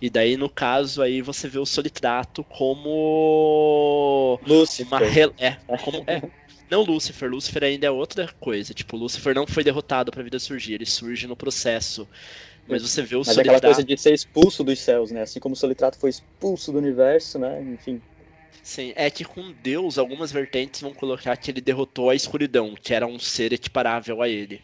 E 0.00 0.10
daí, 0.10 0.36
no 0.36 0.48
caso, 0.48 1.02
aí 1.02 1.22
você 1.22 1.48
vê 1.48 1.58
o 1.58 1.66
Solitrato 1.66 2.44
como. 2.44 4.38
Lúcifer. 4.46 4.86
Uma 4.86 4.98
re... 4.98 5.32
é, 5.38 5.52
como... 5.82 6.04
é. 6.06 6.22
Não 6.70 6.82
Lúcifer, 6.82 7.30
Lúcifer 7.30 7.64
ainda 7.64 7.86
é 7.86 7.90
outra 7.90 8.28
coisa. 8.40 8.74
Tipo, 8.74 8.96
Lúcifer 8.96 9.34
não 9.34 9.46
foi 9.46 9.62
derrotado 9.62 10.10
pra 10.10 10.22
vida 10.22 10.38
surgir, 10.38 10.74
ele 10.74 10.86
surge 10.86 11.26
no 11.26 11.36
processo. 11.36 12.08
Mas 12.66 12.82
você 12.82 13.02
vê 13.02 13.16
o 13.16 13.18
Mas 13.18 13.28
é 13.28 13.32
Solitrato. 13.32 13.56
aquela 13.58 13.74
coisa 13.74 13.86
de 13.86 13.96
ser 13.96 14.14
expulso 14.14 14.64
dos 14.64 14.78
céus, 14.78 15.10
né? 15.10 15.22
Assim 15.22 15.40
como 15.40 15.54
o 15.54 15.56
Solitrato 15.56 15.98
foi 15.98 16.10
expulso 16.10 16.72
do 16.72 16.78
universo, 16.78 17.38
né? 17.38 17.60
Enfim. 17.62 18.00
Sim, 18.62 18.92
é 18.96 19.10
que 19.10 19.24
com 19.24 19.52
Deus, 19.62 19.98
algumas 19.98 20.32
vertentes 20.32 20.80
vão 20.80 20.94
colocar 20.94 21.36
que 21.36 21.50
ele 21.50 21.60
derrotou 21.60 22.08
a 22.08 22.14
escuridão, 22.14 22.74
que 22.74 22.94
era 22.94 23.06
um 23.06 23.18
ser 23.18 23.52
equiparável 23.52 24.22
a 24.22 24.28
ele. 24.28 24.62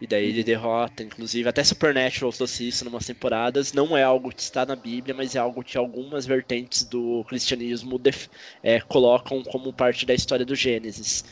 E 0.00 0.06
daí 0.06 0.26
ele 0.26 0.44
derrota, 0.44 1.02
inclusive, 1.02 1.48
até 1.48 1.62
Supernatural 1.64 2.32
trouxe 2.32 2.68
isso 2.68 2.84
em 2.84 2.88
umas 2.88 3.06
temporadas. 3.06 3.72
Não 3.72 3.96
é 3.96 4.02
algo 4.02 4.30
que 4.30 4.40
está 4.40 4.64
na 4.64 4.76
Bíblia, 4.76 5.14
mas 5.14 5.34
é 5.34 5.40
algo 5.40 5.62
que 5.64 5.76
algumas 5.76 6.24
vertentes 6.24 6.84
do 6.84 7.24
cristianismo 7.28 8.00
é, 8.62 8.80
colocam 8.80 9.42
como 9.42 9.72
parte 9.72 10.06
da 10.06 10.14
história 10.14 10.46
do 10.46 10.54
Gênesis. 10.54 11.24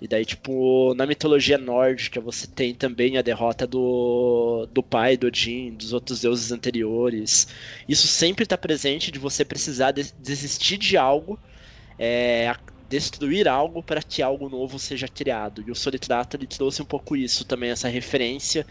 E 0.00 0.06
daí, 0.06 0.24
tipo, 0.24 0.94
na 0.94 1.06
mitologia 1.06 1.58
nórdica 1.58 2.20
você 2.20 2.46
tem 2.46 2.74
também 2.74 3.18
a 3.18 3.22
derrota 3.22 3.66
do, 3.66 4.66
do 4.70 4.82
pai, 4.82 5.16
do 5.16 5.26
Odin, 5.26 5.74
dos 5.76 5.92
outros 5.92 6.20
deuses 6.20 6.52
anteriores. 6.52 7.48
Isso 7.88 8.06
sempre 8.06 8.44
está 8.44 8.56
presente 8.56 9.10
de 9.10 9.18
você 9.18 9.44
precisar 9.44 9.90
de- 9.92 10.12
desistir 10.16 10.78
de 10.78 10.96
algo, 10.96 11.40
é, 11.98 12.54
destruir 12.88 13.48
algo 13.48 13.82
para 13.82 14.02
que 14.02 14.22
algo 14.22 14.48
novo 14.48 14.78
seja 14.78 15.08
criado. 15.08 15.62
E 15.62 15.70
o 15.70 15.74
Solitrato 15.74 16.36
ele 16.36 16.46
trouxe 16.46 16.82
um 16.82 16.86
pouco 16.86 17.16
isso 17.16 17.44
também, 17.44 17.70
essa 17.70 17.88
referência 17.88 18.66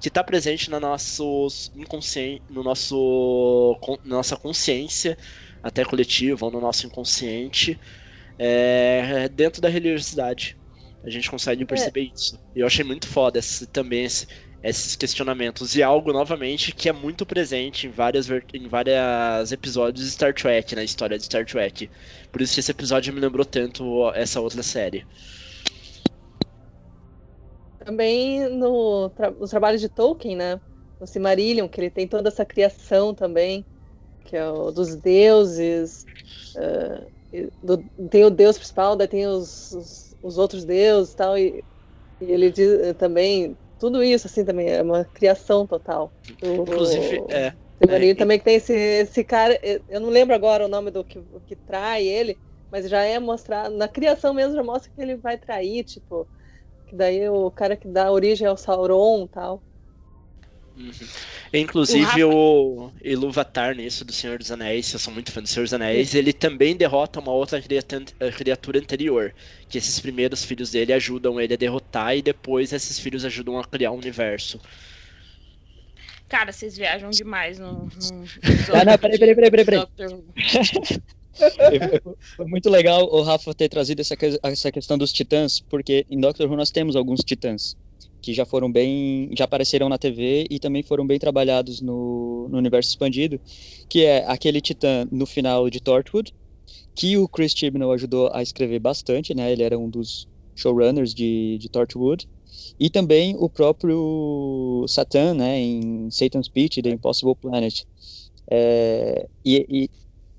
que 0.00 0.08
está 0.08 0.22
presente 0.24 0.70
no 0.70 0.80
nosso 0.80 1.48
inconsciente, 1.74 2.44
no 2.48 2.62
nosso, 2.62 3.78
na 4.04 4.16
nossa 4.16 4.36
consciência, 4.36 5.16
até 5.62 5.84
coletiva, 5.84 6.44
ou 6.46 6.50
no 6.52 6.60
nosso 6.60 6.86
inconsciente, 6.86 7.80
é, 8.38 9.28
dentro 9.30 9.60
da 9.62 9.68
religiosidade. 9.68 10.55
A 11.06 11.10
gente 11.10 11.30
consegue 11.30 11.64
perceber 11.64 12.10
isso. 12.14 12.38
E 12.54 12.60
eu 12.60 12.66
achei 12.66 12.84
muito 12.84 13.06
foda 13.06 13.38
esse, 13.38 13.66
também 13.68 14.04
esse- 14.04 14.26
esses 14.62 14.96
questionamentos. 14.96 15.76
E 15.76 15.82
algo, 15.82 16.12
novamente, 16.12 16.72
que 16.72 16.88
é 16.88 16.92
muito 16.92 17.24
presente 17.24 17.86
em 17.86 17.90
várias, 17.90 18.26
ver- 18.26 18.44
em 18.52 18.66
vários 18.68 19.52
episódios 19.52 20.04
de 20.04 20.10
Star 20.12 20.34
Trek, 20.34 20.74
na 20.74 20.82
história 20.82 21.16
de 21.16 21.24
Star 21.24 21.46
Trek. 21.46 21.88
Por 22.32 22.42
isso 22.42 22.54
que 22.54 22.60
esse 22.60 22.72
episódio 22.72 23.12
me 23.14 23.20
lembrou 23.20 23.44
tanto 23.46 24.10
essa 24.14 24.40
outra 24.40 24.62
série. 24.64 25.06
Também 27.78 28.48
no 28.48 29.10
tra 29.10 29.30
nos 29.30 29.50
trabalhos 29.50 29.80
de 29.80 29.88
Tolkien, 29.88 30.36
né? 30.36 30.60
No 30.98 31.06
Silmarillion, 31.06 31.68
que 31.68 31.80
ele 31.80 31.90
tem 31.90 32.08
toda 32.08 32.28
essa 32.28 32.44
criação 32.44 33.14
também, 33.14 33.66
que 34.24 34.36
é 34.36 34.48
o 34.48 34.70
dos 34.72 34.96
deuses. 34.96 36.06
e 37.32 37.48
do- 37.62 37.84
tem 38.10 38.24
o 38.24 38.30
deus 38.30 38.56
principal, 38.56 38.96
daí 38.96 39.08
tem 39.08 39.26
os, 39.26 39.70
os, 39.72 40.05
os 40.22 40.38
outros 40.38 40.64
deuses 40.64 41.12
e 41.14 41.16
tal. 41.16 41.38
E, 41.38 41.64
ele 42.20 42.50
diz 42.50 42.68
eh, 42.80 42.94
também. 42.94 43.58
Tudo 43.78 44.02
isso, 44.04 44.26
assim, 44.26 44.44
também 44.44 44.68
é 44.70 44.82
uma 44.82 45.04
criação 45.06 45.66
total. 45.66 46.14
do- 46.40 46.66
Inclusive, 46.66 47.24
é. 47.30 47.56
Silmarillion 47.82 48.16
É, 48.16 48.22
e- 48.22 48.26
também 48.26 48.38
que 48.38 48.44
tem 48.44 48.56
esse, 48.56 48.72
esse 48.74 49.24
cara, 49.24 49.58
eh, 49.62 49.82
eu 49.88 50.00
não 50.00 50.08
lembro 50.10 50.34
agora 50.34 50.64
o 50.64 50.68
nome 50.68 50.90
do 50.90 51.04
que, 51.04 51.22
que 51.46 51.56
trai 51.56 52.06
ele, 52.06 52.40
mas 52.70 52.88
já 52.88 53.02
é 53.04 53.18
mostrado, 53.18 53.76
na 53.76 53.88
criação 53.88 54.34
mesmo 54.34 54.54
já 54.56 54.62
mostra 54.64 54.90
que 54.94 55.00
ele 55.00 55.16
vai 55.16 55.38
trair, 55.38 55.84
tipo, 55.84 56.28
que 56.86 56.96
daí 56.96 57.28
o 57.28 57.50
cara 57.50 57.76
que 57.76 57.88
dá 57.88 58.10
origem 58.12 58.46
ao 58.46 58.56
Sauron 58.56 59.24
e 59.26 59.28
tal. 59.28 59.64
Uhum. 60.76 60.92
Inclusive 61.54 62.22
o 62.24 62.92
Iluvatar 63.02 63.74
nisso 63.74 64.04
do 64.04 64.12
Senhor 64.12 64.38
dos 64.38 64.52
Anéis, 64.52 64.92
eu 64.92 64.98
sou 64.98 65.12
muito 65.12 65.32
fã 65.32 65.40
do 65.40 65.48
Senhor 65.48 65.64
dos 65.64 65.72
Anéis, 65.72 66.14
ele 66.14 66.34
também 66.34 66.76
derrota 66.76 67.18
uma 67.18 67.32
outra 67.32 67.62
criatura, 67.62 68.78
anterior, 68.78 69.34
que 69.70 69.78
esses 69.78 69.98
primeiros 69.98 70.44
filhos 70.44 70.70
dele 70.70 70.92
ajudam 70.92 71.40
ele 71.40 71.54
a 71.54 71.56
derrotar 71.56 72.14
e 72.14 72.20
depois 72.20 72.74
esses 72.74 72.98
filhos 72.98 73.24
ajudam 73.24 73.58
a 73.58 73.64
criar 73.64 73.90
um 73.90 73.96
universo. 73.96 74.60
Cara, 76.28 76.52
vocês 76.52 76.76
viajam 76.76 77.08
demais 77.08 77.58
no. 77.58 77.72
no 77.72 77.88
Ah, 78.74 78.84
não, 78.84 78.98
peraí, 78.98 79.18
peraí, 79.18 79.34
peraí, 79.34 79.50
peraí, 79.50 79.64
peraí. 79.64 79.86
Foi 82.36 82.46
muito 82.46 82.68
legal 82.68 83.04
o 83.04 83.22
Rafa 83.22 83.54
ter 83.54 83.68
trazido 83.68 84.02
essa, 84.02 84.14
essa 84.42 84.72
questão 84.72 84.98
dos 84.98 85.12
titãs, 85.12 85.60
porque 85.60 86.04
em 86.10 86.20
Doctor 86.20 86.50
Who 86.50 86.56
nós 86.56 86.70
temos 86.70 86.96
alguns 86.96 87.20
titãs 87.20 87.76
que 88.20 88.34
já 88.34 88.44
foram 88.44 88.70
bem, 88.70 89.30
já 89.36 89.44
apareceram 89.44 89.88
na 89.88 89.98
TV 89.98 90.46
e 90.50 90.58
também 90.58 90.82
foram 90.82 91.06
bem 91.06 91.18
trabalhados 91.18 91.80
no, 91.80 92.48
no 92.50 92.58
universo 92.58 92.90
expandido, 92.90 93.40
que 93.88 94.04
é 94.04 94.24
aquele 94.26 94.60
titã 94.60 95.06
no 95.10 95.26
final 95.26 95.70
de 95.70 95.80
Torchwood, 95.80 96.32
que 96.94 97.16
o 97.16 97.28
Chris 97.28 97.52
Chibnall 97.52 97.92
ajudou 97.92 98.30
a 98.32 98.42
escrever 98.42 98.78
bastante, 98.78 99.34
né? 99.34 99.52
Ele 99.52 99.62
era 99.62 99.78
um 99.78 99.88
dos 99.88 100.26
showrunners 100.54 101.14
de, 101.14 101.58
de 101.58 101.68
Torchwood. 101.68 102.26
E 102.80 102.88
também 102.88 103.36
o 103.38 103.48
próprio 103.48 104.84
Satan, 104.88 105.34
né, 105.34 105.60
em 105.60 106.10
Satan's 106.10 106.48
Beach, 106.48 106.80
The 106.80 106.90
Impossible 106.90 107.36
Planet. 107.36 107.84
É, 108.50 109.28
e, 109.44 109.66
e 109.68 109.90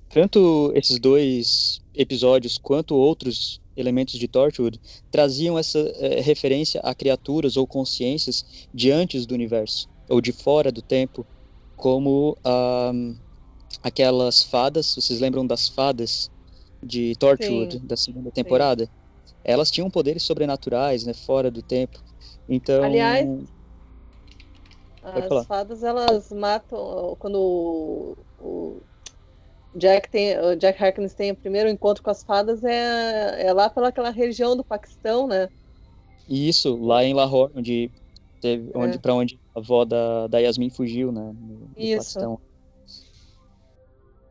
tanto 0.08 0.72
esses 0.74 0.98
dois 0.98 1.80
episódios 1.94 2.58
quanto 2.58 2.94
outros 2.94 3.60
elementos 3.78 4.18
de 4.18 4.28
Torchwood 4.28 4.80
traziam 5.10 5.58
essa 5.58 5.78
eh, 5.78 6.20
referência 6.20 6.80
a 6.82 6.94
criaturas 6.94 7.56
ou 7.56 7.66
consciências 7.66 8.44
de 8.72 8.90
antes 8.90 9.26
do 9.26 9.34
universo 9.34 9.88
ou 10.08 10.20
de 10.20 10.32
fora 10.32 10.72
do 10.72 10.82
tempo, 10.82 11.26
como 11.76 12.36
ahm, 12.44 13.14
aquelas 13.82 14.42
fadas. 14.42 14.94
Vocês 14.94 15.20
lembram 15.20 15.46
das 15.46 15.68
fadas 15.68 16.30
de 16.82 17.14
Torchwood 17.16 17.78
Sim. 17.78 17.86
da 17.86 17.96
segunda 17.96 18.30
temporada? 18.30 18.88
Elas 19.44 19.70
tinham 19.70 19.90
poderes 19.90 20.22
sobrenaturais, 20.22 21.04
né, 21.04 21.12
fora 21.14 21.50
do 21.50 21.62
tempo. 21.62 22.02
Então, 22.48 22.84
Aliás, 22.84 23.28
As 25.02 25.46
fadas, 25.46 25.82
elas 25.82 26.30
matam 26.30 27.16
quando 27.18 27.36
o, 27.38 28.16
o 28.38 28.82
Jack 29.78 30.10
tem, 30.10 30.38
o 30.38 30.56
Jack 30.56 30.82
Harkness 30.82 31.14
tem 31.14 31.30
o 31.30 31.36
primeiro 31.36 31.68
encontro 31.68 32.02
com 32.02 32.10
as 32.10 32.22
fadas 32.22 32.62
é, 32.64 33.46
é 33.46 33.52
lá 33.52 33.70
pelaquela 33.70 34.10
região 34.10 34.56
do 34.56 34.64
Paquistão, 34.64 35.26
né? 35.26 35.48
Isso, 36.28 36.76
lá 36.76 37.04
em 37.04 37.14
Lahore, 37.14 37.52
onde 37.56 37.90
teve, 38.40 38.70
É. 38.74 38.78
onde, 38.78 38.98
para 38.98 39.14
onde 39.14 39.38
a 39.54 39.58
avó 39.60 39.84
da, 39.84 40.26
da 40.26 40.38
Yasmin 40.38 40.70
fugiu, 40.70 41.10
né? 41.10 41.34
No, 41.40 41.70
Isso. 41.76 42.14
Paquistão. 42.14 42.40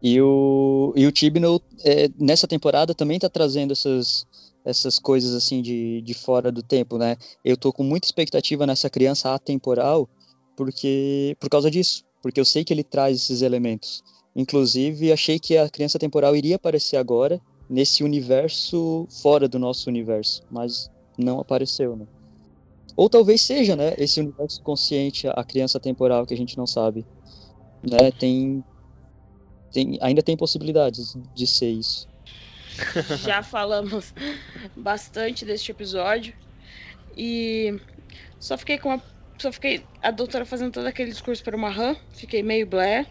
E 0.01 0.21
o, 0.21 0.93
e 0.95 1.07
o 1.07 1.11
Chibnall, 1.13 1.61
é, 1.83 2.07
nessa 2.19 2.47
temporada, 2.47 2.93
também 2.93 3.17
tá 3.17 3.27
trazendo 3.27 3.73
essas, 3.73 4.27
essas 4.63 4.99
coisas, 4.99 5.33
assim, 5.33 5.61
de, 5.61 6.01
de 6.01 6.13
fora 6.13 6.51
do 6.51 6.61
tempo, 6.61 6.97
né? 6.97 7.17
Eu 7.43 7.57
tô 7.57 7.73
com 7.73 7.83
muita 7.83 8.07
expectativa 8.07 8.67
nessa 8.67 8.89
criança 8.89 9.33
atemporal, 9.33 10.07
porque, 10.55 11.35
por 11.39 11.49
causa 11.49 11.71
disso. 11.71 12.03
Porque 12.21 12.39
eu 12.39 12.45
sei 12.45 12.63
que 12.63 12.73
ele 12.73 12.83
traz 12.83 13.17
esses 13.17 13.41
elementos. 13.41 14.03
Inclusive, 14.37 15.11
achei 15.11 15.39
que 15.39 15.57
a 15.57 15.67
criança 15.67 15.97
temporal 15.97 16.35
iria 16.35 16.57
aparecer 16.57 16.95
agora, 16.95 17.41
nesse 17.67 18.03
universo 18.03 19.07
fora 19.21 19.47
do 19.47 19.57
nosso 19.57 19.89
universo. 19.89 20.43
Mas 20.49 20.91
não 21.17 21.39
apareceu, 21.39 21.95
né? 21.95 22.05
Ou 22.95 23.09
talvez 23.09 23.41
seja, 23.41 23.75
né, 23.75 23.95
esse 23.97 24.19
universo 24.19 24.61
consciente, 24.61 25.27
a 25.27 25.43
criança 25.43 25.79
temporal 25.79 26.25
que 26.25 26.33
a 26.35 26.37
gente 26.37 26.55
não 26.55 26.67
sabe, 26.67 27.03
né? 27.83 28.11
Tem, 28.11 28.63
tem 29.71 29.97
ainda 30.01 30.21
tem 30.21 30.37
possibilidades 30.37 31.15
de 31.35 31.47
ser 31.47 31.69
isso. 31.69 32.07
Já 33.25 33.41
falamos 33.41 34.13
bastante 34.75 35.45
deste 35.45 35.71
episódio. 35.71 36.33
E 37.15 37.79
só 38.39 38.55
fiquei 38.55 38.77
com. 38.77 39.01
Só 39.39 39.51
fiquei. 39.51 39.83
A 40.01 40.11
doutora 40.11 40.45
fazendo 40.45 40.73
todo 40.73 40.85
aquele 40.85 41.09
discurso 41.09 41.43
para 41.43 41.55
uma 41.55 41.69
rã. 41.69 41.95
Fiquei 42.11 42.43
meio 42.43 42.67
blé. 42.67 43.07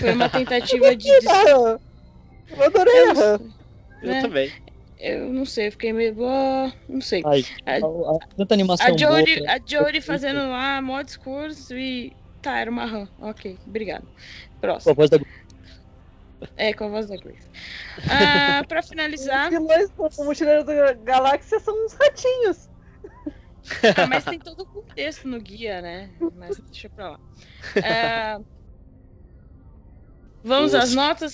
Foi 0.00 0.12
uma 0.12 0.28
tentativa 0.28 0.94
de. 0.96 1.08
eu 1.08 2.62
adorei 2.64 3.12
Ram. 3.12 3.52
Eu 4.02 4.12
É. 4.12 4.20
também. 4.22 4.52
Eu 4.98 5.30
não 5.32 5.44
sei, 5.44 5.70
fiquei 5.70 5.92
meio. 5.92 6.16
ah, 6.26 6.72
não 6.88 7.00
sei. 7.00 7.22
Ai, 7.26 7.44
A- 7.66 7.72
a- 7.72 8.16
a- 8.16 8.28
tanta 8.36 8.54
animação 8.54 8.86
A 8.86 8.90
Jodie, 8.96 9.40
boa. 9.40 9.52
a 9.52 9.58
Jodie 9.64 10.00
fazendo 10.00 10.38
lá 10.48 10.80
mó 10.80 11.02
discurso 11.02 11.76
e. 11.76 12.12
Tá, 12.40 12.58
era 12.58 12.70
uma 12.70 12.86
rã. 12.86 13.08
Ok, 13.20 13.58
obrigado. 13.66 14.04
Com 14.04 14.08
a 14.56 14.60
Próximo. 14.60 14.94
voz 14.94 15.10
da 15.10 15.18
É, 16.56 16.72
com 16.72 16.84
a 16.84 16.88
voz 16.88 17.08
da 17.08 17.16
Grace. 17.16 17.48
Ah, 18.08 18.62
pra 18.66 18.82
finalizar. 18.82 19.48
Os 19.52 19.58
vilões 19.58 19.90
do 19.90 20.24
Mochileiro 20.24 20.64
da 20.64 20.92
Galáxia 20.94 21.58
são 21.60 21.74
uns 21.84 21.92
ratinhos. 21.94 22.68
Ah, 23.98 24.06
mas 24.06 24.24
tem 24.24 24.38
todo 24.38 24.62
o 24.62 24.66
contexto 24.66 25.26
no 25.26 25.40
guia, 25.40 25.82
né? 25.82 26.10
Mas 26.36 26.56
deixa 26.58 26.88
pra 26.88 27.10
lá. 27.12 27.20
Ah, 27.84 28.40
vamos 30.46 30.72
Os- 30.72 30.80
às 30.80 30.94
notas? 30.94 31.32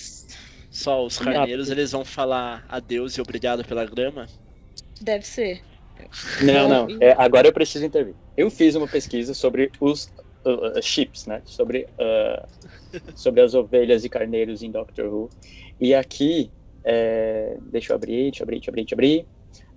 Só 0.69 1.05
os 1.05 1.17
carneiros, 1.17 1.69
eles 1.69 1.91
vão 1.91 2.03
falar 2.03 2.65
adeus 2.67 3.15
e 3.15 3.21
obrigado 3.21 3.63
pela 3.63 3.85
grama. 3.85 4.27
Deve 4.99 5.23
ser. 5.23 5.61
Não, 6.43 6.67
não. 6.67 6.87
É, 6.99 7.11
agora 7.17 7.47
eu 7.47 7.53
preciso 7.53 7.85
intervir. 7.85 8.15
Eu 8.35 8.49
fiz 8.49 8.73
uma 8.75 8.87
pesquisa 8.87 9.33
sobre 9.33 9.71
os 9.79 10.05
uh, 10.45 10.77
uh, 10.77 10.81
chips, 10.81 11.27
né? 11.27 11.41
Sobre, 11.45 11.87
uh, 11.99 12.99
sobre 13.15 13.41
as 13.41 13.53
ovelhas 13.53 14.03
e 14.03 14.09
carneiros 14.09 14.63
em 14.63 14.71
Doctor 14.71 15.05
Who. 15.05 15.29
E 15.79 15.93
aqui, 15.93 16.51
é, 16.83 17.55
deixa 17.61 17.93
eu 17.93 17.95
abrir, 17.95 18.31
deixa 18.31 18.41
eu 18.41 18.45
abrir, 18.45 18.55
deixa 18.55 18.69
eu 18.69 18.73
abrir, 18.73 18.81
deixa 18.83 18.95
eu 18.95 18.95
abrir. 18.95 19.27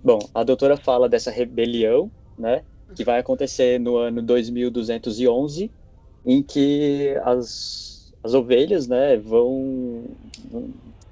Bom, 0.03 0.19
a 0.33 0.43
doutora 0.43 0.77
fala 0.77 1.07
dessa 1.07 1.29
rebelião, 1.29 2.11
né? 2.37 2.63
Que 2.95 3.03
vai 3.03 3.19
acontecer 3.19 3.79
no 3.79 3.97
ano 3.97 4.21
2211, 4.21 5.71
em 6.25 6.41
que 6.41 7.15
as, 7.23 7.96
as 8.23 8.33
ovelhas, 8.33 8.87
né, 8.87 9.17
vão 9.17 10.05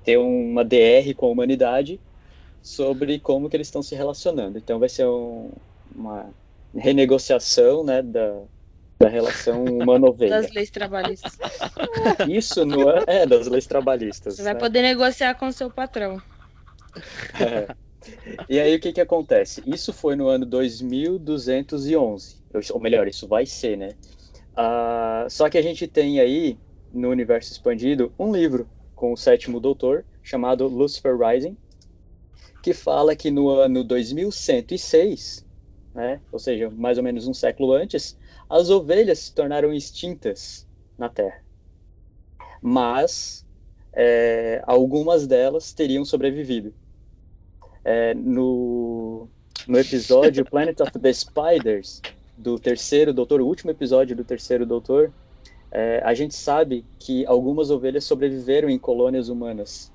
ter 0.04 0.18
uma 0.18 0.64
DR 0.64 1.14
com 1.16 1.28
a 1.28 1.30
humanidade 1.30 2.00
sobre 2.62 3.20
como 3.20 3.50
que 3.50 3.56
eles 3.56 3.68
estão 3.68 3.84
se 3.84 3.96
relacionando. 3.96 4.58
Então 4.58 4.80
vai 4.80 4.90
ser 4.90 5.08
um- 5.08 5.52
uma 5.96 6.34
renegociação, 6.76 7.84
né, 7.84 8.02
da, 8.02 8.42
da 9.00 9.08
relação 9.08 9.64
humano-ovelha. 9.64 10.42
Das 10.42 10.52
leis 10.52 10.70
trabalhistas. 10.70 11.38
Isso 12.28 12.66
no 12.66 12.90
an- 12.90 13.04
é 13.08 13.26
das 13.26 13.48
leis 13.48 13.66
trabalhistas. 13.66 14.36
Você 14.36 14.44
vai 14.44 14.54
né? 14.54 14.60
poder 14.60 14.82
negociar 14.82 15.36
com 15.36 15.52
seu 15.52 15.70
patrão. 15.70 16.22
É. 17.40 17.76
E 18.48 18.60
aí 18.60 18.76
o 18.76 18.80
que 18.80 18.94
que 18.94 19.02
acontece? 19.02 19.64
Isso 19.66 19.92
foi 19.92 20.16
no 20.16 20.28
ano 20.28 20.46
2211, 20.46 22.36
ou- 22.72 22.80
melhor, 22.80 23.08
isso 23.08 23.28
vai 23.28 23.46
ser, 23.46 23.78
né? 23.78 23.96
Ah, 24.56 25.26
só 25.30 25.50
que 25.50 25.58
a 25.58 25.62
gente 25.62 25.88
tem 25.88 26.20
aí 26.20 26.58
no 26.96 27.10
universo 27.10 27.52
expandido 27.52 28.12
um 28.18 28.32
livro 28.32 28.68
com 28.96 29.12
o 29.12 29.18
sétimo 29.18 29.60
doutor 29.60 30.06
chamado 30.24 30.68
Lucifer 30.68 31.16
Rising, 31.18 31.58
que 32.64 32.74
fala 32.74 33.16
que 33.16 33.30
no 33.30 33.50
ano 33.50 33.84
2106, 33.84 35.46
né? 35.94 36.20
Ou 36.32 36.40
seja, 36.40 36.70
mais 36.70 36.98
ou 36.98 37.04
menos 37.04 37.28
um 37.28 37.34
século 37.34 37.74
antes, 37.74 38.18
as 38.50 38.70
ovelhas 38.70 39.20
se 39.20 39.34
tornaram 39.34 39.72
extintas 39.72 40.68
na 40.98 41.10
Terra. 41.10 41.44
Mas 42.62 43.46
é, 43.94 44.64
algumas 44.66 45.28
delas 45.28 45.74
teriam 45.74 46.04
sobrevivido. 46.04 46.74
É, 47.84 48.14
no, 48.16 49.28
no 49.68 49.78
episódio 49.78 50.44
Planet 50.50 50.80
of 50.82 50.92
the 51.00 51.14
Spiders, 51.14 52.02
do 52.38 52.60
terceiro 52.60 53.14
doutor, 53.14 53.42
o 53.42 53.46
último 53.46 53.72
episódio 53.72 54.16
do 54.16 54.24
terceiro 54.24 54.66
doutor, 54.66 55.14
é, 55.78 56.02
a 56.06 56.14
gente 56.14 56.34
sabe 56.34 56.86
que 56.98 57.26
algumas 57.26 57.70
ovelhas 57.70 58.06
sobreviveram 58.06 58.70
em 58.70 58.80
colônias 58.80 59.28
humanas. 59.28 59.92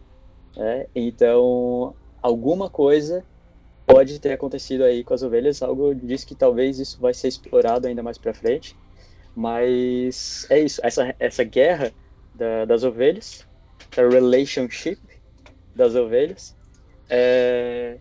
né? 0.54 0.86
Então, 0.94 1.96
alguma 2.22 2.68
coisa 2.68 3.24
pode 3.86 4.20
ter 4.20 4.32
acontecido 4.32 4.84
aí 4.84 5.02
com 5.02 5.14
as 5.14 5.22
ovelhas. 5.22 5.62
Algo 5.62 5.94
diz 5.94 6.22
que 6.22 6.34
talvez 6.34 6.78
isso 6.78 7.00
vai 7.00 7.14
ser 7.14 7.28
explorado 7.28 7.88
ainda 7.88 8.02
mais 8.02 8.18
para 8.18 8.34
frente. 8.34 8.76
Mas 9.34 10.46
é 10.50 10.60
isso, 10.60 10.80
essa, 10.84 11.14
essa 11.18 11.44
guerra 11.44 11.90
da- 12.34 12.66
das 12.66 12.84
ovelhas, 12.84 13.46
a 13.96 14.02
relationship 14.02 14.98
das 15.74 15.94
ovelhas, 15.94 16.54
é, 17.08 17.96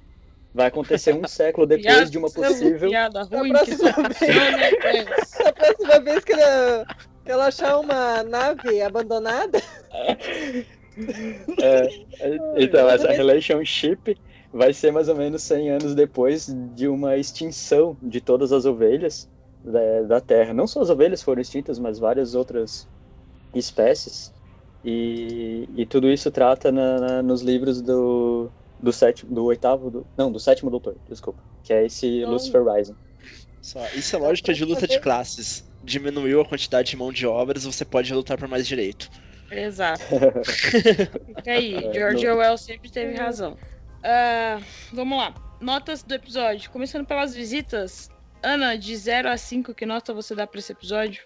vai 0.54 0.68
acontecer 0.68 1.14
um 1.14 1.26
século 1.30 1.66
depois 1.66 2.12
de 2.12 2.18
uma 2.18 2.30
possível. 2.30 2.90
Piada 2.90 3.24
ruim 3.24 3.54
Da 3.54 3.64
que 3.64 3.74
só 3.78 3.94
próxima 3.94 4.10
funciona, 4.10 4.66
é. 4.66 5.48
A 5.48 5.54
próxima 5.54 6.00
vez 6.02 6.24
que 6.26 6.34
ela, 6.34 6.86
que 7.19 7.19
ela 7.32 7.48
achar 7.48 7.80
uma 7.80 8.24
nave 8.24 8.82
abandonada, 8.82 9.62
É, 11.62 11.90
então, 12.64 12.90
essa 12.90 13.12
relationship 13.12 14.16
vai 14.52 14.74
ser 14.74 14.92
mais 14.92 15.10
ou 15.10 15.16
menos 15.16 15.44
100 15.44 15.70
anos 15.72 15.96
depois 15.96 16.48
de 16.76 16.88
uma 16.88 17.18
extinção 17.18 17.98
de 18.02 18.22
todas 18.22 18.52
as 18.52 18.66
ovelhas 18.66 19.30
da, 19.64 20.02
da 20.04 20.22
Terra. 20.22 20.54
Não 20.54 20.68
só 20.68 20.82
as 20.82 20.90
ovelhas 20.90 21.22
foram 21.22 21.42
extintas, 21.42 21.80
mas 21.80 22.00
várias 22.00 22.34
outras 22.36 22.88
espécies. 23.54 24.34
E, 24.84 25.68
e 25.76 25.86
tudo 25.86 26.10
isso 26.10 26.32
trata 26.32 26.72
na- 26.72 27.00
na- 27.00 27.24
nos 27.24 27.42
livros 27.42 27.82
do, 27.82 28.50
do 28.80 28.94
sétimo, 28.94 29.34
do 29.34 29.44
oitavo, 29.46 29.92
do, 29.92 30.08
não, 30.18 30.32
do 30.32 30.40
sétimo 30.40 30.72
doutor, 30.72 30.96
desculpa, 31.10 31.44
que 31.64 31.74
é 31.74 31.86
esse 31.86 32.24
Lucifer 32.26 32.64
Rising. 32.64 32.96
Só, 33.62 33.86
isso 33.96 34.16
é 34.16 34.20
lógica 34.20 34.54
de 34.54 34.64
luta 34.64 34.88
de 34.88 35.00
classes. 35.00 35.69
Diminuiu 35.84 36.42
a 36.42 36.46
quantidade 36.46 36.92
de 36.92 36.98
mão 36.98 37.12
de 37.12 37.26
obras, 37.26 37.64
você 37.64 37.86
pode 37.86 38.14
lutar 38.14 38.38
por 38.38 38.48
mais 38.48 38.68
direito. 38.68 39.10
Exato. 39.52 40.02
Fica 40.46 41.52
aí, 41.52 41.76
É, 41.76 41.94
George 41.94 42.28
Orwell 42.28 42.58
sempre 42.58 42.90
teve 42.90 43.16
razão. 43.16 43.58
Ah, 44.04 44.60
vamos 44.94 45.18
lá. 45.18 45.34
Notas 45.60 46.04
do 46.04 46.14
episódio. 46.14 46.70
Começando 46.70 47.06
pelas 47.06 47.34
visitas. 47.36 48.10
Ana, 48.44 48.78
de 48.78 48.96
0 48.96 49.30
a 49.30 49.38
5, 49.38 49.74
que 49.74 49.86
nota 49.86 50.14
você 50.14 50.34
dá 50.36 50.48
pra 50.48 50.60
esse 50.60 50.72
episódio? 50.72 51.24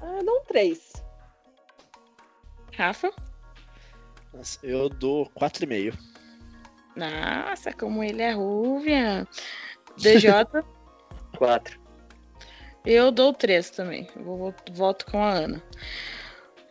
ah, 0.00 0.18
dá 0.24 0.32
um 0.32 0.44
3. 0.46 0.92
Rafa? 2.76 3.10
Nossa, 4.32 4.58
eu 4.62 4.88
dou 4.88 5.30
4,5. 5.30 5.96
Nossa, 6.96 7.72
como 7.72 8.02
ele 8.02 8.20
é 8.22 8.32
rúvia. 8.32 9.26
DJ? 9.96 10.30
Quatro. 11.38 11.80
Eu 12.84 13.10
dou 13.10 13.32
três 13.32 13.70
também. 13.70 14.06
Vou, 14.14 14.54
volto 14.72 15.06
com 15.06 15.18
a 15.18 15.30
Ana. 15.30 15.62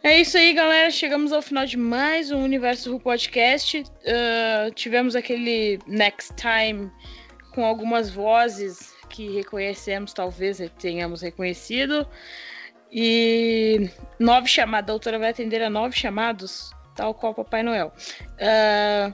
É 0.04 0.22
isso 0.22 0.38
aí, 0.38 0.54
galera. 0.54 0.92
Chegamos 0.92 1.32
ao 1.32 1.42
final 1.42 1.66
de 1.66 1.76
mais 1.76 2.30
um 2.30 2.44
Universo 2.44 2.92
Who 2.92 3.00
Podcast. 3.00 3.84
Ah, 4.06 4.70
tivemos 4.76 5.16
aquele 5.16 5.80
Next 5.88 6.34
Time 6.36 6.92
com 7.56 7.66
algumas 7.66 8.12
vozes 8.12 8.94
que 9.10 9.32
reconhecemos, 9.32 10.14
talvez 10.14 10.60
tenhamos 10.80 11.22
reconhecido. 11.22 12.08
E 12.92 13.90
nove 14.20 14.48
chamadas. 14.48 14.84
A 14.84 14.92
doutora 14.94 15.18
vai 15.18 15.32
atender 15.32 15.64
a 15.64 15.70
nove 15.70 15.98
chamados, 15.98 16.72
tal 16.96 17.14
qual 17.14 17.34
Papai 17.34 17.64
Noel. 17.64 17.92
Ah, 18.40 19.14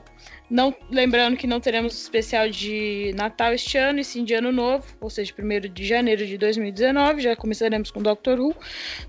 não, 0.50 0.74
lembrando 0.90 1.36
que 1.36 1.46
não 1.46 1.60
teremos 1.60 1.94
especial 1.94 2.48
de 2.48 3.12
Natal 3.14 3.52
este 3.54 3.78
ano, 3.78 4.00
e 4.00 4.04
sim 4.04 4.24
de 4.24 4.34
Ano 4.34 4.50
Novo, 4.50 4.84
ou 5.00 5.08
seja, 5.08 5.32
1 5.38 5.72
de 5.72 5.86
janeiro 5.86 6.26
de 6.26 6.36
2019. 6.36 7.20
Já 7.20 7.36
começaremos 7.36 7.90
com 7.92 8.02
Doctor 8.02 8.40
Who. 8.40 8.56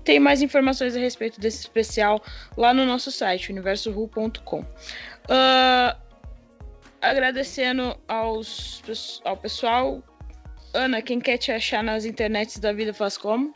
Tem 0.04 0.20
mais 0.20 0.40
informações 0.40 0.94
a 0.94 1.00
respeito 1.00 1.40
desse 1.40 1.58
especial 1.58 2.22
lá 2.56 2.72
no 2.72 2.86
nosso 2.86 3.10
site, 3.10 3.50
universowho.com. 3.50 4.64
Ah, 5.28 5.96
agradecendo 7.00 7.98
aos, 8.06 8.80
ao 9.24 9.36
pessoal. 9.36 10.00
Ana, 10.72 11.02
quem 11.02 11.18
quer 11.18 11.38
te 11.38 11.50
achar 11.50 11.82
nas 11.82 12.04
internets 12.04 12.58
da 12.58 12.72
vida 12.72 12.94
faz 12.94 13.18
como? 13.18 13.52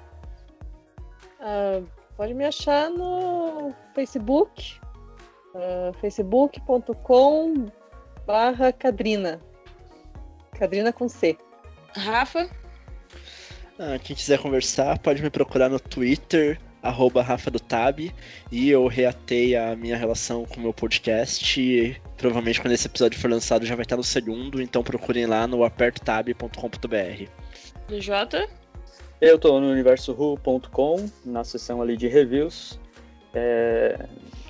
Ah, 1.41 1.81
pode 2.17 2.35
me 2.35 2.45
achar 2.45 2.91
no 2.91 3.73
Facebook, 3.95 4.81
ah, 5.57 5.93
facebook.com 6.01 7.67
barra 8.27 8.73
Cadrina. 8.73 9.41
Cadrina 10.53 10.93
com 10.93 11.09
C. 11.09 11.37
Rafa? 11.95 12.49
Ah, 13.79 13.99
quem 14.03 14.17
quiser 14.17 14.39
conversar, 14.39 14.99
pode 14.99 15.23
me 15.23 15.31
procurar 15.31 15.69
no 15.69 15.79
Twitter, 15.79 16.59
arroba 16.83 17.23
Rafa 17.23 17.51
do 17.51 17.61
Tab, 17.61 18.01
e 18.51 18.71
eu 18.71 18.87
reatei 18.87 19.55
a 19.55 19.77
minha 19.77 19.97
relação 19.97 20.45
com 20.47 20.57
o 20.57 20.61
meu 20.61 20.73
podcast. 20.73 21.61
E 21.61 21.97
provavelmente 22.17 22.61
quando 22.61 22.73
esse 22.73 22.87
episódio 22.87 23.19
for 23.19 23.31
lançado 23.31 23.67
já 23.67 23.75
vai 23.75 23.83
estar 23.83 23.97
no 23.97 24.05
segundo, 24.05 24.63
então 24.63 24.83
procurem 24.83 25.27
lá 25.27 25.47
no 25.47 25.63
apertotab.com.br. 25.65 27.29
DJ? 27.89 28.49
Eu 29.21 29.39
tô 29.39 29.61
no 29.61 29.71
universohu.com, 29.71 31.11
na 31.25 31.45
seção 31.45 31.81
ali 31.81 31.97
de 31.97 32.09
reviews. 32.09 32.79
É, 33.35 34.07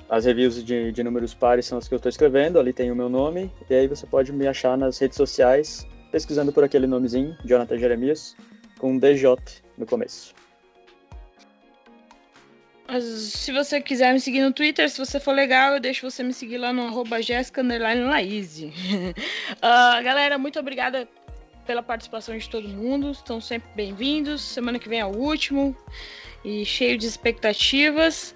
as 0.09 0.25
reviews 0.25 0.63
de, 0.63 0.91
de 0.91 1.03
números 1.03 1.33
pares 1.33 1.65
são 1.65 1.77
as 1.77 1.87
que 1.87 1.93
eu 1.93 1.97
estou 1.97 2.09
escrevendo, 2.09 2.59
ali 2.59 2.73
tem 2.73 2.91
o 2.91 2.95
meu 2.95 3.09
nome, 3.09 3.51
e 3.69 3.73
aí 3.73 3.87
você 3.87 4.05
pode 4.05 4.31
me 4.31 4.47
achar 4.47 4.77
nas 4.77 4.97
redes 4.97 5.17
sociais, 5.17 5.85
pesquisando 6.11 6.53
por 6.53 6.63
aquele 6.63 6.87
nomezinho, 6.87 7.37
Jonathan 7.43 7.77
Jeremias, 7.77 8.35
com 8.77 8.97
DJ 8.97 9.35
no 9.77 9.85
começo. 9.85 10.33
Mas 12.87 13.03
se 13.03 13.51
você 13.51 13.81
quiser 13.81 14.13
me 14.13 14.19
seguir 14.19 14.41
no 14.41 14.53
Twitter, 14.53 14.89
se 14.89 14.97
você 14.97 15.19
for 15.19 15.33
legal, 15.33 15.73
eu 15.73 15.79
deixo 15.79 16.09
você 16.09 16.23
me 16.23 16.33
seguir 16.33 16.57
lá 16.57 16.71
no 16.71 16.83
arroba 16.83 17.19
uh, 17.19 17.21
galera, 20.03 20.37
muito 20.37 20.57
obrigada 20.57 21.05
pela 21.65 21.83
participação 21.83 22.37
de 22.37 22.49
todo 22.49 22.65
mundo. 22.65 23.11
Estão 23.11 23.41
sempre 23.41 23.69
bem-vindos. 23.75 24.41
Semana 24.41 24.79
que 24.79 24.87
vem 24.87 25.01
é 25.01 25.05
o 25.05 25.09
último. 25.09 25.75
E 26.45 26.63
cheio 26.63 26.97
de 26.97 27.05
expectativas. 27.05 28.33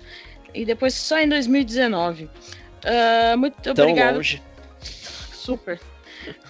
E 0.53 0.65
depois 0.65 0.93
só 0.93 1.19
em 1.19 1.27
2019. 1.27 2.25
Uh, 2.25 2.29
ah, 2.85 3.37
muito 3.37 3.73
Tão 3.73 3.85
obrigado. 3.85 4.15
Longe. 4.15 4.41
Super. 4.81 5.79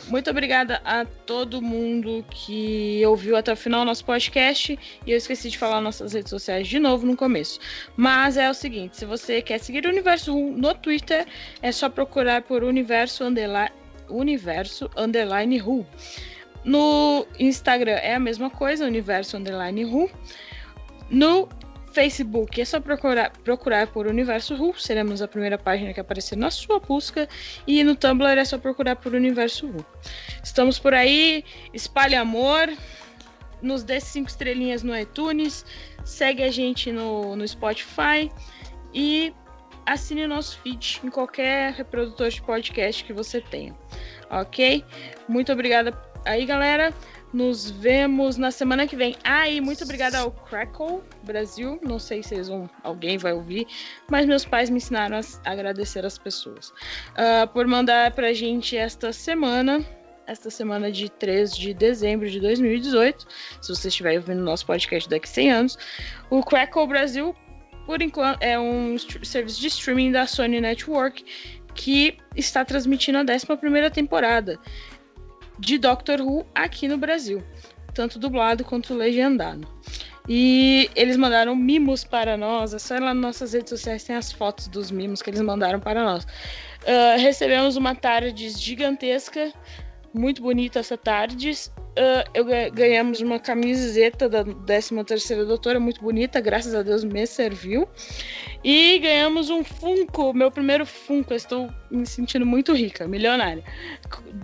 Muito 0.08 0.30
obrigada 0.30 0.82
a 0.84 1.06
todo 1.06 1.62
mundo 1.62 2.26
que 2.30 3.02
ouviu 3.06 3.38
até 3.38 3.54
o 3.54 3.56
final 3.56 3.86
nosso 3.86 4.04
podcast. 4.04 4.78
E 5.06 5.12
eu 5.12 5.18
esqueci 5.18 5.50
de 5.50 5.58
falar 5.58 5.80
nossas 5.80 6.14
redes 6.14 6.30
sociais 6.30 6.68
de 6.68 6.80
novo 6.80 7.06
no 7.06 7.16
começo. 7.16 7.60
Mas 7.96 8.38
é 8.38 8.50
o 8.50 8.54
seguinte: 8.54 8.98
se 8.98 9.06
você 9.06 9.42
quer 9.42 9.60
seguir 9.60 9.86
o 9.86 9.90
Universo 9.90 10.36
1 10.36 10.58
no 10.58 10.74
Twitter, 10.74 11.26
é 11.62 11.72
só 11.72 11.90
procurar 11.90 12.42
por 12.42 12.64
Universo 12.64 13.24
Underline, 13.24 13.72
Universo 14.10 14.90
Underline 14.98 15.62
Who. 15.62 15.86
No 16.64 17.26
Instagram 17.40 17.94
é 17.94 18.14
a 18.14 18.20
mesma 18.20 18.50
coisa, 18.50 18.86
Universo 18.86 19.38
Underline 19.38 19.86
Who. 19.86 20.12
No 21.10 21.48
Facebook 21.92 22.60
é 22.60 22.66
só 22.66 22.80
procurar, 22.80 23.32
procurar 23.44 23.88
por 23.88 24.08
Universo 24.08 24.56
Ru, 24.56 24.74
seremos 24.78 25.22
a 25.22 25.28
primeira 25.28 25.58
página 25.58 25.94
que 25.94 26.00
aparecer 26.00 26.38
na 26.38 26.50
sua 26.50 26.80
busca. 26.80 27.28
E 27.68 27.84
no 27.84 27.96
Tumblr 27.96 28.40
é 28.40 28.46
só 28.46 28.58
procurar 28.58 28.96
por 28.96 29.14
Universo 29.14 29.68
Ru. 29.68 29.86
Estamos 30.44 30.80
por 30.80 30.94
aí, 30.94 31.44
espalhe 31.74 32.16
amor, 32.16 32.70
nos 33.62 33.84
dê 33.84 34.00
cinco 34.00 34.30
estrelinhas 34.30 34.84
no 34.84 34.98
iTunes, 34.98 35.66
segue 36.04 36.44
a 36.44 36.52
gente 36.52 36.92
no, 36.92 37.36
no 37.36 37.48
Spotify 37.48 38.32
e 38.94 39.34
assine 39.86 40.24
o 40.24 40.28
nosso 40.28 40.60
feed 40.60 41.02
em 41.04 41.10
qualquer 41.10 41.74
reprodutor 41.74 42.30
de 42.30 42.42
podcast 42.42 43.04
que 43.04 43.14
você 43.14 43.42
tenha. 43.42 43.76
Ok? 44.30 44.84
Muito 45.28 45.52
obrigada 45.52 45.98
aí, 46.26 46.46
galera. 46.46 46.94
Nos 47.34 47.72
vemos 47.72 48.36
na 48.36 48.52
semana 48.52 48.86
que 48.86 48.96
vem. 48.96 49.16
Ah, 49.24 49.48
e 49.48 49.62
muito 49.62 49.84
obrigada 49.84 50.20
ao 50.20 50.32
Crackle 50.32 51.02
Brasil. 51.24 51.80
Não 51.82 51.98
sei 51.98 52.22
se 52.22 52.42
vão, 52.42 52.70
alguém 52.84 53.18
vai 53.18 53.32
ouvir, 53.32 53.66
mas 54.10 54.26
meus 54.26 54.44
pais 54.44 54.70
me 54.70 54.78
ensinaram 54.78 55.18
a 55.18 55.52
agradecer 55.52 56.06
as 56.06 56.18
pessoas 56.18 56.70
uh, 56.70 57.48
por 57.54 57.66
mandar 57.68 58.12
pra 58.12 58.34
gente 58.34 58.76
esta 58.76 59.14
semana. 59.14 59.86
Esta 60.28 60.50
semana 60.50 60.92
de 60.92 61.10
3 61.10 61.56
de 61.56 61.74
dezembro 61.74 62.30
de 62.30 62.40
2018. 62.40 63.26
Se 63.62 63.70
você 63.70 63.88
estiver 63.88 64.18
ouvindo 64.18 64.42
nosso 64.42 64.66
podcast 64.66 65.10
daqui 65.10 65.28
a 65.28 65.32
100 65.32 65.52
anos. 65.52 65.78
O 66.30 66.44
Crackle 66.44 66.88
Brasil, 66.88 67.36
por 67.86 68.02
enquanto, 68.02 68.42
é 68.42 68.58
um 68.58 68.98
serviço 68.98 69.60
de 69.60 69.68
streaming 69.68 70.12
da 70.12 70.28
Sony 70.28 70.62
Network 70.62 71.26
que 71.74 72.18
está 72.36 72.64
transmitindo 72.64 73.18
a 73.18 73.22
11 73.22 73.90
temporada 73.92 74.60
de 75.60 75.78
Doctor 75.78 76.22
Who 76.22 76.46
aqui 76.54 76.88
no 76.88 76.98
Brasil, 76.98 77.44
tanto 77.94 78.20
dublado 78.20 78.64
quanto 78.64 78.94
legendado. 78.94 79.68
E 80.28 80.90
eles 80.96 81.18
mandaram 81.18 81.56
mimos 81.56 82.04
para 82.04 82.38
nós. 82.38 82.74
É 82.74 82.80
só 82.80 82.94
lá 82.96 83.14
nas 83.14 83.16
nossas 83.16 83.54
redes 83.54 83.70
sociais 83.70 84.04
tem 84.04 84.16
as 84.16 84.32
fotos 84.32 84.68
dos 84.68 84.92
mimos 84.92 85.22
que 85.22 85.30
eles 85.30 85.42
mandaram 85.42 85.80
para 85.80 86.04
nós. 86.04 86.24
Uh, 86.24 87.20
recebemos 87.20 87.76
uma 87.76 87.96
tarde 87.96 88.50
gigantesca, 88.50 89.52
muito 90.14 90.42
bonita 90.42 90.80
essa 90.80 90.98
tarde. 90.98 91.52
Uh, 91.92 92.24
eu 92.34 92.46
ganhamos 92.72 93.20
uma 93.20 93.38
camiseta 93.38 94.30
da 94.30 94.44
13 94.44 95.04
terceira 95.04 95.46
doutora, 95.46 95.80
muito 95.80 96.02
bonita, 96.02 96.40
graças 96.40 96.74
a 96.74 96.82
Deus 96.82 97.04
me 97.04 97.26
serviu. 97.28 97.88
E 98.64 99.00
ganhamos 99.00 99.50
um 99.50 99.64
Funko, 99.64 100.34
meu 100.34 100.50
primeiro 100.50 100.86
Funko, 100.86 101.34
estou 101.34 101.70
me 101.90 102.06
sentindo 102.06 102.46
muito 102.46 102.74
rica, 102.74 103.08
milionária. 103.08 103.64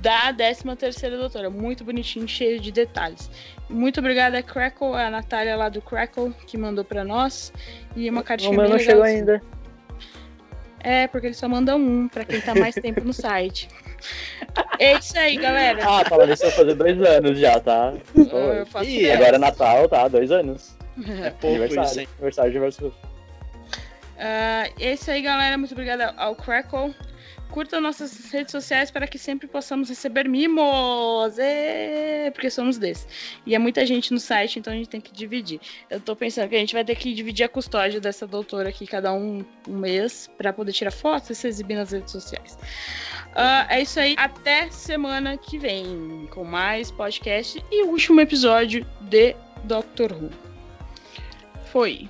Da 0.02 0.34
13 0.34 0.76
terceira 0.76 1.18
doutora, 1.18 1.50
muito 1.50 1.84
bonitinho, 1.84 2.28
cheio 2.28 2.60
de 2.60 2.72
detalhes. 2.72 3.30
Muito 3.70 4.00
obrigada, 4.00 4.42
Crackle, 4.42 4.96
a 4.96 5.10
Natália 5.10 5.56
lá 5.56 5.70
do 5.70 5.82
Crackle, 5.82 6.34
que 6.46 6.58
mandou 6.58 6.86
para 6.86 7.04
nós. 7.04 7.52
E 7.96 8.10
uma 8.10 8.24
cartinha 8.24 8.52
O 8.52 8.56
meu 8.56 8.70
não 8.70 8.80
chegou 8.80 9.04
ainda. 9.04 9.42
É, 10.88 11.06
porque 11.06 11.28
ele 11.28 11.34
só 11.34 11.50
manda 11.50 11.76
um, 11.76 12.08
para 12.08 12.24
quem 12.24 12.40
tá 12.40 12.56
mais 12.56 12.74
tempo 12.74 13.04
no 13.04 13.12
site. 13.12 13.68
É 14.80 14.94
isso 14.94 15.20
aí, 15.20 15.36
galera. 15.36 15.84
Ah, 15.84 16.06
falando 16.08 16.32
isso, 16.32 16.44
vai 16.44 16.52
fazer 16.52 16.76
dois 16.76 17.02
anos 17.02 17.38
já, 17.38 17.60
tá? 17.60 17.94
Faço 18.68 18.90
e 18.90 19.12
agora 19.12 19.36
é 19.36 19.38
Natal, 19.38 19.90
tá? 19.90 20.08
Dois 20.08 20.32
anos. 20.32 20.78
É 21.22 21.30
pouco 21.32 21.48
aniversário, 21.48 21.90
isso, 21.90 22.00
hein? 22.00 22.08
Aniversário 22.14 22.52
de 22.54 22.60
Versus. 22.60 22.94
Uh, 22.94 24.72
é 24.80 24.94
isso 24.94 25.12
aí, 25.12 25.22
galera. 25.22 25.58
Muito 25.58 25.74
obrigada 25.74 26.14
ao 26.16 26.34
Crackle. 26.36 26.96
Curtam 27.52 27.82
nossas 27.82 28.32
redes 28.32 28.52
sociais 28.52 28.92
para 28.92 29.08
que 29.08 29.18
sempre 29.18 29.48
possamos 29.48 29.90
receber 29.90 30.28
mimos. 30.28 31.36
Porque 32.34 32.50
somos 32.50 32.78
desses. 32.78 33.08
E 33.46 33.56
é 33.56 33.60
muita 33.60 33.86
gente 33.86 34.12
no 34.14 34.20
site, 34.20 34.60
então 34.60 34.74
a 34.74 34.76
gente 34.76 34.90
tem 34.90 35.02
que 35.02 35.12
dividir. 35.12 35.60
Eu 35.90 36.00
tô 36.00 36.16
pensando 36.16 36.50
que 36.50 36.56
a 36.56 36.60
gente 36.60 36.74
vai 36.74 36.84
ter 36.84 36.96
que 36.96 37.14
dividir 37.14 37.46
a 37.46 37.50
custódia 37.50 38.00
dessa 38.00 38.28
doutora 38.28 38.70
aqui, 38.70 38.86
cada 38.86 39.14
um 39.14 39.46
um 39.68 39.78
mês, 39.78 40.30
para 40.38 40.54
poder 40.54 40.72
tirar 40.72 40.92
fotos 40.92 41.30
e 41.30 41.36
se 41.36 41.48
exibir 41.48 41.76
nas 41.76 41.92
redes 41.92 42.12
sociais. 42.12 42.58
Uh, 43.28 43.68
é 43.70 43.82
isso 43.82 44.00
aí. 44.00 44.16
Até 44.18 44.70
semana 44.70 45.38
que 45.38 45.58
vem 45.58 46.28
com 46.32 46.44
mais 46.44 46.92
podcast 46.92 47.64
e 47.72 47.84
o 47.84 47.90
último 47.90 48.22
episódio 48.22 48.86
de 49.02 49.36
Doctor 49.64 50.14
Who. 50.14 50.30
Foi. 51.72 52.10